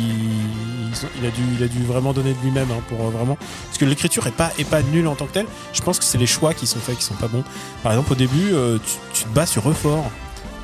il- 1.22 1.26
a 1.26 1.30
dû 1.32 1.42
il 1.58 1.64
a 1.64 1.68
dû 1.68 1.84
vraiment 1.84 2.12
donner 2.14 2.34
de 2.34 2.40
lui-même 2.44 2.68
hein, 2.72 2.82
pour 2.90 3.06
euh, 3.06 3.10
vraiment 3.10 3.38
parce 3.68 3.78
que 3.78 3.86
l'écriture 3.86 4.28
est 4.28 4.32
pas 4.36 4.52
pas 4.70 4.82
nulle 4.82 5.08
en 5.08 5.16
tant 5.16 5.26
que 5.26 5.34
telle. 5.34 5.46
Je 5.74 5.82
pense 5.82 5.98
que 6.00 6.04
c'est 6.06 6.18
les 6.18 6.28
choix 6.28 6.54
qui 6.54 6.68
sont 6.68 6.80
faits 6.80 6.98
qui 6.98 7.04
sont 7.04 7.14
pas 7.16 7.28
bons. 7.28 7.44
Par 7.84 7.92
exemple 7.94 8.12
au 8.12 8.16
début 8.16 8.52
euh, 8.54 8.78
tu, 9.14 9.24
te 9.24 9.30
bats 9.30 9.46
sur 9.46 9.68
Euphor 9.70 10.04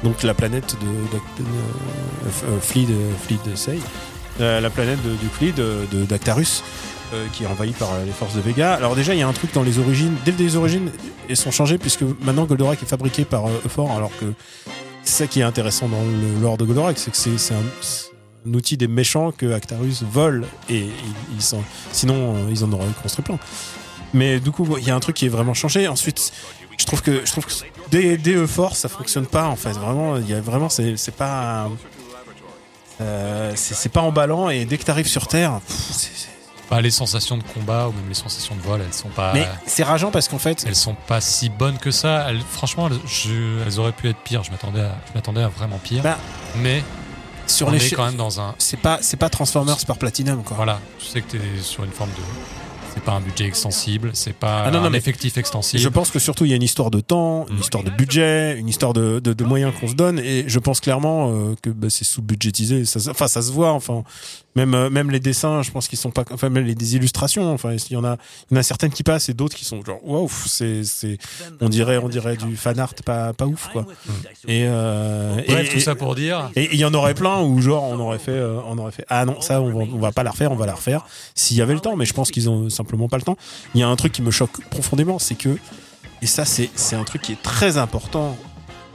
donc 0.04 0.22
la 0.24 0.34
planète 0.34 0.76
de, 0.82 0.86
de, 0.88 1.44
de- 1.44 1.50
euh, 2.50 2.60
Fleet, 2.60 2.88
Fleet 3.26 3.40
Say, 3.56 3.80
euh, 4.42 4.60
la 4.60 4.70
planète 4.70 5.02
de- 5.04 5.16
du 5.16 5.28
Fleet 5.32 5.54
de, 5.54 5.88
de- 5.94 6.04
d'Actarus, 6.04 6.62
euh, 7.14 7.26
qui 7.32 7.44
est 7.44 7.48
envahie 7.48 7.72
par 7.72 7.94
euh, 7.94 8.04
les 8.06 8.12
forces 8.12 8.34
de 8.36 8.42
Vega. 8.42 8.74
Alors 8.74 8.96
déjà, 8.98 9.14
il 9.14 9.20
y 9.22 9.24
a 9.24 9.28
un 9.30 9.32
truc 9.34 9.54
dans 9.54 9.64
les 9.64 9.80
origines, 9.80 10.16
dès 10.26 10.34
les 10.34 10.58
origines, 10.58 10.92
elles 11.30 11.38
sont 11.38 11.52
changées 11.52 11.78
puisque 11.78 12.02
maintenant 12.22 12.44
Goldorak 12.44 12.84
est 12.84 12.86
fabriqué 12.86 13.24
par 13.24 13.46
euh, 13.46 13.62
Euphor, 13.66 13.92
alors 13.96 14.12
que 14.20 14.26
c'est 15.04 15.24
ça 15.24 15.28
qui 15.28 15.40
est 15.40 15.44
intéressant 15.44 15.88
dans 15.88 16.04
le 16.04 16.42
lore 16.42 16.58
de 16.58 16.66
Goldorak, 16.66 16.98
c'est 16.98 17.12
que 17.12 17.38
c'est, 17.38 17.54
un, 17.54 18.54
outil 18.54 18.78
des 18.78 18.88
méchants 18.88 19.32
que 19.32 19.54
Actarus 19.54 20.04
vole 20.04 20.46
et 20.70 20.88
ils, 21.34 21.42
sont, 21.42 21.64
sinon 21.92 22.36
euh, 22.36 22.50
ils 22.50 22.64
en 22.64 22.72
auraient 22.74 22.86
construit 23.02 23.24
plein. 23.24 23.40
Mais 24.14 24.40
du 24.40 24.52
coup, 24.52 24.68
il 24.78 24.86
y 24.86 24.92
a 24.92 24.96
un 24.96 25.00
truc 25.00 25.16
qui 25.16 25.26
est 25.26 25.30
vraiment 25.30 25.54
changé. 25.54 25.88
Ensuite, 25.88 26.34
je 26.78 26.86
trouve 26.86 27.02
que 27.02 27.26
je 27.26 27.32
trouve 27.32 27.46
que 27.46 27.54
dès 27.90 28.34
Euphor, 28.34 28.76
ça 28.76 28.90
fonctionne 28.90 29.26
pas 29.26 29.48
en 29.48 29.56
fait. 29.56 29.72
Vraiment, 29.72 30.18
il 30.18 30.30
y 30.30 30.34
a 30.34 30.42
vraiment 30.42 30.70
c'est, 30.70 31.16
pas 31.16 31.70
euh, 33.02 33.54
c'est, 33.56 33.90
pas 33.90 34.02
emballant 34.02 34.50
et 34.50 34.66
dès 34.66 34.78
que 34.78 34.84
t'arrives 34.84 35.08
sur 35.08 35.28
Terre, 35.28 35.60
c'est- 35.68 36.33
Bah, 36.76 36.82
les 36.82 36.92
sensations 36.92 37.38
de 37.38 37.44
combat 37.44 37.88
ou 37.88 37.92
même 37.92 38.08
les 38.08 38.14
sensations 38.16 38.56
de 38.56 38.62
vol, 38.62 38.82
elles 38.86 38.94
sont 38.94 39.10
pas. 39.10 39.34
mais 39.34 39.48
c'est 39.66 39.84
rageant 39.84 40.12
parce 40.12 40.28
qu'en 40.28 40.40
fait, 40.40 40.64
Elles 40.68 40.76
sont 40.76 40.96
pas 41.08 41.22
si 41.22 41.50
bonnes 41.50 41.78
que 41.78 41.92
ça. 41.92 42.26
Elles- 42.30 42.42
franchement, 42.42 42.88
elles, 42.90 43.00
je- 43.06 43.62
elles 43.66 43.80
auraient 43.80 43.92
pu 43.92 44.10
être 44.10 44.18
pires. 44.20 44.44
Je 44.44 44.52
m'attendais 44.52 44.82
à, 44.82 44.96
je 45.08 45.14
m'attendais 45.14 45.42
à 45.44 45.48
vraiment 45.50 45.78
pire. 45.78 46.02
Bah, 46.04 46.18
mais 46.58 46.84
sur 47.46 47.68
on 47.68 47.72
les 47.72 47.78
est 47.78 47.90
chi- 47.90 47.96
quand 47.96 48.06
même 48.06 48.16
dans 48.16 48.40
un. 48.40 48.56
c'est 48.58 48.78
pas 48.80 48.98
c'est 49.02 49.18
pas 49.18 49.30
Transformers 49.30 49.78
par 49.86 49.98
Platinum 49.98 50.44
quoi. 50.44 50.56
Voilà, 50.58 50.80
tu 51.00 51.06
sais 51.08 51.22
que 51.22 51.32
tu 51.32 51.38
es 51.38 51.62
sur 51.62 51.84
une 51.84 51.92
forme 51.92 52.12
de. 52.12 52.16
C'est 52.94 53.04
pas 53.04 53.14
un 53.14 53.22
budget 53.22 53.46
extensible, 53.46 54.12
c'est 54.14 54.34
pas 54.36 54.64
Ah 54.66 54.72
non, 54.72 54.80
non, 54.82 54.86
un 54.88 54.94
effectif 54.94 55.38
extensible. 55.38 55.82
Je 55.82 55.90
pense 55.90 56.12
que 56.12 56.20
surtout 56.20 56.46
il 56.46 56.52
y 56.52 56.54
a 56.54 56.56
une 56.56 56.62
histoire 56.64 56.92
de 56.92 57.00
temps, 57.00 57.46
une 57.50 57.60
histoire 57.60 57.84
de 57.84 57.90
budget, 57.90 58.58
une 58.60 58.70
histoire 58.70 58.94
de, 58.94 59.20
de, 59.20 59.34
de 59.34 59.44
moyens 59.44 59.74
qu'on 59.80 59.88
se 59.88 59.94
donne, 59.96 60.20
et 60.20 60.44
je 60.48 60.60
pense 60.60 60.80
clairement 60.80 61.32
euh, 61.32 61.56
que 61.62 61.70
bah, 61.72 61.88
c'est 61.90 62.04
sous-budgétisé. 62.06 62.86
Ça, 62.86 63.00
enfin, 63.10 63.28
ça 63.28 63.42
se 63.42 63.52
voit. 63.52 63.72
Enfin, 63.72 64.04
même 64.56 64.76
euh, 64.76 64.92
même 64.92 65.10
les 65.10 65.20
dessins, 65.20 65.64
je 65.64 65.72
pense 65.72 65.88
qu'ils 65.88 65.98
sont 65.98 66.12
pas. 66.12 66.24
Enfin, 66.32 66.50
même 66.50 66.66
les 66.66 66.96
illustrations. 66.96 67.52
Enfin, 67.52 67.72
il 67.74 67.94
y 67.94 67.96
en 67.98 68.04
a, 68.04 68.18
il 68.52 68.54
y 68.54 68.58
en 68.58 68.60
a 68.60 68.64
certaines 68.64 68.92
qui 68.92 69.02
passent 69.02 69.28
et 69.30 69.34
d'autres 69.34 69.56
qui 69.56 69.66
sont 69.66 69.84
genre 69.84 70.00
waouh, 70.08 70.30
c'est 70.46 70.84
c'est 70.84 71.18
on 71.62 71.70
dirait 71.70 71.98
on 71.98 72.10
dirait 72.10 72.38
du 72.38 72.56
fan 72.56 72.80
art 72.80 72.94
pas 73.04 73.34
pas 73.34 73.48
ouf 73.48 73.70
quoi. 73.74 73.88
Et 74.48 74.66
euh, 74.68 75.42
Bref, 75.48 75.70
et- 75.70 75.74
tout 75.74 75.80
ça 75.80 75.96
pour 75.96 76.14
dire. 76.14 76.52
et 76.56 76.70
il 76.72 76.80
y 76.80 76.86
en 76.86 76.94
aurait 76.94 77.16
plein 77.16 77.42
où 77.42 77.60
genre 77.62 77.84
on 77.86 78.00
aurait 78.00 78.20
fait 78.20 78.40
on 78.68 78.78
aurait 78.78 78.92
fait 78.92 79.06
ah 79.10 79.26
non 79.26 79.42
ça 79.42 79.62
on 79.62 79.70
va, 79.72 79.86
on 79.92 79.98
va 80.00 80.12
pas 80.12 80.22
la 80.24 80.32
refaire 80.32 80.52
on 80.52 80.56
va 80.56 80.66
la 80.68 80.76
refaire 80.76 81.06
s'il 81.34 81.58
y 81.58 81.62
avait 81.62 81.74
le 81.74 81.80
temps 81.80 81.96
mais 81.96 82.06
je 82.06 82.14
pense 82.14 82.30
qu'ils 82.30 82.50
ont 82.50 82.70
simplement 82.84 83.08
pas 83.08 83.18
le 83.18 83.24
temps. 83.24 83.38
Il 83.74 83.80
y 83.80 83.84
a 83.84 83.88
un 83.88 83.96
truc 83.96 84.12
qui 84.12 84.22
me 84.22 84.32
choque 84.32 84.64
profondément 84.70 85.20
c'est 85.20 85.36
que 85.36 85.58
et 86.22 86.26
ça 86.26 86.46
c'est 86.46 86.96
un 86.96 87.04
truc 87.04 87.22
qui 87.22 87.34
est 87.34 87.42
très 87.42 87.78
important 87.78 88.38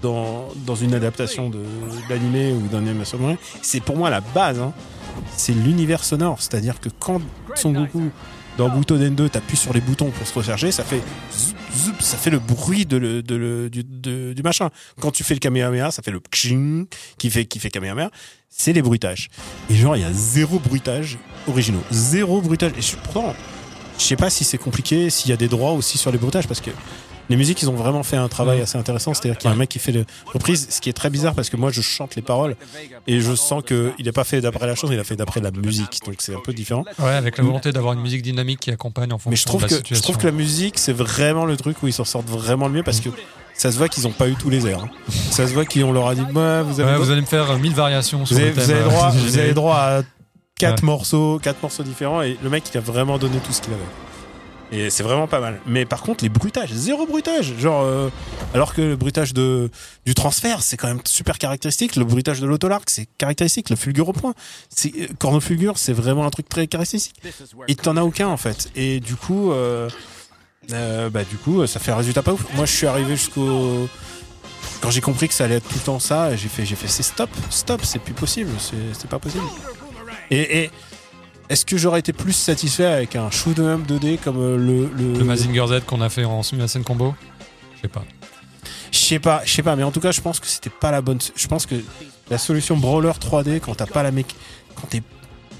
dans, 0.02 0.48
dans 0.66 0.76
une 0.76 0.94
adaptation 0.94 1.50
d'animé 2.08 2.52
ou 2.52 2.68
d'un 2.68 2.78
animation 2.78 3.36
c'est 3.62 3.80
pour 3.80 3.96
moi 3.96 4.10
la 4.10 4.20
base 4.20 4.60
hein. 4.60 4.72
c'est 5.36 5.52
l'univers 5.52 6.04
sonore. 6.04 6.40
C'est 6.40 6.54
à 6.54 6.60
dire 6.60 6.80
que 6.80 6.88
quand 6.88 7.20
Son 7.54 7.72
Goku 7.72 8.10
dans 8.56 8.68
Butoden 8.68 9.14
2 9.14 9.28
t'appuies 9.28 9.56
sur 9.56 9.72
les 9.72 9.80
boutons 9.80 10.10
pour 10.10 10.26
se 10.26 10.34
recharger 10.34 10.72
ça 10.72 10.84
fait 10.84 11.02
ça 12.00 12.16
fait 12.16 12.30
le 12.30 12.38
bruit 12.38 12.86
de 12.86 12.96
le, 12.96 13.22
de 13.22 13.68
du, 13.68 13.84
du 14.34 14.42
machin. 14.42 14.70
Quand 15.00 15.10
tu 15.10 15.24
fais 15.24 15.34
le 15.34 15.40
Kamehameha 15.40 15.90
ça 15.90 16.02
fait 16.02 16.10
le 16.10 16.20
kching 16.20 16.86
qui 17.18 17.30
fait 17.30 17.44
qui 17.44 17.58
fait 17.58 17.70
Kamehameha. 17.70 18.10
C'est 18.50 18.72
les 18.72 18.82
bruitages. 18.82 19.28
Et 19.70 19.74
genre 19.74 19.96
il 19.96 20.02
y 20.02 20.06
a 20.06 20.12
zéro 20.12 20.58
bruitage 20.58 21.18
originaux. 21.46 21.82
Zéro 21.90 22.40
bruitage. 22.40 22.72
Et 22.72 22.96
pourtant 23.02 23.34
je 23.98 24.04
sais 24.04 24.16
pas 24.16 24.30
si 24.30 24.44
c'est 24.44 24.58
compliqué 24.58 25.10
s'il 25.10 25.30
y 25.30 25.32
a 25.34 25.36
des 25.36 25.48
droits 25.48 25.72
aussi 25.72 25.98
sur 25.98 26.10
les 26.12 26.18
bruitages 26.18 26.46
parce 26.46 26.60
que 26.60 26.70
les 27.30 27.36
musiques, 27.36 27.60
ils 27.60 27.68
ont 27.68 27.74
vraiment 27.74 28.02
fait 28.02 28.16
un 28.16 28.28
travail 28.28 28.62
assez 28.62 28.78
intéressant. 28.78 29.12
C'est-à-dire 29.12 29.36
qu'il 29.36 29.50
y 29.50 29.52
a 29.52 29.54
un 29.54 29.58
mec 29.58 29.68
qui 29.68 29.78
fait 29.78 29.92
les 29.92 30.04
reprises, 30.32 30.66
ce 30.70 30.80
qui 30.80 30.88
est 30.88 30.94
très 30.94 31.10
bizarre 31.10 31.34
parce 31.34 31.50
que 31.50 31.58
moi, 31.58 31.70
je 31.70 31.82
chante 31.82 32.16
les 32.16 32.22
paroles 32.22 32.56
et 33.06 33.20
je 33.20 33.34
sens 33.34 33.62
que 33.62 33.92
il 33.98 34.06
n'est 34.06 34.12
pas 34.12 34.24
fait 34.24 34.40
d'après 34.40 34.66
la 34.66 34.74
chanson, 34.74 34.94
il 34.94 34.98
a 34.98 35.04
fait 35.04 35.16
d'après 35.16 35.40
la 35.40 35.50
musique. 35.50 36.00
Donc 36.06 36.16
c'est 36.20 36.34
un 36.34 36.40
peu 36.40 36.54
différent. 36.54 36.84
Ouais, 36.98 37.10
avec 37.10 37.36
la 37.36 37.44
volonté 37.44 37.70
d'avoir 37.70 37.92
une 37.92 38.00
musique 38.00 38.22
dynamique 38.22 38.60
qui 38.60 38.70
accompagne 38.70 39.12
en 39.12 39.18
fonction 39.18 39.30
Mais 39.30 39.36
je 39.36 39.44
trouve 39.44 39.66
de 39.66 39.74
la 39.74 39.82
que 39.82 39.94
je 39.94 40.00
trouve 40.00 40.16
que 40.16 40.26
la 40.26 40.32
musique, 40.32 40.78
c'est 40.78 40.94
vraiment 40.94 41.44
le 41.44 41.58
truc 41.58 41.82
où 41.82 41.86
ils 41.86 41.92
s'en 41.92 42.04
sortent 42.04 42.28
vraiment 42.30 42.66
le 42.66 42.72
mieux 42.72 42.82
parce 42.82 43.00
que 43.00 43.10
ça 43.52 43.72
se 43.72 43.76
voit 43.76 43.88
qu'ils 43.90 44.06
ont 44.06 44.12
pas 44.12 44.28
eu 44.28 44.34
tous 44.34 44.48
les 44.48 44.66
airs. 44.66 44.84
hein. 44.84 44.90
Ça 45.30 45.46
se 45.46 45.52
voit 45.52 45.66
qu'on 45.66 45.92
leur 45.92 46.06
a 46.08 46.14
dit, 46.14 46.22
ouais, 46.22 46.62
vous 46.62 46.80
avez, 46.80 46.92
Ouais, 46.92 46.96
vous 46.96 47.10
allez 47.10 47.20
me 47.20 47.26
faire 47.26 47.50
euh, 47.50 47.58
1000 47.58 47.74
variations 47.74 48.24
sur 48.24 48.36
vous 48.36 48.40
avez, 48.40 48.52
le 48.52 48.56
thème. 48.56 48.64
vous 48.64 48.70
avez 48.72 48.80
euh, 48.80 48.88
droit, 48.88 49.10
vous 49.10 49.38
avez 49.38 49.52
droit 49.54 49.76
à 49.76 50.02
quatre 50.58 50.82
Ouais. 50.82 50.86
morceaux, 50.86 51.38
quatre 51.42 51.62
morceaux 51.62 51.82
différents 51.82 52.22
et 52.22 52.36
le 52.42 52.50
mec, 52.50 52.64
il 52.72 52.78
a 52.78 52.80
vraiment 52.80 53.18
donné 53.18 53.38
tout 53.38 53.52
ce 53.52 53.60
qu'il 53.62 53.72
avait. 53.72 53.82
Et 54.70 54.90
c'est 54.90 55.02
vraiment 55.02 55.26
pas 55.26 55.40
mal. 55.40 55.58
Mais 55.64 55.86
par 55.86 56.02
contre, 56.02 56.22
les 56.22 56.28
bruitages, 56.28 56.70
zéro 56.74 57.06
bruitage. 57.06 57.54
Genre, 57.58 57.82
euh, 57.84 58.10
alors 58.52 58.74
que 58.74 58.82
le 58.82 58.96
bruitage 58.96 59.32
de, 59.32 59.70
du 60.04 60.14
transfert, 60.14 60.60
c'est 60.62 60.76
quand 60.76 60.88
même 60.88 61.00
super 61.06 61.38
caractéristique. 61.38 61.96
Le 61.96 62.04
bruitage 62.04 62.38
de 62.40 62.46
l'autolarc, 62.46 62.90
c'est 62.90 63.08
caractéristique. 63.16 63.70
Le 63.70 63.76
fulgure 63.76 64.10
au 64.10 64.12
point. 64.12 64.34
C'est, 64.68 64.92
euh, 64.94 65.06
cornofulgure, 65.18 65.78
c'est 65.78 65.94
vraiment 65.94 66.26
un 66.26 66.30
truc 66.30 66.50
très 66.50 66.66
caractéristique. 66.66 67.14
Et 67.66 67.76
t'en 67.76 67.96
as 67.96 68.02
aucun, 68.02 68.28
en 68.28 68.36
fait. 68.36 68.68
Et 68.76 69.00
du 69.00 69.16
coup, 69.16 69.52
euh, 69.52 69.88
euh, 70.74 71.08
bah, 71.08 71.24
du 71.24 71.36
coup, 71.36 71.66
ça 71.66 71.80
fait 71.80 71.92
un 71.92 71.96
résultat 71.96 72.22
pas 72.22 72.34
ouf. 72.34 72.44
Moi, 72.54 72.66
je 72.66 72.72
suis 72.72 72.86
arrivé 72.86 73.16
jusqu'au, 73.16 73.88
quand 74.82 74.90
j'ai 74.90 75.00
compris 75.00 75.28
que 75.28 75.34
ça 75.34 75.44
allait 75.44 75.54
être 75.56 75.68
tout 75.68 75.76
le 75.76 75.80
temps 75.80 75.98
ça, 75.98 76.36
j'ai 76.36 76.48
fait, 76.48 76.66
j'ai 76.66 76.76
fait, 76.76 76.88
c'est 76.88 77.02
stop, 77.02 77.30
stop, 77.48 77.80
c'est 77.84 78.00
plus 78.00 78.12
possible, 78.12 78.50
c'est, 78.58 78.76
c'est 78.92 79.08
pas 79.08 79.18
possible. 79.18 79.44
Et, 80.30 80.64
et 80.64 80.70
est-ce 81.48 81.64
que 81.64 81.76
j'aurais 81.76 82.00
été 82.00 82.12
plus 82.12 82.32
satisfait 82.32 82.84
avec 82.84 83.16
un 83.16 83.30
shoot 83.30 83.58
'em 83.58 83.80
up 83.80 83.80
2D 83.88 84.18
comme 84.18 84.38
euh, 84.38 84.56
le, 84.56 84.90
le, 84.96 85.18
Le 85.18 85.24
Mazinger 85.24 85.66
Z 85.66 85.80
qu'on 85.86 86.00
a 86.00 86.08
fait 86.08 86.24
en 86.24 86.42
simulation 86.42 86.82
combo? 86.82 87.14
Je 87.76 87.82
sais 87.82 87.88
pas. 87.88 88.04
Je 88.90 88.98
sais 88.98 89.18
pas, 89.18 89.42
je 89.44 89.52
sais 89.52 89.62
pas, 89.62 89.76
mais 89.76 89.82
en 89.82 89.90
tout 89.90 90.00
cas, 90.00 90.12
je 90.12 90.20
pense 90.20 90.40
que 90.40 90.46
c'était 90.46 90.70
pas 90.70 90.90
la 90.90 91.00
bonne. 91.00 91.18
Je 91.36 91.46
pense 91.46 91.66
que 91.66 91.74
la 92.30 92.38
solution 92.38 92.76
brawler 92.76 93.10
3D 93.12 93.60
quand 93.60 93.74
t'as 93.74 93.86
pas 93.86 94.02
la 94.02 94.10
mec, 94.10 94.34
quand 94.74 94.86
t'es, 94.88 95.02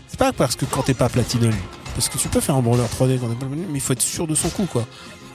c'est 0.06 0.18
pas 0.18 0.32
parce 0.32 0.56
que 0.56 0.64
quand 0.64 0.82
t'es 0.82 0.94
pas 0.94 1.08
platinum, 1.08 1.52
parce 1.94 2.08
que 2.08 2.18
tu 2.18 2.28
peux 2.28 2.40
faire 2.40 2.54
un 2.56 2.62
brawler 2.62 2.82
3D 2.84 3.18
quand 3.18 3.28
t'es 3.28 3.34
pas 3.34 3.46
platinum, 3.46 3.66
mais 3.70 3.78
il 3.78 3.80
faut 3.80 3.92
être 3.92 4.02
sûr 4.02 4.26
de 4.26 4.34
son 4.34 4.48
coup, 4.50 4.66
quoi. 4.66 4.86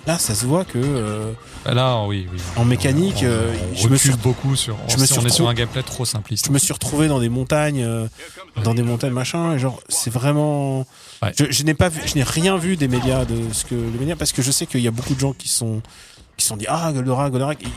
Là, 0.05 0.19
ça 0.19 0.35
se 0.35 0.45
voit 0.45 0.65
que 0.65 0.77
euh, 0.79 1.31
Là, 1.65 2.03
oui, 2.05 2.27
oui. 2.31 2.39
En 2.57 2.65
mécanique, 2.65 3.19
on, 3.21 3.25
euh, 3.25 3.53
on 3.71 3.75
je 3.75 3.87
me 3.87 3.95
suis- 3.95 4.11
beaucoup 4.11 4.55
sur. 4.57 4.75
je 4.89 4.97
me 4.97 5.05
suis 5.05 5.17
on 5.17 5.25
est 5.25 5.29
sur 5.29 5.47
un 5.47 5.53
gameplay 5.53 5.81
trop 5.81 6.03
simpliste. 6.03 6.47
je 6.47 6.51
me 6.51 6.57
suis 6.57 6.73
retrouvé 6.73 7.07
dans 7.07 7.21
des 7.21 7.29
montagnes, 7.29 7.83
euh, 7.83 8.07
dans 8.65 8.73
des 8.73 8.83
montagnes 8.83 9.13
machin, 9.13 9.53
et 9.53 9.59
genre 9.59 9.79
c'est 9.87 10.11
vraiment. 10.11 10.79
Ouais. 11.21 11.31
Je, 11.39 11.45
je 11.49 11.63
n'ai 11.63 11.73
pas 11.73 11.87
vu, 11.87 12.01
je 12.05 12.15
n'ai 12.15 12.23
rien 12.23 12.57
vu 12.57 12.75
des 12.75 12.89
médias 12.89 13.23
de 13.23 13.35
ce 13.53 13.63
que 13.63 13.75
les 13.75 13.97
médias 13.97 14.17
parce 14.17 14.33
que 14.33 14.41
je 14.41 14.51
sais 14.51 14.65
qu'il 14.65 14.81
y 14.81 14.87
a 14.89 14.91
beaucoup 14.91 15.15
de 15.15 15.19
gens 15.21 15.31
qui 15.31 15.47
sont 15.47 15.81
qui 16.35 16.45
sont 16.45 16.57
dit 16.57 16.65
ah 16.67 16.91
Goldorak, 16.93 17.31
Goldorak. 17.31 17.63
Et 17.63 17.67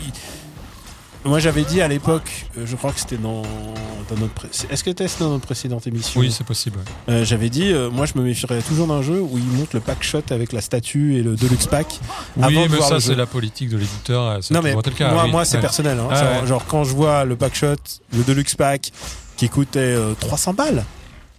Moi 1.27 1.39
j'avais 1.41 1.63
dit 1.65 1.81
à 1.81 1.89
l'époque, 1.89 2.47
euh, 2.57 2.65
je 2.67 2.77
crois 2.77 2.93
que 2.93 3.01
c'était 3.01 3.17
dans, 3.17 3.43
dans 3.43 4.17
notre 4.19 4.33
pré- 4.33 4.49
est-ce 4.49 4.85
que 4.85 4.91
c'était 4.91 5.07
dans 5.19 5.31
notre 5.31 5.45
précédente 5.47 5.87
émission 5.87 6.21
Oui, 6.21 6.31
c'est 6.31 6.45
possible. 6.47 6.79
ouais. 7.09 7.15
Euh, 7.15 7.25
J'avais 7.25 7.49
dit, 7.51 7.73
euh, 7.73 7.91
moi 7.91 8.07
je 8.07 8.13
me 8.17 8.23
méfierais 8.23 8.63
toujours 8.63 8.87
d'un 8.87 9.03
jeu 9.03 9.21
où 9.21 9.37
ils 9.37 9.45
montent 9.59 9.73
le 9.75 9.81
pack 9.81 10.03
shot 10.05 10.23
avec 10.31 10.53
la 10.53 10.61
statue 10.61 11.17
et 11.17 11.23
le 11.23 11.35
deluxe 11.35 11.67
pack. 11.67 11.99
avant 12.37 12.47
Oui, 12.49 12.55
de 12.55 12.61
mais 12.61 12.77
voir 12.77 12.89
ça, 12.89 12.95
le 12.95 13.01
jeu. 13.01 13.07
c'est 13.09 13.15
la 13.17 13.27
politique 13.27 13.69
de 13.71 13.77
l'éditeur. 13.77 14.23
euh, 14.23 14.39
c'est 14.41 14.55
Non 14.55 14.61
mais 14.63 14.71
toujours 14.71 14.83
tel 14.85 14.95
cas, 14.95 15.13
moi, 15.13 15.25
oui. 15.25 15.31
moi 15.31 15.45
c'est 15.45 15.57
Ouais. 15.57 15.61
personnel. 15.63 15.99
Hein. 15.99 16.09
Ah 16.11 16.41
ouais. 16.43 16.47
Genre 16.47 16.65
quand 16.67 16.85
je 16.85 16.95
vois 16.95 17.25
le 17.25 17.35
pack 17.37 17.55
shot, 17.57 17.75
le 18.17 18.23
deluxe 18.23 18.55
pack 18.55 18.93
qui 19.37 19.49
coûtait 19.49 19.81
euh, 19.81 20.15
300 20.21 20.55
balles 20.55 20.85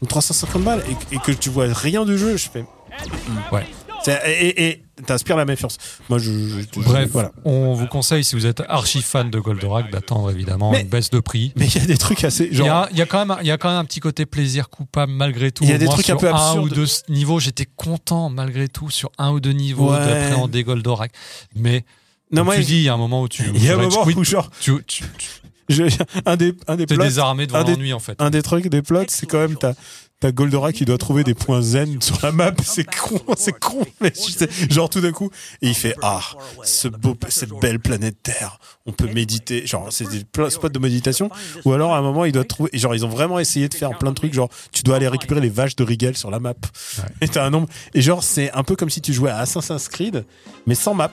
ou 0.01 0.05
350 0.05 0.63
balles 0.63 0.83
et, 1.11 1.15
et 1.15 1.19
que 1.19 1.31
tu 1.31 1.49
vois 1.49 1.65
rien 1.71 2.03
du 2.05 2.17
jeu, 2.17 2.35
je 2.35 2.49
fais. 2.49 2.61
hmm. 2.63 3.55
Ouais. 3.55 3.65
C'est- 4.03 4.21
et- 4.27 4.67
et 4.69 4.83
t'inspires 5.05 5.37
la 5.37 5.45
méfiance. 5.45 5.77
Moi 6.09 6.17
je. 6.19 6.31
je- 6.31 6.59
je- 6.61 6.79
Bref, 6.81 7.09
voilà. 7.11 7.31
on 7.45 7.73
vous 7.73 7.87
conseille, 7.87 8.23
si 8.23 8.35
vous 8.35 8.45
êtes 8.45 8.61
archi 8.67 9.01
fan 9.01 9.29
de 9.29 9.39
Goldorak, 9.39 9.91
d'attendre 9.91 10.31
évidemment 10.31 10.71
Mais- 10.71 10.81
une 10.81 10.87
baisse 10.87 11.09
de 11.09 11.19
prix. 11.19 11.53
Mais 11.55 11.67
il 11.67 11.75
y 11.81 11.83
a 11.83 11.85
des 11.87 11.97
trucs 11.97 12.23
assez. 12.23 12.45
Il 12.45 12.53
y, 12.53 12.55
Genre, 12.57 12.69
a, 12.69 12.87
il 12.91 12.97
y 12.97 13.01
a 13.01 13.05
quand 13.05 13.19
même, 13.19 13.31
un- 13.31 13.39
il 13.41 13.47
y 13.47 13.51
a 13.51 13.57
quand 13.57 13.69
même 13.69 13.77
un 13.77 13.85
petit 13.85 13.99
côté 13.99 14.25
plaisir 14.25 14.69
coupable 14.69 15.11
malgré 15.11 15.51
tout. 15.51 15.63
Il 15.63 15.69
y 15.69 15.73
a 15.73 15.77
des 15.77 15.85
moins 15.85 15.93
trucs 15.95 16.05
un 16.09 16.13
sur 16.13 16.17
peu 16.19 16.29
un 16.29 16.35
absurdes. 16.35 16.71
ou 16.71 16.75
deux 16.75 16.87
niveaux, 17.09 17.39
j'étais 17.39 17.67
content 17.75 18.29
malgré 18.29 18.67
tout 18.67 18.89
sur 18.89 19.11
un 19.17 19.31
ou 19.31 19.39
deux 19.39 19.51
niveaux 19.51 19.91
Ouais. 19.91 19.99
d'appréhender 19.99 20.63
Goldorak. 20.63 21.11
Mais 21.55 21.85
non, 22.31 22.43
moi, 22.43 22.55
tu 22.55 22.63
dis, 22.63 22.75
il 22.77 22.83
y 22.83 22.89
a 22.89 22.93
un 22.93 22.97
moment 22.97 23.21
où 23.21 23.27
tu, 23.27 23.43
il 23.53 23.63
y 23.63 23.69
a 23.69 23.73
un 23.73 23.77
moment 23.77 24.03
où 24.05 24.23
genre, 24.23 24.49
tu, 24.59 24.73
tu, 24.87 25.03
tu 25.17 25.29
je- 25.69 25.83
un 26.25 26.35
des 26.37 26.53
un 26.67 26.75
des 26.75 26.85
t'es 26.85 26.95
plots, 26.95 27.03
désarmé 27.03 27.45
devant 27.45 27.59
un 27.59 27.63
des- 27.65 27.73
l'ennui 27.73 27.93
en 27.93 27.99
fait. 27.99 28.21
un 28.21 28.29
des 28.29 28.41
trucs 28.41 28.67
des 28.67 28.81
plots, 28.81 29.03
c'est 29.07 29.25
quand 29.25 29.39
même 29.39 29.55
ta 29.57 29.73
T'as 30.19 30.31
Goldorak 30.31 30.73
qui 30.73 30.83
doit 30.83 30.97
trouver 30.97 31.23
des 31.23 31.35
points 31.35 31.61
zen 31.61 32.01
sur 32.01 32.17
la 32.23 32.31
map, 32.31 32.51
c'est 32.63 32.83
con, 32.85 33.21
c'est 33.37 33.51
con, 33.59 33.85
mais 34.01 34.09
tu 34.09 34.31
sais, 34.31 34.49
genre 34.67 34.89
tout 34.89 34.99
d'un 34.99 35.11
coup, 35.11 35.29
et 35.61 35.67
il 35.67 35.75
fait 35.75 35.93
ah, 36.01 36.21
ce 36.63 36.87
beau, 36.87 37.15
cette 37.29 37.51
belle 37.61 37.79
planète 37.79 38.15
Terre, 38.23 38.57
on 38.87 38.93
peut 38.93 39.05
méditer, 39.13 39.67
genre 39.67 39.89
c'est 39.91 40.05
des 40.09 40.25
spots 40.49 40.69
de 40.69 40.79
méditation, 40.79 41.29
ou 41.65 41.73
alors 41.73 41.93
à 41.93 41.99
un 41.99 42.01
moment 42.01 42.25
il 42.25 42.31
doit 42.31 42.45
trouver, 42.45 42.71
genre 42.73 42.95
ils 42.95 43.05
ont 43.05 43.09
vraiment 43.09 43.37
essayé 43.37 43.69
de 43.69 43.75
faire 43.75 43.95
plein 43.99 44.09
de 44.09 44.15
trucs, 44.15 44.33
genre 44.33 44.49
tu 44.71 44.81
dois 44.81 44.95
aller 44.95 45.07
récupérer 45.07 45.39
les 45.39 45.49
vaches 45.49 45.75
de 45.75 45.83
Rigel 45.83 46.17
sur 46.17 46.31
la 46.31 46.39
map, 46.39 46.55
et 47.21 47.27
t'as 47.27 47.45
un 47.45 47.51
nombre, 47.51 47.67
et 47.93 48.01
genre 48.01 48.23
c'est 48.23 48.51
un 48.53 48.63
peu 48.63 48.75
comme 48.75 48.89
si 48.89 49.01
tu 49.01 49.13
jouais 49.13 49.29
à 49.29 49.37
Assassin's 49.37 49.87
Creed, 49.87 50.25
mais 50.65 50.73
sans 50.73 50.95
map, 50.95 51.11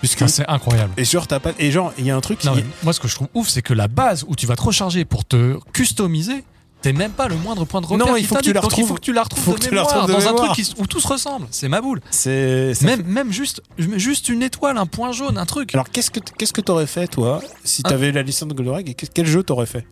puisque 0.00 0.22
Ah, 0.22 0.28
c'est 0.28 0.46
incroyable. 0.46 0.92
et 0.96 1.04
genre 1.04 1.26
t'as 1.26 1.40
pas, 1.40 1.50
et 1.58 1.72
genre 1.72 1.92
il 1.98 2.06
y 2.06 2.12
a 2.12 2.16
un 2.16 2.20
truc, 2.20 2.44
Non, 2.44 2.54
qui- 2.54 2.62
moi, 2.84 2.92
ce 2.92 3.00
que 3.00 3.08
je 3.08 3.16
trouve 3.16 3.26
ouf, 3.34 3.48
c'est 3.48 3.62
que 3.62 3.74
la 3.74 3.88
base 3.88 4.24
où 4.28 4.36
tu 4.36 4.46
vas 4.46 4.54
te 4.54 4.62
recharger 4.62 5.04
pour 5.04 5.24
te 5.24 5.58
customiser, 5.72 6.44
T'es 6.82 6.92
même 6.92 7.10
pas 7.12 7.26
le 7.26 7.34
moindre 7.36 7.64
point 7.64 7.80
de 7.80 7.86
repère. 7.86 8.06
Non, 8.06 8.16
il 8.16 8.24
faut 8.26 8.36
que 8.36 8.42
tu 8.42 8.52
la 8.52 8.60
Il 8.60 8.64
retrouves. 8.64 8.86
faut 8.88 8.94
que 8.94 9.00
tu 9.00 9.12
la 9.12 9.22
retrouves 9.24 9.42
Faut 9.44 9.52
de 9.54 9.56
que 9.58 9.64
tu 9.64 9.74
la 9.74 9.82
mémoire, 9.82 10.02
retrouves 10.02 10.16
de 10.16 10.22
dans 10.24 10.28
un 10.28 10.34
truc 10.34 10.52
qui- 10.52 10.74
où 10.78 10.86
tout 10.86 11.00
se 11.00 11.08
ressemble. 11.08 11.46
C'est 11.50 11.68
ma 11.68 11.80
boule. 11.80 12.00
C'est 12.10 12.72
Même, 12.82 13.02
même 13.06 13.32
juste, 13.32 13.62
juste 13.78 14.28
une 14.28 14.42
étoile, 14.42 14.78
un 14.78 14.86
point 14.86 15.10
jaune, 15.12 15.36
un 15.38 15.46
truc. 15.46 15.74
Alors 15.74 15.88
qu'est-ce 15.90 16.10
que 16.10 16.20
qu'est-ce 16.38 16.52
que 16.52 16.60
t'aurais 16.60 16.86
fait 16.86 17.08
toi 17.08 17.40
si 17.64 17.82
Ah. 17.84 17.88
t'avais 17.88 18.12
la 18.12 18.22
licence 18.22 18.48
de 18.48 18.54
Goldorak 18.54 18.88
et 18.88 18.94
que- 18.94 19.06
quel 19.12 19.26
jeu 19.26 19.42
t'aurais 19.42 19.66
fait? 19.66 19.86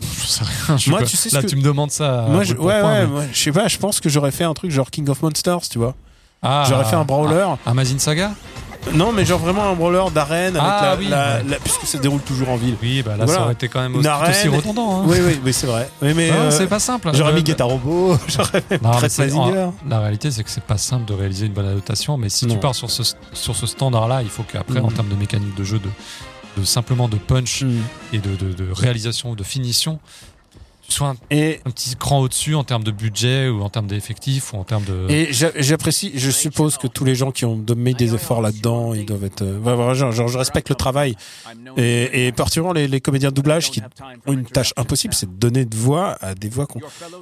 Je 0.00 0.26
sais 0.26 0.44
rien. 0.44 0.76
je 0.78 0.90
Moi, 0.90 1.00
pas- 1.00 1.06
tu 1.06 1.16
sais 1.16 1.28
ce 1.28 1.34
Là, 1.34 1.42
que- 1.42 1.48
tu 1.48 1.56
me 1.56 1.62
demandes 1.62 1.90
ça. 1.90 2.26
Moi 2.30 2.44
je, 2.44 2.54
ouais 2.54 2.80
point, 2.80 2.92
ouais, 2.92 3.00
mais- 3.00 3.06
moi, 3.08 3.22
je 3.32 3.38
sais 3.38 3.52
pas, 3.52 3.66
je 3.68 3.76
pense 3.78 4.00
que 4.00 4.08
j'aurais 4.08 4.30
fait 4.30 4.44
un 4.44 4.54
truc 4.54 4.70
genre 4.70 4.90
King 4.90 5.08
of 5.08 5.20
Monsters, 5.22 5.68
tu 5.68 5.78
vois. 5.78 5.96
Ah, 6.40 6.64
J'aurais 6.68 6.84
fait 6.84 6.94
un 6.96 7.04
brawler. 7.04 7.44
Un 7.66 7.70
Amazing 7.72 7.98
Saga? 7.98 8.30
Non, 8.94 9.12
mais 9.12 9.24
genre 9.24 9.38
vraiment 9.38 9.64
un 9.68 9.74
brawler 9.74 10.04
d'arène 10.14 10.56
avec 10.56 10.62
Ah, 10.72 10.80
la, 10.82 10.96
oui, 10.96 11.08
la- 11.08 11.36
ouais. 11.38 11.44
la- 11.46 11.56
puisque 11.58 11.82
ça 11.82 11.86
se 11.86 11.96
déroule 11.98 12.20
toujours 12.22 12.48
en 12.48 12.56
ville. 12.56 12.76
Oui, 12.82 13.02
bah 13.02 13.16
là, 13.18 13.24
Voilà. 13.24 13.38
ça 13.40 13.44
aurait 13.44 13.52
été 13.54 13.68
quand 13.68 13.80
même 13.80 13.94
aussi, 13.96 14.06
arène. 14.08 14.30
aussi 14.30 14.48
redondant. 14.48 15.00
Hein. 15.00 15.04
Oui 15.06 15.18
oui, 15.24 15.40
mais 15.44 15.52
c'est 15.52 15.66
vrai. 15.66 15.90
Oui, 16.00 16.14
mais 16.14 16.30
euh, 16.30 16.50
c'est 16.50 16.66
pas 16.68 16.78
simple. 16.78 17.10
j'aurais 17.12 17.32
Euh, 17.32 17.34
mis 17.34 17.42
Guetta 17.42 17.64
Robot, 17.64 18.16
j'aurais 18.28 18.62
La 19.88 19.98
réalité, 20.00 20.30
c'est 20.30 20.42
que 20.44 20.50
c'est 20.50 20.62
pas 20.64 20.78
simple 20.78 21.04
de 21.04 21.12
réaliser 21.14 21.46
une 21.46 21.52
bonne 21.52 21.68
adaptation, 21.68 22.16
mais 22.16 22.28
si 22.28 22.46
Non. 22.46 22.54
tu 22.54 22.60
pars 22.60 22.74
sur 22.74 22.90
ce, 22.90 23.02
sur 23.32 23.54
ce 23.56 23.66
standard-là, 23.66 24.22
il 24.22 24.28
faut 24.30 24.42
qu'après, 24.42 24.80
en 24.80 24.86
Mhm. 24.88 24.92
termes 24.94 25.08
de 25.08 25.16
mécanique 25.16 25.54
de 25.54 25.64
jeu, 25.64 25.78
de, 25.78 25.88
de 26.60 26.64
simplement 26.64 27.08
de 27.08 27.16
punch 27.16 27.62
Mm. 27.62 27.70
et 28.14 28.18
de, 28.18 28.36
de- 28.36 28.52
de 28.52 28.72
réalisation, 28.72 29.34
de 29.34 29.42
finition, 29.44 29.98
tu 30.88 30.94
sois 30.94 31.08
un, 31.08 31.16
Et 31.30 31.60
un 31.66 31.70
petit 31.70 31.94
cran 31.96 32.20
au-dessus 32.20 32.54
en 32.54 32.64
termes 32.64 32.82
de 32.82 32.90
budget 32.90 33.48
ou 33.48 33.62
en 33.62 33.68
termes 33.68 33.86
d'effectifs 33.86 34.52
ou 34.52 34.56
en 34.56 34.64
termes 34.64 34.84
de. 34.84 35.06
Et 35.10 35.32
j'a- 35.32 35.52
j'apprécie, 35.56 36.12
je 36.14 36.30
suppose 36.30 36.78
que 36.78 36.86
tous 36.86 37.04
les 37.04 37.14
gens 37.14 37.30
qui 37.30 37.44
ont 37.44 37.62
mis 37.76 37.94
des 37.94 38.14
efforts 38.14 38.40
là-dedans, 38.40 38.94
ils 38.94 39.04
doivent 39.04 39.24
être. 39.24 39.42
euh, 39.42 39.94
genre, 39.94 40.12
genre, 40.12 40.28
je 40.28 40.38
respecte 40.38 40.68
le 40.70 40.74
travail. 40.74 41.14
Et, 41.76 42.26
et 42.26 42.32
particulièrement 42.32 42.72
les, 42.72 42.88
les 42.88 43.00
comédiens 43.00 43.28
de 43.30 43.34
doublage 43.34 43.70
qui 43.70 43.82
ont 44.26 44.32
une 44.32 44.44
tâche 44.46 44.72
impossible, 44.76 45.12
c'est 45.14 45.26
de 45.26 45.34
donner 45.38 45.64
de 45.64 45.76
voix 45.76 46.16
à 46.20 46.34
des 46.34 46.48
voix 46.48 46.66
qu'on. 46.66 46.80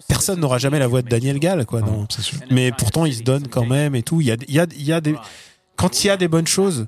Personne 0.09 0.39
n'aura 0.41 0.59
jamais 0.59 0.79
la 0.79 0.87
voix 0.87 1.03
de 1.03 1.09
Daniel 1.09 1.39
Gall, 1.39 1.67
quoi. 1.67 1.81
Non, 1.81 2.07
sûr. 2.23 2.39
Mais 2.51 2.71
pourtant, 2.73 3.05
ils 3.05 3.17
se 3.17 3.23
donnent 3.23 3.49
quand 3.49 3.67
même 3.67 3.95
et 3.95 4.03
tout. 4.03 4.21
Il 4.21 4.29
y 4.29 4.31
a, 4.31 4.37
il 4.49 4.55
y 4.55 4.61
a, 4.61 4.67
il 4.77 4.85
y 4.85 4.93
a 4.93 5.01
des. 5.01 5.15
Quand 5.75 6.05
il 6.05 6.07
y 6.07 6.11
a 6.11 6.17
des 6.17 6.29
bonnes 6.29 6.47
choses, 6.47 6.87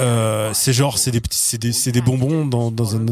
euh, 0.00 0.50
c'est 0.54 0.72
genre, 0.72 0.98
c'est 0.98 1.10
des 1.10 1.20
petits, 1.20 1.38
c'est 1.38 1.58
des, 1.58 1.72
des 1.92 2.00
bonbons 2.00 2.46
dans, 2.46 2.70
dans 2.70 2.96
un, 2.96 3.06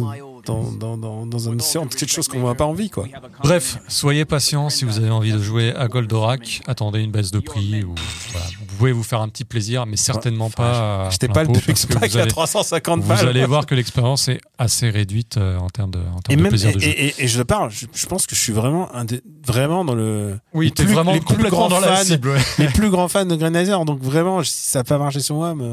dans, 0.46 0.72
dans, 0.72 0.96
dans, 0.96 1.26
dans 1.26 1.48
un 1.48 1.56
océan, 1.58 1.86
quelque 1.86 2.10
chose 2.12 2.28
qu'on 2.28 2.46
n'a 2.46 2.54
pas 2.54 2.64
envie, 2.66 2.90
quoi. 2.90 3.06
Bref, 3.42 3.78
soyez 3.88 4.24
patients 4.24 4.68
si 4.70 4.84
vous 4.84 4.98
avez 4.98 5.10
envie 5.10 5.32
de 5.32 5.38
jouer 5.38 5.74
à 5.74 5.88
Goldorak. 5.88 6.62
Attendez 6.66 7.00
une 7.00 7.10
baisse 7.10 7.30
de 7.30 7.40
prix 7.40 7.84
ou 7.84 7.94
voilà, 8.32 8.46
vous 8.58 8.76
pouvez 8.78 8.92
vous 8.92 9.02
faire 9.02 9.20
un 9.20 9.28
petit 9.28 9.44
plaisir, 9.44 9.86
mais 9.86 9.96
certainement 9.96 10.50
pas. 10.50 11.06
à 11.06 11.10
J'étais 11.10 11.28
pas 11.28 11.44
le 11.44 11.48
que 11.52 11.94
Pack 11.98 12.10
vous 12.10 12.18
à 12.18 12.22
allez, 12.22 12.30
350 12.30 13.00
vous 13.02 13.08
balles. 13.08 13.28
allez 13.28 13.44
voir 13.44 13.66
que 13.66 13.74
l'expérience 13.74 14.28
est 14.28 14.40
assez 14.58 14.90
réduite 14.90 15.36
euh, 15.36 15.58
en 15.58 15.68
termes 15.70 15.90
de, 15.90 15.98
en 15.98 16.20
termes 16.20 16.30
Et 16.30 16.36
de 16.36 16.42
même 16.42 16.50
plaisir 16.50 16.70
et, 16.70 16.74
de 16.74 16.78
jeu. 16.80 16.88
et- 16.88 17.06
et- 17.08 17.14
et 17.24 17.28
je 17.28 17.42
parle, 17.42 17.70
je, 17.70 17.86
je 17.92 18.06
pense 18.06 18.26
que 18.26 18.34
je 18.34 18.40
suis 18.40 18.52
vraiment 18.52 18.94
un 18.94 19.04
des- 19.04 19.22
vraiment 19.46 19.84
dans 19.84 19.94
le 19.94 20.38
Oui, 20.54 20.66
les 20.66 20.70
t'es 20.72 20.84
plus- 20.84 20.94
vraiment 20.94 21.12
les 21.12 21.20
plus 21.20 21.26
complètement 21.36 21.58
grands 21.58 21.68
dans 21.68 21.80
la 21.80 21.96
fans. 21.96 22.04
cible. 22.04 22.28
ouais. 22.30 22.40
les 22.58 22.66
plus 22.68 22.90
grands 22.90 23.08
fans 23.08 23.24
de 23.26 23.36
Granizer, 23.36 23.84
donc 23.84 24.00
vraiment 24.00 24.42
si 24.42 24.52
ça 24.52 24.80
n'a 24.80 24.84
pas 24.84 24.98
marché 24.98 25.20
sur 25.20 25.36
moi. 25.36 25.54
Mais... 25.54 25.64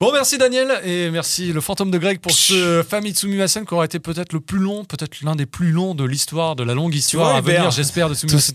Bon, 0.00 0.12
merci 0.12 0.38
Daniel 0.38 0.80
et 0.82 1.10
merci 1.10 1.52
le 1.52 1.60
fantôme 1.60 1.90
de 1.90 1.98
Greg 1.98 2.20
pour 2.20 2.32
ce 2.32 2.82
Famitsu 2.82 3.28
Mimasen 3.28 3.66
qui 3.66 3.74
aura 3.74 3.84
été 3.84 3.98
peut-être 3.98 4.32
le 4.32 4.40
plus 4.40 4.58
long, 4.58 4.86
peut-être 4.86 5.20
l'un 5.20 5.36
des 5.36 5.44
plus 5.44 5.72
longs 5.72 5.94
de 5.94 6.04
l'histoire, 6.04 6.56
de 6.56 6.62
la 6.62 6.72
longue 6.72 6.94
histoire 6.94 7.28
vois, 7.28 7.36
à 7.36 7.40
venir, 7.42 7.60
Hubert, 7.60 7.70
j'espère, 7.70 8.08
de 8.08 8.14
Sumimasen. 8.14 8.54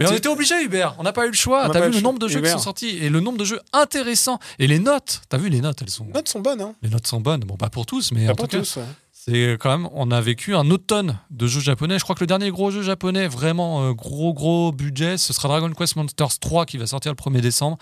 Mais 0.00 0.10
on 0.10 0.12
était 0.12 0.28
obligé, 0.28 0.60
Hubert. 0.60 0.96
On 0.98 1.04
n'a 1.04 1.12
pas 1.12 1.26
eu 1.26 1.28
le 1.28 1.36
choix. 1.36 1.68
T'as 1.70 1.86
vu 1.88 1.94
le 1.94 2.00
nombre 2.00 2.18
de 2.18 2.26
jeux 2.26 2.40
qui 2.40 2.50
sont 2.50 2.58
sortis 2.58 2.98
et 2.98 3.10
le 3.10 3.20
nombre 3.20 3.38
de 3.38 3.44
jeux 3.44 3.60
intéressants 3.72 4.40
et 4.58 4.66
les 4.66 4.80
notes. 4.80 5.22
T'as 5.28 5.38
vu 5.38 5.50
les 5.50 5.60
notes, 5.60 5.80
elles 5.82 5.88
sont. 5.90 6.06
Les 6.06 6.14
notes 6.14 6.28
sont 6.28 6.40
bonnes, 6.40 6.60
hein 6.60 6.74
Les 6.82 6.88
notes 6.88 7.06
sont 7.06 7.20
bonnes. 7.20 7.42
Bon, 7.44 7.56
pas 7.56 7.70
pour 7.70 7.86
tous, 7.86 8.10
mais 8.10 8.26
Pas 8.26 8.32
en 8.32 8.34
pour 8.34 8.48
tout 8.48 8.56
cas, 8.56 8.62
tous. 8.64 8.76
ouais. 8.78 8.82
c'est 9.12 9.56
quand 9.60 9.70
même. 9.78 9.88
On 9.94 10.10
a 10.10 10.20
vécu 10.20 10.56
un 10.56 10.68
automne 10.68 11.16
de 11.30 11.46
jeux 11.46 11.60
japonais. 11.60 12.00
Je 12.00 12.02
crois 12.02 12.16
que 12.16 12.22
le 12.22 12.26
dernier 12.26 12.50
gros 12.50 12.72
jeu 12.72 12.82
japonais, 12.82 13.28
vraiment 13.28 13.84
euh, 13.84 13.92
gros 13.92 14.34
gros 14.34 14.72
budget, 14.72 15.16
ce 15.16 15.32
sera 15.32 15.46
Dragon 15.46 15.70
Quest 15.70 15.94
Monsters 15.94 16.40
3 16.40 16.66
qui 16.66 16.76
va 16.76 16.88
sortir 16.88 17.12
le 17.12 17.16
1er 17.16 17.40
décembre. 17.40 17.78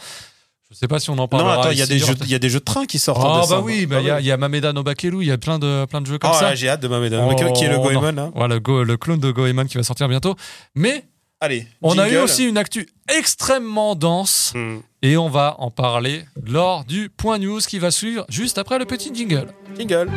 Je 0.70 0.76
sais 0.76 0.86
pas 0.86 1.00
si 1.00 1.10
on 1.10 1.14
en 1.14 1.16
Non, 1.16 1.28
parlera. 1.28 1.60
attends, 1.60 1.70
il 1.70 1.78
y, 1.78 1.82
a 1.82 1.86
des 1.86 1.98
jeux- 1.98 2.14
il 2.22 2.30
y 2.30 2.34
a 2.34 2.38
des 2.38 2.48
jeux 2.48 2.60
de 2.60 2.64
train 2.64 2.86
qui 2.86 3.00
sortent. 3.00 3.20
en 3.24 3.42
Ah 3.42 3.46
bah 3.50 3.60
oui, 3.64 3.86
bah, 3.86 4.00
il 4.00 4.06
y, 4.06 4.10
a- 4.10 4.20
y 4.20 4.30
a 4.30 4.36
Mameda 4.36 4.72
no 4.72 4.84
Bakelu, 4.84 5.18
il 5.22 5.26
y 5.26 5.32
a 5.32 5.38
plein 5.38 5.58
de, 5.58 5.84
plein 5.86 6.00
de 6.00 6.06
jeux 6.06 6.18
comme 6.18 6.30
Oh, 6.32 6.38
ça. 6.38 6.54
j'ai 6.54 6.68
hâte 6.68 6.80
de 6.80 6.86
m'amener. 6.86 7.16
Oh, 7.20 7.34
qui 7.52 7.64
est 7.64 7.68
le 7.68 7.76
non. 7.76 7.82
Goemon, 7.82 8.12
là 8.12 8.30
Voilà, 8.36 8.54
le, 8.54 8.60
Go- 8.60 8.84
le 8.84 8.96
clone 8.96 9.18
de 9.18 9.32
Goemon 9.32 9.64
qui 9.66 9.76
va 9.78 9.82
sortir 9.82 10.06
bientôt. 10.08 10.36
Mais 10.76 11.04
Allez. 11.40 11.66
on 11.82 11.98
a 11.98 12.08
eu 12.08 12.18
aussi 12.18 12.44
une 12.48 12.56
actu 12.56 12.88
extrêmement 13.12 13.96
dense 13.96 14.52
Hmm. 14.54 14.78
et 15.02 15.16
on 15.16 15.28
va 15.28 15.56
en 15.58 15.72
parler 15.72 16.24
lors 16.46 16.84
du 16.84 17.08
point 17.10 17.38
news 17.38 17.58
qui 17.60 17.80
va 17.80 17.90
suivre 17.90 18.24
juste 18.28 18.56
après 18.56 18.78
le 18.78 18.84
petit 18.84 19.10
jingle. 19.12 19.48
Jingle. 19.76 20.08